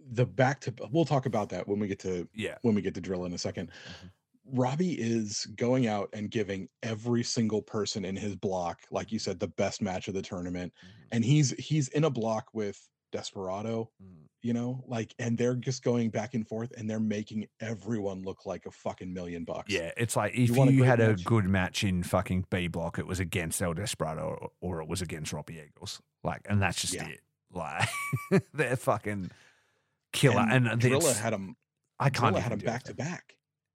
the 0.00 0.26
back 0.26 0.60
to 0.62 0.74
we'll 0.90 1.04
talk 1.04 1.26
about 1.26 1.48
that 1.50 1.68
when 1.68 1.78
we 1.78 1.86
get 1.86 2.00
to 2.00 2.28
Yeah. 2.34 2.56
when 2.62 2.74
we 2.74 2.82
get 2.82 2.94
to 2.94 3.00
drill 3.00 3.24
in 3.24 3.32
a 3.32 3.36
2nd 3.38 3.68
Mhm. 3.68 4.10
Robbie 4.44 4.98
is 5.00 5.46
going 5.54 5.86
out 5.86 6.08
and 6.12 6.28
giving 6.30 6.68
every 6.82 7.22
single 7.22 7.62
person 7.62 8.04
in 8.04 8.16
his 8.16 8.34
block, 8.34 8.80
like 8.90 9.12
you 9.12 9.20
said, 9.20 9.38
the 9.38 9.46
best 9.46 9.80
match 9.80 10.08
of 10.08 10.14
the 10.14 10.22
tournament. 10.22 10.72
And 11.12 11.24
he's 11.24 11.50
he's 11.52 11.88
in 11.88 12.02
a 12.04 12.10
block 12.10 12.48
with 12.52 12.80
Desperado, 13.12 13.90
Mhm. 14.02 14.26
you 14.42 14.52
know, 14.52 14.82
like 14.88 15.14
and 15.18 15.38
they're 15.38 15.54
just 15.54 15.84
going 15.84 16.10
back 16.10 16.34
and 16.34 16.46
forth 16.48 16.72
and 16.76 16.90
they're 16.90 16.98
making 16.98 17.46
everyone 17.60 18.22
look 18.22 18.44
like 18.46 18.66
a 18.66 18.70
fucking 18.70 19.12
million 19.12 19.44
bucks. 19.44 19.72
Yeah, 19.72 19.92
it's 19.96 20.16
like 20.16 20.32
if 20.34 20.48
you, 20.48 20.54
want 20.54 20.70
a 20.70 20.84
had 20.84 20.98
a 21.00 21.14
good 21.14 21.44
match 21.44 21.84
in 21.84 22.02
fucking 22.02 22.46
B 22.50 22.66
block, 22.66 22.98
it 22.98 23.06
was 23.06 23.20
against 23.20 23.62
El 23.62 23.74
Desperado 23.74 24.22
or, 24.22 24.50
or 24.78 24.82
it 24.82 24.88
was 24.88 25.00
against 25.02 25.32
Robbie 25.32 25.62
Eagles. 25.64 26.00
Like, 26.24 26.40
and 26.46 26.60
that's 26.60 26.80
just 26.80 26.94
Yeah. 26.94 27.06
it. 27.08 27.20
Like, 27.52 27.88
they're 28.54 28.76
fucking 28.76 29.30
killer. 30.12 30.40
And, 30.48 30.66
And, 30.66 30.80
Drilla 30.80 31.16
had 31.16 31.32
him 31.34 31.56
I 32.00 32.10
can't 32.10 32.34
Drilla 32.34 32.40
had 32.40 32.52
him 32.52 32.58
back 32.60 32.82
to 32.84 32.92
it. 32.92 32.96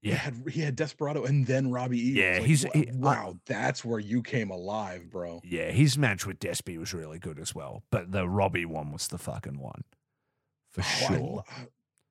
Back. 0.02 0.04
He 0.04 0.10
Yeah, 0.10 0.16
had 0.16 0.50
he 0.54 0.62
had 0.62 0.76
Desperado 0.76 1.26
and 1.26 1.46
then 1.46 1.72
Robbie 1.72 2.00
Eagles. 2.00 2.18
Yeah, 2.24 2.38
Like, 2.40 2.48
he's- 2.48 2.66
wa- 2.66 2.72
he- 2.74 2.90
I- 2.90 2.94
wow, 2.94 3.40
that's 3.46 3.84
where 3.86 4.00
you 4.00 4.22
came 4.22 4.50
alive, 4.52 5.10
bro. 5.10 5.42
yeah. 5.44 5.72
His 5.72 5.98
match 5.98 6.26
with 6.26 6.40
Despy 6.40 6.78
was 6.78 6.94
really 6.94 7.20
good 7.20 7.40
as 7.40 7.54
well, 7.56 7.84
but 7.92 8.12
the 8.12 8.28
Robbie 8.28 8.66
one 8.66 8.92
was 8.92 9.08
the 9.08 9.18
fucking 9.18 9.60
one 9.60 9.84
for 10.70 10.82
Oh, 10.82 10.84
sure. 10.84 11.44
uh, 11.48 11.66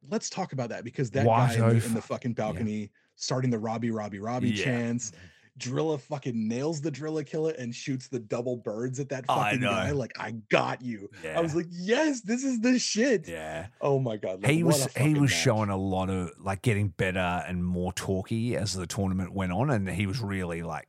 let's 0.09 0.28
talk 0.30 0.53
about 0.53 0.68
that 0.70 0.84
because 0.84 1.11
that 1.12 1.26
guy 1.26 1.55
in 1.55 1.61
the, 1.61 1.87
in 1.87 1.95
the 1.95 2.03
fucking 2.03 2.34
balcony 2.34 2.91
starting 3.16 3.51
the 3.51 3.59
Robbie, 3.59 3.91
Robbie, 3.91 4.18
Robbie 4.18 4.51
Yeah. 4.51 4.64
chants. 4.64 5.12
Drilla 5.59 6.00
fucking 6.00 6.48
nails 6.48 6.80
the 6.80 6.90
Drilla 6.92 7.26
killer 7.26 7.52
and 7.52 7.74
shoots 7.74 8.09
the 8.09 8.18
double 8.18 8.57
birds 8.57 9.00
at 9.00 9.09
that 9.09 9.26
fucking 9.26 9.61
guy. 9.61 9.90
Like, 9.92 10.12
I 10.18 10.32
got 10.50 10.82
you. 10.82 11.09
Yeah, 11.24 11.38
I 11.38 11.40
was 11.40 11.54
like, 11.54 11.66
yes, 11.70 12.20
this 12.20 12.44
is 12.44 12.61
the 12.61 12.78
shit. 12.78 13.26
yeah. 13.26 13.68
Oh 13.80 13.98
my 13.98 14.16
god. 14.16 14.42
like, 14.42 14.52
he 14.52 14.62
was 14.62 14.86
he 14.94 15.14
was 15.14 15.30
match. 15.30 15.40
showing 15.40 15.70
a 15.70 15.76
lot 15.76 16.11
of 16.11 16.32
like 16.38 16.62
getting 16.62 16.88
better 16.88 17.42
and 17.46 17.64
more 17.64 17.92
talky 17.92 18.57
as 18.57 18.74
the 18.74 18.86
tournament 18.86 19.32
went 19.32 19.52
on, 19.52 19.70
and 19.70 19.88
he 19.88 20.07
was 20.07 20.20
really 20.20 20.62
like 20.62 20.88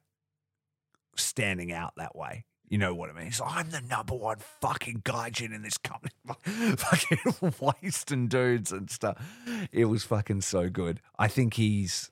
standing 1.15 1.71
out 1.71 1.93
that 1.97 2.15
way. 2.15 2.45
You 2.69 2.77
know 2.77 2.93
what 2.93 3.09
I 3.09 3.13
mean? 3.13 3.25
He's 3.25 3.39
like, 3.39 3.55
I'm 3.55 3.69
the 3.69 3.79
number 3.79 4.13
one 4.13 4.37
fucking 4.61 5.01
gaijin 5.05 5.55
in 5.55 5.61
this 5.61 5.77
company. 5.77 6.11
fucking 6.75 7.53
wasting 7.81 8.27
dudes 8.27 8.73
and 8.73 8.89
stuff. 8.89 9.25
It 9.71 9.85
was 9.85 10.03
fucking 10.03 10.41
so 10.41 10.67
good. 10.69 10.99
I 11.17 11.29
think 11.29 11.53
he's 11.53 12.11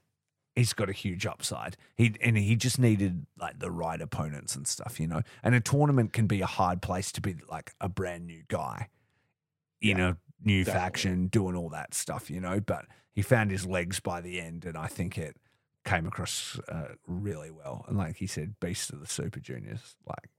he's 0.55 0.73
got 0.73 0.89
a 0.89 0.93
huge 0.93 1.25
upside. 1.25 1.77
He 1.95 2.15
and 2.21 2.37
he 2.37 2.55
just 2.55 2.79
needed 2.79 3.25
like 3.39 3.59
the 3.59 3.71
right 3.71 4.01
opponents 4.01 4.55
and 4.55 4.67
stuff, 4.67 4.99
you 4.99 5.07
know. 5.07 5.21
And 5.43 5.53
a 5.55 5.59
tournament 5.61 6.13
can 6.13 6.27
be 6.27 6.41
a 6.41 6.45
hard 6.45 6.81
place 6.81 7.11
to 7.13 7.21
be 7.21 7.35
like 7.49 7.73
a 7.81 7.89
brand 7.89 8.25
new 8.27 8.43
guy 8.47 8.89
in 9.81 9.97
Yeah, 9.97 10.09
a 10.09 10.15
new 10.43 10.63
definitely. 10.63 10.81
faction, 10.81 11.27
doing 11.27 11.55
all 11.55 11.69
that 11.69 11.93
stuff, 11.93 12.29
you 12.29 12.39
know. 12.39 12.59
But 12.59 12.85
he 13.13 13.21
found 13.21 13.51
his 13.51 13.65
legs 13.65 13.99
by 13.99 14.21
the 14.21 14.39
end, 14.39 14.65
and 14.65 14.77
I 14.77 14.87
think 14.87 15.17
it 15.17 15.37
came 15.83 16.07
across 16.07 16.59
uh, 16.67 16.95
really 17.05 17.51
well. 17.51 17.85
And 17.87 17.97
like 17.97 18.17
he 18.17 18.27
said, 18.27 18.55
beast 18.59 18.91
of 18.91 18.99
the 18.99 19.07
Super 19.07 19.39
Juniors, 19.39 19.95
like. 20.07 20.29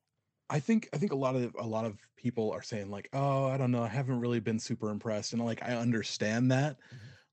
I 0.48 0.60
think 0.60 0.88
I 0.92 0.98
think 0.98 1.10
a 1.10 1.16
lot 1.16 1.34
of 1.34 1.54
a 1.58 1.66
lot 1.66 1.84
of 1.84 1.98
people 2.16 2.52
are 2.52 2.62
saying 2.62 2.88
like, 2.88 3.08
oh, 3.12 3.46
I 3.46 3.56
don't 3.56 3.72
know, 3.72 3.82
I 3.82 3.88
haven't 3.88 4.20
really 4.20 4.38
been 4.38 4.60
super 4.60 4.90
impressed, 4.90 5.32
and 5.32 5.44
like 5.44 5.60
I 5.62 5.74
understand 5.74 6.52
that, 6.52 6.76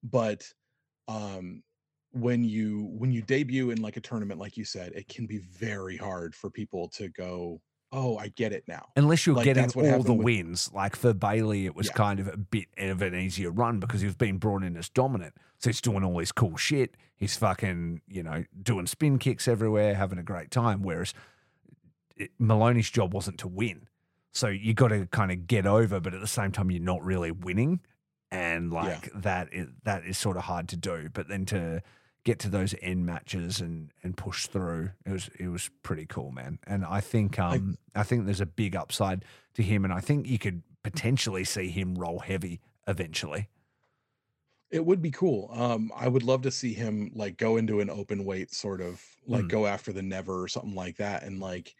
but 0.02 0.52
um, 1.08 1.62
when 2.14 2.44
you 2.44 2.90
when 2.98 3.12
you 3.12 3.22
debut 3.22 3.70
in 3.72 3.82
like 3.82 3.98
a 3.98 4.02
tournament, 4.02 4.40
like 4.40 4.56
you 4.58 4.66
said, 4.66 4.94
it 4.94 5.08
can 5.08 5.26
be 5.26 5.40
very 5.40 5.98
hard 5.98 6.34
for 6.36 6.50
people 6.50 6.88
to 6.90 7.10
go, 7.10 7.60
oh, 7.92 8.18
I 8.18 8.30
get 8.30 8.54
it 8.54 8.64
now. 8.68 8.88
Unless 8.96 9.26
you're 9.26 9.36
Like, 9.36 9.46
getting 9.46 9.66
all 9.94 10.02
the 10.04 10.14
with- 10.14 10.24
wins, 10.26 10.72
like 10.74 10.96
for 10.96 11.14
Bailey, 11.14 11.66
it 11.66 11.76
was 11.76 11.88
Yeah. 11.88 11.94
kind 11.94 12.20
of 12.20 12.28
a 12.28 12.38
bit 12.38 12.68
of 12.78 13.02
an 13.02 13.14
easier 13.16 13.52
run 13.52 13.80
because 13.80 14.02
he's 14.02 14.16
been 14.16 14.38
brought 14.38 14.64
in 14.64 14.78
as 14.78 14.90
dominant. 14.90 15.36
So 15.58 15.70
he's 15.70 15.82
doing 15.82 16.04
all 16.04 16.18
this 16.18 16.32
cool 16.32 16.58
shit. 16.58 16.96
He's 17.16 17.36
fucking, 17.38 18.02
you 18.08 18.24
know, 18.24 18.46
doing 18.62 18.86
spin 18.88 19.18
kicks 19.20 19.48
everywhere, 19.48 19.96
having 19.96 20.18
a 20.20 20.24
great 20.24 20.50
time. 20.52 20.82
Whereas 20.82 21.14
it, 22.16 22.32
Moloney's 22.40 22.90
job 22.90 23.14
wasn't 23.14 23.38
to 23.40 23.48
win. 23.48 23.88
So 24.32 24.48
you 24.48 24.74
got 24.74 24.88
to 24.90 25.06
kind 25.08 25.32
of 25.32 25.46
get 25.48 25.66
over, 25.66 26.00
but 26.00 26.14
at 26.14 26.22
the 26.22 26.28
same 26.28 26.52
time, 26.52 26.72
you're 26.72 26.82
not 26.82 27.04
really 27.04 27.32
winning. 27.32 27.80
And 28.32 28.72
like 28.74 29.12
that 29.14 29.50
is 29.54 29.68
that 29.84 30.04
is 30.06 30.18
sort 30.18 30.38
of 30.38 30.44
hard 30.44 30.68
to 30.70 30.76
do. 30.78 31.10
But 31.14 31.28
then 31.28 31.46
to 31.46 31.84
get 32.24 32.40
to 32.40 32.50
those 32.50 32.74
end 32.82 33.06
matches 33.06 33.60
and 33.62 33.92
and 34.04 34.16
push 34.18 34.48
through, 34.48 34.92
it 35.06 35.12
was 35.12 35.30
it 35.40 35.48
was 35.48 35.70
pretty 35.84 36.06
cool, 36.06 36.32
man. 36.32 36.60
And 36.66 36.86
I 36.86 37.02
think 37.02 37.40
um 37.40 37.78
I 37.96 38.04
think 38.04 38.26
there's 38.26 38.42
a 38.42 38.46
big 38.46 38.76
upside 38.76 39.26
to 39.56 39.64
him, 39.64 39.84
and 39.86 39.94
I 39.94 40.00
think 40.00 40.28
you 40.28 40.40
could 40.40 40.64
potentially 40.84 41.44
see 41.44 41.70
him 41.70 41.96
roll 41.96 42.20
heavy 42.20 42.62
eventually. 42.88 43.50
It 44.72 44.86
would 44.86 45.02
be 45.02 45.12
cool. 45.12 45.50
Um, 45.54 45.92
I 45.96 46.08
would 46.08 46.24
love 46.24 46.42
to 46.44 46.52
see 46.52 46.74
him 46.74 47.12
like 47.14 47.38
go 47.38 47.58
into 47.58 47.80
an 47.80 47.90
open 47.90 48.26
weight 48.26 48.52
sort 48.54 48.82
of 48.82 49.04
like 49.28 49.46
Mm. 49.46 49.50
go 49.50 49.68
after 49.68 49.94
the 49.94 50.02
never 50.02 50.42
or 50.42 50.48
something 50.48 50.74
like 50.76 50.98
that. 50.98 51.24
And 51.24 51.40
like, 51.40 51.76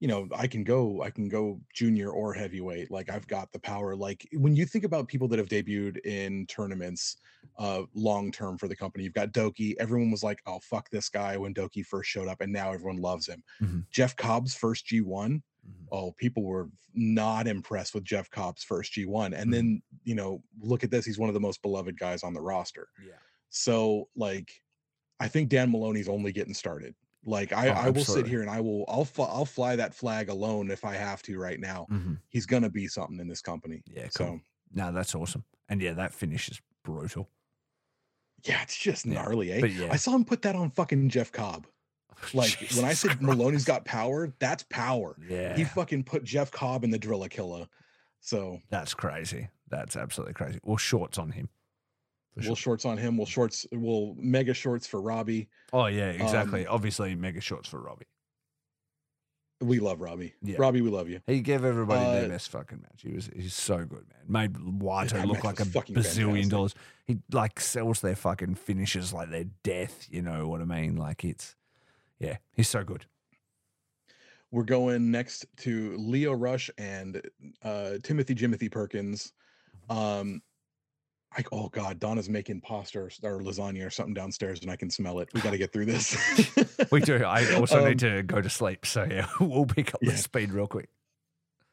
you 0.00 0.08
know, 0.08 0.28
I 0.36 0.46
can 0.46 0.62
go, 0.62 1.02
I 1.02 1.10
can 1.10 1.28
go 1.28 1.60
junior 1.72 2.10
or 2.10 2.34
heavyweight. 2.34 2.90
Like 2.90 3.10
I've 3.10 3.26
got 3.26 3.50
the 3.52 3.58
power. 3.58 3.96
Like 3.96 4.28
when 4.32 4.54
you 4.54 4.66
think 4.66 4.84
about 4.84 5.08
people 5.08 5.26
that 5.28 5.38
have 5.38 5.48
debuted 5.48 5.98
in 6.04 6.46
tournaments 6.46 7.16
uh 7.58 7.82
long 7.94 8.30
term 8.30 8.58
for 8.58 8.68
the 8.68 8.76
company, 8.76 9.04
you've 9.04 9.14
got 9.14 9.32
Douki. 9.32 9.74
Everyone 9.78 10.10
was 10.10 10.22
like, 10.22 10.40
oh 10.46 10.60
fuck 10.60 10.90
this 10.90 11.08
guy 11.08 11.36
when 11.36 11.54
Douki 11.54 11.84
first 11.84 12.10
showed 12.10 12.28
up, 12.28 12.40
and 12.40 12.52
now 12.52 12.72
everyone 12.72 12.98
loves 12.98 13.26
him. 13.28 13.42
Mhm. 13.62 13.86
Jeff 13.90 14.14
Cobb's 14.16 14.54
first 14.54 14.86
G1 14.86 15.42
oh, 15.92 16.12
people 16.12 16.42
were 16.42 16.68
not 16.94 17.46
impressed 17.46 17.94
with 17.94 18.04
Jeff 18.04 18.30
Cobb's 18.30 18.62
first 18.64 18.92
G1. 18.92 19.34
And 19.34 19.48
Mhm. 19.50 19.52
then, 19.52 19.82
you 20.04 20.14
know, 20.14 20.42
look 20.60 20.84
at 20.84 20.90
this. 20.90 21.04
He's 21.04 21.18
one 21.18 21.28
of 21.28 21.34
the 21.34 21.40
most 21.40 21.62
beloved 21.62 21.98
guys 21.98 22.22
on 22.22 22.34
the 22.34 22.40
roster. 22.40 22.88
Yeah. 23.04 23.18
So, 23.50 24.08
like, 24.16 24.62
I 25.20 25.28
think 25.28 25.48
Dan 25.48 25.70
Moloney's 25.70 26.08
only 26.08 26.32
getting 26.32 26.54
started. 26.54 26.94
Like, 27.26 27.52
I, 27.52 27.68
Oh, 27.68 27.72
I 27.72 27.90
will 27.90 28.04
sit 28.04 28.26
here 28.26 28.40
and 28.40 28.48
I 28.48 28.60
will, 28.60 28.84
I'll, 28.88 29.04
fl- 29.04 29.22
I'll 29.22 29.44
fly 29.44 29.74
that 29.76 29.94
flag 29.94 30.28
alone 30.28 30.70
if 30.70 30.84
I 30.84 30.94
have 30.94 31.22
to 31.24 31.38
right 31.38 31.58
now. 31.60 31.86
hmm 31.90 32.14
He's 32.28 32.46
going 32.46 32.62
to 32.62 32.70
be 32.70 32.86
something 32.86 33.18
in 33.18 33.28
this 33.28 33.42
company. 33.42 33.82
Yeah, 33.86 34.08
cool. 34.08 34.10
So, 34.10 34.40
No, 34.72 34.92
that's 34.92 35.14
awesome. 35.14 35.44
And 35.68 35.82
yeah, 35.82 35.92
that 35.94 36.14
finish 36.14 36.48
is 36.48 36.60
brutal. 36.84 37.28
yeah, 38.44 38.62
it's 38.62 38.76
just 38.76 39.06
Yeah, 39.06 39.14
gnarly, 39.14 39.52
eh? 39.52 39.60
But 39.60 39.72
yeah, 39.72 39.92
I 39.92 39.96
saw 39.96 40.14
him 40.14 40.24
put 40.24 40.42
that 40.42 40.54
on 40.54 40.70
fucking 40.70 41.08
Jeff 41.08 41.32
Cobb. 41.32 41.66
Like, 42.32 42.58
when 42.74 42.84
I 42.84 42.94
Jesus 42.94 43.00
said 43.00 43.20
Moloney's 43.20 43.64
got 43.64 43.84
power, 43.84 44.32
that's 44.38 44.62
power. 44.70 45.16
yeah, 45.28 45.54
He 45.56 45.64
fucking 45.64 46.04
put 46.04 46.24
Jeff 46.24 46.50
Cobb 46.50 46.82
in 46.82 46.90
the 46.90 46.98
Drilla 46.98 47.28
Killer. 47.28 47.66
So, 48.20 48.60
that's 48.70 48.94
crazy. 48.94 49.48
That's 49.68 49.96
absolutely 49.96 50.32
crazy. 50.34 50.58
Well, 50.62 50.76
shorts 50.78 51.18
on 51.18 51.32
him. 51.32 51.48
For 52.36 52.48
we'll 52.48 52.54
shorts 52.54 52.84
on 52.84 52.98
him. 52.98 53.16
We'll 53.16 53.26
shorts. 53.26 53.66
We'll 53.72 54.14
mega 54.18 54.52
shorts 54.54 54.86
for 54.86 55.00
Robbie. 55.00 55.48
Oh 55.72 55.86
yeah, 55.86 56.10
exactly. 56.10 56.66
um, 56.66 56.74
Obviously, 56.74 57.14
mega 57.14 57.40
shorts 57.40 57.68
for 57.68 57.80
Robbie. 57.80 58.06
We 59.62 59.78
love 59.78 60.02
Robbie. 60.02 60.34
Yeah. 60.42 60.56
Robbie, 60.58 60.82
we 60.82 60.90
love 60.90 61.08
you. 61.08 61.20
He 61.26 61.40
gave 61.40 61.64
everybody 61.64 62.04
their 62.04 62.24
Uh, 62.26 62.28
best 62.28 62.50
fucking 62.50 62.82
match. 62.82 63.00
He 63.02 63.12
was 63.14 63.30
he's 63.34 63.54
so 63.54 63.78
good, 63.86 64.04
man. 64.10 64.52
Made 64.52 64.52
Wato 64.52 65.10
that 65.12 65.26
look 65.26 65.44
like 65.44 65.60
a 65.60 65.64
bazillion 65.64 65.94
fantastic. 65.94 66.48
dollars. 66.50 66.74
He 67.06 67.18
like 67.32 67.58
sells 67.58 68.00
their 68.02 68.16
fucking 68.16 68.56
finishes 68.56 69.14
like 69.14 69.30
their 69.30 69.46
death. 69.62 70.06
You 70.10 70.20
know 70.20 70.46
what 70.46 70.60
I 70.60 70.64
mean? 70.64 70.96
Like 70.96 71.24
it's 71.24 71.56
yeah, 72.18 72.36
he's 72.52 72.68
so 72.68 72.84
good. 72.84 73.06
We're 74.50 74.62
going 74.64 75.10
next 75.10 75.46
to 75.58 75.96
Lio 75.96 76.32
Rush 76.32 76.70
and 76.76 77.22
uh, 77.62 77.92
Timothy 78.02 78.34
Jimothy 78.34 78.70
Perkins. 78.70 79.32
Um, 79.88 80.42
I, 81.36 81.44
oh 81.52 81.68
God, 81.68 81.98
Donna's 81.98 82.28
making 82.28 82.60
pasta 82.62 82.98
or, 83.00 83.10
or 83.22 83.40
lasagna 83.40 83.86
or 83.86 83.90
something 83.90 84.14
downstairs, 84.14 84.60
and 84.62 84.70
I 84.70 84.76
can 84.76 84.90
smell 84.90 85.18
it. 85.20 85.28
We 85.34 85.40
got 85.40 85.50
to 85.50 85.58
get 85.58 85.72
through 85.72 85.86
this. 85.86 86.16
We 86.92 87.00
do. 87.00 87.24
I 87.24 87.54
also 87.56 87.80
Um, 87.82 87.88
need 87.88 87.98
to 88.00 88.22
go 88.22 88.40
to 88.40 88.48
sleep, 88.48 88.86
so 88.86 89.04
yeah, 89.10 89.26
we'll 89.40 89.66
pick 89.66 89.92
up 89.94 90.00
Yeah. 90.02 90.12
the 90.12 90.16
speed 90.18 90.52
real 90.52 90.66
quick. 90.68 90.88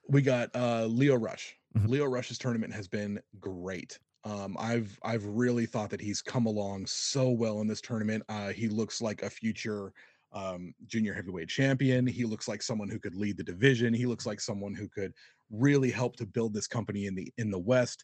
we 0.10 0.22
got 0.22 0.50
uh 0.56 0.86
Lio 0.86 1.16
Rush. 1.16 1.56
Mhm. 1.78 1.88
Lio 1.88 2.06
Rush's 2.06 2.38
tournament 2.38 2.74
has 2.74 2.88
been 2.88 3.20
great. 3.40 4.00
Um, 4.26 4.56
I've 4.60 4.98
I've 5.04 5.26
really 5.26 5.66
thought 5.66 5.90
that 5.92 6.02
he's 6.02 6.22
come 6.22 6.46
along 6.46 6.86
so 6.88 7.30
well 7.30 7.62
in 7.62 7.68
this 7.68 7.82
tournament. 7.82 8.24
Uh, 8.30 8.50
he 8.50 8.68
looks 8.70 9.02
like 9.02 9.22
a 9.24 9.30
future 9.30 9.94
um, 10.32 10.74
junior 10.88 11.14
heavyweight 11.14 11.48
champion. 11.50 12.08
He 12.08 12.26
looks 12.26 12.48
like 12.48 12.64
someone 12.64 12.90
who 12.90 13.00
could 13.00 13.16
lead 13.16 13.38
the 13.38 13.44
division. 13.44 13.94
He 13.94 14.06
looks 14.08 14.26
like 14.26 14.40
someone 14.42 14.74
who 14.74 14.88
could 14.90 15.14
really 15.52 15.92
help 15.92 16.16
to 16.16 16.26
build 16.26 16.54
this 16.54 16.68
company 16.68 17.06
in 17.06 17.14
the 17.16 17.32
in 17.38 17.52
the 17.52 17.60
West. 17.60 18.04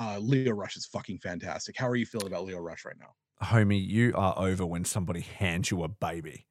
Uh, 0.00 0.18
Lio 0.18 0.52
Rush 0.52 0.76
is 0.76 0.86
fucking 0.86 1.18
fantastic. 1.18 1.76
How 1.78 1.86
are 1.88 1.96
you 1.96 2.06
feeling 2.06 2.26
about 2.28 2.44
Lio 2.44 2.58
Rush 2.58 2.84
right 2.84 2.96
now? 2.98 3.14
Homie, 3.46 3.86
you 3.86 4.12
are 4.14 4.34
over 4.38 4.64
when 4.66 4.84
somebody 4.84 5.20
hands 5.20 5.70
you 5.70 5.82
a 5.82 5.88
baby. 5.88 6.46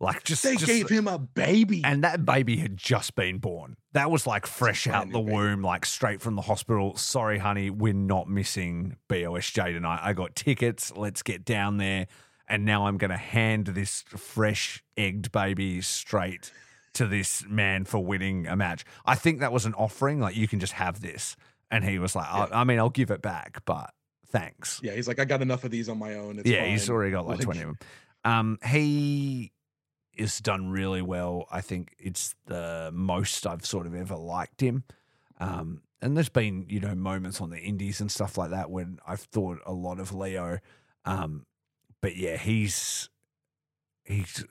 Like 0.00 0.24
just 0.24 0.42
They 0.42 0.54
just- 0.54 0.66
gave 0.66 0.88
him 0.88 1.06
a 1.06 1.18
baby. 1.18 1.82
and 1.84 2.02
that 2.04 2.24
baby 2.26 2.56
had 2.56 2.76
just 2.76 3.14
been 3.14 3.38
born. 3.38 3.76
That 3.92 4.10
was 4.10 4.26
like 4.26 4.46
fresh 4.46 4.86
out 4.86 5.06
the 5.10 5.20
baby. 5.20 5.32
womb, 5.32 5.62
like 5.62 5.86
straight 5.86 6.20
from 6.20 6.34
the 6.34 6.42
hospital. 6.42 6.96
Sorry, 6.96 7.38
honey, 7.38 7.70
we're 7.70 7.92
not 7.94 8.28
missing 8.28 8.96
BOSJ 9.08 9.72
tonight. 9.72 10.00
I 10.02 10.12
got 10.12 10.34
tickets. 10.34 10.92
Let's 10.96 11.22
get 11.22 11.44
down 11.44 11.76
there. 11.76 12.06
And 12.48 12.64
now 12.64 12.86
I'm 12.86 12.98
going 12.98 13.10
to 13.12 13.16
hand 13.16 13.68
this 13.68 14.02
fresh 14.08 14.82
egged 14.96 15.30
baby 15.32 15.80
straight 15.80 16.50
to 16.94 17.06
this 17.06 17.44
man 17.48 17.84
for 17.84 18.04
winning 18.04 18.46
a 18.46 18.56
match. 18.56 18.84
I 19.06 19.14
think 19.14 19.40
that 19.40 19.52
was 19.52 19.64
an 19.64 19.74
offering. 19.74 20.20
Like, 20.20 20.36
you 20.36 20.46
can 20.46 20.60
just 20.60 20.74
have 20.74 21.00
this. 21.00 21.36
And 21.70 21.84
he 21.84 21.98
was 21.98 22.14
like, 22.14 22.26
I, 22.26 22.48
I 22.52 22.64
mean, 22.64 22.78
I'll 22.78 22.90
give 22.90 23.10
it 23.10 23.22
back, 23.22 23.62
but 23.64 23.90
thanks. 24.28 24.80
yeah, 24.82 24.92
he's 24.92 25.08
like, 25.08 25.18
I 25.18 25.24
got 25.24 25.42
enough 25.42 25.64
of 25.64 25.70
these 25.70 25.88
on 25.88 25.98
my 25.98 26.14
own. 26.14 26.38
It's 26.38 26.48
yeah, 26.48 26.64
he's 26.64 26.90
already 26.90 27.12
got 27.12 27.26
like, 27.26 27.40
20 27.40 27.60
of 27.60 27.66
them. 27.66 27.78
Um, 28.24 28.58
he 28.66 29.52
is 30.16 30.38
done 30.38 30.70
really 30.70 31.02
well. 31.02 31.46
I 31.50 31.60
think 31.60 31.94
it's 31.98 32.34
the 32.46 32.90
most 32.92 33.46
I've 33.46 33.66
sort 33.66 33.86
of 33.86 33.94
ever 33.94 34.16
liked 34.16 34.60
him. 34.60 34.84
Um, 35.40 35.82
and 36.00 36.16
there's 36.16 36.28
been, 36.28 36.66
you 36.68 36.80
know, 36.80 36.94
moments 36.94 37.40
on 37.40 37.50
the 37.50 37.58
indies 37.58 38.00
and 38.00 38.10
stuff 38.10 38.36
like 38.36 38.50
that 38.50 38.70
when 38.70 38.98
I've 39.06 39.20
thought 39.20 39.58
a 39.66 39.72
lot 39.72 39.98
of 39.98 40.12
Lio. 40.12 40.58
Um, 41.04 41.46
but 42.00 42.16
yeah, 42.16 42.36
he's 42.36 43.08
he's 44.04 44.44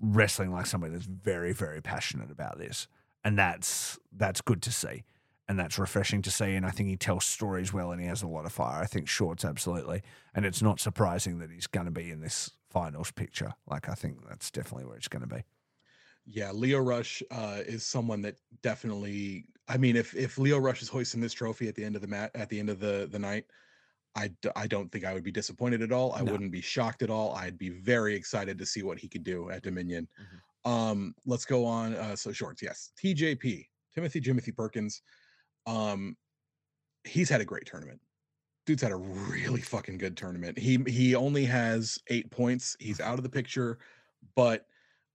wrestling 0.00 0.52
like 0.52 0.66
somebody 0.66 0.92
that's 0.92 1.06
very, 1.06 1.52
very 1.52 1.80
passionate 1.80 2.30
about 2.30 2.58
this. 2.58 2.88
And 3.24 3.38
that's 3.38 3.98
that's 4.14 4.40
good 4.40 4.62
to 4.62 4.72
see. 4.72 5.04
And 5.48 5.58
that's 5.58 5.78
refreshing 5.78 6.22
to 6.22 6.30
see. 6.30 6.54
And 6.54 6.64
I 6.64 6.70
think 6.70 6.88
he 6.88 6.96
tells 6.96 7.24
stories 7.26 7.72
well 7.72 7.90
and 7.90 8.00
he 8.00 8.06
has 8.06 8.22
a 8.22 8.28
lot 8.28 8.46
of 8.46 8.52
fire. 8.52 8.80
I 8.80 8.86
think 8.86 9.08
Shorts 9.08 9.44
absolutely. 9.44 10.02
And 10.34 10.46
it's 10.46 10.62
not 10.62 10.80
surprising 10.80 11.38
that 11.40 11.50
he's 11.50 11.66
going 11.66 11.86
to 11.86 11.90
be 11.92 12.10
in 12.10 12.20
this 12.20 12.50
finals 12.70 13.10
picture. 13.10 13.52
Like, 13.66 13.88
I 13.88 13.94
think 13.94 14.26
that's 14.28 14.50
definitely 14.50 14.86
where 14.86 14.96
it's 14.96 15.08
going 15.08 15.28
to 15.28 15.34
be. 15.34 15.42
Yeah, 16.24 16.52
Lio 16.52 16.78
Rush 16.78 17.22
uh, 17.32 17.58
is 17.66 17.84
someone 17.84 18.22
that 18.22 18.36
definitely. 18.62 19.46
I 19.68 19.76
mean, 19.76 19.96
if 19.96 20.14
if 20.14 20.38
Lio 20.38 20.58
Rush 20.58 20.80
is 20.80 20.88
hoisting 20.88 21.20
this 21.20 21.32
trophy 21.32 21.68
at 21.68 21.74
the 21.74 21.84
end 21.84 21.96
of 21.96 22.02
the 22.02 22.08
mat 22.08 22.30
at 22.34 22.48
the 22.48 22.60
end 22.60 22.70
of 22.70 22.78
the 22.78 23.08
the 23.10 23.18
night, 23.18 23.46
I 24.14 24.28
d- 24.40 24.50
I 24.54 24.68
don't 24.68 24.90
think 24.92 25.04
I 25.04 25.14
would 25.14 25.24
be 25.24 25.32
disappointed 25.32 25.82
at 25.82 25.90
all. 25.90 26.12
I 26.12 26.20
No. 26.22 26.30
wouldn't 26.30 26.52
be 26.52 26.60
shocked 26.60 27.02
at 27.02 27.10
all. 27.10 27.34
I'd 27.34 27.58
be 27.58 27.70
very 27.70 28.14
excited 28.14 28.56
to 28.58 28.66
see 28.66 28.84
what 28.84 28.98
he 28.98 29.08
could 29.08 29.24
do 29.24 29.50
at 29.50 29.62
Dominion. 29.62 30.06
Mm-hmm. 30.20 30.70
Um, 30.70 31.14
let's 31.26 31.44
go 31.44 31.64
on. 31.64 31.94
Uh, 31.96 32.14
so 32.14 32.30
shorts, 32.30 32.62
yes. 32.62 32.92
TJP, 33.02 33.66
Timothy 33.92 34.20
Jimothy 34.20 34.54
Perkins. 34.54 35.02
Um, 35.66 36.16
he's 37.04 37.28
had 37.28 37.40
a 37.40 37.44
great 37.44 37.66
tournament. 37.66 38.00
Dude's 38.64 38.82
had 38.82 38.92
a 38.92 38.96
really 38.96 39.60
fucking 39.60 39.98
good 39.98 40.16
tournament. 40.16 40.58
He 40.58 40.78
he 40.86 41.14
only 41.16 41.44
has 41.46 41.98
eight 42.08 42.30
points. 42.30 42.76
He's 42.78 43.00
out 43.00 43.18
of 43.18 43.24
the 43.24 43.28
picture, 43.28 43.78
but 44.36 44.66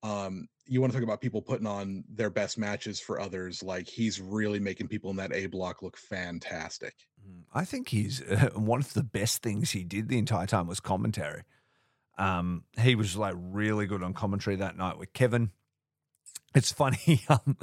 um 0.03 0.47
you 0.67 0.79
want 0.79 0.91
to 0.91 0.97
talk 0.97 1.03
about 1.03 1.21
people 1.21 1.41
putting 1.41 1.65
on 1.65 2.03
their 2.07 2.29
best 2.29 2.57
matches 2.57 2.99
for 2.99 3.19
others 3.19 3.63
like 3.63 3.87
he's 3.87 4.21
really 4.21 4.59
making 4.59 4.87
people 4.87 5.09
in 5.09 5.15
that 5.15 5.33
a 5.33 5.47
block 5.47 5.81
look 5.81 5.97
fantastic 5.97 6.93
Mm, 7.27 7.43
I 7.53 7.65
think 7.65 7.89
he's 7.89 8.21
uh, 8.21 8.49
one 8.55 8.79
of 8.79 8.93
the 8.93 9.03
best 9.03 9.41
things 9.41 9.71
he 9.71 9.83
did 9.83 10.09
the 10.09 10.17
entire 10.17 10.47
time 10.47 10.67
was 10.67 10.79
commentary. 10.79 11.43
Um, 12.17 12.63
he 12.79 12.95
was 12.95 13.15
like 13.15 13.35
really 13.37 13.85
good 13.85 14.03
on 14.03 14.13
commentary 14.13 14.55
that 14.57 14.77
night 14.77 14.97
with 14.97 15.13
Kevin. 15.13 15.51
It's 16.55 16.71
funny. 16.71 17.21
Um, 17.29 17.57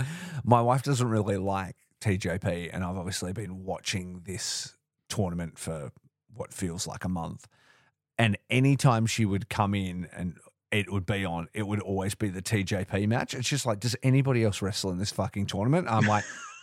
my 0.45 0.61
wife 0.61 0.82
doesn't 0.82 1.09
really 1.09 1.39
like 1.39 1.76
TJP, 2.05 2.70
and 2.72 2.84
I've 2.84 2.96
obviously 2.96 3.32
been 3.32 3.64
watching 3.64 4.22
this 4.24 4.76
tournament 5.09 5.59
for 5.59 5.90
what 6.32 6.52
feels 6.52 6.86
like 6.86 7.05
a 7.05 7.09
month. 7.09 7.46
And 8.18 8.36
anytime 8.50 9.07
she 9.07 9.24
would 9.24 9.48
come 9.48 9.74
in 9.74 10.09
and 10.16 10.36
it 10.70 10.92
would 10.92 11.07
be 11.07 11.24
on, 11.24 11.48
it 11.55 11.66
would 11.66 11.80
always 11.80 12.14
be 12.14 12.28
the 12.28 12.42
TJP 12.42 13.09
match. 13.09 13.34
It's 13.34 13.48
just 13.48 13.64
like, 13.64 13.80
does 13.80 13.96
anybody 14.02 14.44
else 14.44 14.61
wrestle 14.61 14.90
in 14.90 14.98
this 14.98 15.12
fucking 15.12 15.46
tournament? 15.46 15.88
I'm 15.88 16.07
like, 16.07 16.24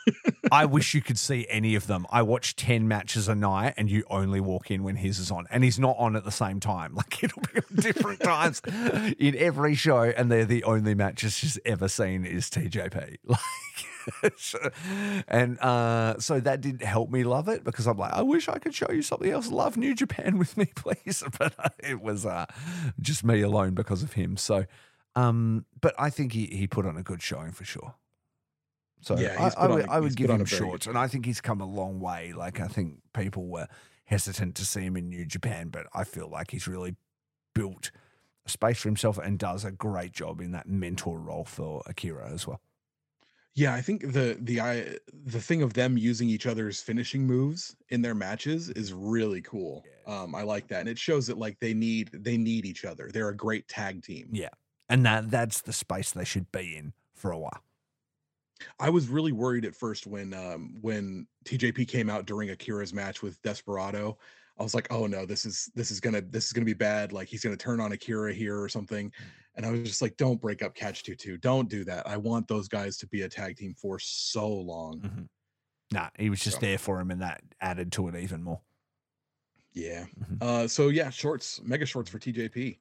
I 0.52 0.66
wish 0.66 0.94
you 0.94 1.02
could 1.02 1.18
see 1.18 1.48
any 1.50 1.76
of 1.76 1.88
them. 1.88 2.06
I 2.12 2.22
watch 2.24 2.56
10 2.56 2.88
matches 2.88 3.28
a 3.28 3.36
night 3.36 3.74
and 3.78 3.90
you 3.90 4.04
only 4.10 4.40
walk 4.40 4.70
in 4.70 4.84
when 4.84 4.98
his 4.98 5.20
is 5.20 5.32
on. 5.32 5.48
And 5.50 5.64
he's 5.64 5.80
not 5.80 5.96
on 5.98 6.16
at 6.16 6.26
the 6.26 6.32
same 6.32 6.60
time. 6.60 6.96
Like 7.02 7.24
it'll 7.24 7.42
be 7.42 7.60
on 7.60 7.76
different 7.78 8.20
times 8.24 8.62
in 9.18 9.36
every 9.36 9.74
show. 9.76 10.04
And 10.04 10.32
they're 10.32 10.46
the 10.46 10.64
only 10.66 10.94
matches 10.94 11.34
she's 11.38 11.58
ever 11.66 11.88
seen 11.88 12.26
is 12.26 12.50
TJP. 12.50 13.18
Like, 14.24 14.74
and 15.28 15.60
uh, 15.60 16.20
so 16.20 16.40
that 16.40 16.62
didn't 16.62 16.84
help 16.84 17.12
me 17.12 17.24
love 17.24 17.48
it 17.48 17.64
because 17.64 17.86
I'm 17.86 17.98
like, 17.98 18.14
I 18.14 18.24
wish 18.24 18.50
I 18.50 18.58
could 18.58 18.74
show 18.74 18.90
you 18.92 19.04
something 19.04 19.30
else. 19.30 19.50
Love 19.50 19.78
New 19.78 19.94
Japan 19.94 20.40
with 20.40 20.58
me, 20.58 20.66
please. 20.76 21.24
But 21.38 21.54
uh, 21.60 21.70
it 21.84 22.02
was 22.02 22.26
uh, 22.26 22.48
just 23.00 23.24
me 23.24 23.42
alone 23.42 23.76
because 23.76 24.02
of 24.02 24.14
him. 24.14 24.38
So, 24.38 24.66
um, 25.16 25.66
but 25.80 25.94
I 26.00 26.10
think 26.10 26.34
he, 26.34 26.48
he 26.48 26.66
put 26.66 26.88
on 26.88 26.98
a 26.98 27.04
good 27.04 27.22
showing 27.22 27.52
for 27.52 27.64
sure. 27.64 27.94
So 29.02 29.18
Yeah, 29.18 29.36
I, 29.58 29.64
I 29.66 29.68
would, 29.68 29.86
a- 29.86 29.92
I 29.92 30.00
would 30.00 30.16
give 30.16 30.30
him 30.30 30.42
a 30.42 30.46
very 30.46 30.50
good 30.50 30.58
shorts, 30.58 30.88
and 30.88 30.98
I 30.98 31.08
think 31.08 31.26
he's 31.26 31.42
come 31.42 31.60
a 31.62 31.66
long 31.66 32.00
way. 32.00 32.34
Like 32.34 32.60
I 32.60 32.68
think 32.68 33.00
people 33.14 33.48
were 33.48 33.68
hesitant 34.06 34.56
to 34.56 34.66
see 34.66 34.82
him 34.82 34.96
in 34.98 35.10
New 35.10 35.26
Japan, 35.26 35.70
but 35.70 35.88
I 35.94 36.04
feel 36.04 36.30
like 36.30 36.52
he's 36.52 36.68
really 36.68 36.96
built 37.56 37.92
a 38.46 38.50
space 38.50 38.80
for 38.80 38.88
himself 38.90 39.18
and 39.18 39.38
does 39.40 39.64
a 39.66 39.72
great 39.72 40.12
job 40.12 40.42
in 40.42 40.52
that 40.52 40.68
mentor 40.68 41.20
role 41.20 41.46
for 41.46 41.82
Akira 41.86 42.30
as 42.32 42.48
well. 42.48 42.60
yeah 43.54 43.74
i 43.76 43.82
think 43.82 44.14
the 44.14 44.38
the 44.42 44.60
i 44.62 44.96
the 45.26 45.40
thing 45.42 45.62
of 45.62 45.74
them 45.74 45.98
using 45.98 46.30
each 46.30 46.48
other's 46.48 46.82
finishing 46.82 47.28
moves 47.28 47.76
in 47.90 48.02
their 48.02 48.16
matches 48.16 48.70
is 48.70 48.94
really 48.94 49.42
cool 49.42 49.84
Yeah. 50.08 50.24
um 50.24 50.34
i 50.36 50.42
like 50.44 50.68
that 50.70 50.80
and 50.80 50.90
it 50.90 50.98
shows 50.98 51.28
that 51.28 51.38
like 51.38 51.60
they 51.60 51.74
need 51.74 52.10
they 52.14 52.38
need 52.38 52.66
each 52.66 52.86
other 52.86 53.10
they're 53.14 53.30
a 53.30 53.36
great 53.36 53.68
tag 53.68 54.02
team 54.04 54.30
Yeah, 54.32 54.50
and 54.90 55.06
that 55.06 55.30
that's 55.30 55.62
the 55.62 55.74
space 55.74 56.12
they 56.14 56.24
should 56.26 56.50
be 56.52 56.76
in 56.78 56.94
for 57.14 57.32
a 57.32 57.38
while. 57.38 57.62
I 58.80 58.90
was 58.90 59.08
really 59.08 59.32
worried 59.32 59.66
at 59.66 59.76
first 59.76 60.08
when 60.08 60.34
um 60.34 60.78
when 60.82 61.28
TJP 61.46 61.88
came 61.88 62.10
out 62.10 62.26
during 62.26 62.50
Akira's 62.50 62.94
match 62.94 63.22
with 63.22 63.42
Desperado. 63.42 64.18
I 64.60 64.64
was 64.64 64.76
like, 64.76 64.92
oh 64.92 65.08
no, 65.08 65.26
this 65.26 65.46
is 65.46 65.72
this 65.76 65.90
is 65.92 66.00
gonna 66.00 66.22
this 66.22 66.46
is 66.48 66.54
gonna 66.54 66.66
be 66.66 66.74
bad. 66.74 67.12
Like 67.14 67.28
he's 67.28 67.44
gonna 67.44 67.58
turn 67.58 67.80
on 67.80 67.92
Akira 67.94 68.34
here 68.34 68.60
or 68.62 68.70
something. 68.70 69.12
And 69.56 69.66
I 69.66 69.72
was 69.72 69.82
just 69.82 70.02
like, 70.02 70.16
don't 70.18 70.40
break 70.40 70.62
up 70.62 70.76
Catch 70.76 71.04
Two 71.04 71.16
Two. 71.16 71.38
Don't 71.38 71.68
do 71.70 71.84
that. 71.86 72.08
I 72.08 72.18
want 72.18 72.48
those 72.48 72.68
guys 72.68 72.98
to 72.98 73.08
be 73.08 73.24
a 73.24 73.30
tag 73.30 73.58
team 73.58 73.74
for 73.74 73.98
so 74.00 74.48
long. 74.48 75.00
Mhm. 75.02 75.28
Nah, 75.92 76.10
he 76.18 76.30
was 76.30 76.40
just 76.40 76.58
So- 76.58 76.62
there 76.62 76.78
for 76.78 77.00
him, 77.00 77.12
and 77.12 77.22
that 77.22 77.42
added 77.60 77.92
to 77.94 78.08
it 78.08 78.16
even 78.16 78.44
more. 78.44 78.62
Yeah. 79.74 80.06
Mhm. 80.20 80.42
Uh 80.44 80.68
so 80.68 80.90
yeah, 80.90 81.10
shorts, 81.10 81.62
mega 81.64 81.86
shorts 81.86 82.10
for 82.10 82.20
TJP. 82.20 82.78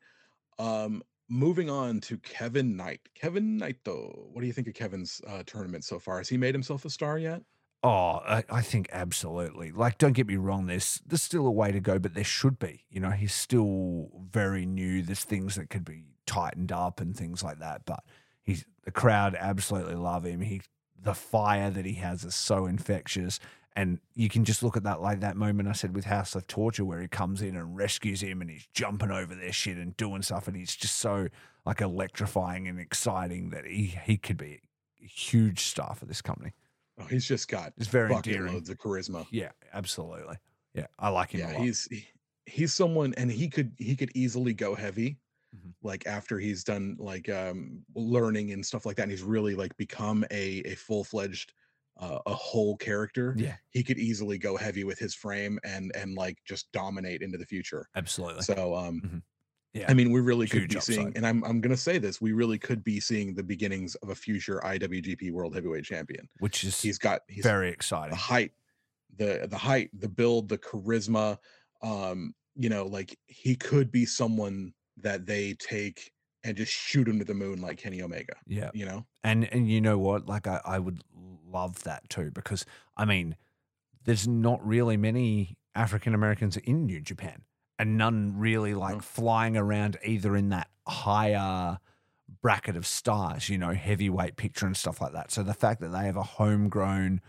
Um 0.59 1.03
moving 1.31 1.70
on 1.70 2.01
to 2.01 2.18
Kevin 2.18 2.76
Knight. 2.76 3.01
Kevin 3.14 3.57
Knight 3.57 3.76
though. 3.85 4.28
What 4.33 4.43
do 4.43 4.47
you 4.47 4.53
think 4.53 4.68
of 4.68 4.74
Kevin's 4.74 5.22
uh 5.26 5.43
tournament 5.47 5.85
so 5.85 5.99
far? 5.99 6.18
Has 6.18 6.28
he 6.28 6.37
made 6.37 6.55
himself 6.55 6.85
a 6.85 6.91
star 6.91 7.18
yet? 7.18 7.43
Oh, 7.83 8.20
I, 8.26 8.45
I 8.51 8.61
think 8.61 8.91
absolutely. 8.93 9.72
Like, 9.72 9.97
don't 9.97 10.12
get 10.12 10.26
me 10.26 10.37
wrong. 10.37 10.66
There's 10.66 11.01
there's 11.07 11.22
still 11.22 11.47
a 11.47 11.51
way 11.51 11.72
to 11.72 11.81
go, 11.81 11.99
but 11.99 12.12
there 12.12 12.24
should 12.24 12.59
be. 12.59 12.85
You 12.91 13.01
know, 13.01 13.11
he's 13.11 13.33
still 13.33 14.11
very 14.31 14.66
new. 14.66 15.01
There's 15.03 15.24
things 15.24 15.55
that 15.55 15.70
could 15.70 15.85
be 15.85 16.05
tightened 16.26 16.72
up 16.72 17.01
and 17.01 17.16
things 17.16 17.43
like 17.43 17.61
that. 17.61 17.87
But 17.87 18.01
he's 18.43 18.66
the 18.85 18.91
crowd 18.91 19.35
absolutely 19.39 19.95
love 19.95 20.24
him. 20.26 20.43
He 20.43 20.61
the 21.03 21.14
fire 21.14 21.70
that 21.70 21.87
he 21.87 21.95
has 21.95 22.24
is 22.24 22.35
so 22.35 22.66
infectious, 22.66 23.41
and 23.81 23.99
you 24.14 24.28
can 24.28 24.45
just 24.45 24.62
look 24.62 24.76
at 24.76 24.83
that 24.85 25.01
like 25.01 25.20
that 25.20 25.37
moment 25.37 25.68
I 25.68 25.72
said 25.72 25.95
with 25.95 26.05
House 26.05 26.35
of 26.35 26.47
Torture, 26.47 26.85
where 26.85 27.01
he 27.01 27.09
comes 27.09 27.41
in 27.43 27.57
and 27.57 27.76
rescues 27.76 28.20
him, 28.20 28.41
and 28.43 28.51
he's 28.51 28.66
jumping 28.74 29.11
over 29.11 29.35
their 29.35 29.53
shit 29.53 29.78
and 29.78 29.97
doing 29.97 30.22
stuff, 30.22 30.49
and 30.49 30.57
he's 30.57 30.76
just 30.76 30.97
so 30.99 31.28
like 31.64 31.81
electrifying 31.81 32.68
and 32.68 32.78
exciting 32.78 33.51
that 33.51 33.64
he 33.64 33.87
he 33.87 34.16
could 34.18 34.37
be 34.37 34.61
a 35.03 35.07
huge 35.07 35.61
star 35.61 35.95
for 35.95 36.07
this 36.07 36.20
company. 36.22 36.53
Oh, 36.99 37.05
he's 37.05 37.24
just 37.26 37.49
got 37.49 37.72
It's 37.78 37.89
very 37.89 38.12
endearing. 38.14 38.53
loads 38.55 38.68
of 38.68 38.76
charisma. 38.78 39.26
Yeah, 39.31 39.53
absolutely. 39.72 40.37
Yeah, 40.74 40.87
I 40.99 41.09
like 41.09 41.31
him 41.33 41.41
yeah 41.41 41.53
a 41.53 41.55
lot. 41.55 41.62
he's 41.62 41.85
he- 41.91 42.09
he's 42.47 42.74
someone 42.74 43.14
and 43.16 43.31
he 43.31 43.49
could 43.49 43.72
he 43.78 43.97
could 43.97 44.11
easily 44.14 44.53
go 44.53 44.74
heavy 44.74 45.18
Mhm. 45.57 45.72
like 45.83 46.07
after 46.07 46.39
he's 46.39 46.62
done 46.62 46.97
like 47.01 47.28
um 47.28 47.85
learning 47.97 48.53
and 48.53 48.64
stuff 48.64 48.87
like 48.87 48.97
that 48.97 49.03
and 49.05 49.11
he's 49.11 49.22
really 49.22 49.55
like 49.57 49.76
become 49.76 50.24
a 50.31 50.61
a 50.64 50.74
full-fledged 50.76 51.53
uh, 52.01 52.18
a 52.26 52.34
whole 52.34 52.76
character 52.78 53.34
yeah, 53.38 53.57
he 53.70 53.82
could 53.82 53.98
easily 53.98 54.38
go 54.38 54.57
heavy 54.57 54.84
with 54.84 54.98
his 54.98 55.14
frame 55.14 55.59
and 55.64 55.92
and 55.94 56.14
like 56.14 56.38
just 56.46 56.70
dominate 56.72 57.22
into 57.22 57.38
the 57.38 57.46
future 57.46 57.88
absolutely. 57.94 58.42
so 58.42 58.74
um 58.74 59.01
Mhm. 59.05 59.22
Yeah, 59.72 59.86
i 59.88 59.94
mean 59.94 60.11
we 60.11 60.20
really 60.20 60.48
could 60.48 60.62
Huge 60.62 60.74
be 60.74 60.80
seeing 60.80 61.01
upside. 61.09 61.16
and 61.16 61.26
i'm 61.26 61.44
i'm 61.44 61.61
gonna 61.61 61.76
say 61.76 61.98
this 61.98 62.20
we 62.20 62.32
really 62.32 62.59
could 62.59 62.82
be 62.82 62.98
seeing 62.98 63.34
the 63.34 63.42
beginnings 63.44 63.94
of 63.96 64.09
a 64.09 64.14
future 64.16 64.61
iwgp 64.64 65.30
world 65.30 65.55
heavyweight 65.55 65.84
champion 65.84 66.28
which 66.40 66.64
is 66.64 66.80
he's 66.82 66.98
got 66.98 67.20
he's 67.28 67.44
very 67.44 67.68
the 67.68 67.72
exciting. 67.74 68.16
height 68.16 68.53
the 69.16 69.46
the 69.48 69.57
height 69.59 69.90
the 69.92 70.09
build 70.09 70.48
the 70.48 70.59
charisma 70.59 71.36
um 71.82 72.34
you 72.57 72.68
know 72.68 72.84
like 72.86 73.16
he 73.26 73.55
could 73.55 73.92
be 73.92 74.05
someone 74.05 74.72
that 74.96 75.24
they 75.26 75.55
take 75.55 76.11
and 76.42 76.57
just 76.57 76.72
shoot 76.72 77.07
him 77.07 77.18
to 77.18 77.24
the 77.24 77.34
moon 77.34 77.61
like 77.61 77.78
kenny 77.78 78.03
omega 78.03 78.34
Yeah, 78.46 78.70
you 78.74 78.86
know 78.86 79.07
and 79.22 79.44
and 79.53 79.70
you 79.70 79.80
know 79.82 79.98
what? 79.98 80.26
Like 80.26 80.46
I, 80.46 80.61
I 80.64 80.78
would 80.78 81.03
love 81.51 81.82
that 81.84 82.09
too 82.09 82.30
because 82.30 82.64
I 82.96 83.05
mean, 83.05 83.36
there's 84.05 84.26
not 84.26 84.66
really 84.66 84.96
many 84.96 85.57
African 85.74 86.14
Americans 86.14 86.57
in 86.57 86.86
New 86.86 87.01
Japan, 87.01 87.42
and 87.78 87.96
none 87.96 88.34
really 88.36 88.74
like 88.74 88.94
No. 88.94 89.01
flying 89.01 89.57
around 89.57 89.98
either 90.05 90.36
in 90.36 90.48
that 90.51 90.68
higher 90.86 91.78
bracket 92.42 92.76
of 92.76 92.86
stars, 92.86 93.48
you 93.48 93.59
know, 93.59 93.72
heavyweight 93.72 94.36
picture 94.36 94.66
and 94.66 94.76
stuff 94.76 95.01
like 95.01 95.12
that. 95.12 95.30
So 95.30 95.42
the 95.42 95.55
fact 95.55 95.80
that 95.80 95.88
they 95.88 96.05
have 96.05 96.16
a 96.16 96.22
homegrown 96.22 97.20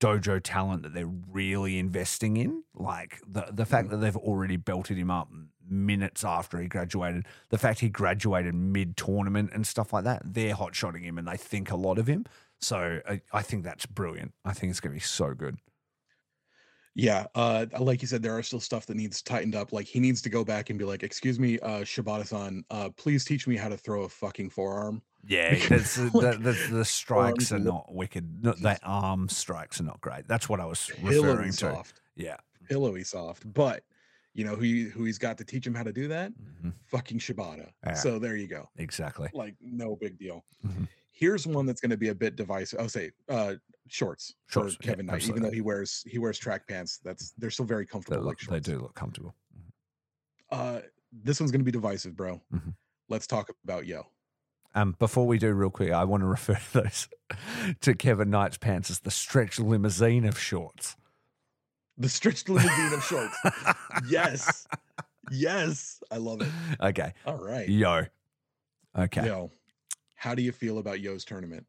dojo 0.00 0.40
talent 0.42 0.82
that 0.82 0.94
they're 0.94 1.06
really 1.06 1.78
investing 1.78 2.36
in, 2.36 2.64
like 2.74 3.20
the 3.26 3.46
the 3.50 3.64
fact 3.64 3.88
mm-hmm. 3.88 4.00
that 4.00 4.04
they've 4.04 4.16
already 4.16 4.56
belted 4.56 4.96
him 4.96 5.10
up 5.10 5.30
minutes 5.66 6.24
after 6.24 6.60
he 6.60 6.68
graduated, 6.68 7.26
the 7.48 7.58
fact 7.58 7.80
he 7.80 7.88
graduated 7.88 8.54
mid 8.54 8.96
tournament 8.96 9.50
and 9.52 9.66
stuff 9.66 9.92
like 9.92 10.04
that, 10.04 10.22
they're 10.24 10.54
hot 10.54 10.74
shotting 10.74 11.02
him 11.04 11.18
and 11.18 11.26
they 11.26 11.36
think 11.36 11.70
a 11.70 11.76
lot 11.76 11.98
of 11.98 12.06
him. 12.06 12.26
So 12.60 13.00
I, 13.08 13.20
I 13.32 13.42
think 13.42 13.64
that's 13.64 13.86
brilliant. 13.86 14.32
I 14.44 14.52
think 14.52 14.70
it's 14.70 14.80
going 14.80 14.92
to 14.92 14.96
be 14.96 15.00
so 15.04 15.34
good. 15.34 15.58
Yeah, 16.96 17.26
uh, 17.34 17.66
like 17.80 18.02
you 18.02 18.08
said, 18.08 18.22
there 18.22 18.36
are 18.38 18.42
still 18.42 18.60
stuff 18.60 18.86
that 18.86 18.96
needs 18.96 19.20
tightened 19.20 19.56
up. 19.56 19.72
Like 19.72 19.86
he 19.86 19.98
needs 19.98 20.22
to 20.22 20.28
go 20.28 20.44
back 20.44 20.70
and 20.70 20.78
be 20.78 20.84
like, 20.84 21.02
"Excuse 21.02 21.40
me, 21.40 21.58
uh, 21.58 21.80
Shibata-san, 21.80 22.64
uh, 22.70 22.90
please 22.96 23.24
teach 23.24 23.48
me 23.48 23.56
how 23.56 23.68
to 23.68 23.76
throw 23.76 24.04
a 24.04 24.08
fucking 24.08 24.50
forearm." 24.50 25.02
Yeah, 25.26 25.56
that's, 25.68 25.96
the, 25.96 26.04
Like, 26.14 26.38
the, 26.42 26.52
the, 26.52 26.68
the 26.76 26.84
strikes 26.84 27.50
are 27.50 27.58
not 27.58 27.92
wicked. 27.92 28.44
No, 28.44 28.52
the 28.52 28.78
arm 28.84 29.28
strikes 29.28 29.80
are 29.80 29.84
not 29.84 30.00
great. 30.02 30.28
That's 30.28 30.48
what 30.48 30.60
I 30.60 30.66
was 30.66 30.88
referring 31.02 31.50
to. 31.50 31.56
soft, 31.56 32.00
Yeah. 32.14 32.36
pillowy 32.68 33.02
soft. 33.02 33.52
But 33.52 33.82
you 34.34 34.44
know 34.44 34.54
who 34.54 34.62
he, 34.62 34.84
who 34.84 35.04
he's 35.04 35.18
got 35.18 35.36
to 35.38 35.44
teach 35.44 35.66
him 35.66 35.74
how 35.74 35.82
to 35.82 35.92
do 35.92 36.06
that? 36.08 36.30
Mhm. 36.62 36.74
Fucking 36.86 37.18
Shibata. 37.18 37.70
Yeah. 37.84 37.94
So 37.94 38.20
there 38.20 38.36
you 38.36 38.46
go. 38.46 38.68
Exactly. 38.76 39.30
Like 39.34 39.56
no 39.60 39.96
big 39.96 40.16
deal. 40.16 40.44
Mhm. 40.64 40.86
Here's 41.16 41.46
one 41.46 41.64
that's 41.64 41.80
going 41.80 41.90
to 41.92 41.96
be 41.96 42.08
a 42.08 42.14
bit 42.14 42.34
divisive. 42.36 42.80
I'll 42.80 42.88
say 42.88 43.12
uh, 43.28 43.54
shorts, 43.88 44.34
Shorts, 44.48 44.74
for 44.74 44.82
yeah, 44.82 44.90
Kevin 44.90 45.06
Knight, 45.06 45.26
even 45.28 45.42
though 45.42 45.50
he 45.50 45.60
wears 45.60 46.02
he 46.08 46.18
wears 46.18 46.38
track 46.38 46.66
pants. 46.66 46.98
That's 47.04 47.30
they're 47.38 47.50
still 47.50 47.64
very 47.64 47.84
They, 47.84 47.88
comfortable. 47.90 48.24
look, 48.24 48.38
like 48.50 48.62
they 48.62 48.72
do 48.72 48.80
look 48.80 48.94
comfortable. 48.94 49.34
Uh, 50.50 50.80
this 51.12 51.38
one's 51.40 51.52
going 51.52 51.60
to 51.60 51.64
be 51.64 51.70
divisive, 51.70 52.16
bro. 52.16 52.40
Mhm. 52.52 52.74
Let's 53.08 53.26
talk 53.28 53.48
about 53.62 53.86
Yoh. 53.86 54.06
Um, 54.74 54.96
before 54.98 55.24
we 55.26 55.38
do, 55.38 55.52
real 55.52 55.70
quick, 55.70 55.92
I 55.92 56.02
want 56.02 56.22
to 56.22 56.26
refer 56.38 56.54
to 56.54 56.72
those 56.82 57.08
to 57.80 57.94
Kevin 57.94 58.28
Knight's 58.30 58.58
pants 58.58 58.90
as 58.90 58.98
the 58.98 59.10
stretch 59.12 59.60
limousine 59.60 60.24
of 60.24 60.36
shorts. 60.38 60.96
The 61.96 62.08
stretched 62.08 62.48
limousine 62.48 62.92
of 62.92 63.04
shorts. 63.04 63.36
Yes. 64.08 64.66
Yes. 65.30 66.02
I 66.10 66.18
love 66.18 66.42
it. 66.42 66.48
okay. 66.82 67.14
All 67.24 67.38
right. 67.42 67.66
Yoh. 67.66 68.02
Okay. 68.94 69.24
Yoh. 69.24 69.50
How 70.14 70.34
do 70.34 70.42
you 70.42 70.52
feel 70.52 70.78
about 70.78 71.00
Yoh's 71.00 71.24
tournament? 71.24 71.66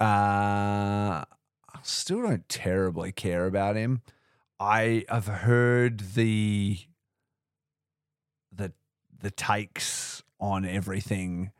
Uh, 0.00 1.24
I 1.24 1.78
still 1.82 2.22
don't 2.22 2.48
terribly 2.48 3.12
care 3.12 3.46
about 3.46 3.76
him. 3.76 4.02
I 4.60 5.04
have 5.08 5.26
heard 5.26 6.00
the 6.14 6.78
the 8.52 8.72
the 9.20 9.30
takes 9.30 10.22
on 10.40 10.64
everything 10.64 11.52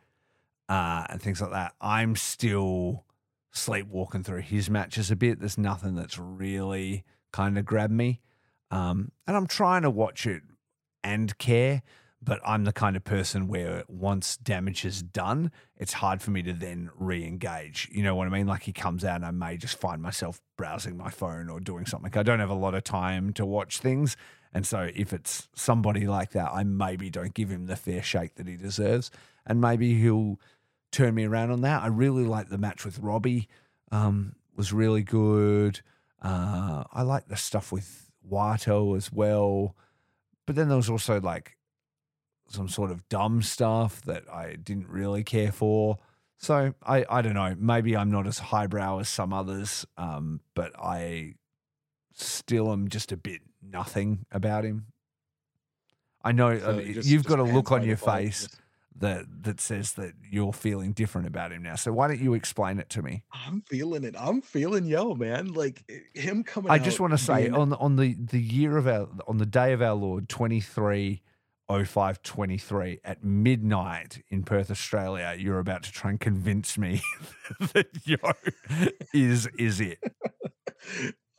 uh, 0.69 1.07
and 1.09 1.21
things 1.21 1.41
like 1.41 1.53
that. 1.53 1.75
I'm 1.81 2.17
still 2.17 3.05
sleepwalking 3.53 4.25
through 4.25 4.43
his 4.43 4.69
matches 4.69 5.11
a 5.11 5.17
bit. 5.17 5.41
There's 5.41 5.59
nothing 5.59 5.95
that's 5.95 6.19
really 6.19 7.05
kind 7.33 7.59
of 7.59 7.65
grabbed 7.65 7.93
me, 7.93 8.21
um, 8.71 9.11
and 9.27 9.37
I'm 9.37 9.47
trying 9.47 9.83
to 9.83 9.91
watch 9.91 10.27
it 10.27 10.43
and 11.03 11.37
care. 11.39 11.83
But 12.25 12.41
I'm 12.47 12.65
the 12.65 12.73
kind 12.73 12.97
of 12.97 13.05
person 13.05 13.49
where 13.49 13.85
once 13.87 14.39
damage 14.39 14.85
is 14.87 15.03
done, 15.03 15.53
it's 15.77 15.93
hard 15.93 16.23
for 16.23 16.31
me 16.31 16.43
to 16.43 16.55
then 16.55 16.91
re-engage. 16.97 17.91
You 17.93 18.03
know 18.03 18.15
what 18.15 18.27
I 18.27 18.31
mean? 18.31 18.47
Like 18.47 18.63
he 18.63 18.73
comes 18.73 19.05
out 19.05 19.17
and 19.17 19.27
I 19.27 19.31
may 19.31 19.59
just 19.59 19.79
find 19.79 20.01
myself 20.01 20.41
browsing 20.57 20.97
my 20.97 21.11
phone 21.11 21.51
or 21.51 21.61
doing 21.61 21.85
something. 21.85 22.11
I 22.17 22.23
don't 22.23 22.41
have 22.41 22.49
a 22.51 22.55
lot 22.55 22.75
of 22.75 22.83
time 22.83 23.35
to 23.35 23.45
watch 23.45 23.79
things. 23.79 24.17
And 24.55 24.67
so 24.67 24.89
if 24.95 25.13
it's 25.13 25.49
somebody 25.55 26.07
like 26.07 26.31
that, 26.31 26.53
I 26.53 26.65
maybe 26.65 27.11
don't 27.11 27.35
give 27.35 27.51
him 27.51 27.67
the 27.67 27.77
fair 27.77 28.03
shake 28.03 28.37
that 28.37 28.49
he 28.49 28.57
deserves. 28.57 29.11
And 29.45 29.61
maybe 29.61 30.01
he'll 30.01 30.41
turn 30.93 31.15
me 31.15 31.25
around 31.25 31.51
on 31.51 31.61
that. 31.63 31.83
I 31.83 31.89
really 31.89 32.25
like 32.25 32.49
the 32.49 32.57
match 32.57 32.85
with 32.85 33.01
Robbie. 33.01 33.49
Um, 33.91 34.37
was 34.57 34.73
really 34.73 35.03
good. 35.03 35.81
Uh, 36.23 36.85
I 36.93 37.03
like 37.03 37.29
the 37.29 37.37
stuff 37.37 37.73
with 37.73 38.11
Wato 38.31 38.97
as 38.97 39.13
well. 39.13 39.77
But 40.47 40.57
then 40.57 40.69
there 40.69 40.77
was 40.77 40.91
also 40.91 41.21
like 41.21 41.54
some 42.49 42.69
sort 42.69 42.91
of 42.91 43.09
dumb 43.09 43.43
stuff 43.43 44.03
that 44.03 44.25
I 44.33 44.57
didn't 44.57 44.89
really 44.89 45.25
care 45.25 45.53
for. 45.53 45.99
So 46.37 46.75
I, 46.83 47.05
I 47.09 47.23
don't 47.23 47.35
know. 47.35 47.55
Maybe 47.59 47.97
I'm 47.97 48.11
not 48.11 48.27
as 48.27 48.39
highbrow 48.39 48.99
as 48.99 49.09
some 49.09 49.33
others, 49.33 49.87
um, 49.97 50.41
but 50.55 50.73
I 50.79 51.35
still 52.15 52.71
am 52.73 52.89
just 52.89 53.13
a 53.13 53.17
bit 53.17 53.41
nothing 53.63 54.27
about 54.31 54.65
him. 54.65 54.87
I 56.23 56.33
know 56.33 56.59
So 56.59 56.71
I 56.71 56.73
mean, 56.77 56.95
just- 56.95 57.09
you've 57.09 57.23
just 57.23 57.29
got 57.29 57.39
a 57.39 57.45
look 57.45 57.73
on 57.73 57.85
your 57.85 57.97
face 57.97 58.49
that 58.97 59.25
that 59.43 59.61
says 59.61 59.95
that 59.95 60.13
you're 60.31 60.53
feeling 60.53 60.93
different 60.93 61.27
about 61.27 61.51
him 61.53 61.63
now. 61.63 61.75
So 61.75 61.93
why 61.93 62.07
don't 62.09 62.21
you 62.21 62.35
explain 62.35 62.79
it 62.79 62.89
to 62.91 63.03
me? 63.03 63.25
I'm 63.33 63.61
feeling 63.63 64.05
it. 64.05 64.15
I'm 64.19 64.41
feeling 64.41 64.87
Yoh, 64.87 65.15
man. 65.15 65.53
Like 65.53 65.83
eh, 65.89 66.21
him 66.21 66.45
coming. 66.45 66.71
I 66.71 66.79
just 66.79 67.01
want 67.01 67.13
to 67.13 67.19
say 67.19 67.43
being- 67.43 67.55
on 67.55 67.71
the, 67.71 67.77
on 67.79 67.97
the 67.97 68.15
the 68.15 68.41
year 68.41 68.77
of 68.77 68.87
our 68.87 69.09
on 69.27 69.39
the 69.39 69.47
day 69.47 69.73
of 69.73 69.83
our 69.83 69.95
Lord 69.95 70.29
23 70.29 71.23
05 71.23 71.34
23 71.69 73.01
at 73.05 73.25
midnight 73.25 74.23
in 74.29 74.43
Perth, 74.43 74.71
Australia, 74.71 75.35
you're 75.39 75.59
about 75.59 75.83
to 75.85 75.93
try 75.93 76.11
and 76.11 76.21
convince 76.21 76.77
me 76.77 77.01
that 77.61 77.87
Yoh 78.05 78.33
is 79.13 79.47
is 79.59 79.81
it. 79.81 79.99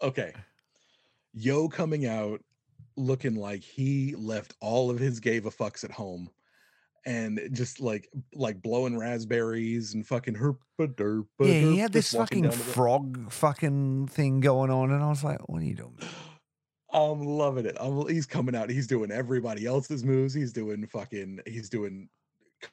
okay. 0.01 0.33
Yoh 1.33 1.69
coming 1.69 2.05
out 2.05 2.41
looking 2.97 3.35
like 3.35 3.61
he 3.61 4.15
left 4.15 4.53
all 4.61 4.89
of 4.89 4.99
his 4.99 5.19
gave 5.19 5.45
a 5.45 5.51
fucks 5.51 5.83
at 5.83 5.91
home 5.91 6.29
and 7.05 7.39
just 7.51 7.79
like 7.79 8.09
like 8.33 8.61
blowing 8.61 8.97
raspberries 8.97 9.93
and 9.93 10.07
fucking 10.07 10.35
herpa 10.35 10.57
derpa 10.79 11.25
Yeah, 11.39 11.53
he 11.53 11.77
had 11.77 11.91
this 11.93 12.13
fucking 12.13 12.49
frog 12.51 13.31
fucking 13.31 14.07
thing 14.07 14.39
going 14.39 14.71
on, 14.71 14.91
and 14.91 15.03
I 15.03 15.09
was 15.09 15.23
like, 15.23 15.47
"What 15.47 15.61
are 15.61 15.65
you 15.65 15.75
doing?" 15.75 15.97
I'm 16.95 17.21
loving 17.21 17.65
it. 17.65 17.75
I'm, 17.79 18.07
he's 18.07 18.25
coming 18.25 18.55
out. 18.55 18.69
He's 18.69 18.87
doing 18.87 19.11
everybody 19.11 19.65
else's 19.65 20.03
moves. 20.03 20.33
He's 20.33 20.53
doing 20.53 20.87
fucking. 20.87 21.41
He's 21.45 21.69
doing 21.69 22.07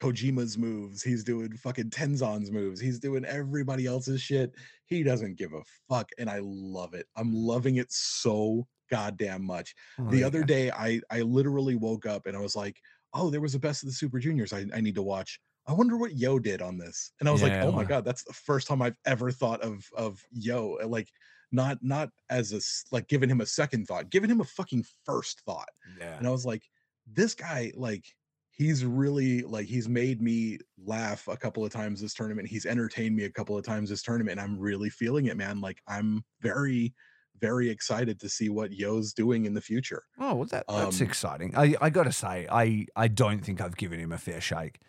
Kojima's 0.00 0.56
moves. 0.56 1.02
He's 1.02 1.24
doing 1.24 1.56
fucking 1.56 1.90
Tenzan's 1.90 2.50
moves. 2.50 2.80
He's 2.80 3.00
doing 3.00 3.24
everybody 3.24 3.86
else's 3.86 4.22
shit. 4.22 4.54
He 4.86 5.02
doesn't 5.02 5.38
give 5.38 5.52
a 5.54 5.62
fuck, 5.88 6.08
and 6.18 6.30
I 6.30 6.40
love 6.42 6.94
it. 6.94 7.06
I'm 7.16 7.34
loving 7.34 7.76
it 7.76 7.90
so 7.90 8.66
goddamn 8.90 9.44
much. 9.44 9.74
Oh, 9.98 10.08
the 10.08 10.18
you 10.18 10.26
other 10.26 10.44
day, 10.44 10.70
I 10.70 11.00
I 11.10 11.22
literally 11.22 11.74
woke 11.74 12.06
up 12.06 12.26
and 12.26 12.36
I 12.36 12.40
was 12.40 12.54
like, 12.54 12.80
oh, 13.14 13.30
there 13.30 13.40
was 13.40 13.54
the 13.54 13.58
best 13.58 13.82
of 13.82 13.88
the 13.88 13.94
Super 13.94 14.18
Juniors. 14.18 14.52
I, 14.52 14.66
I 14.72 14.80
need 14.80 14.94
to 14.94 15.02
watch. 15.02 15.40
I 15.66 15.72
wonder 15.72 15.96
what 15.96 16.16
Yoh 16.16 16.38
did 16.38 16.60
on 16.60 16.76
this. 16.76 17.12
And 17.20 17.28
I 17.28 17.32
was 17.32 17.42
like, 17.42 17.52
oh 17.52 17.72
my 17.72 17.84
god, 17.84 18.04
that's 18.04 18.24
the 18.24 18.32
first 18.32 18.66
time 18.68 18.82
I've 18.82 18.96
ever 19.04 19.30
thought 19.30 19.62
of 19.62 19.84
of 19.96 20.22
Yoh. 20.32 20.78
Like 20.86 21.08
not 21.52 21.78
not 21.82 22.10
as 22.30 22.52
a 22.52 22.60
like 22.94 23.08
giving 23.08 23.28
him 23.30 23.40
a 23.40 23.46
second 23.46 23.86
thought, 23.86 24.10
giving 24.10 24.30
him 24.30 24.40
a 24.40 24.44
fucking 24.44 24.84
first 25.04 25.40
thought. 25.42 25.68
yeah, 25.98 26.18
And 26.18 26.26
I 26.26 26.30
was 26.30 26.46
like, 26.46 26.62
this 27.06 27.34
guy, 27.34 27.72
like, 27.76 28.04
he's 28.50 28.84
really 28.84 29.42
like 29.42 29.66
he's 29.66 29.88
made 29.88 30.20
me 30.20 30.58
laugh 30.78 31.26
a 31.28 31.36
couple 31.36 31.64
of 31.64 31.72
times 31.72 32.00
this 32.00 32.14
tournament. 32.14 32.48
He's 32.48 32.66
entertained 32.66 33.16
me 33.16 33.24
a 33.24 33.30
couple 33.30 33.56
of 33.56 33.64
times 33.64 33.90
this 33.90 34.02
tournament. 34.02 34.38
And 34.38 34.40
I'm 34.40 34.58
really 34.58 34.90
feeling 34.90 35.26
it, 35.26 35.36
man. 35.36 35.60
Like 35.60 35.80
I'm 35.88 36.22
very, 36.40 36.94
very 37.40 37.68
excited 37.70 38.20
to 38.20 38.28
see 38.28 38.48
what 38.50 38.72
Yoh's 38.72 39.12
doing 39.14 39.46
in 39.46 39.54
the 39.54 39.60
future. 39.60 40.04
Oh, 40.18 40.34
well, 40.34 40.44
that 40.46 40.64
that's 40.68 41.00
Um, 41.00 41.06
exciting. 41.06 41.56
I 41.56 41.74
I 41.80 41.90
got 41.90 42.04
to 42.04 42.12
say, 42.12 42.46
I 42.50 42.86
I 42.94 43.08
don't 43.08 43.40
think 43.40 43.60
I've 43.60 43.76
given 43.76 43.98
him 43.98 44.12
a 44.12 44.18
fair 44.18 44.40
shake. 44.40 44.80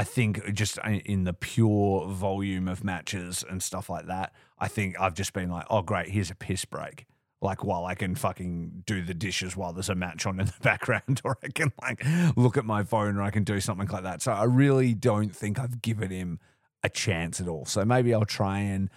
I 0.00 0.04
think 0.04 0.54
just 0.54 0.78
in 1.04 1.24
the 1.24 1.34
pure 1.34 2.08
volume 2.08 2.68
of 2.68 2.82
matches 2.82 3.44
and 3.46 3.62
stuff 3.62 3.90
like 3.90 4.06
that, 4.06 4.32
I 4.58 4.66
think 4.66 4.98
I've 4.98 5.12
just 5.12 5.34
been 5.34 5.50
like, 5.50 5.66
oh 5.68 5.82
great, 5.82 6.08
here's 6.08 6.30
a 6.30 6.34
piss 6.34 6.64
break. 6.64 7.04
Like 7.42 7.64
while 7.64 7.84
I 7.84 7.94
can 7.94 8.14
fucking 8.14 8.84
do 8.86 9.02
the 9.02 9.12
dishes 9.12 9.58
while 9.58 9.74
there's 9.74 9.90
a 9.90 9.94
match 9.94 10.24
on 10.24 10.40
in 10.40 10.46
the 10.46 10.54
background, 10.62 11.20
or 11.22 11.36
I 11.44 11.48
can 11.48 11.70
like 11.82 12.02
look 12.34 12.56
at 12.56 12.64
my 12.64 12.82
phone, 12.82 13.18
or 13.18 13.22
I 13.22 13.30
can 13.30 13.44
do 13.44 13.60
something 13.60 13.88
like 13.88 14.04
that. 14.04 14.22
So 14.22 14.32
I 14.32 14.44
really 14.44 14.94
don't 14.94 15.36
think 15.36 15.58
I've 15.58 15.82
given 15.82 16.10
him 16.10 16.40
a 16.82 16.88
chance 16.88 17.38
at 17.38 17.46
all. 17.46 17.66
So 17.66 17.84
maybe 17.84 18.14
I'll 18.14 18.24
try 18.24 18.60
and 18.60 18.88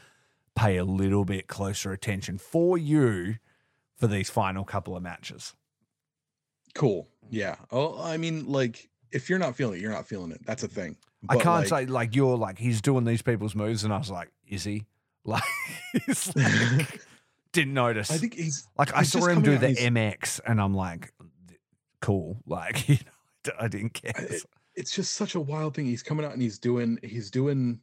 pay 0.55 0.77
a 0.77 0.85
little 0.85 1.25
bit 1.25 1.49
closer 1.49 1.91
attention 1.91 2.37
for 2.37 2.77
you 2.77 3.35
for 3.97 4.07
these 4.07 4.29
final 4.29 4.63
couple 4.63 4.95
of 4.95 5.03
matches. 5.03 5.53
Cool. 6.73 7.09
Yeah. 7.29 7.57
Oh, 7.71 8.01
I 8.01 8.15
mean, 8.15 8.47
like, 8.47 8.87
if 9.13 9.29
you're 9.29 9.39
not 9.39 9.55
feeling 9.55 9.79
it, 9.79 9.81
you're 9.81 9.91
not 9.91 10.07
feeling 10.07 10.31
it. 10.31 10.45
That's 10.45 10.63
a 10.63 10.67
thing. 10.67 10.97
I 11.29 11.35
can't 11.35 11.45
like, 11.45 11.67
say 11.67 11.85
like 11.85 12.15
you're 12.15 12.37
like 12.37 12.57
he's 12.57 12.81
doing 12.81 13.05
these 13.05 13.21
people's 13.21 13.55
moves, 13.55 13.83
and 13.83 13.93
I 13.93 13.97
was 13.97 14.11
like, 14.11 14.31
is 14.47 14.63
he? 14.63 14.85
Like, 15.25 15.41
he's 16.05 16.35
like 16.35 16.99
didn't 17.53 17.73
notice. 17.73 18.11
I 18.11 18.17
think 18.17 18.33
he's 18.33 18.67
like 18.77 18.93
I 18.93 19.03
saw 19.03 19.25
him 19.27 19.41
do 19.41 19.57
the 19.57 19.67
MX, 19.67 20.41
and 20.45 20.59
I'm 20.59 20.73
like, 20.75 21.13
cool. 22.01 22.41
Like 22.45 22.89
you 22.89 22.97
know, 23.45 23.53
I 23.57 23.69
didn't 23.69 23.93
care. 23.93 24.11
it- 24.17 24.43
it's 24.75 24.91
just 24.93 25.13
such 25.13 25.35
a 25.35 25.39
wild 25.39 25.75
thing. 25.75 25.85
He's 25.85 26.03
coming 26.03 26.25
out 26.25 26.33
and 26.33 26.41
he's 26.41 26.59
doing 26.59 26.97
he's 27.03 27.31
doing 27.31 27.79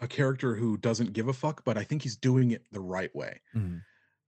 a 0.00 0.08
character 0.08 0.54
who 0.56 0.76
doesn't 0.78 1.12
give 1.12 1.28
a 1.28 1.32
fuck, 1.32 1.62
but 1.64 1.76
I 1.78 1.84
think 1.84 2.02
he's 2.02 2.16
doing 2.16 2.50
it 2.52 2.64
the 2.72 2.80
right 2.80 3.14
way. 3.14 3.40
Mhm. 3.54 3.82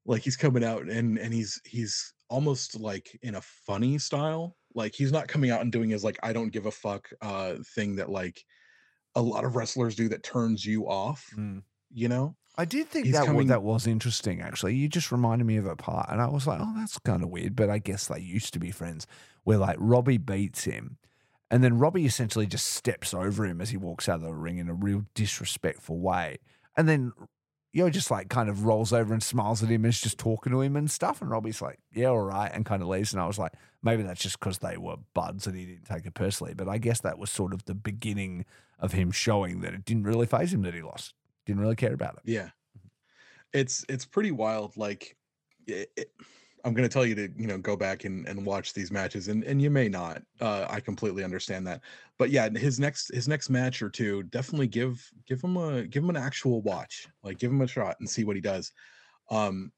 Like 0.04 0.22
he's 0.22 0.36
coming 0.36 0.62
out 0.62 0.82
and 0.88 1.18
and 1.18 1.32
he's 1.34 1.60
he's 1.64 2.12
almost 2.28 2.78
like 2.78 3.18
in 3.22 3.34
a 3.36 3.40
funny 3.40 3.98
style. 3.98 4.56
Like 4.74 4.94
he's 4.94 5.12
not 5.12 5.28
coming 5.28 5.50
out 5.50 5.60
and 5.60 5.70
doing 5.72 5.90
his 5.90 6.04
like 6.04 6.18
I 6.22 6.32
don't 6.32 6.52
give 6.52 6.66
a 6.66 6.70
fuck 6.70 7.10
uh 7.20 7.54
thing 7.74 7.96
that 7.96 8.08
like 8.10 8.44
a 9.14 9.22
lot 9.22 9.44
of 9.44 9.56
wrestlers 9.56 9.94
do 9.94 10.08
that 10.08 10.22
turns 10.22 10.64
you 10.64 10.88
off. 10.88 11.30
Mm. 11.36 11.62
You 11.92 12.08
know, 12.08 12.36
I 12.56 12.64
did 12.64 12.88
think 12.88 13.06
He's 13.06 13.14
that 13.14 13.26
coming- 13.26 13.48
that 13.48 13.62
was 13.62 13.86
interesting. 13.86 14.40
Actually, 14.40 14.74
you 14.76 14.88
just 14.88 15.12
reminded 15.12 15.44
me 15.44 15.56
of 15.58 15.66
a 15.66 15.76
part, 15.76 16.08
and 16.10 16.20
I 16.22 16.28
was 16.28 16.46
like, 16.46 16.60
"Oh, 16.62 16.72
that's 16.76 16.98
kind 17.00 17.22
of 17.22 17.28
weird." 17.28 17.54
But 17.54 17.68
I 17.70 17.78
guess 17.78 18.06
they 18.08 18.20
used 18.20 18.52
to 18.54 18.58
be 18.58 18.70
friends. 18.70 19.06
Where 19.44 19.58
like 19.58 19.76
Robbie 19.78 20.18
beats 20.18 20.64
him, 20.64 20.96
and 21.50 21.62
then 21.62 21.78
Robbie 21.78 22.06
essentially 22.06 22.46
just 22.46 22.66
steps 22.66 23.12
over 23.12 23.44
him 23.44 23.60
as 23.60 23.70
he 23.70 23.76
walks 23.76 24.08
out 24.08 24.16
of 24.16 24.22
the 24.22 24.32
ring 24.34 24.58
in 24.58 24.68
a 24.68 24.74
real 24.74 25.04
disrespectful 25.14 25.98
way, 25.98 26.38
and 26.76 26.88
then 26.88 27.12
Yo 27.72 27.88
just 27.88 28.10
like 28.10 28.28
kind 28.28 28.48
of 28.50 28.64
rolls 28.64 28.92
over 28.92 29.14
and 29.14 29.22
smiles 29.22 29.62
at 29.62 29.70
him 29.70 29.84
and 29.84 29.92
is 29.92 30.00
just 30.00 30.18
talking 30.18 30.52
to 30.52 30.60
him 30.60 30.76
and 30.76 30.90
stuff. 30.90 31.22
And 31.22 31.30
Robbie's 31.30 31.62
like, 31.62 31.78
"Yeah, 31.92 32.08
all 32.08 32.20
right," 32.20 32.50
and 32.52 32.66
kind 32.66 32.82
of 32.82 32.88
leaves. 32.88 33.12
And 33.14 33.22
I 33.22 33.26
was 33.26 33.38
like, 33.38 33.52
maybe 33.82 34.02
that's 34.02 34.20
just 34.22 34.38
because 34.38 34.58
they 34.58 34.76
were 34.76 34.96
buds 35.14 35.46
and 35.46 35.56
he 35.56 35.64
didn't 35.64 35.84
take 35.86 36.04
it 36.04 36.14
personally. 36.14 36.52
But 36.54 36.68
I 36.68 36.76
guess 36.78 37.00
that 37.00 37.18
was 37.18 37.30
sort 37.30 37.54
of 37.54 37.64
the 37.64 37.74
beginning 37.74 38.44
of 38.78 38.92
him 38.92 39.10
showing 39.10 39.60
that 39.62 39.72
it 39.74 39.84
didn't 39.86 40.04
really 40.04 40.26
phase 40.26 40.52
him 40.52 40.62
that 40.62 40.74
he 40.74 40.82
lost. 40.82 41.14
Didn't 41.46 41.62
really 41.62 41.76
care 41.76 41.94
about 41.94 42.14
it. 42.14 42.30
Yeah. 42.30 42.50
It's 43.52 43.84
it's 43.88 44.04
pretty 44.04 44.32
wild. 44.32 44.76
Like 44.76 45.16
it, 45.66 45.90
it- 45.96 46.12
I'm 46.64 46.74
gonna 46.74 46.88
tell 46.88 47.04
you 47.06 47.14
to, 47.16 47.28
you 47.36 47.46
know, 47.46 47.58
go 47.58 47.76
back 47.76 48.04
and, 48.04 48.26
and 48.28 48.46
watch 48.46 48.72
these 48.72 48.92
matches 48.92 49.28
and, 49.28 49.42
and 49.44 49.60
you 49.60 49.70
may 49.70 49.88
not. 49.88 50.22
Uh 50.40 50.66
I 50.68 50.80
completely 50.80 51.24
understand 51.24 51.66
that. 51.66 51.82
But 52.18 52.30
yeah, 52.30 52.48
his 52.50 52.78
next 52.80 53.12
his 53.14 53.28
next 53.28 53.50
match 53.50 53.82
or 53.82 53.90
two, 53.90 54.22
definitely 54.24 54.68
give 54.68 55.10
give 55.26 55.42
him 55.42 55.56
a 55.56 55.86
give 55.86 56.04
him 56.04 56.10
an 56.10 56.16
actual 56.16 56.62
watch. 56.62 57.08
Like 57.22 57.38
give 57.38 57.50
him 57.50 57.60
a 57.62 57.66
shot 57.66 57.96
and 58.00 58.08
see 58.08 58.24
what 58.24 58.36
he 58.36 58.42
does. 58.42 58.72
Um 59.30 59.72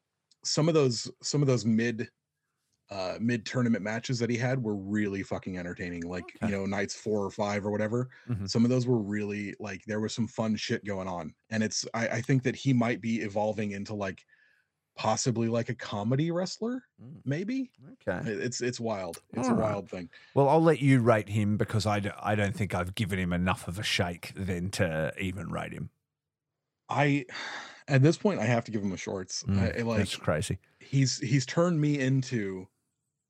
some 0.44 0.69
of 0.69 0.74
those 0.74 1.11
some 1.23 1.43
of 1.43 1.48
those 1.48 1.66
mid 1.66 2.11
uh 2.90 3.16
mid 3.20 3.47
tournament 3.47 3.82
matches 3.82 4.19
that 4.19 4.28
he 4.28 4.36
had 4.36 4.62
were 4.62 4.77
really 4.77 5.23
fucking 5.23 5.56
entertaining. 5.59 6.02
Like, 6.06 6.36
Okay. 6.36 6.48
you 6.48 6.52
know, 6.52 6.66
nights 6.66 6.94
four 6.94 7.24
or 7.24 7.31
five 7.31 7.65
or 7.65 7.70
whatever 7.70 8.11
Mhm. 8.27 8.47
some 8.47 8.62
of 8.65 8.70
those 8.70 8.86
were 8.86 8.98
really 9.01 9.55
like 9.59 9.82
there 9.86 10.01
was 10.01 10.15
some 10.15 10.27
fun 10.28 10.55
shit 10.55 10.85
going 10.85 11.09
on 11.09 11.35
and 11.51 11.62
it's 11.62 11.86
I, 11.94 12.09
I 12.09 12.20
think 12.20 12.43
that 12.43 12.55
he 12.56 12.74
might 12.74 13.01
be 13.01 13.23
evolving 13.23 13.70
into 13.70 13.94
like 13.94 14.27
possibly 14.97 15.49
like 15.49 15.69
a 15.69 15.75
comedy 15.75 16.31
wrestler 16.31 16.85
Mm. 17.03 17.21
maybe 17.25 17.71
Okay. 18.07 18.31
It's 18.31 18.61
it's 18.61 18.79
wild 18.79 19.21
it's 19.33 19.49
a 19.49 19.51
Alright. 19.51 19.71
wild 19.73 19.91
thing 19.91 20.09
Well, 20.35 20.49
I'll 20.49 20.62
let 20.62 20.81
you 20.81 21.01
rate 21.01 21.29
him 21.29 21.57
because 21.57 21.85
I, 21.87 21.99
d- 22.01 22.11
I 22.23 22.35
don't 22.37 22.55
think 22.55 22.75
I've 22.75 22.95
given 22.95 23.19
him 23.19 23.33
enough 23.33 23.66
of 23.66 23.79
a 23.79 23.83
shake 23.83 24.33
then 24.37 24.71
to 24.73 25.12
even 25.21 25.51
rate 25.51 25.73
him. 25.73 25.91
i 26.89 27.25
at 27.89 28.03
this 28.03 28.16
point 28.16 28.39
i 28.41 28.45
have 28.45 28.65
to 28.65 28.71
give 28.71 28.83
him 28.83 28.93
a 28.93 28.97
shorts 28.97 29.43
Mm, 29.49 29.79
I, 29.79 29.83
like 29.83 29.99
That's 29.99 30.16
crazy. 30.16 30.59
he's 30.79 31.19
he's 31.19 31.45
turned 31.47 31.81
me 31.81 31.99
into 31.99 32.69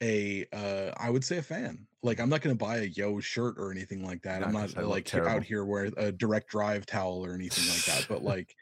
a 0.02 0.44
uh 0.52 0.90
i 0.98 1.08
would 1.08 1.24
say 1.24 1.38
a 1.38 1.42
fan 1.42 1.86
like 2.02 2.20
i'm 2.20 2.28
not 2.28 2.40
gonna 2.42 2.54
buy 2.54 2.78
a 2.78 2.84
Yoh 2.84 3.20
shirt 3.20 3.54
or 3.58 3.70
anything 3.70 4.04
like 4.04 4.20
that 4.22 4.40
No, 4.40 4.46
i'm 4.48 4.52
not 4.52 4.76
like 4.76 5.14
out 5.14 5.42
here 5.44 5.64
wearing 5.64 5.94
a 5.96 6.12
direct 6.12 6.50
drive 6.50 6.84
towel 6.84 7.24
or 7.24 7.32
anything 7.32 7.66
like 7.72 7.84
that 7.86 8.06
but 8.08 8.22
like 8.32 8.54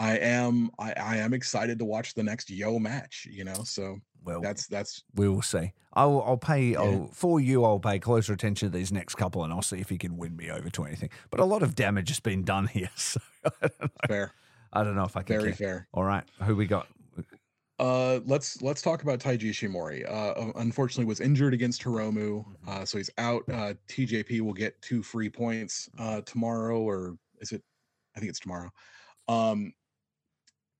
i 0.00 0.18
am 0.18 0.70
i 0.80 0.92
i 0.94 1.16
am 1.16 1.32
excited 1.32 1.78
to 1.78 1.84
watch 1.84 2.14
the 2.14 2.22
next 2.22 2.50
Yoh 2.50 2.78
match 2.80 3.26
you 3.30 3.44
know 3.44 3.62
so 3.64 3.98
Well, 4.24 4.40
that's 4.40 4.66
that's 4.66 5.04
we 5.14 5.28
will 5.28 5.42
see. 5.42 5.72
I'll, 5.94 6.22
I'll 6.22 6.36
pay 6.36 6.72
Yeah. 6.72 6.80
I'll, 6.80 7.10
for 7.12 7.40
you. 7.40 7.64
I'll 7.64 7.80
pay 7.80 7.98
closer 7.98 8.32
attention 8.32 8.70
to 8.70 8.76
these 8.78 8.92
next 8.92 9.14
couple, 9.16 9.42
and 9.44 9.52
I'll 9.52 9.62
see 9.62 9.78
if 9.80 9.88
he 9.88 9.98
can 9.98 10.16
win 10.18 10.36
me 10.36 10.50
over 10.50 10.68
to 10.70 10.84
anything. 10.84 11.10
But 11.30 11.40
a 11.40 11.44
lot 11.44 11.62
of 11.62 11.74
damage 11.74 12.08
has 12.10 12.20
been 12.20 12.44
done 12.44 12.66
here, 12.68 12.90
so 12.96 13.20
I 13.62 13.68
fair 14.06 14.32
I 14.72 14.84
don't 14.84 14.94
know 14.94 15.04
if 15.04 15.16
I 15.16 15.22
can. 15.22 15.36
very 15.38 15.52
care. 15.52 15.56
fair 15.56 15.88
All 15.94 16.04
right, 16.04 16.24
who 16.42 16.54
we 16.54 16.66
got? 16.66 16.86
uh 17.78 18.20
let's 18.26 18.60
let's 18.62 18.82
talk 18.82 19.02
about 19.02 19.18
taiji 19.20 19.50
ishimori 19.50 20.04
uh 20.08 20.52
unfortunately 20.56 21.06
was 21.06 21.20
injured 21.20 21.54
against 21.54 21.82
hiromu 21.82 22.44
Mhm. 22.44 22.68
uh 22.68 22.84
so 22.84 22.98
he's 22.98 23.10
out 23.16 23.42
uh 23.48 23.72
tjp 23.88 24.40
will 24.42 24.52
get 24.52 24.80
two 24.82 25.02
free 25.02 25.30
points 25.30 25.88
uh 25.98 26.20
tomorrow 26.22 26.78
or 26.78 27.16
is 27.40 27.52
it 27.52 27.62
i 28.16 28.20
think 28.20 28.28
it's 28.28 28.38
tomorrow 28.40 28.68
um 29.28 29.72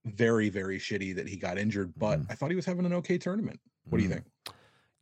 very 0.07 0.49
very 0.49 0.79
shitty 0.79 1.15
that 1.15 1.29
he 1.29 1.37
got 1.37 1.59
injured 1.59 1.93
but 1.99 2.21
Mhm. 2.21 2.27
i 2.31 2.35
thought 2.35 2.51
he 2.51 2.57
was 2.57 2.67
having 2.67 2.87
an 2.87 2.93
okay 2.95 3.19
tournament 3.19 3.61
what 3.91 3.99
do 3.99 4.05
you 4.05 4.11
Mm. 4.11 4.15
think 4.15 4.27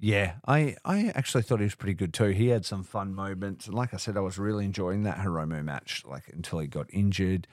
Yeah, 0.01 0.39
I, 0.47 0.77
I 0.85 1.09
actually 1.15 1.43
thought 1.45 1.61
he 1.61 1.65
was 1.67 1.75
pretty 1.77 1.95
good 1.95 2.15
too. 2.15 2.29
He 2.29 2.49
had 2.49 2.65
some 2.67 2.85
fun 2.85 3.15
moments, 3.15 3.67
and 3.67 3.75
like 3.75 3.95
I 3.95 3.99
said, 3.99 4.17
I 4.17 4.21
was 4.21 4.39
really 4.39 4.65
enjoying 4.65 5.03
that 5.05 5.19
Hiromu 5.19 5.65
match. 5.65 6.05
Like 6.07 6.29
until 6.31 6.61
he 6.61 6.69
got 6.69 6.87
injured. 6.93 7.49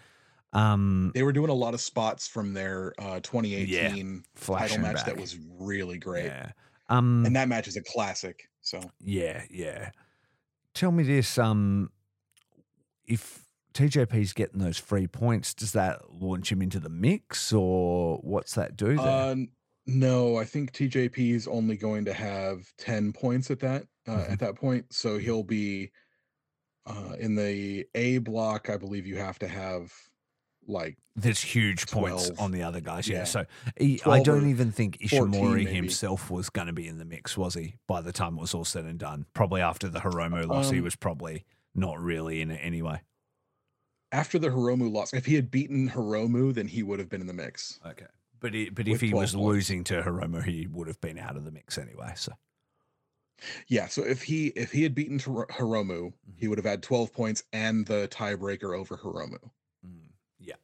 Um, 0.53 1.11
they 1.13 1.23
were 1.23 1.33
doing 1.33 1.49
a 1.49 1.53
lot 1.55 1.73
of 1.73 1.81
spots 1.81 2.27
from 2.27 2.53
their 2.53 2.93
uh 2.99 3.19
2018 3.21 4.23
title 4.51 4.77
flashing 4.77 4.81
match 4.81 5.03
that 5.05 5.17
was 5.17 5.37
really 5.39 5.97
great 5.97 6.25
Yeah. 6.25 6.51
Um, 6.89 7.25
and 7.25 7.35
that 7.35 7.47
match 7.49 7.67
is 7.67 7.77
a 7.77 7.83
classic 7.83 8.49
so 8.61 8.91
Yeah, 8.99 9.45
yeah. 9.49 9.91
Tell 10.73 10.91
me 10.91 11.03
this: 11.03 11.37
um, 11.37 11.91
if 13.05 13.44
TJP's 13.75 14.33
getting 14.33 14.59
those 14.59 14.77
free 14.79 15.05
points, 15.05 15.53
does 15.53 15.73
that 15.73 15.99
launch 16.11 16.51
him 16.51 16.61
into 16.61 16.79
the 16.79 16.89
mix, 16.89 17.51
or 17.53 18.17
what's 18.23 18.55
that 18.55 18.75
do 18.77 18.95
there? 18.95 19.05
Uh, 19.05 19.35
no, 19.85 20.37
I 20.37 20.45
think 20.45 20.71
TJP 20.71 21.31
is 21.35 21.47
only 21.47 21.77
going 21.77 22.05
to 22.05 22.13
have 22.13 22.65
10 22.79 23.13
points 23.13 23.51
at 23.51 23.59
that 23.59 23.83
uh, 24.07 24.11
Mhm. 24.17 24.31
at 24.31 24.39
that 24.39 24.55
point. 24.55 24.91
So 24.91 25.17
he'll 25.19 25.43
be 25.43 25.91
uh, 26.87 27.15
in 27.19 27.35
the 27.35 27.85
A 27.95 28.19
block. 28.19 28.69
I 28.69 28.77
believe 28.77 29.05
you 29.07 29.17
have 29.17 29.37
to 29.39 29.47
have 29.47 29.91
like 30.67 30.97
There's 31.15 31.41
huge 31.41 31.85
points 31.87 32.31
on 32.39 32.51
the 32.51 32.63
other 32.63 32.79
guys. 32.81 33.07
Yeah. 33.07 33.17
Yeah. 33.19 33.23
So 33.25 33.45
he, 33.77 34.01
I 34.05 34.21
don't 34.23 34.49
even 34.49 34.71
think 34.71 34.97
14 35.09 35.31
Ishimori 35.33 35.67
himself 35.67 36.31
was 36.31 36.49
going 36.49 36.67
to 36.67 36.73
be 36.73 36.87
in 36.87 36.97
the 36.97 37.05
mix, 37.05 37.37
was 37.37 37.53
he? 37.55 37.75
By 37.87 38.01
the 38.01 38.11
time 38.11 38.37
it 38.37 38.41
was 38.41 38.53
all 38.55 38.65
said 38.65 38.85
and 38.85 38.97
done, 38.97 39.25
probably 39.33 39.61
after 39.61 39.89
the 39.89 39.99
Hiromu 39.99 40.47
loss, 40.47 40.69
he 40.71 40.77
Um, 40.79 40.83
was 40.83 40.95
probably 40.95 41.43
not 41.75 41.99
really 41.99 42.41
in 42.41 42.49
it 42.51 42.59
anyway. 42.63 43.01
After 44.11 44.39
the 44.39 44.49
Hiromu 44.49 44.91
loss. 44.91 45.13
If 45.13 45.25
he 45.25 45.35
had 45.35 45.51
beaten 45.51 45.89
Hiromu, 45.89 46.53
then 46.53 46.67
he 46.67 46.83
would 46.83 46.99
have 46.99 47.09
been 47.09 47.21
in 47.21 47.27
the 47.27 47.33
mix. 47.33 47.79
Okay. 47.85 48.05
But 48.39 48.53
he, 48.53 48.69
but 48.69 48.87
if 48.87 49.01
he 49.01 49.13
was 49.13 49.33
points. 49.33 49.45
losing 49.45 49.83
to 49.85 50.01
Hiromu, 50.01 50.43
he 50.43 50.67
would 50.67 50.87
have 50.87 51.01
been 51.01 51.17
out 51.17 51.35
of 51.35 51.45
the 51.45 51.51
mix 51.51 51.77
anyway. 51.77 52.13
So 52.15 52.33
Yeah. 53.67 53.87
So 53.87 54.03
if 54.03 54.21
he 54.23 54.47
if 54.47 54.71
he 54.71 54.83
had 54.83 54.93
beaten 54.93 55.19
Hiro- 55.19 55.47
Hiromu, 55.47 56.13
he 56.35 56.47
would 56.47 56.57
have 56.57 56.65
had 56.65 56.83
12 56.83 57.11
points 57.13 57.43
and 57.53 57.85
the 57.85 58.07
tiebreaker 58.09 58.77
over 58.77 58.97
Hiromu. 58.97 59.39
mm, 59.85 60.09
yeah. 60.39 60.55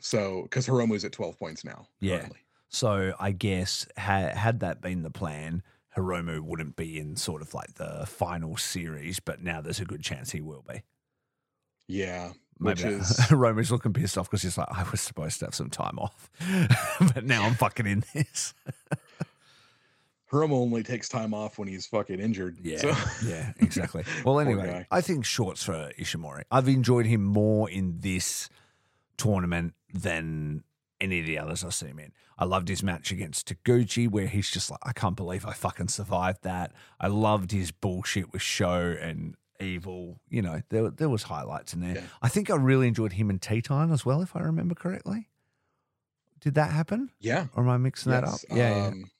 So 0.00 0.42
because 0.42 0.66
Hiromu's 0.66 1.04
at 1.04 1.12
12 1.12 1.38
points 1.38 1.64
now. 1.64 1.86
Yeah. 2.00 2.18
currently. 2.18 2.38
So 2.68 3.14
I 3.18 3.32
guess 3.32 3.86
ha- 3.98 4.34
had 4.34 4.60
that 4.60 4.80
been 4.80 5.02
the 5.02 5.10
plan, 5.10 5.62
Hiromu 5.96 6.40
wouldn't 6.40 6.74
be 6.76 6.98
in 6.98 7.16
sort 7.16 7.42
of 7.42 7.52
like 7.54 7.74
the 7.74 8.04
final 8.06 8.56
series, 8.56 9.20
but 9.20 9.42
now 9.42 9.60
there's 9.60 9.80
a 9.80 9.84
good 9.84 10.02
chance 10.02 10.30
he 10.32 10.40
will 10.40 10.64
be. 10.68 10.82
Yeah. 11.88 12.32
Maybe 12.58 12.70
Which 12.70 12.84
is 12.84 13.16
Hiromu's 13.28 13.70
looking 13.70 13.92
pissed 13.92 14.16
off 14.16 14.30
because 14.30 14.42
he's 14.42 14.56
like, 14.56 14.68
I 14.70 14.88
was 14.90 15.00
supposed 15.00 15.40
to 15.40 15.46
have 15.46 15.54
some 15.54 15.70
time 15.70 15.98
off, 15.98 16.30
but 17.14 17.24
now 17.24 17.42
I'm 17.42 17.54
fucking 17.54 17.86
in 17.86 18.04
this. 18.14 18.54
Hiromu 20.30 20.52
only 20.52 20.82
takes 20.82 21.10
time 21.10 21.34
off 21.34 21.58
when 21.58 21.68
he's 21.68 21.86
fucking 21.86 22.18
injured. 22.18 22.56
Yeah, 22.62 22.78
So 22.78 22.94
yeah, 23.26 23.52
exactly. 23.58 24.02
Well, 24.24 24.40
anyway. 24.40 24.86
I 24.90 25.02
think 25.02 25.26
shorts 25.26 25.62
for 25.62 25.90
Ishimori. 25.98 26.44
I've 26.50 26.68
enjoyed 26.68 27.04
him 27.04 27.22
more 27.22 27.68
in 27.68 27.98
this 28.00 28.48
tournament 29.18 29.74
than 29.92 30.64
any 31.02 31.20
of 31.20 31.26
the 31.26 31.38
others 31.38 31.64
I've 31.64 31.74
seen 31.74 31.90
him 31.90 31.98
in. 31.98 32.12
I 32.38 32.44
loved 32.46 32.68
his 32.68 32.82
match 32.82 33.12
against 33.12 33.46
Taguchi, 33.48 34.10
where 34.10 34.26
he's 34.26 34.50
just 34.50 34.70
like, 34.70 34.80
I 34.84 34.92
can't 34.92 35.16
believe 35.16 35.44
I 35.44 35.52
fucking 35.52 35.88
survived 35.88 36.44
that. 36.44 36.72
I 36.98 37.08
loved 37.08 37.52
his 37.52 37.70
bullshit 37.70 38.32
with 38.32 38.40
Sho 38.40 38.96
and 39.00 39.36
Evil. 39.62 40.20
You 40.28 40.42
know, 40.42 40.60
there 40.68 40.90
there 40.90 41.08
was 41.08 41.22
highlights 41.24 41.72
in 41.74 41.80
there. 41.80 41.94
Yeah. 41.96 42.06
I 42.20 42.28
think 42.28 42.50
I 42.50 42.56
really 42.56 42.88
enjoyed 42.88 43.12
him 43.12 43.30
and 43.30 43.40
Titán 43.40 43.92
as 43.92 44.04
well, 44.04 44.20
if 44.22 44.34
I 44.36 44.40
remember 44.40 44.74
correctly. 44.74 45.28
Did 46.40 46.54
that 46.54 46.72
happen, 46.72 47.10
yeah. 47.20 47.46
or 47.54 47.62
am 47.62 47.68
I 47.70 47.76
mixing 47.78 48.10
that 48.10 48.24
up? 48.24 48.40
Yeah, 48.50 48.56
yeah. 48.76 48.86
um, 48.88 49.10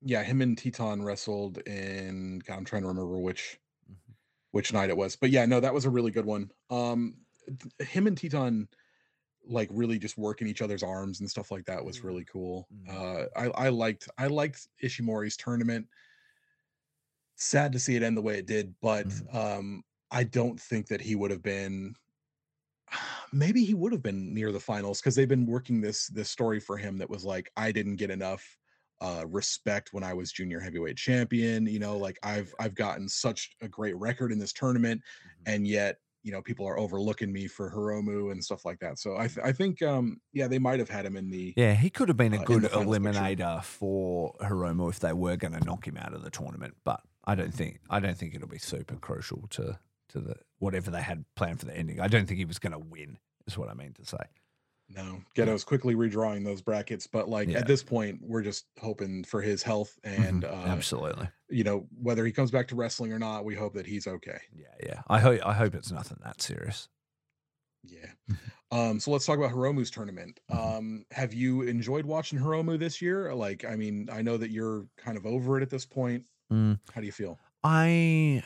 yeah, 0.00 0.22
him 0.22 0.40
and 0.40 0.56
Titán 0.56 1.04
wrestled 1.04 1.58
in 1.66 2.40
God, 2.40 2.56
I'm 2.56 2.64
trying 2.64 2.82
to 2.82 2.88
remember 2.88 3.18
which 3.18 3.58
Mhm. 3.90 4.14
which 4.52 4.72
night 4.72 4.90
it 4.90 4.96
was. 4.96 5.16
But 5.16 5.30
yeah, 5.30 5.44
no, 5.46 5.60
that 5.60 5.74
was 5.74 5.84
a 5.84 5.90
really 5.90 6.10
good 6.12 6.24
one. 6.26 6.50
Um 6.70 7.16
th- 7.78 7.88
him 7.88 8.06
and 8.06 8.16
Titán 8.16 8.68
like 9.44 9.68
really 9.72 9.98
just 9.98 10.16
working 10.16 10.46
each 10.46 10.62
other's 10.62 10.84
arms 10.84 11.18
and 11.18 11.28
stuff 11.28 11.50
like 11.50 11.64
that 11.64 11.84
was 11.84 11.98
Mm. 12.00 12.04
really 12.04 12.24
cool. 12.26 12.68
Mm. 12.72 12.88
Uh 12.88 13.26
I 13.36 13.66
I 13.66 13.68
liked 13.70 14.08
I 14.18 14.28
liked 14.28 14.68
Ishimori's 14.82 15.36
tournament. 15.36 15.88
Sad 17.36 17.72
to 17.72 17.78
see 17.78 17.96
it 17.96 18.02
end 18.02 18.16
the 18.16 18.22
way 18.22 18.38
it 18.38 18.46
did, 18.46 18.74
but 18.80 19.08
Mm. 19.08 19.34
um 19.34 19.82
I 20.10 20.24
don't 20.24 20.60
think 20.60 20.88
that 20.88 21.00
he 21.00 21.14
would 21.14 21.30
have 21.30 21.42
been 21.42 21.94
maybe 23.32 23.64
he 23.64 23.74
would 23.74 23.92
have 23.92 24.02
been 24.02 24.34
near 24.34 24.52
the 24.52 24.60
finals 24.60 25.00
because 25.00 25.14
they've 25.14 25.28
been 25.28 25.46
working 25.46 25.80
this 25.80 26.08
this 26.08 26.30
story 26.30 26.60
for 26.60 26.76
him 26.76 26.98
that 26.98 27.10
was 27.10 27.24
like 27.24 27.50
I 27.56 27.72
didn't 27.72 27.96
get 27.96 28.10
enough 28.10 28.58
uh 29.00 29.24
respect 29.28 29.92
when 29.92 30.04
I 30.04 30.14
was 30.14 30.32
junior 30.32 30.60
heavyweight 30.60 30.96
champion 30.96 31.66
you 31.66 31.78
know 31.78 31.96
like 31.98 32.18
I've 32.22 32.54
I've 32.60 32.74
gotten 32.74 33.08
such 33.08 33.56
a 33.62 33.68
great 33.68 33.96
record 33.96 34.32
in 34.32 34.38
this 34.38 34.52
tournament 34.52 35.02
Mhm. 35.24 35.52
and 35.52 35.66
yet 35.66 35.98
you 36.22 36.32
know 36.32 36.42
people 36.42 36.66
are 36.66 36.78
overlooking 36.78 37.32
me 37.32 37.46
for 37.48 37.70
Hiromu 37.70 38.32
and 38.32 38.44
stuff 38.44 38.64
like 38.64 38.78
that 38.80 38.98
so 38.98 39.16
I 39.16 39.28
th- 39.28 39.44
I 39.44 39.52
think 39.52 39.82
um 39.82 40.20
yeah 40.32 40.48
they 40.48 40.58
might 40.60 40.78
have 40.80 40.90
had 40.90 41.06
him 41.06 41.16
in 41.16 41.30
the 41.30 41.56
Yeah, 41.56 41.74
he 41.74 41.90
could 41.90 42.08
have 42.08 42.16
been 42.16 42.32
a 42.32 42.38
uh, 42.38 42.46
good 42.46 42.62
finals 42.70 42.98
picture. 42.98 43.30
eliminator 43.30 43.62
for 43.62 44.34
Hiromu 44.40 44.88
if 44.90 45.00
they 45.00 45.12
were 45.12 45.36
going 45.36 45.52
to 45.52 45.60
knock 45.60 45.86
him 45.86 45.98
out 45.98 46.14
of 46.14 46.22
the 46.22 46.30
tournament. 46.30 46.76
But 46.82 47.02
I 47.24 47.34
don't 47.34 47.54
think 47.54 47.80
I 47.90 48.00
don't 48.00 48.16
think 48.16 48.34
it'll 48.34 48.48
be 48.48 48.58
super 48.58 48.96
crucial 48.96 49.46
to 49.50 49.78
to 50.10 50.20
the 50.20 50.36
whatever 50.58 50.90
they 50.90 51.02
had 51.02 51.24
planned 51.36 51.60
for 51.60 51.66
the 51.66 51.76
ending. 51.76 52.00
I 52.00 52.08
don't 52.08 52.26
think 52.26 52.38
he 52.38 52.44
was 52.44 52.58
going 52.58 52.72
to 52.72 52.78
win. 52.78 53.18
Is 53.46 53.58
what 53.58 53.68
I 53.70 53.74
mean 53.74 53.92
to 53.94 54.04
say. 54.04 54.18
No, 54.88 55.22
Gedo's 55.34 55.64
quickly 55.64 55.94
redrawing 55.94 56.44
those 56.44 56.60
brackets, 56.60 57.06
but 57.06 57.28
like 57.28 57.48
Yeah. 57.48 57.58
at 57.58 57.66
this 57.66 57.82
point, 57.82 58.20
we're 58.22 58.42
just 58.42 58.66
hoping 58.78 59.24
for 59.24 59.40
his 59.40 59.62
health 59.62 59.98
and 60.04 60.42
Mhm, 60.42 60.44
uh, 60.44 60.66
absolutely, 60.66 61.28
you 61.48 61.64
know 61.64 61.88
whether 61.94 62.24
he 62.26 62.32
comes 62.32 62.50
back 62.50 62.68
to 62.68 62.76
wrestling 62.76 63.12
or 63.12 63.18
not. 63.18 63.44
We 63.44 63.54
hope 63.54 63.74
that 63.74 63.86
he's 63.86 64.06
okay. 64.06 64.40
yeah, 64.52 64.74
yeah. 64.82 65.02
I 65.08 65.18
hope 65.20 65.40
I 65.46 65.54
hope 65.54 65.74
it's 65.74 65.90
nothing 65.90 66.18
that 66.22 66.40
serious. 66.42 66.88
Yeah. 67.82 68.12
Um, 68.72 69.00
so 69.00 69.10
let's 69.10 69.26
talk 69.26 69.36
about 69.36 69.50
Hiromu's 69.52 69.90
tournament. 69.90 70.40
Mhm. 70.50 70.78
Um, 70.78 71.04
have 71.10 71.34
you 71.34 71.60
enjoyed 71.60 72.06
watching 72.06 72.38
Hiromu 72.38 72.78
this 72.78 73.02
year? 73.02 73.34
Like, 73.34 73.66
I 73.66 73.76
mean, 73.76 74.08
I 74.10 74.22
know 74.22 74.38
that 74.38 74.50
you're 74.50 74.86
kind 74.96 75.18
of 75.18 75.26
over 75.26 75.58
it 75.58 75.62
at 75.62 75.68
this 75.68 75.84
point. 75.84 76.24
Mm. 76.52 76.78
How 76.92 77.00
do 77.00 77.06
you 77.06 77.12
feel? 77.12 77.38
I 77.64 78.42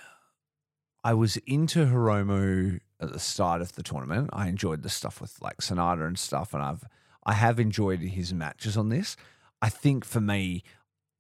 I 1.03 1.15
was 1.15 1.37
into 1.39 1.87
Hiromu 1.87 2.81
at 3.01 3.13
the 3.13 3.19
start 3.19 3.61
of 3.61 3.75
the 3.75 3.83
tournament. 3.83 4.31
I 4.33 4.49
enjoyed 4.49 4.83
the 4.83 4.89
stuff 4.89 5.21
with 5.21 5.37
like 5.43 5.59
Sanada 5.59 6.07
and 6.07 6.19
stuff, 6.19 6.55
and 6.55 6.63
I've 6.63 6.85
I 7.25 7.33
have 7.33 7.59
enjoyed 7.59 8.01
his 8.01 8.33
matches 8.33 8.77
on 8.77 8.89
this. 8.89 9.17
I 9.61 9.69
think 9.69 10.05
for 10.05 10.21
me, 10.21 10.63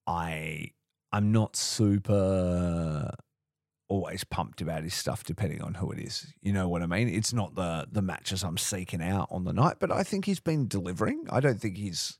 I 0.06 0.70
I'm 1.12 1.32
not 1.32 1.56
super 1.56 3.10
always 3.88 4.24
pumped 4.24 4.60
about 4.60 4.82
his 4.82 4.94
stuff 4.94 5.22
depending 5.22 5.62
on 5.62 5.74
who 5.74 5.90
it 5.92 5.98
is. 6.00 6.32
You 6.42 6.52
know 6.52 6.68
what 6.68 6.82
I 6.82 6.86
mean? 6.86 7.08
It's 7.08 7.32
not 7.32 7.54
the 7.54 7.88
the 7.90 8.02
matches 8.02 8.44
I'm 8.44 8.58
seeking 8.58 9.02
out 9.02 9.28
on 9.30 9.44
the 9.44 9.52
night, 9.52 9.76
but 9.80 9.90
I 9.90 10.02
think 10.02 10.24
he's 10.24 10.40
been 10.40 10.68
delivering. 10.68 11.26
I 11.30 11.40
don't 11.40 11.60
think 11.60 11.76
he's, 11.76 12.18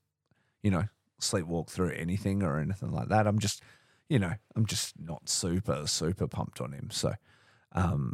you 0.63 0.71
know, 0.71 0.85
sleepwalk 1.21 1.69
through 1.69 1.93
anything 1.93 2.43
or 2.43 2.59
anything 2.59 2.91
like 2.91 3.09
that. 3.09 3.27
I'm 3.27 3.39
just 3.39 3.63
you 4.09 4.19
know, 4.19 4.33
I'm 4.55 4.67
just 4.67 4.99
not 4.99 5.29
super, 5.29 5.87
super 5.87 6.27
pumped 6.27 6.61
on 6.61 6.73
him. 6.73 6.91
So, 6.91 7.13
um, 7.73 8.13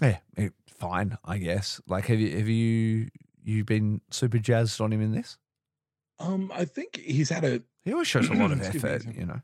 yeah, 0.00 0.18
it, 0.36 0.52
fine, 0.68 1.18
I 1.24 1.38
guess. 1.38 1.80
Like, 1.86 2.06
have 2.06 2.20
you, 2.20 2.36
have 2.36 2.48
you, 2.48 3.08
you 3.42 3.64
been 3.64 4.00
super 4.10 4.38
jazzed 4.38 4.80
on 4.80 4.92
him 4.92 5.00
in 5.00 5.12
this? 5.12 5.38
Um, 6.18 6.50
I 6.54 6.64
think 6.64 6.96
he's 6.96 7.28
had 7.28 7.44
a 7.44 7.62
He 7.84 7.92
always 7.92 8.08
shows 8.08 8.28
a 8.28 8.34
lot 8.34 8.50
of 8.50 8.60
effort, 8.62 9.04
you 9.14 9.26
know. 9.26 9.40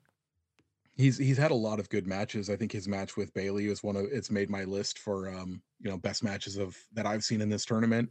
he's 0.96 1.16
he's 1.16 1.38
had 1.38 1.52
a 1.52 1.54
lot 1.54 1.78
of 1.78 1.88
good 1.90 2.08
matches. 2.08 2.50
I 2.50 2.56
think 2.56 2.72
his 2.72 2.88
match 2.88 3.16
with 3.16 3.32
Bailey 3.34 3.66
is 3.66 3.84
one 3.84 3.94
of 3.94 4.06
it's 4.10 4.32
made 4.32 4.50
my 4.50 4.64
list 4.64 4.98
for 4.98 5.28
um, 5.28 5.62
you 5.80 5.88
know, 5.90 5.96
best 5.96 6.24
matches 6.24 6.56
of 6.56 6.76
that 6.92 7.06
I've 7.06 7.22
seen 7.22 7.40
in 7.40 7.48
this 7.48 7.64
tournament. 7.64 8.10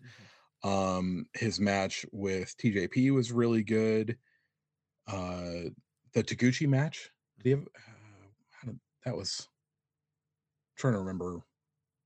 Um, 0.63 1.25
his 1.33 1.59
match 1.59 2.05
with 2.13 2.55
TJP 2.57 3.13
was 3.13 3.31
really 3.31 3.63
good. 3.63 4.17
Uh, 5.05 5.69
the 6.13 6.23
Taguchi 6.23 6.67
match, 6.67 7.09
did 7.43 7.49
he 7.49 7.49
have? 7.51 7.67
Uh, 7.77 8.65
did, 8.65 8.79
that 9.05 9.15
was 9.17 9.47
trying 10.77 10.93
to 10.93 10.99
remember 10.99 11.41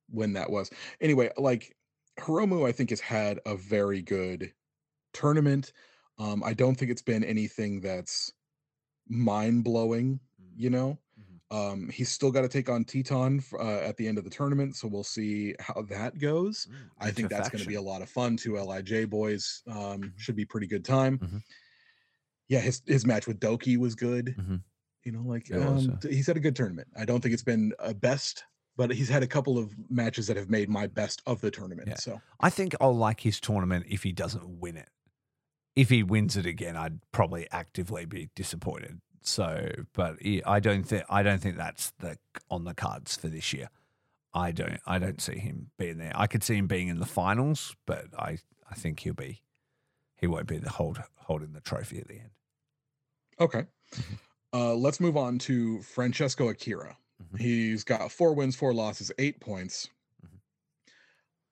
when 0.09 0.33
that 0.33 0.49
was. 0.49 0.69
Anyway, 1.01 1.31
like 1.37 1.75
Hiromu, 2.19 2.67
I 2.67 2.71
think 2.71 2.89
has 2.91 2.99
had 3.01 3.39
a 3.45 3.55
very 3.55 4.01
good 4.01 4.53
tournament. 5.13 5.73
Um, 6.17 6.43
I 6.43 6.53
don't 6.53 6.75
think 6.75 6.91
it's 6.91 7.01
been 7.01 7.23
anything 7.23 7.81
that's 7.81 8.31
mind 9.07 9.63
blowing. 9.63 10.19
You 10.57 10.69
know, 10.69 10.97
um, 11.51 11.89
he's 11.89 12.09
still 12.09 12.31
got 12.31 12.41
to 12.41 12.47
take 12.47 12.69
on 12.69 12.85
Titán 12.85 13.43
uh, 13.59 13.81
at 13.85 13.97
the 13.97 14.07
end 14.07 14.17
of 14.17 14.23
the 14.23 14.29
tournament, 14.29 14.75
so 14.77 14.87
we'll 14.87 15.03
see 15.03 15.53
how 15.59 15.81
that 15.89 16.17
goes. 16.17 16.67
I 16.99 17.11
think 17.11 17.29
that's 17.29 17.49
going 17.49 17.61
to 17.61 17.67
be 17.67 17.75
a 17.75 17.81
lot 17.81 18.01
of 18.01 18.09
fun. 18.09 18.37
Two 18.37 18.55
Lij 18.55 19.05
boys 19.09 19.63
um, 19.67 20.01
Mhm. 20.01 20.13
should 20.17 20.35
be 20.37 20.45
pretty 20.45 20.67
good 20.67 20.85
time. 20.85 21.19
Mhm. 21.19 21.43
Yeah, 22.47 22.59
his 22.61 22.81
his 22.85 23.05
match 23.05 23.27
with 23.27 23.39
Douki 23.39 23.77
was 23.77 23.95
good. 23.95 24.35
You 25.05 25.11
know, 25.11 25.21
like 25.21 25.53
um, 25.53 25.97
t- 26.01 26.13
he's 26.13 26.27
had 26.27 26.35
a 26.35 26.39
good 26.39 26.55
tournament. 26.55 26.87
I 26.97 27.05
don't 27.05 27.21
think 27.21 27.33
it's 27.33 27.43
been 27.43 27.73
a 27.79 27.93
best, 27.93 28.43
but 28.75 28.91
he's 28.91 29.07
had 29.07 29.21
a 29.23 29.27
couple 29.27 29.57
of 29.57 29.71
matches 29.89 30.25
that 30.27 30.35
have 30.35 30.49
made 30.49 30.67
my 30.67 30.87
best 30.87 31.21
of 31.27 31.39
the 31.41 31.51
tournament. 31.51 31.87
Yeah. 31.87 31.95
So 31.95 32.21
I 32.39 32.49
think 32.49 32.75
I'll 32.81 32.95
like 32.97 33.21
his 33.21 33.39
tournament 33.39 33.85
if 33.87 34.01
he 34.03 34.11
doesn't 34.11 34.59
win 34.59 34.75
it. 34.77 34.89
If 35.75 35.89
he 35.89 36.01
wins 36.03 36.35
it 36.37 36.45
again, 36.45 36.75
I'd 36.75 36.99
probably 37.11 37.47
actively 37.51 38.05
be 38.05 38.29
disappointed. 38.35 38.99
So, 39.21 39.71
but 39.93 40.17
I 40.45 40.59
don't 40.59 40.83
think 40.83 41.03
I 41.09 41.21
don't 41.23 41.39
think 41.39 41.57
that's 41.57 41.91
the 41.99 42.17
on 42.49 42.63
the 42.63 42.73
cards 42.73 43.15
for 43.15 43.27
this 43.27 43.53
year. 43.53 43.69
I 44.33 44.51
don't 44.51 44.79
I 44.87 44.97
don't 44.99 45.21
see 45.21 45.37
him 45.37 45.69
being 45.77 45.97
there. 45.97 46.11
I 46.15 46.27
could 46.27 46.43
see 46.43 46.55
him 46.55 46.67
being 46.67 46.87
in 46.87 46.99
the 46.99 47.05
finals, 47.05 47.75
but 47.85 48.05
I 48.17 48.39
I 48.69 48.75
think 48.75 48.99
he'll 49.01 49.13
be 49.13 49.41
he 50.15 50.25
won't 50.27 50.47
be 50.47 50.57
the 50.57 50.69
hold 50.71 51.01
holding 51.17 51.53
the 51.53 51.61
trophy 51.61 51.99
at 51.99 52.07
the 52.07 52.15
end. 52.19 52.29
okay, 53.39 53.65
Mhm. 53.93 54.19
Uh, 54.53 54.73
let's 54.75 54.99
move 54.99 55.17
on 55.17 55.37
to 55.39 55.81
Francesco 55.81 56.49
Akira. 56.49 56.97
Mhm. 57.21 57.39
He's 57.39 57.83
got 57.83 58.11
four 58.11 58.33
wins, 58.33 58.55
four 58.55 58.73
losses, 58.73 59.11
eight 59.17 59.39
points. 59.41 59.89
Mhm. 60.23 60.39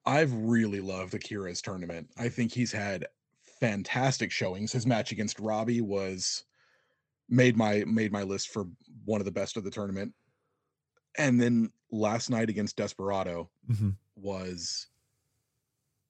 I've 0.06 0.34
really 0.34 0.82
loved 0.82 1.14
Akira's 1.14 1.62
tournament. 1.62 2.10
I 2.18 2.30
think 2.30 2.52
he's 2.54 2.72
had 2.72 3.08
fantastic 3.42 4.32
showings. 4.32 4.72
His 4.72 4.86
match 4.86 5.12
against 5.12 5.40
Robbie 5.40 5.82
was 5.82 6.44
made 7.30 7.58
my 7.58 7.86
made 7.86 8.12
my 8.12 8.24
list 8.24 8.50
for 8.50 8.66
one 9.06 9.22
of 9.22 9.26
the 9.26 9.32
best 9.32 9.58
of 9.58 9.64
the 9.66 9.72
tournament. 9.72 10.16
And 11.18 11.40
then 11.40 11.72
last 11.92 12.30
night 12.30 12.50
against 12.50 12.76
Desperado 12.78 13.52
Mhm. 13.68 13.98
was 14.16 14.88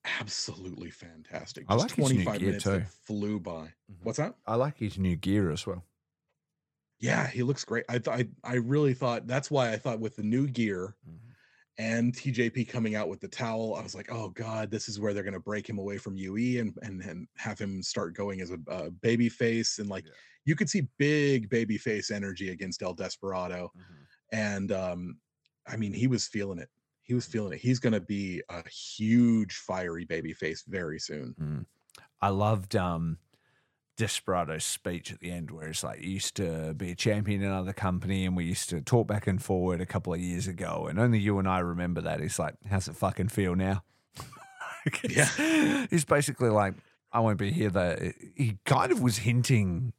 absolutely 0.06 0.90
fantastic. 0.92 1.68
I 1.68 1.74
Just 1.74 1.90
like 1.90 1.96
his 1.96 2.14
new 2.14 2.26
25 2.26 2.32
gear 2.32 2.54
minutes 2.54 2.70
too. 2.70 2.72
that 2.72 2.88
flew 2.88 3.40
by. 3.40 3.74
Mhm. 3.92 3.98
What's 4.04 4.18
that? 4.18 4.38
I 4.46 4.56
like 4.56 4.78
his 4.78 4.98
new 4.98 5.16
gear 5.16 5.52
as 5.52 5.66
well. 5.66 5.86
Yeah, 7.04 7.28
he 7.28 7.44
looks 7.44 7.66
great. 7.66 7.84
I 7.90 8.00
thought 8.00 8.22
I 8.46 8.54
really 8.56 8.94
thought 8.94 9.28
that's 9.28 9.52
why 9.52 9.74
I 9.74 9.78
thought 9.78 10.00
with 10.00 10.16
the 10.16 10.24
new 10.24 10.48
gear 10.48 10.96
and 11.78 12.14
TJP 12.16 12.70
coming 12.70 12.96
out 12.96 13.10
with 13.10 13.20
the 13.20 13.28
towel, 13.28 13.76
I 13.76 13.82
was 13.84 13.94
like, 13.94 14.10
oh 14.10 14.30
god, 14.30 14.72
this 14.72 14.88
is 14.88 15.02
where 15.02 15.14
they're 15.14 15.24
gonna 15.24 15.40
break 15.40 15.68
him 15.68 15.80
away 15.80 15.98
from 15.98 16.16
UE 16.16 16.62
and 16.62 16.74
and, 16.82 17.02
and 17.02 17.28
have 17.36 17.60
him 17.60 17.84
start 17.84 18.16
going 18.16 18.40
as 18.40 18.52
a, 18.52 18.58
a 18.68 18.90
baby 18.90 19.28
face 19.28 19.80
and 19.80 19.90
like 19.90 20.06
Yeah. 20.06 20.12
you 20.46 20.56
could 20.56 20.70
see 20.70 20.88
big 20.98 21.50
baby 21.50 21.78
face 21.78 22.10
energy 22.10 22.52
against 22.52 22.82
El 22.82 22.94
Desperado. 22.94 23.72
And 24.32 24.72
um, 24.72 25.18
I 25.68 25.76
mean, 25.76 25.92
he 25.94 26.08
was 26.08 26.26
feeling 26.28 26.60
it. 26.60 26.70
He 27.02 27.14
was 27.14 27.26
feeling 27.26 27.52
it. 27.52 27.60
He's 27.60 27.80
gonna 27.80 28.00
be 28.00 28.42
a 28.50 28.64
huge 28.70 29.56
fiery 29.56 30.06
baby 30.06 30.32
face 30.32 30.64
very 30.68 31.00
soon. 31.00 31.36
Mm. 31.38 31.66
I 32.22 32.30
loved 32.30 32.78
um, 32.78 33.18
Desperado's 33.96 34.66
speech 34.66 35.12
at 35.12 35.20
the 35.20 35.32
end, 35.32 35.52
where 35.52 35.68
it's 35.68 35.84
like, 35.84 36.02
you 36.02 36.12
used 36.12 36.36
to 36.36 36.74
be 36.74 36.92
a 36.92 36.96
champion 36.96 37.42
in 37.42 37.48
another 37.48 37.74
company 37.74 38.26
and 38.26 38.36
we 38.36 38.46
used 38.46 38.70
to 38.70 38.82
talk 38.82 39.08
back 39.08 39.28
and 39.28 39.42
forward 39.42 39.82
a 39.82 39.86
couple 39.86 40.14
of 40.14 40.20
years 40.20 40.48
ago. 40.48 40.88
And 40.90 41.00
only 41.00 41.20
you 41.20 41.38
and 41.40 41.48
I 41.48 41.60
remember 41.60 42.02
that. 42.02 42.20
He's 42.20 42.40
like, 42.40 42.56
how's 42.70 42.88
it 42.88 42.96
fucking 42.96 43.30
feel 43.30 43.56
now? 43.56 43.84
Yeah. 45.10 45.86
He's 45.90 46.04
basically 46.04 46.50
like, 46.50 46.74
I 47.14 47.22
won't 47.22 47.38
be 47.38 47.52
here. 47.52 47.70
That 47.70 48.02
he 48.36 48.58
kind 48.66 48.92
of 48.92 49.02
was 49.02 49.20
hinting 49.20 49.94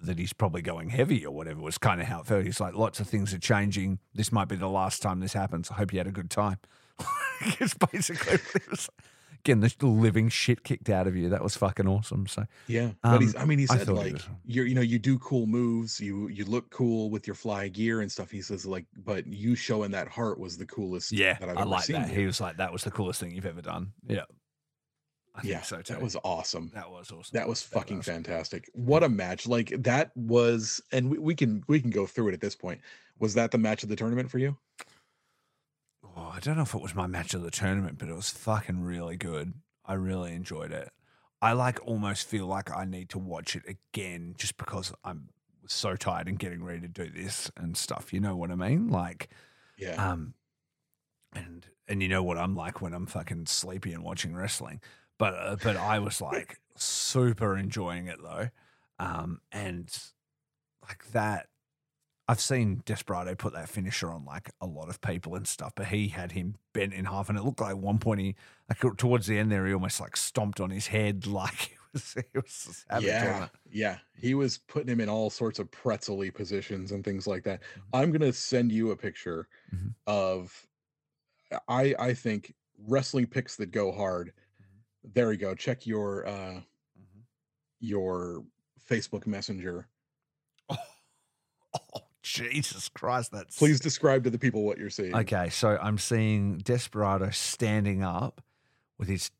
that 0.00 0.18
he's 0.18 0.32
probably 0.32 0.62
going 0.62 0.90
heavy 0.90 1.26
or 1.26 1.34
whatever 1.34 1.60
was 1.60 1.78
kind 1.78 2.00
of 2.00 2.06
how 2.06 2.20
it 2.20 2.26
felt. 2.26 2.44
He's 2.44 2.60
like, 2.60 2.74
lots 2.74 3.00
of 3.00 3.08
things 3.08 3.34
are 3.34 3.38
changing. 3.38 3.98
This 4.14 4.30
might 4.30 4.48
be 4.48 4.56
the 4.56 4.68
last 4.68 5.02
time 5.02 5.20
this 5.20 5.32
happens. 5.32 5.70
I 5.70 5.74
hope 5.74 5.92
you 5.92 5.98
had 5.98 6.06
a 6.06 6.12
good 6.12 6.30
time. 6.30 6.58
it's 7.58 7.74
basically 7.74 8.36
what 8.36 8.62
it 8.62 8.70
was. 8.70 8.90
Getting 9.44 9.60
the 9.60 9.86
living 9.86 10.28
shit 10.28 10.64
kicked 10.64 10.90
out 10.90 11.06
of 11.06 11.16
you. 11.16 11.28
That 11.28 11.42
was 11.42 11.56
fucking 11.56 11.86
awesome. 11.86 12.26
So 12.26 12.44
Yeah, 12.66 12.90
but 13.02 13.20
he's. 13.20 13.34
Um, 13.36 13.42
I 13.42 13.44
mean, 13.44 13.58
he 13.58 13.66
said 13.66 13.88
like 13.88 14.14
was- 14.14 14.28
you're. 14.44 14.66
You 14.66 14.74
know, 14.74 14.80
you 14.80 14.98
do 14.98 15.18
cool 15.18 15.46
moves. 15.46 16.00
You 16.00 16.28
you 16.28 16.44
look 16.44 16.70
cool 16.70 17.10
with 17.10 17.26
your 17.26 17.34
fly 17.34 17.68
gear 17.68 18.00
and 18.00 18.10
stuff. 18.10 18.30
He 18.30 18.42
says 18.42 18.66
like, 18.66 18.84
but 18.96 19.26
you 19.26 19.54
showing 19.54 19.90
that 19.92 20.08
heart 20.08 20.38
was 20.38 20.56
the 20.58 20.66
coolest. 20.66 21.12
yeah, 21.12 21.34
that 21.38 21.48
I've 21.48 21.56
I 21.56 21.60
ever 21.62 21.70
like 21.70 21.84
seen. 21.84 21.96
that. 21.96 22.08
here." 22.08 22.20
He 22.20 22.26
was 22.26 22.40
like, 22.40 22.56
that 22.58 22.72
was 22.72 22.84
the 22.84 22.90
coolest 22.90 23.20
thing 23.20 23.32
you've 23.32 23.46
ever 23.46 23.62
done. 23.62 23.92
Yeah. 24.06 24.24
I 25.34 25.40
yeah, 25.44 25.54
think 25.60 25.64
so 25.66 25.76
too. 25.82 25.92
that 25.94 26.02
was 26.02 26.16
awesome. 26.24 26.70
that 26.74 26.90
was 26.90 27.12
awesome. 27.12 27.30
That 27.32 27.46
was 27.48 27.62
fucking 27.62 28.00
badass. 28.00 28.04
fantastic. 28.06 28.68
What 28.72 29.04
a 29.04 29.08
match! 29.08 29.46
Like 29.46 29.72
that 29.84 30.10
was, 30.16 30.80
and 30.90 31.10
we, 31.10 31.18
we 31.18 31.34
can 31.36 31.62
we 31.68 31.80
can 31.80 31.90
go 31.90 32.06
through 32.06 32.28
it 32.28 32.34
at 32.34 32.40
this 32.40 32.56
point. 32.56 32.80
Was 33.20 33.34
that 33.34 33.52
the 33.52 33.58
match 33.58 33.84
of 33.84 33.88
the 33.88 33.94
tournament 33.96 34.30
for 34.30 34.38
you? 34.38 34.56
Oh, 36.18 36.32
I 36.34 36.40
don't 36.40 36.56
know 36.56 36.62
if 36.64 36.74
it 36.74 36.82
was 36.82 36.96
my 36.96 37.06
match 37.06 37.32
of 37.34 37.42
the 37.42 37.50
tournament, 37.50 37.96
but 37.98 38.08
it 38.08 38.14
was 38.14 38.30
fucking 38.30 38.82
really 38.82 39.16
good. 39.16 39.52
I 39.84 39.94
really 39.94 40.32
enjoyed 40.32 40.72
it. 40.72 40.90
I 41.40 41.52
like 41.52 41.78
almost 41.86 42.26
feel 42.26 42.46
like 42.46 42.76
I 42.76 42.84
need 42.84 43.08
to 43.10 43.18
watch 43.20 43.54
it 43.54 43.62
again 43.68 44.34
just 44.36 44.56
because 44.56 44.92
I'm 45.04 45.28
so 45.68 45.94
tired 45.94 46.26
and 46.26 46.36
getting 46.36 46.64
ready 46.64 46.80
to 46.80 46.88
do 46.88 47.08
this 47.08 47.52
and 47.56 47.76
stuff. 47.76 48.12
You 48.12 48.18
know 48.18 48.34
what 48.34 48.50
I 48.50 48.56
mean? 48.56 48.88
Like, 48.88 49.28
Yeah, 49.76 49.94
um, 49.94 50.34
and 51.32 51.64
and 51.86 52.02
you 52.02 52.08
know 52.08 52.24
what 52.24 52.36
I'm 52.36 52.56
like 52.56 52.80
when 52.80 52.94
I'm 52.94 53.06
fucking 53.06 53.46
sleepy 53.46 53.92
and 53.92 54.02
watching 54.02 54.34
wrestling. 54.34 54.80
But 55.18 55.34
uh, 55.34 55.56
but 55.62 55.76
I 55.76 56.00
was 56.00 56.20
like 56.20 56.58
super 56.74 57.56
enjoying 57.56 58.08
it 58.08 58.20
though, 58.20 58.48
um, 58.98 59.40
and 59.52 59.88
like 60.82 61.12
that. 61.12 61.46
I've 62.30 62.40
seen 62.40 62.82
Desperado 62.84 63.34
put 63.34 63.54
that 63.54 63.70
finisher 63.70 64.10
on 64.10 64.24
like 64.26 64.50
a 64.60 64.66
lot 64.66 64.90
of 64.90 65.00
people 65.00 65.34
and 65.34 65.48
stuff, 65.48 65.72
but 65.74 65.86
he 65.86 66.08
had 66.08 66.32
him 66.32 66.56
bent 66.74 66.92
in 66.92 67.06
half, 67.06 67.28
and 67.30 67.38
it 67.38 67.42
looked 67.44 67.60
like 67.60 67.70
at 67.70 67.78
one 67.78 67.98
point 67.98 68.20
he 68.20 68.36
like 68.68 68.96
towards 68.98 69.26
the 69.26 69.38
end 69.38 69.50
there 69.50 69.66
he 69.66 69.72
almost 69.72 69.98
like 70.00 70.16
stomped 70.16 70.60
on 70.60 70.70
his 70.70 70.88
head, 70.88 71.26
like 71.26 71.54
he 71.54 71.76
was 71.94 72.12
he 72.14 72.22
was 72.38 72.86
yeah, 72.98 73.44
it. 73.44 73.50
yeah. 73.70 73.98
He 74.14 74.34
was 74.34 74.58
putting 74.58 74.88
him 74.90 75.00
in 75.00 75.08
all 75.08 75.30
sorts 75.30 75.58
of 75.58 75.70
pretzel 75.70 76.22
positions 76.32 76.92
and 76.92 77.02
things 77.02 77.26
like 77.26 77.44
that. 77.44 77.62
Mhm. 77.76 77.82
I'm 77.94 78.12
gonna 78.12 78.32
send 78.32 78.72
you 78.72 78.90
a 78.90 78.96
picture 78.96 79.48
Mhm. 79.74 79.94
of 80.06 80.66
I 81.68 81.94
I 81.98 82.14
think 82.14 82.54
wrestling 82.78 83.26
picks 83.26 83.56
that 83.56 83.70
go 83.70 83.92
hard. 83.92 84.34
There 85.04 85.28
we 85.28 85.36
go. 85.36 85.54
Check 85.54 85.86
your 85.86 86.26
uh 86.26 86.60
your 87.80 88.44
Facebook 88.88 89.26
Messenger. 89.26 89.88
Oh, 91.74 91.80
oh, 91.94 92.07
Jesus 92.22 92.88
Christ! 92.88 93.32
That's 93.32 93.56
Please 93.56 93.80
describe 93.80 94.24
to 94.24 94.30
the 94.30 94.38
people 94.38 94.64
what 94.64 94.78
you're 94.78 94.90
seeing. 94.90 95.14
Okay, 95.14 95.48
so 95.50 95.78
I'm 95.80 95.98
seeing 95.98 96.58
Desperado 96.58 97.30
standing 97.30 98.02
up 98.02 98.42
with 98.98 99.08
his 99.08 99.30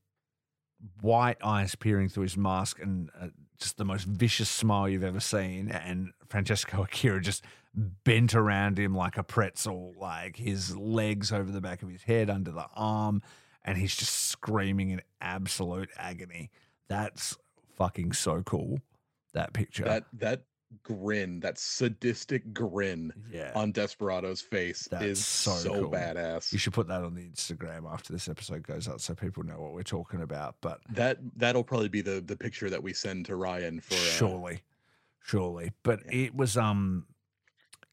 white 1.00 1.38
eyes 1.42 1.74
peering 1.74 2.08
through 2.08 2.22
his 2.22 2.36
mask 2.36 2.80
and 2.80 3.10
uh, 3.20 3.28
just 3.58 3.76
the 3.76 3.84
most 3.84 4.04
vicious 4.04 4.48
smile 4.48 4.88
you've 4.88 5.04
ever 5.04 5.20
seen, 5.20 5.68
and 5.70 6.12
Francesco 6.28 6.82
Akira 6.82 7.20
just 7.20 7.44
bent 7.74 8.34
around 8.34 8.78
him 8.78 8.94
like 8.94 9.16
a 9.16 9.22
pretzel, 9.22 9.94
like 9.98 10.36
his 10.36 10.76
legs 10.76 11.32
over 11.32 11.50
the 11.50 11.60
back 11.60 11.82
of 11.82 11.90
his 11.90 12.02
head, 12.02 12.30
under 12.30 12.50
the 12.50 12.66
arm, 12.74 13.22
and 13.64 13.78
he's 13.78 13.96
just 13.96 14.14
screaming 14.28 14.90
in 14.90 15.02
absolute 15.20 15.90
agony. 15.96 16.50
That's 16.88 17.36
fucking 17.76 18.12
so 18.12 18.42
cool. 18.42 18.80
That 19.34 19.52
picture. 19.52 19.84
That 19.84 20.04
that 20.14 20.42
grin, 20.82 21.40
that 21.40 21.58
sadistic 21.58 22.52
grin 22.52 23.12
yeah. 23.32 23.52
on 23.54 23.72
Desperado's 23.72 24.40
face 24.40 24.86
That's 24.90 25.04
is 25.04 25.24
so 25.24 25.52
so, 25.52 25.70
cool. 25.82 25.90
badass. 25.90 26.52
you 26.52 26.58
should 26.58 26.72
put 26.72 26.88
that 26.88 27.02
on 27.02 27.14
the 27.14 27.22
Instagram 27.22 27.90
after 27.92 28.12
this 28.12 28.28
episode 28.28 28.66
goes 28.66 28.88
out 28.88 29.00
so 29.00 29.14
people 29.14 29.42
know 29.44 29.60
what 29.60 29.72
we're 29.72 29.82
talking 29.82 30.22
about. 30.22 30.56
But 30.60 30.80
that 30.90 31.18
that'll 31.36 31.64
probably 31.64 31.88
be 31.88 32.00
the 32.00 32.20
the 32.20 32.36
picture 32.36 32.68
that 32.70 32.82
we 32.82 32.92
send 32.92 33.26
to 33.26 33.36
Ryan 33.36 33.80
for 33.80 33.94
uh, 33.94 33.96
surely, 33.96 34.60
surely. 35.22 35.72
But 35.82 36.00
Yeah. 36.06 36.20
it 36.26 36.34
was 36.34 36.56
um, 36.56 37.06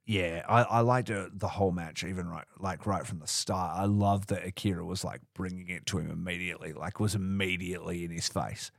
yeah, 0.06 0.44
I 0.48 0.62
I 0.64 0.80
liked 0.82 1.10
it, 1.10 1.40
the 1.40 1.48
whole 1.48 1.72
match 1.72 2.04
even 2.04 2.28
right 2.28 2.46
like 2.60 2.86
right 2.86 3.06
from 3.06 3.20
the 3.20 3.28
start. 3.28 3.78
I 3.80 3.86
love 3.86 4.28
that 4.28 4.46
Akira 4.46 4.86
was 4.86 5.04
like 5.04 5.22
bringing 5.34 5.70
it 5.70 5.86
to 5.88 5.98
him 5.98 6.12
immediately, 6.12 6.74
like 6.74 7.00
was 7.00 7.16
immediately 7.16 8.04
in 8.06 8.12
his 8.12 8.28
face. 8.28 8.72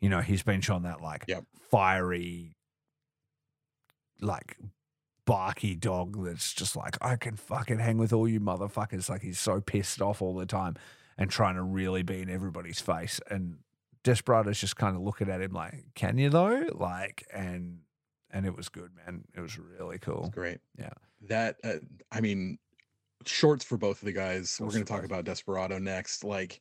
You 0.00 0.08
know, 0.08 0.20
he's 0.20 0.42
been 0.42 0.60
shown 0.60 0.82
that 0.82 1.00
like 1.00 1.24
Yep. 1.28 1.44
fiery, 1.70 2.56
like 4.22 4.56
barky 5.24 5.74
dog 5.76 6.24
that's 6.24 6.52
just 6.52 6.74
like 6.76 6.96
I 7.00 7.16
can 7.16 7.36
fucking 7.36 7.78
hang 7.78 7.98
with 7.98 8.12
all 8.12 8.28
you 8.28 8.40
motherfuckers. 8.40 9.08
Like 9.08 9.22
he's 9.22 9.38
so 9.38 9.60
pissed 9.60 10.00
off 10.00 10.22
all 10.22 10.34
the 10.34 10.46
time 10.46 10.76
and 11.18 11.30
trying 11.30 11.54
to 11.56 11.62
really 11.62 12.02
be 12.02 12.22
in 12.22 12.30
everybody's 12.30 12.80
face. 12.80 13.20
And 13.30 13.58
Desperado's 14.02 14.60
just 14.60 14.76
kind 14.76 14.96
of 14.96 15.02
looking 15.02 15.28
at 15.28 15.40
him 15.40 15.52
like, 15.52 15.84
"Can 15.94 16.18
you 16.18 16.30
though?" 16.30 16.66
Like, 16.74 17.26
and 17.32 17.80
and 18.30 18.46
it 18.46 18.56
was 18.56 18.68
good, 18.68 18.90
man. 18.96 19.24
It 19.36 19.40
was 19.40 19.58
really 19.58 19.96
It's 19.96 20.04
cool. 20.04 20.30
great. 20.34 20.58
Yeah. 20.78 20.90
That 21.28 21.56
uh, 21.62 21.74
I 22.10 22.20
mean, 22.20 22.58
shorts 23.26 23.64
for 23.64 23.76
both 23.76 24.00
of 24.02 24.06
the 24.06 24.12
guys. 24.12 24.56
We're 24.60 24.68
going 24.70 24.84
to 24.84 24.92
talk 24.92 25.04
about 25.04 25.24
Desperado 25.24 25.78
next. 25.78 26.24
Like 26.24 26.60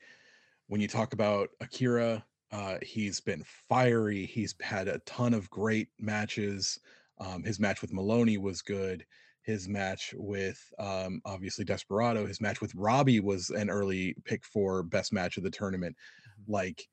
when 0.67 0.81
you 0.81 0.87
talk 0.87 1.13
about 1.13 1.49
Akira, 1.61 2.23
uh, 2.51 2.75
he's 2.83 3.19
been 3.19 3.43
fiery. 3.69 4.25
He's 4.25 4.53
had 4.61 4.87
a 4.87 4.99
ton 4.99 5.33
of 5.33 5.49
great 5.49 5.87
matches. 5.99 6.79
Um, 7.21 7.43
his 7.43 7.59
match 7.59 7.81
with 7.81 7.93
Moloney 7.93 8.37
was 8.37 8.61
good. 8.61 9.05
His 9.43 9.67
match 9.67 10.13
with 10.17 10.59
um, 10.77 11.21
obviously 11.25 11.65
Desperado. 11.65 12.25
His 12.25 12.41
match 12.41 12.61
with 12.61 12.75
Robbie 12.75 13.19
was 13.19 13.49
an 13.49 13.69
early 13.69 14.15
pick 14.25 14.43
for 14.45 14.83
best 14.83 15.13
match 15.13 15.37
of 15.37 15.43
the 15.43 15.49
tournament. 15.51 15.95
Mm-hmm. 15.95 16.51
Like 16.51 16.87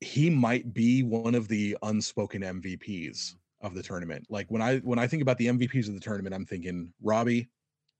he 0.00 0.28
might 0.30 0.72
be 0.74 1.02
one 1.02 1.34
of 1.34 1.48
the 1.48 1.76
unspoken 1.82 2.42
MVPs 2.42 3.34
of 3.62 3.74
the 3.74 3.82
tournament. 3.82 4.26
Like 4.28 4.50
when 4.50 4.62
I 4.62 4.78
when 4.78 4.98
I 4.98 5.06
think 5.06 5.22
about 5.22 5.38
the 5.38 5.46
MVPs 5.46 5.88
of 5.88 5.94
the 5.94 6.00
tournament, 6.00 6.34
I'm 6.34 6.44
thinking 6.44 6.92
Robbie, 7.02 7.48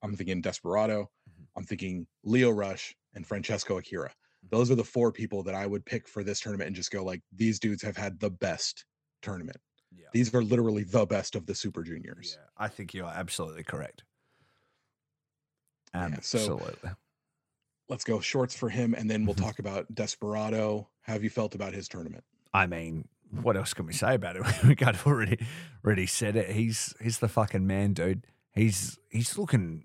I'm 0.02 0.14
thinking 0.14 0.40
Desperado, 0.40 1.10
Mhm. 1.28 1.46
I'm 1.56 1.64
thinking 1.64 2.06
Lio 2.24 2.50
Rush 2.50 2.94
and 3.14 3.26
Francesco 3.26 3.78
Akira. 3.78 4.12
Those 4.50 4.70
are 4.70 4.74
the 4.74 4.84
four 4.84 5.10
people 5.10 5.42
that 5.44 5.54
I 5.54 5.66
would 5.66 5.86
pick 5.86 6.06
for 6.06 6.22
this 6.22 6.40
tournament 6.40 6.66
and 6.66 6.76
just 6.76 6.90
go 6.90 7.02
like 7.02 7.22
these 7.32 7.58
dudes 7.58 7.82
have 7.82 7.96
had 7.96 8.20
the 8.20 8.30
best 8.30 8.84
tournament. 9.22 9.56
These 10.14 10.32
are 10.34 10.42
literally 10.42 10.84
the 10.84 11.04
best 11.04 11.34
of 11.36 11.44
the 11.44 11.54
super 11.54 11.82
juniors. 11.82 12.38
Yeah, 12.40 12.46
I 12.56 12.68
think 12.68 12.94
you 12.94 13.04
are 13.04 13.12
absolutely 13.14 13.64
correct. 13.64 14.04
Yeah, 15.94 16.08
so- 16.20 16.38
Absolutely. 16.38 16.90
Let's 17.88 18.04
go 18.04 18.18
shorts 18.20 18.56
for 18.56 18.70
him 18.70 18.94
and 18.94 19.10
then 19.10 19.26
we'll 19.26 19.34
Mhm. 19.34 19.42
talk 19.42 19.58
about 19.58 19.94
Desperado. 19.94 20.88
How 21.02 21.12
have 21.12 21.22
you 21.22 21.28
felt 21.30 21.54
about 21.54 21.74
his 21.74 21.86
tournament? 21.88 22.24
I 22.54 22.66
mean, 22.66 23.08
what 23.42 23.56
else 23.58 23.74
can 23.74 23.84
we 23.86 23.92
say 23.92 24.14
about 24.14 24.36
it? 24.36 24.42
we 24.64 24.74
of 24.96 25.06
already 25.06 25.44
already 25.84 26.06
said 26.06 26.34
it. 26.36 26.50
He's 26.56 26.94
he's 27.00 27.18
the 27.18 27.28
fucking 27.28 27.66
man, 27.66 27.92
dude. 27.92 28.26
He's 28.54 28.98
he's 29.10 29.36
looking. 29.36 29.84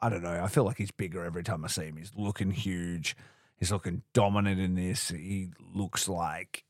I 0.00 0.08
don't 0.08 0.22
know. 0.22 0.42
I 0.42 0.48
feel 0.48 0.64
like 0.64 0.78
he's 0.78 0.90
bigger 0.90 1.24
every 1.24 1.44
time 1.44 1.64
I 1.64 1.68
see 1.68 1.84
him. 1.84 1.96
He's 1.98 2.12
looking 2.16 2.50
huge. 2.50 3.16
He's 3.56 3.70
looking 3.70 4.02
dominant 4.12 4.60
in 4.60 4.74
this. 4.74 5.08
He 5.10 5.50
looks 5.60 6.08
like 6.08 6.63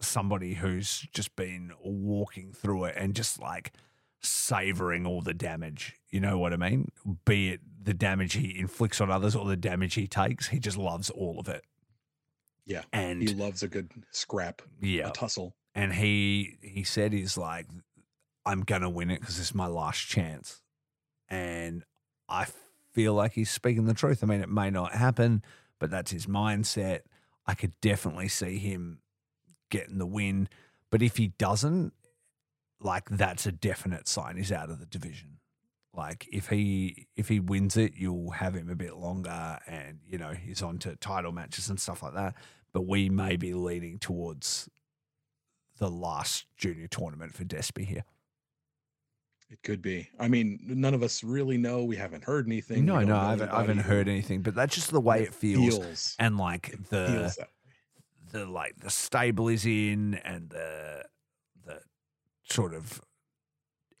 somebody 0.00 0.54
who's 0.54 1.06
just 1.12 1.36
been 1.36 1.72
walking 1.82 2.52
through 2.52 2.84
it 2.84 2.94
and 2.96 3.14
just 3.14 3.40
like 3.40 3.72
savoring 4.20 5.06
all 5.06 5.20
the 5.22 5.34
damage. 5.34 5.96
You 6.10 6.20
know 6.20 6.38
what 6.38 6.52
I 6.52 6.56
mean? 6.56 6.90
Be 7.24 7.50
it 7.50 7.60
the 7.82 7.94
damage 7.94 8.34
he 8.34 8.58
inflicts 8.58 9.00
on 9.00 9.10
others 9.10 9.34
or 9.34 9.46
the 9.46 9.56
damage 9.56 9.94
he 9.94 10.06
takes, 10.06 10.48
he 10.48 10.58
just 10.58 10.76
loves 10.76 11.10
all 11.10 11.38
of 11.40 11.48
it. 11.48 11.64
Yeah, 12.66 12.82
And 12.92 13.20
He 13.22 13.34
loves 13.34 13.62
a 13.62 13.68
good 13.68 13.90
scrap, 14.12 14.62
yeah, 14.80 15.08
a 15.08 15.12
tussle. 15.12 15.54
and 15.74 15.92
he 15.94 16.58
he 16.62 16.84
said 16.84 17.12
he's 17.12 17.36
like 17.36 17.66
i'm 18.46 18.60
gonna 18.62 18.88
win 18.90 19.10
it 19.10 19.20
because 19.20 19.36
this 19.36 19.48
is 19.48 19.54
my 19.54 19.66
last 19.66 19.98
chance 20.08 20.62
and 21.28 21.84
i 22.28 22.46
feel 22.92 23.12
like 23.14 23.32
he's 23.32 23.50
speaking 23.50 23.84
the 23.84 23.94
truth 23.94 24.22
i 24.22 24.26
mean 24.26 24.40
it 24.40 24.48
may 24.48 24.70
not 24.70 24.92
happen 24.94 25.42
but 25.78 25.90
that's 25.90 26.10
his 26.10 26.26
mindset 26.26 27.00
i 27.46 27.54
could 27.54 27.72
definitely 27.82 28.28
see 28.28 28.56
him 28.58 29.00
getting 29.70 29.98
the 29.98 30.06
win 30.06 30.48
but 30.90 31.02
if 31.02 31.16
he 31.16 31.28
doesn't 31.38 31.92
like 32.80 33.08
that's 33.10 33.46
a 33.46 33.52
definite 33.52 34.06
sign 34.06 34.36
he's 34.36 34.52
out 34.52 34.70
of 34.70 34.78
the 34.78 34.86
division 34.86 35.38
like 35.94 36.28
if 36.32 36.48
he 36.48 37.06
if 37.16 37.28
he 37.28 37.40
wins 37.40 37.76
it 37.76 37.92
you'll 37.96 38.30
have 38.30 38.54
him 38.54 38.68
a 38.70 38.76
bit 38.76 38.96
longer 38.96 39.58
and 39.66 39.98
you 40.06 40.18
know 40.18 40.32
he's 40.32 40.62
on 40.62 40.78
to 40.78 40.94
title 40.96 41.32
matches 41.32 41.68
and 41.68 41.80
stuff 41.80 42.02
like 42.02 42.14
that 42.14 42.34
but 42.72 42.82
we 42.82 43.08
may 43.08 43.36
be 43.36 43.54
leaning 43.54 43.98
towards 43.98 44.68
the 45.80 45.90
last 45.90 46.46
junior 46.56 46.86
tournament 46.86 47.34
for 47.34 47.44
Despy 47.44 47.84
here. 47.84 48.04
It 49.50 49.64
could 49.64 49.82
be. 49.82 50.08
I 50.20 50.28
mean, 50.28 50.60
none 50.62 50.94
of 50.94 51.02
us 51.02 51.24
really 51.24 51.58
know. 51.58 51.82
We 51.82 51.96
haven't 51.96 52.22
heard 52.22 52.46
anything. 52.46 52.84
no, 52.84 53.00
no, 53.00 53.16
I 53.16 53.30
haven't, 53.30 53.48
I 53.48 53.60
haven't 53.60 53.78
heard 53.78 54.06
anything, 54.06 54.42
but 54.42 54.54
that's 54.54 54.76
just 54.76 54.92
the 54.92 55.00
way 55.00 55.22
it 55.22 55.34
feels. 55.34 55.78
feels 55.78 56.16
And 56.20 56.38
like 56.38 56.76
the 56.90 57.34
the 58.30 58.46
like 58.46 58.76
the 58.78 58.90
stable 58.90 59.48
is 59.48 59.66
in 59.66 60.14
and 60.24 60.50
the 60.50 61.04
the 61.64 61.80
sort 62.44 62.74
of 62.74 63.00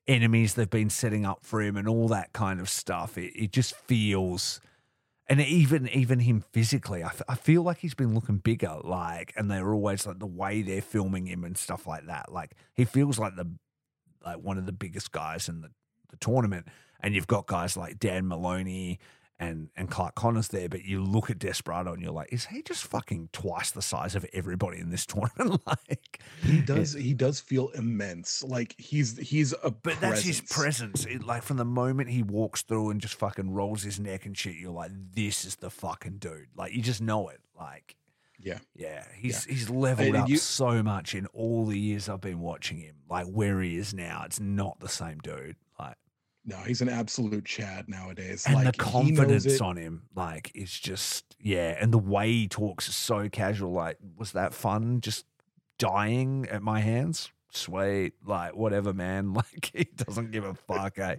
enemies 0.06 0.54
they've 0.54 0.68
been 0.70 0.90
setting 0.90 1.24
up 1.24 1.44
for 1.44 1.62
him 1.62 1.76
and 1.76 1.88
all 1.88 2.08
that 2.08 2.32
kind 2.32 2.60
of 2.60 2.68
stuff. 2.68 3.16
It, 3.16 3.32
it 3.36 3.52
just 3.52 3.74
feels 3.74 4.60
and 5.30 5.40
even 5.40 5.88
even 5.90 6.18
him 6.18 6.42
physically, 6.52 7.04
I, 7.04 7.06
f- 7.06 7.22
I 7.28 7.36
feel 7.36 7.62
like 7.62 7.78
he's 7.78 7.94
been 7.94 8.14
looking 8.14 8.38
bigger. 8.38 8.78
Like, 8.82 9.32
and 9.36 9.48
they're 9.48 9.72
always 9.72 10.04
like 10.04 10.18
the 10.18 10.26
way 10.26 10.62
they're 10.62 10.82
filming 10.82 11.26
him 11.26 11.44
and 11.44 11.56
stuff 11.56 11.86
like 11.86 12.06
that. 12.06 12.32
Like, 12.32 12.56
he 12.74 12.84
feels 12.84 13.16
like 13.16 13.36
the 13.36 13.46
like 14.26 14.38
one 14.38 14.58
of 14.58 14.66
the 14.66 14.72
biggest 14.72 15.12
guys 15.12 15.48
in 15.48 15.60
the, 15.60 15.70
the 16.10 16.16
tournament. 16.16 16.66
And 16.98 17.14
you've 17.14 17.28
got 17.28 17.46
guys 17.46 17.76
like 17.76 18.00
Dan 18.00 18.26
Moloney 18.26 18.98
and 19.40 19.70
and 19.74 19.90
Clark 19.90 20.14
Connors 20.14 20.48
there, 20.48 20.68
but 20.68 20.84
you 20.84 21.02
look 21.02 21.30
at 21.30 21.38
Desperado 21.38 21.92
and 21.94 22.02
you're 22.02 22.12
like, 22.12 22.32
is 22.32 22.44
he 22.46 22.62
just 22.62 22.84
fucking 22.84 23.30
twice 23.32 23.70
the 23.72 23.80
size 23.82 24.14
of 24.14 24.24
everybody 24.34 24.78
in 24.78 24.90
this 24.90 25.06
tournament? 25.06 25.62
like, 25.66 26.22
he 26.42 26.60
does 26.60 26.92
he 26.92 27.14
does 27.14 27.40
feel 27.40 27.68
immense 27.70 28.44
like 28.44 28.74
he's 28.78 29.16
he's 29.18 29.54
a 29.64 29.70
but 29.70 29.98
that's 30.00 30.22
his 30.22 30.40
presence. 30.42 31.04
presence. 31.04 31.06
It, 31.22 31.26
like 31.26 31.42
from 31.42 31.56
the 31.56 31.64
moment 31.64 32.10
he 32.10 32.22
walks 32.22 32.62
through 32.62 32.90
and 32.90 33.00
just 33.00 33.14
fucking 33.14 33.50
rolls 33.50 33.82
his 33.82 33.98
neck 33.98 34.26
and 34.26 34.36
shit, 34.36 34.56
you're 34.56 34.70
like, 34.72 34.90
this 35.14 35.44
is 35.44 35.56
the 35.56 35.70
fucking 35.70 36.18
dude. 36.18 36.48
Like 36.54 36.72
you 36.74 36.82
just 36.82 37.00
know 37.00 37.28
it. 37.30 37.40
Like, 37.58 37.96
yeah 38.38 38.58
yeah, 38.74 39.04
he's 39.16 39.44
he's 39.44 39.68
leveled 39.70 40.08
And 40.08 40.16
up 40.18 40.28
you- 40.28 40.36
so 40.36 40.82
much 40.82 41.14
in 41.14 41.26
all 41.28 41.64
the 41.66 41.78
years 41.78 42.08
I've 42.10 42.20
been 42.20 42.40
watching 42.40 42.78
him. 42.78 42.96
Like 43.08 43.26
where 43.26 43.60
he 43.62 43.76
is 43.78 43.94
now, 43.94 44.22
it's 44.26 44.38
not 44.40 44.80
the 44.80 44.88
same 44.88 45.18
dude. 45.18 45.56
No 46.44 46.56
he's 46.58 46.80
an 46.80 46.88
absolute 46.88 47.44
chad 47.44 47.88
nowadays 47.88 48.44
and 48.46 48.54
like 48.54 48.64
the 48.66 48.72
confidence 48.72 49.60
on 49.60 49.76
him, 49.76 50.02
like, 50.14 50.50
it's 50.54 50.78
just 50.78 51.36
yeah. 51.38 51.76
And 51.80 51.92
the 51.92 51.98
way 51.98 52.30
he 52.32 52.48
talks 52.48 52.88
is 52.88 52.96
so 52.96 53.28
casual. 53.28 53.72
Like, 53.72 53.98
was 54.16 54.32
that 54.32 54.54
fun? 54.54 55.00
Just 55.00 55.26
dying 55.78 56.46
at 56.50 56.62
my 56.62 56.80
hands? 56.80 57.30
Sweet, 57.52 58.14
like 58.24 58.54
whatever, 58.56 58.92
man. 58.92 59.34
Like 59.34 59.70
he 59.74 59.84
doesn't 59.84 60.30
give 60.30 60.44
a 60.44 60.54
fuck. 60.54 60.98
eh? 60.98 61.16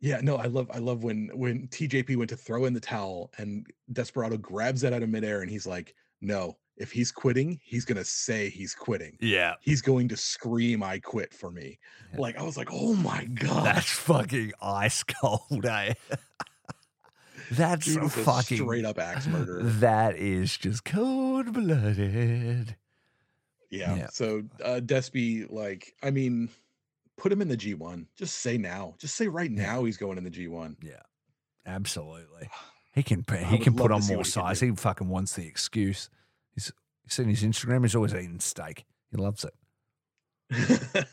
yeah 0.00 0.20
no 0.22 0.36
i 0.36 0.44
love 0.46 0.70
i 0.74 0.78
love 0.78 1.02
when 1.02 1.30
when 1.34 1.66
tjp 1.68 2.14
went 2.16 2.28
to 2.28 2.36
throw 2.36 2.66
in 2.66 2.74
the 2.74 2.80
towel 2.80 3.30
and 3.38 3.66
desperado 3.92 4.36
grabs 4.36 4.82
that 4.82 4.92
out 4.92 5.02
of 5.02 5.08
midair 5.08 5.40
and 5.40 5.50
he's 5.50 5.66
like 5.66 5.94
no 6.20 6.54
if 6.76 6.90
he's 6.92 7.12
quitting 7.12 7.60
he's 7.62 7.84
gonna 7.84 8.04
say 8.04 8.48
he's 8.50 8.74
quitting 8.74 9.16
Yeah, 9.20 9.54
he's 9.60 9.80
going 9.82 10.08
to 10.08 10.16
scream 10.16 10.82
i 10.82 10.98
quit 10.98 11.32
for 11.32 11.50
me 11.50 11.78
Yeah. 12.12 12.20
like 12.20 12.36
i 12.38 12.42
was 12.42 12.56
like 12.56 12.68
oh 12.72 12.94
my 12.94 13.24
god 13.26 13.64
that's 13.66 13.90
fucking 13.90 14.52
ice 14.60 15.02
cold, 15.22 15.64
eh? 15.66 15.94
That's 17.50 17.84
Dude 17.86 18.10
fucking 18.10 18.58
straight 18.58 18.84
up 18.84 18.98
axe 18.98 19.26
murderer. 19.26 19.62
That 19.62 20.16
is 20.16 20.56
just 20.56 20.84
cold 20.84 21.52
blooded. 21.52 22.74
Yeah. 23.70 23.94
Yeah. 23.96 24.06
So 24.10 24.44
uh 24.64 24.80
Despy, 24.82 25.50
like, 25.50 25.94
I 26.02 26.10
mean, 26.10 26.48
put 27.18 27.30
him 27.32 27.42
in 27.42 27.48
the 27.48 27.56
G1. 27.56 28.06
Just 28.16 28.38
say 28.38 28.56
now. 28.56 28.94
Just 28.98 29.16
say 29.16 29.28
right 29.28 29.50
now 29.50 29.84
he's 29.84 29.96
going 29.98 30.16
in 30.16 30.24
the 30.24 30.30
G1. 30.30 30.76
Yeah, 30.82 31.02
absolutely. 31.66 32.48
He 32.94 33.02
can 33.02 33.24
he 33.48 33.58
can 33.58 33.74
put 33.76 33.92
on 33.92 34.00
more 34.06 34.18
what 34.18 34.26
he 34.26 34.32
size. 34.32 34.60
He 34.60 34.70
fucking 34.70 35.08
wants 35.08 35.34
the 35.34 35.46
excuse. 35.46 36.08
He's 36.54 36.72
seen 37.08 37.28
his 37.28 37.42
Instagram. 37.42 37.82
He's 37.82 37.94
always 37.94 38.14
eating 38.14 38.40
steak. 38.40 38.84
He 39.10 39.16
loves 39.16 39.44
it. 39.44 39.54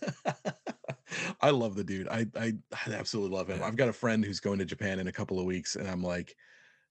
I 1.41 1.49
love 1.49 1.75
the 1.75 1.83
dude. 1.83 2.07
I, 2.07 2.25
I 2.35 2.53
I 2.87 2.93
absolutely 2.93 3.35
love 3.35 3.49
him. 3.49 3.61
I've 3.63 3.75
got 3.75 3.89
a 3.89 3.93
friend 3.93 4.23
who's 4.23 4.39
going 4.39 4.59
to 4.59 4.65
Japan 4.65 4.99
in 4.99 5.07
a 5.07 5.11
couple 5.11 5.39
of 5.39 5.45
weeks, 5.45 5.75
and 5.75 5.87
I'm 5.87 6.03
like, 6.03 6.35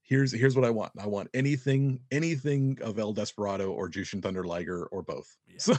here's 0.02 0.32
here's 0.32 0.56
what 0.56 0.64
I 0.64 0.70
want. 0.70 0.92
I 0.98 1.06
want 1.06 1.28
anything 1.34 2.00
anything 2.10 2.78
of 2.82 2.98
El 2.98 3.12
Desperado 3.12 3.70
or 3.72 3.88
Jushin 3.88 4.22
Thunder 4.22 4.44
Liger 4.44 4.86
or 4.86 5.02
both. 5.02 5.36
Yeah, 5.48 5.56
So 5.58 5.74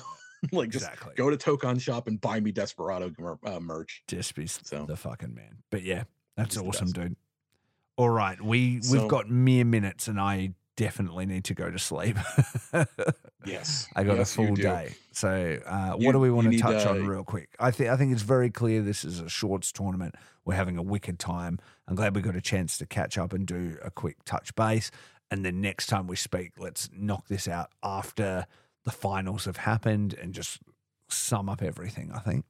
like 0.52 0.70
just 0.72 0.86
exactly. 0.86 1.14
go 1.16 1.30
to 1.30 1.38
Tokon 1.38 1.80
shop 1.80 2.08
and 2.08 2.20
buy 2.20 2.40
me 2.40 2.52
Desperado 2.52 3.12
uh, 3.46 3.60
merch. 3.60 4.02
Despy's 4.08 4.60
So- 4.64 4.86
the 4.86 4.96
fucking 4.98 5.36
man. 5.36 5.58
But 5.70 5.84
yeah, 5.84 6.04
that's 6.36 6.56
He's 6.56 6.64
awesome, 6.64 6.92
dude. 6.92 7.16
All 7.98 8.10
right, 8.10 8.42
we 8.42 8.82
we've 8.92 9.08
got 9.08 9.30
mere 9.30 9.66
minutes, 9.66 10.08
and 10.08 10.20
I 10.20 10.54
definitely 10.86 11.26
need 11.26 11.44
to 11.46 11.54
go 11.54 11.70
to 11.70 11.80
sleep. 11.80 12.18
Yes, 13.44 13.88
I 13.96 14.04
got 14.04 14.18
yes, 14.18 14.32
a 14.32 14.36
full 14.36 14.56
day. 14.56 14.94
So, 15.14 15.60
uh, 15.66 15.96
You- 15.98 16.06
what 16.06 16.12
do 16.12 16.20
we 16.20 16.30
want 16.30 16.52
to 16.52 16.60
touch 16.60 16.86
on 16.86 17.08
real 17.08 17.24
quick? 17.24 17.50
I 17.60 17.72
think 17.72 17.90
I 17.90 17.98
think 17.98 18.14
it's 18.14 18.22
very 18.22 18.52
clear 18.52 18.84
this 18.84 19.04
is 19.04 19.20
a 19.20 19.28
shorts 19.30 19.72
tournament. 19.72 20.14
We're 20.46 20.54
having 20.54 20.78
a 20.78 20.84
wicked 20.84 21.18
time. 21.18 21.58
I'm 21.88 21.96
glad 21.96 22.16
we 22.16 22.22
got 22.22 22.36
a 22.36 22.42
chance 22.42 22.78
to 22.78 22.86
catch 22.86 23.18
up 23.18 23.34
and 23.34 23.48
do 23.48 23.78
a 23.84 23.90
quick 23.90 24.18
touch 24.26 24.54
base. 24.54 24.92
And 25.32 25.44
then 25.44 25.60
next 25.60 25.88
time 25.88 26.06
we 26.06 26.16
speak, 26.18 26.52
let's 26.60 26.88
knock 26.94 27.30
this 27.30 27.48
out 27.48 27.72
after 27.82 28.46
the 28.86 28.92
finals 28.92 29.46
have 29.46 29.58
happened 29.58 30.14
and 30.14 30.34
just 30.36 30.60
sum 31.10 31.50
up 31.50 31.64
everything. 31.64 32.12
I 32.14 32.20
think. 32.20 32.46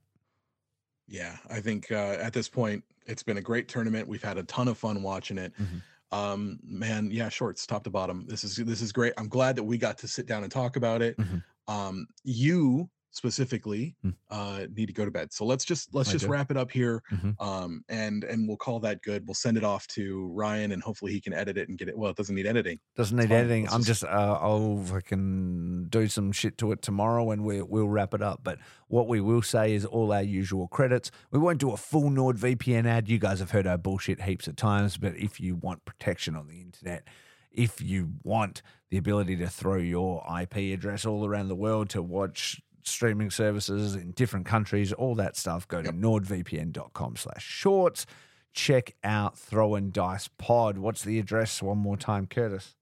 Yeah, 1.07 1.37
I 1.49 1.61
think 1.61 1.89
uh, 1.89 2.17
at 2.19 2.33
this 2.33 2.49
point 2.49 2.83
it's 3.05 3.23
been 3.23 3.37
a 3.37 3.41
great 3.41 3.69
tournament. 3.69 4.09
We've 4.09 4.21
had 4.23 4.37
a 4.37 4.43
ton 4.43 4.67
of 4.67 4.77
fun 4.77 5.01
watching 5.03 5.37
it. 5.37 5.53
Mhm. 5.57 5.81
Um, 6.11 6.59
man, 6.63 7.09
yeah, 7.11 7.29
shorts 7.29 7.65
top 7.65 7.83
to 7.85 7.89
bottom. 7.89 8.25
This 8.27 8.43
is 8.43 8.55
this 8.57 8.81
is 8.81 8.91
great. 8.91 9.13
I'm 9.17 9.29
glad 9.29 9.55
that 9.55 9.63
we 9.63 9.77
got 9.77 9.97
to 9.99 10.07
sit 10.07 10.25
down 10.25 10.43
and 10.43 10.51
talk 10.51 10.75
about 10.75 11.01
it. 11.01 11.17
Mhm. 11.17 11.43
Um, 11.67 12.07
you 12.23 12.89
specifically 13.11 13.95
Mm. 14.05 14.15
uh, 14.29 14.65
need 14.75 14.88
to 14.88 14.93
go 14.93 15.05
to 15.05 15.11
bed. 15.11 15.31
So 15.31 15.45
let's 15.45 15.63
just 15.63 15.93
let's 15.93 16.09
I 16.09 16.13
just 16.13 16.25
do. 16.25 16.31
wrap 16.31 16.49
it 16.51 16.57
up 16.57 16.71
here. 16.71 17.03
Mhm. 17.11 17.35
Um, 17.41 17.83
and 17.89 18.23
and 18.23 18.47
we'll 18.47 18.57
call 18.57 18.79
that 18.81 19.01
good. 19.03 19.27
We'll 19.27 19.35
send 19.35 19.57
it 19.57 19.63
off 19.63 19.85
to 19.89 20.27
Ryan, 20.33 20.71
and 20.71 20.81
hopefully 20.81 21.11
he 21.11 21.21
can 21.21 21.33
edit 21.33 21.57
it 21.57 21.69
and 21.69 21.77
get 21.77 21.88
it. 21.89 21.97
Well, 21.97 22.09
it 22.11 22.17
doesn't 22.17 22.33
need 22.35 22.47
editing. 22.47 22.79
Doesn't 22.95 23.17
need 23.17 23.31
editing. 23.31 23.63
Let's 23.63 23.73
I'm 23.75 23.83
just- 23.83 24.01
just, 24.01 24.03
uh, 24.11 24.39
I'll 24.41 24.81
fucking 24.83 25.88
do 25.89 26.07
some 26.07 26.31
shit 26.31 26.57
to 26.59 26.71
it 26.71 26.81
tomorrow 26.81 27.31
and 27.31 27.43
we, 27.43 27.61
we'll 27.61 27.89
wrap 27.89 28.13
it 28.13 28.21
up. 28.21 28.39
But 28.43 28.57
what 28.88 29.07
we 29.07 29.19
will 29.19 29.41
say 29.41 29.73
is 29.73 29.85
all 29.85 30.13
our 30.13 30.21
usual 30.23 30.67
credits. 30.69 31.11
We 31.31 31.39
won't 31.39 31.59
do 31.59 31.71
a 31.71 31.77
full 31.77 32.09
NordVPN 32.09 32.85
ad. 32.85 33.09
You 33.09 33.19
guys 33.19 33.39
have 33.39 33.51
heard 33.51 33.67
our 33.67 33.77
bullshit 33.77 34.21
heaps 34.21 34.47
of 34.47 34.55
times. 34.55 34.95
But 34.97 35.17
if 35.17 35.39
you 35.41 35.55
want 35.55 35.83
protection 35.83 36.35
on 36.38 36.47
the 36.47 36.61
internet, 36.61 37.05
if 37.51 37.81
you 37.81 38.13
want 38.23 38.61
the 38.89 38.97
ability 38.97 39.35
to 39.38 39.47
throw 39.49 39.75
your 39.75 40.23
IP 40.41 40.71
address 40.73 41.05
all 41.05 41.25
around 41.25 41.49
the 41.49 41.55
world 41.55 41.89
to 41.89 42.01
watch 42.01 42.61
streaming 42.87 43.29
services 43.31 43.95
in 43.95 44.11
different 44.11 44.45
countries, 44.45 44.91
all 44.93 45.15
that 45.15 45.35
stuff, 45.37 45.67
go 45.67 45.81
to 45.81 45.87
Yep. 45.87 45.95
nordvpn.com 45.95 47.15
slash 47.15 47.43
shorts. 47.43 48.05
Check 48.53 48.95
out 49.03 49.37
Throwing 49.37 49.91
Dice 49.91 50.27
Pod. 50.37 50.77
What's 50.77 51.03
the 51.03 51.19
address? 51.19 51.61
One 51.61 51.77
more 51.77 51.97
time, 51.97 52.27
Curtis? 52.27 52.75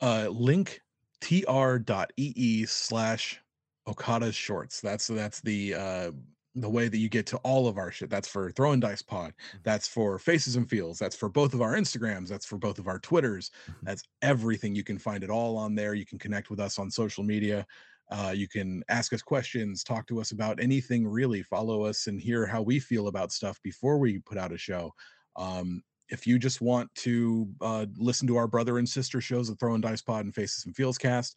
uh 0.00 0.26
link 0.30 0.80
tr.ee 1.20 2.66
slash 2.66 3.40
okada 3.86 4.32
shorts. 4.32 4.80
That's 4.80 5.06
that's 5.06 5.40
the 5.40 5.74
uh 5.74 6.10
the 6.54 6.68
way 6.68 6.88
that 6.88 6.98
you 6.98 7.08
get 7.08 7.24
to 7.26 7.38
all 7.38 7.66
of 7.66 7.78
our 7.78 7.90
shit. 7.90 8.10
That's 8.10 8.28
for 8.28 8.50
throwing 8.50 8.78
dice 8.80 9.00
pod. 9.00 9.32
That's 9.62 9.88
for 9.88 10.18
faces 10.18 10.56
and 10.56 10.68
feels. 10.68 10.98
That's 10.98 11.16
for 11.16 11.28
both 11.30 11.54
of 11.54 11.62
our 11.62 11.74
instagrams. 11.74 12.28
That's 12.28 12.44
for 12.44 12.58
both 12.58 12.78
of 12.78 12.88
our 12.88 12.98
twitters. 12.98 13.50
Mhm. 13.68 13.74
that's 13.82 14.02
everything. 14.20 14.74
You 14.74 14.84
can 14.84 14.98
find 14.98 15.24
it 15.24 15.30
all 15.30 15.56
on 15.56 15.74
there. 15.74 15.94
You 15.94 16.04
can 16.04 16.18
connect 16.18 16.50
with 16.50 16.60
us 16.60 16.78
on 16.78 16.90
social 16.90 17.24
media 17.24 17.66
uh, 18.10 18.32
you 18.34 18.48
can 18.48 18.82
ask 18.88 19.12
us 19.12 19.22
questions 19.22 19.82
talk 19.82 20.06
to 20.06 20.20
us 20.20 20.32
about 20.32 20.60
anything 20.60 21.06
really. 21.06 21.42
Follow 21.42 21.84
us 21.84 22.06
and 22.06 22.20
hear 22.20 22.46
how 22.46 22.62
we 22.62 22.78
feel 22.78 23.08
about 23.08 23.32
stuff 23.32 23.60
before 23.62 23.98
we 23.98 24.18
put 24.18 24.38
out 24.38 24.52
a 24.52 24.58
show. 24.58 24.92
Um, 25.36 25.82
if 26.08 26.26
you 26.26 26.38
just 26.38 26.60
want 26.60 26.94
to 26.96 27.48
uh, 27.62 27.86
listen 27.96 28.28
to 28.28 28.36
our 28.36 28.46
brother 28.46 28.78
and 28.78 28.88
sister 28.88 29.20
shows 29.20 29.48
at 29.48 29.58
Throwing 29.58 29.80
Dice 29.80 30.02
Pod 30.02 30.26
and 30.26 30.34
Faces 30.34 30.66
and 30.66 30.76
Feels 30.76 30.98
Cast, 30.98 31.36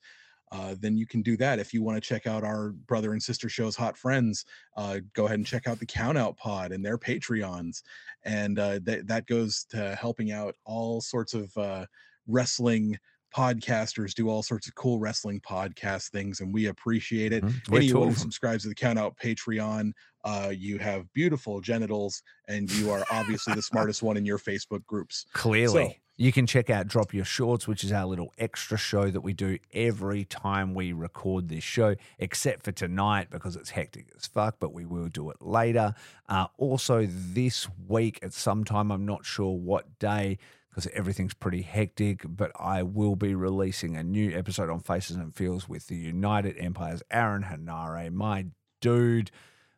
uh, 0.51 0.75
then 0.79 0.97
you 0.97 1.07
can 1.07 1.21
do 1.21 1.37
that. 1.37 1.59
If 1.59 1.73
you 1.73 1.81
want 1.81 1.95
to 1.95 2.07
check 2.07 2.27
out 2.27 2.43
our 2.43 2.69
brother 2.69 3.13
and 3.13 3.23
sister 3.23 3.49
shows, 3.49 3.75
Hot 3.77 3.97
Friends, 3.97 4.45
uh, 4.77 4.99
go 5.13 5.25
ahead 5.25 5.39
and 5.39 5.47
check 5.47 5.67
out 5.67 5.79
the 5.79 5.85
Count 5.85 6.17
Out 6.17 6.37
Pod 6.37 6.71
and 6.71 6.85
their 6.85 6.97
Patreons, 6.97 7.81
and 8.23 8.59
uh, 8.59 8.79
that 8.83 9.07
that 9.07 9.27
goes 9.27 9.65
to 9.71 9.95
helping 9.95 10.31
out 10.31 10.55
all 10.65 11.01
sorts 11.01 11.33
of 11.33 11.55
uh, 11.57 11.85
wrestling 12.27 12.97
podcasters 13.35 14.13
do 14.13 14.29
all 14.29 14.41
sorts 14.41 14.67
of 14.67 14.75
cool 14.75 14.97
wrestling 14.99 15.39
podcast 15.41 16.09
things 16.09 16.39
and 16.39 16.53
we 16.53 16.67
appreciate 16.67 17.33
it 17.33 17.43
Mhm. 17.43 17.69
We're 17.69 17.79
anyone 17.79 18.09
who 18.09 18.15
subscribes 18.15 18.63
to 18.63 18.69
the 18.69 18.75
count 18.75 18.97
out 18.97 19.17
patreon 19.17 19.91
uh, 20.23 20.51
you 20.55 20.79
have 20.79 21.11
beautiful 21.13 21.61
genitals 21.61 22.23
and 22.47 22.71
you 22.71 22.89
are 22.91 23.03
obviously 23.11 23.53
the 23.53 23.61
smartest 23.71 24.01
one 24.01 24.17
in 24.17 24.25
your 24.25 24.39
facebook 24.39 24.85
groups 24.85 25.25
Clearly. 25.33 25.89
So- 25.89 25.93
you 26.17 26.31
can 26.31 26.47
check 26.47 26.69
out 26.69 26.87
Drop 26.87 27.13
Your 27.13 27.25
Shorts, 27.25 27.67
which 27.67 27.83
is 27.83 27.91
our 27.91 28.05
little 28.05 28.31
extra 28.37 28.77
show 28.77 29.11
that 29.11 29.19
we 29.19 29.33
do 29.33 29.57
every 29.73 30.23
time 30.23 30.73
we 30.73 30.93
record 30.93 31.49
this 31.49 31.65
show, 31.65 31.95
except 32.19 32.63
for 32.63 32.71
tonight 32.71 33.27
because 33.29 33.57
it's 33.57 33.71
hectic 33.71 34.07
as 34.17 34.25
fuck, 34.25 34.55
but 34.61 34.71
we 34.73 34.85
will 34.85 35.09
do 35.09 35.29
it 35.29 35.35
later. 35.41 35.93
Uh, 36.29 36.47
also, 36.57 37.05
this 37.05 37.67
week 37.89 38.19
at 38.23 38.31
some 38.31 38.63
time, 38.63 38.91
I'm 38.93 39.05
not 39.05 39.25
sure 39.25 39.57
what 39.57 39.99
day 39.99 40.37
because 40.75 40.91
everything's 40.93 41.33
pretty 41.33 41.61
hectic, 41.61 42.23
but 42.27 42.51
I 42.59 42.83
will 42.83 43.15
be 43.15 43.33
releasing 43.33 43.95
a 43.95 44.03
new 44.03 44.37
episode 44.37 44.69
on 44.69 44.81
Faces 44.81 45.15
and 45.15 45.33
Feels 45.33 45.69
with 45.69 45.87
the 45.87 45.95
United 45.95 46.57
Empires, 46.57 47.01
Aaron 47.09 47.43
Henare, 47.43 48.11
my 48.11 48.47
dude 48.81 49.31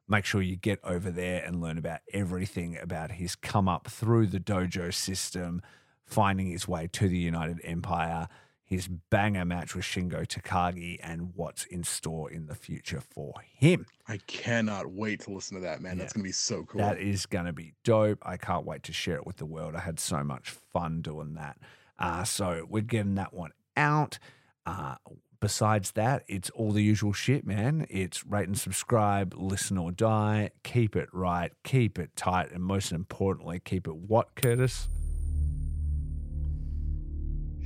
make 0.08 0.26
sure 0.26 0.42
you 0.42 0.56
get 0.56 0.80
over 0.84 1.12
there 1.12 1.44
and 1.44 1.62
learn 1.62 1.78
about 1.78 2.00
everything 2.14 2.78
about 2.82 3.12
his 3.12 3.36
come 3.36 3.68
up 3.68 3.88
through 3.88 4.26
the 4.26 4.40
dojo 4.40 4.92
system, 4.92 5.62
finding 6.06 6.48
his 6.48 6.68
way 6.68 6.88
to 6.94 7.08
the 7.08 7.18
United 7.18 7.60
Empire, 7.64 8.28
his 8.68 8.90
banger 8.90 9.46
match 9.46 9.74
with 9.74 9.86
Shingo 9.86 10.28
Takagi, 10.28 11.00
and 11.02 11.32
what's 11.36 11.64
in 11.66 11.86
store 11.86 12.30
in 12.30 12.48
the 12.48 12.54
future 12.54 13.00
for 13.00 13.34
him. 13.42 13.86
i 14.10 14.18
cannot 14.28 14.92
wait 14.92 15.22
to 15.22 15.32
listen 15.32 15.56
to 15.56 15.62
that 15.62 15.82
man 15.82 15.98
that's 15.98 16.12
gonna 16.12 16.24
be 16.26 16.34
so 16.34 16.64
cool 16.64 16.82
That 16.82 17.00
is 17.00 17.26
going 17.26 17.46
to 17.46 17.54
be 17.54 17.74
dope. 17.86 18.20
I 18.24 18.36
can't 18.36 18.66
wait 18.66 18.84
to 18.84 18.94
share 18.94 19.16
it 19.16 19.26
with 19.26 19.38
the 19.38 19.46
world. 19.46 19.74
I 19.74 19.80
had 19.80 20.02
so 20.02 20.22
much 20.22 20.50
fun 20.50 21.02
doing 21.02 21.36
that. 21.36 21.58
Uh, 21.98 22.26
so 22.26 22.68
we're 22.70 22.82
getting 22.82 23.16
that 23.16 23.34
one 23.34 23.52
out. 23.78 24.20
Uh, 24.66 24.96
besides 25.40 25.92
that, 25.92 26.26
it's 26.28 26.50
all 26.50 26.74
the 26.74 26.84
usual 26.84 27.14
shit, 27.14 27.46
man. 27.48 27.88
It's 27.90 28.26
rate 28.26 28.48
and 28.48 28.60
subscribe, 28.60 29.34
listen 29.38 29.78
or 29.78 29.94
die, 29.94 30.52
keep 30.64 30.98
it 30.98 31.08
right, 31.14 31.54
keep 31.64 31.98
it 31.98 32.18
tight, 32.18 32.52
and 32.52 32.62
most 32.62 32.92
importantly, 32.92 33.62
keep 33.64 33.88
it 33.88 33.96
what, 33.96 34.36
Curtis? 34.36 34.90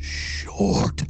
short. 0.02 1.04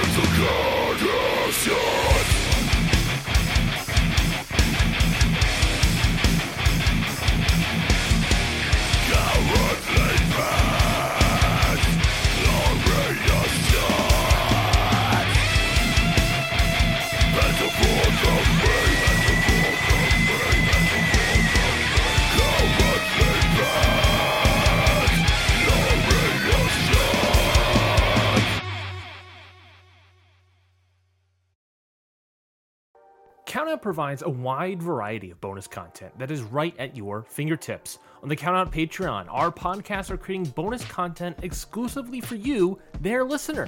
It's 0.00 0.16
a 0.16 0.40
god. 0.40 0.77
Countout 33.48 33.80
provides 33.80 34.20
a 34.20 34.28
wide 34.28 34.82
variety 34.82 35.30
of 35.30 35.40
bonus 35.40 35.66
content 35.66 36.12
that 36.18 36.30
is 36.30 36.42
right 36.42 36.74
at 36.78 36.94
your 36.94 37.24
fingertips. 37.30 37.98
On 38.22 38.28
the 38.28 38.36
Countout 38.36 38.70
Patreon, 38.70 39.24
our 39.30 39.50
podcasts 39.50 40.10
are 40.10 40.18
creating 40.18 40.52
bonus 40.52 40.84
content 40.84 41.34
exclusively 41.42 42.20
for 42.20 42.34
you, 42.34 42.78
their 43.00 43.24
listener. 43.24 43.66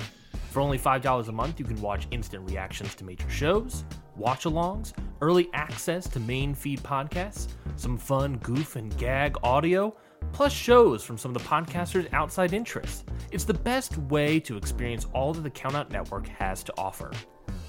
For 0.51 0.61
only 0.61 0.78
$5 0.78 1.28
a 1.28 1.32
month, 1.32 1.59
you 1.59 1.65
can 1.65 1.81
watch 1.81 2.07
instant 2.11 2.47
reactions 2.47 2.94
to 2.97 3.05
major 3.05 3.31
shows, 3.31 3.85
watch 4.16 4.44
alongs, 4.44 4.93
early 5.23 5.48
access 5.55 6.07
to 6.11 6.20
main 6.20 6.55
feed 6.55 6.81
podcasts, 6.82 7.48
some 7.77 7.97
fun 7.97 8.36
goof 8.43 8.77
and 8.77 8.94
gag 8.98 9.35
audio, 9.43 9.97
plus 10.32 10.52
shows 10.52 11.02
from 11.02 11.16
some 11.16 11.35
of 11.35 11.43
the 11.43 11.48
podcasters' 11.48 12.12
outside 12.12 12.52
interests. 12.52 13.05
It's 13.32 13.44
the 13.44 13.55
best 13.55 13.97
way 13.97 14.40
to 14.40 14.59
experience 14.59 15.07
all 15.15 15.32
that 15.32 15.40
the 15.40 15.51
Countout 15.51 15.90
Network 15.90 16.28
has 16.28 16.62
to 16.65 16.74
offer. 16.77 17.11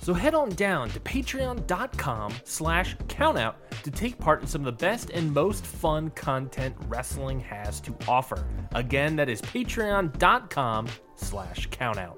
So 0.01 0.15
head 0.15 0.33
on 0.33 0.49
down 0.49 0.89
to 0.89 0.99
patreon.com 0.99 2.33
slash 2.43 2.97
countout 3.07 3.53
to 3.83 3.91
take 3.91 4.17
part 4.17 4.41
in 4.41 4.47
some 4.47 4.61
of 4.61 4.65
the 4.65 4.83
best 4.83 5.11
and 5.11 5.31
most 5.31 5.63
fun 5.63 6.09
content 6.11 6.75
wrestling 6.87 7.39
has 7.39 7.79
to 7.81 7.95
offer. 8.07 8.43
Again, 8.73 9.15
that 9.17 9.29
is 9.29 9.41
patreon.com 9.41 10.87
slash 11.15 11.69
countout. 11.69 12.17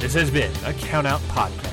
This 0.00 0.14
has 0.14 0.30
been 0.30 0.50
a 0.64 0.72
Countout 0.72 1.20
Podcast. 1.28 1.71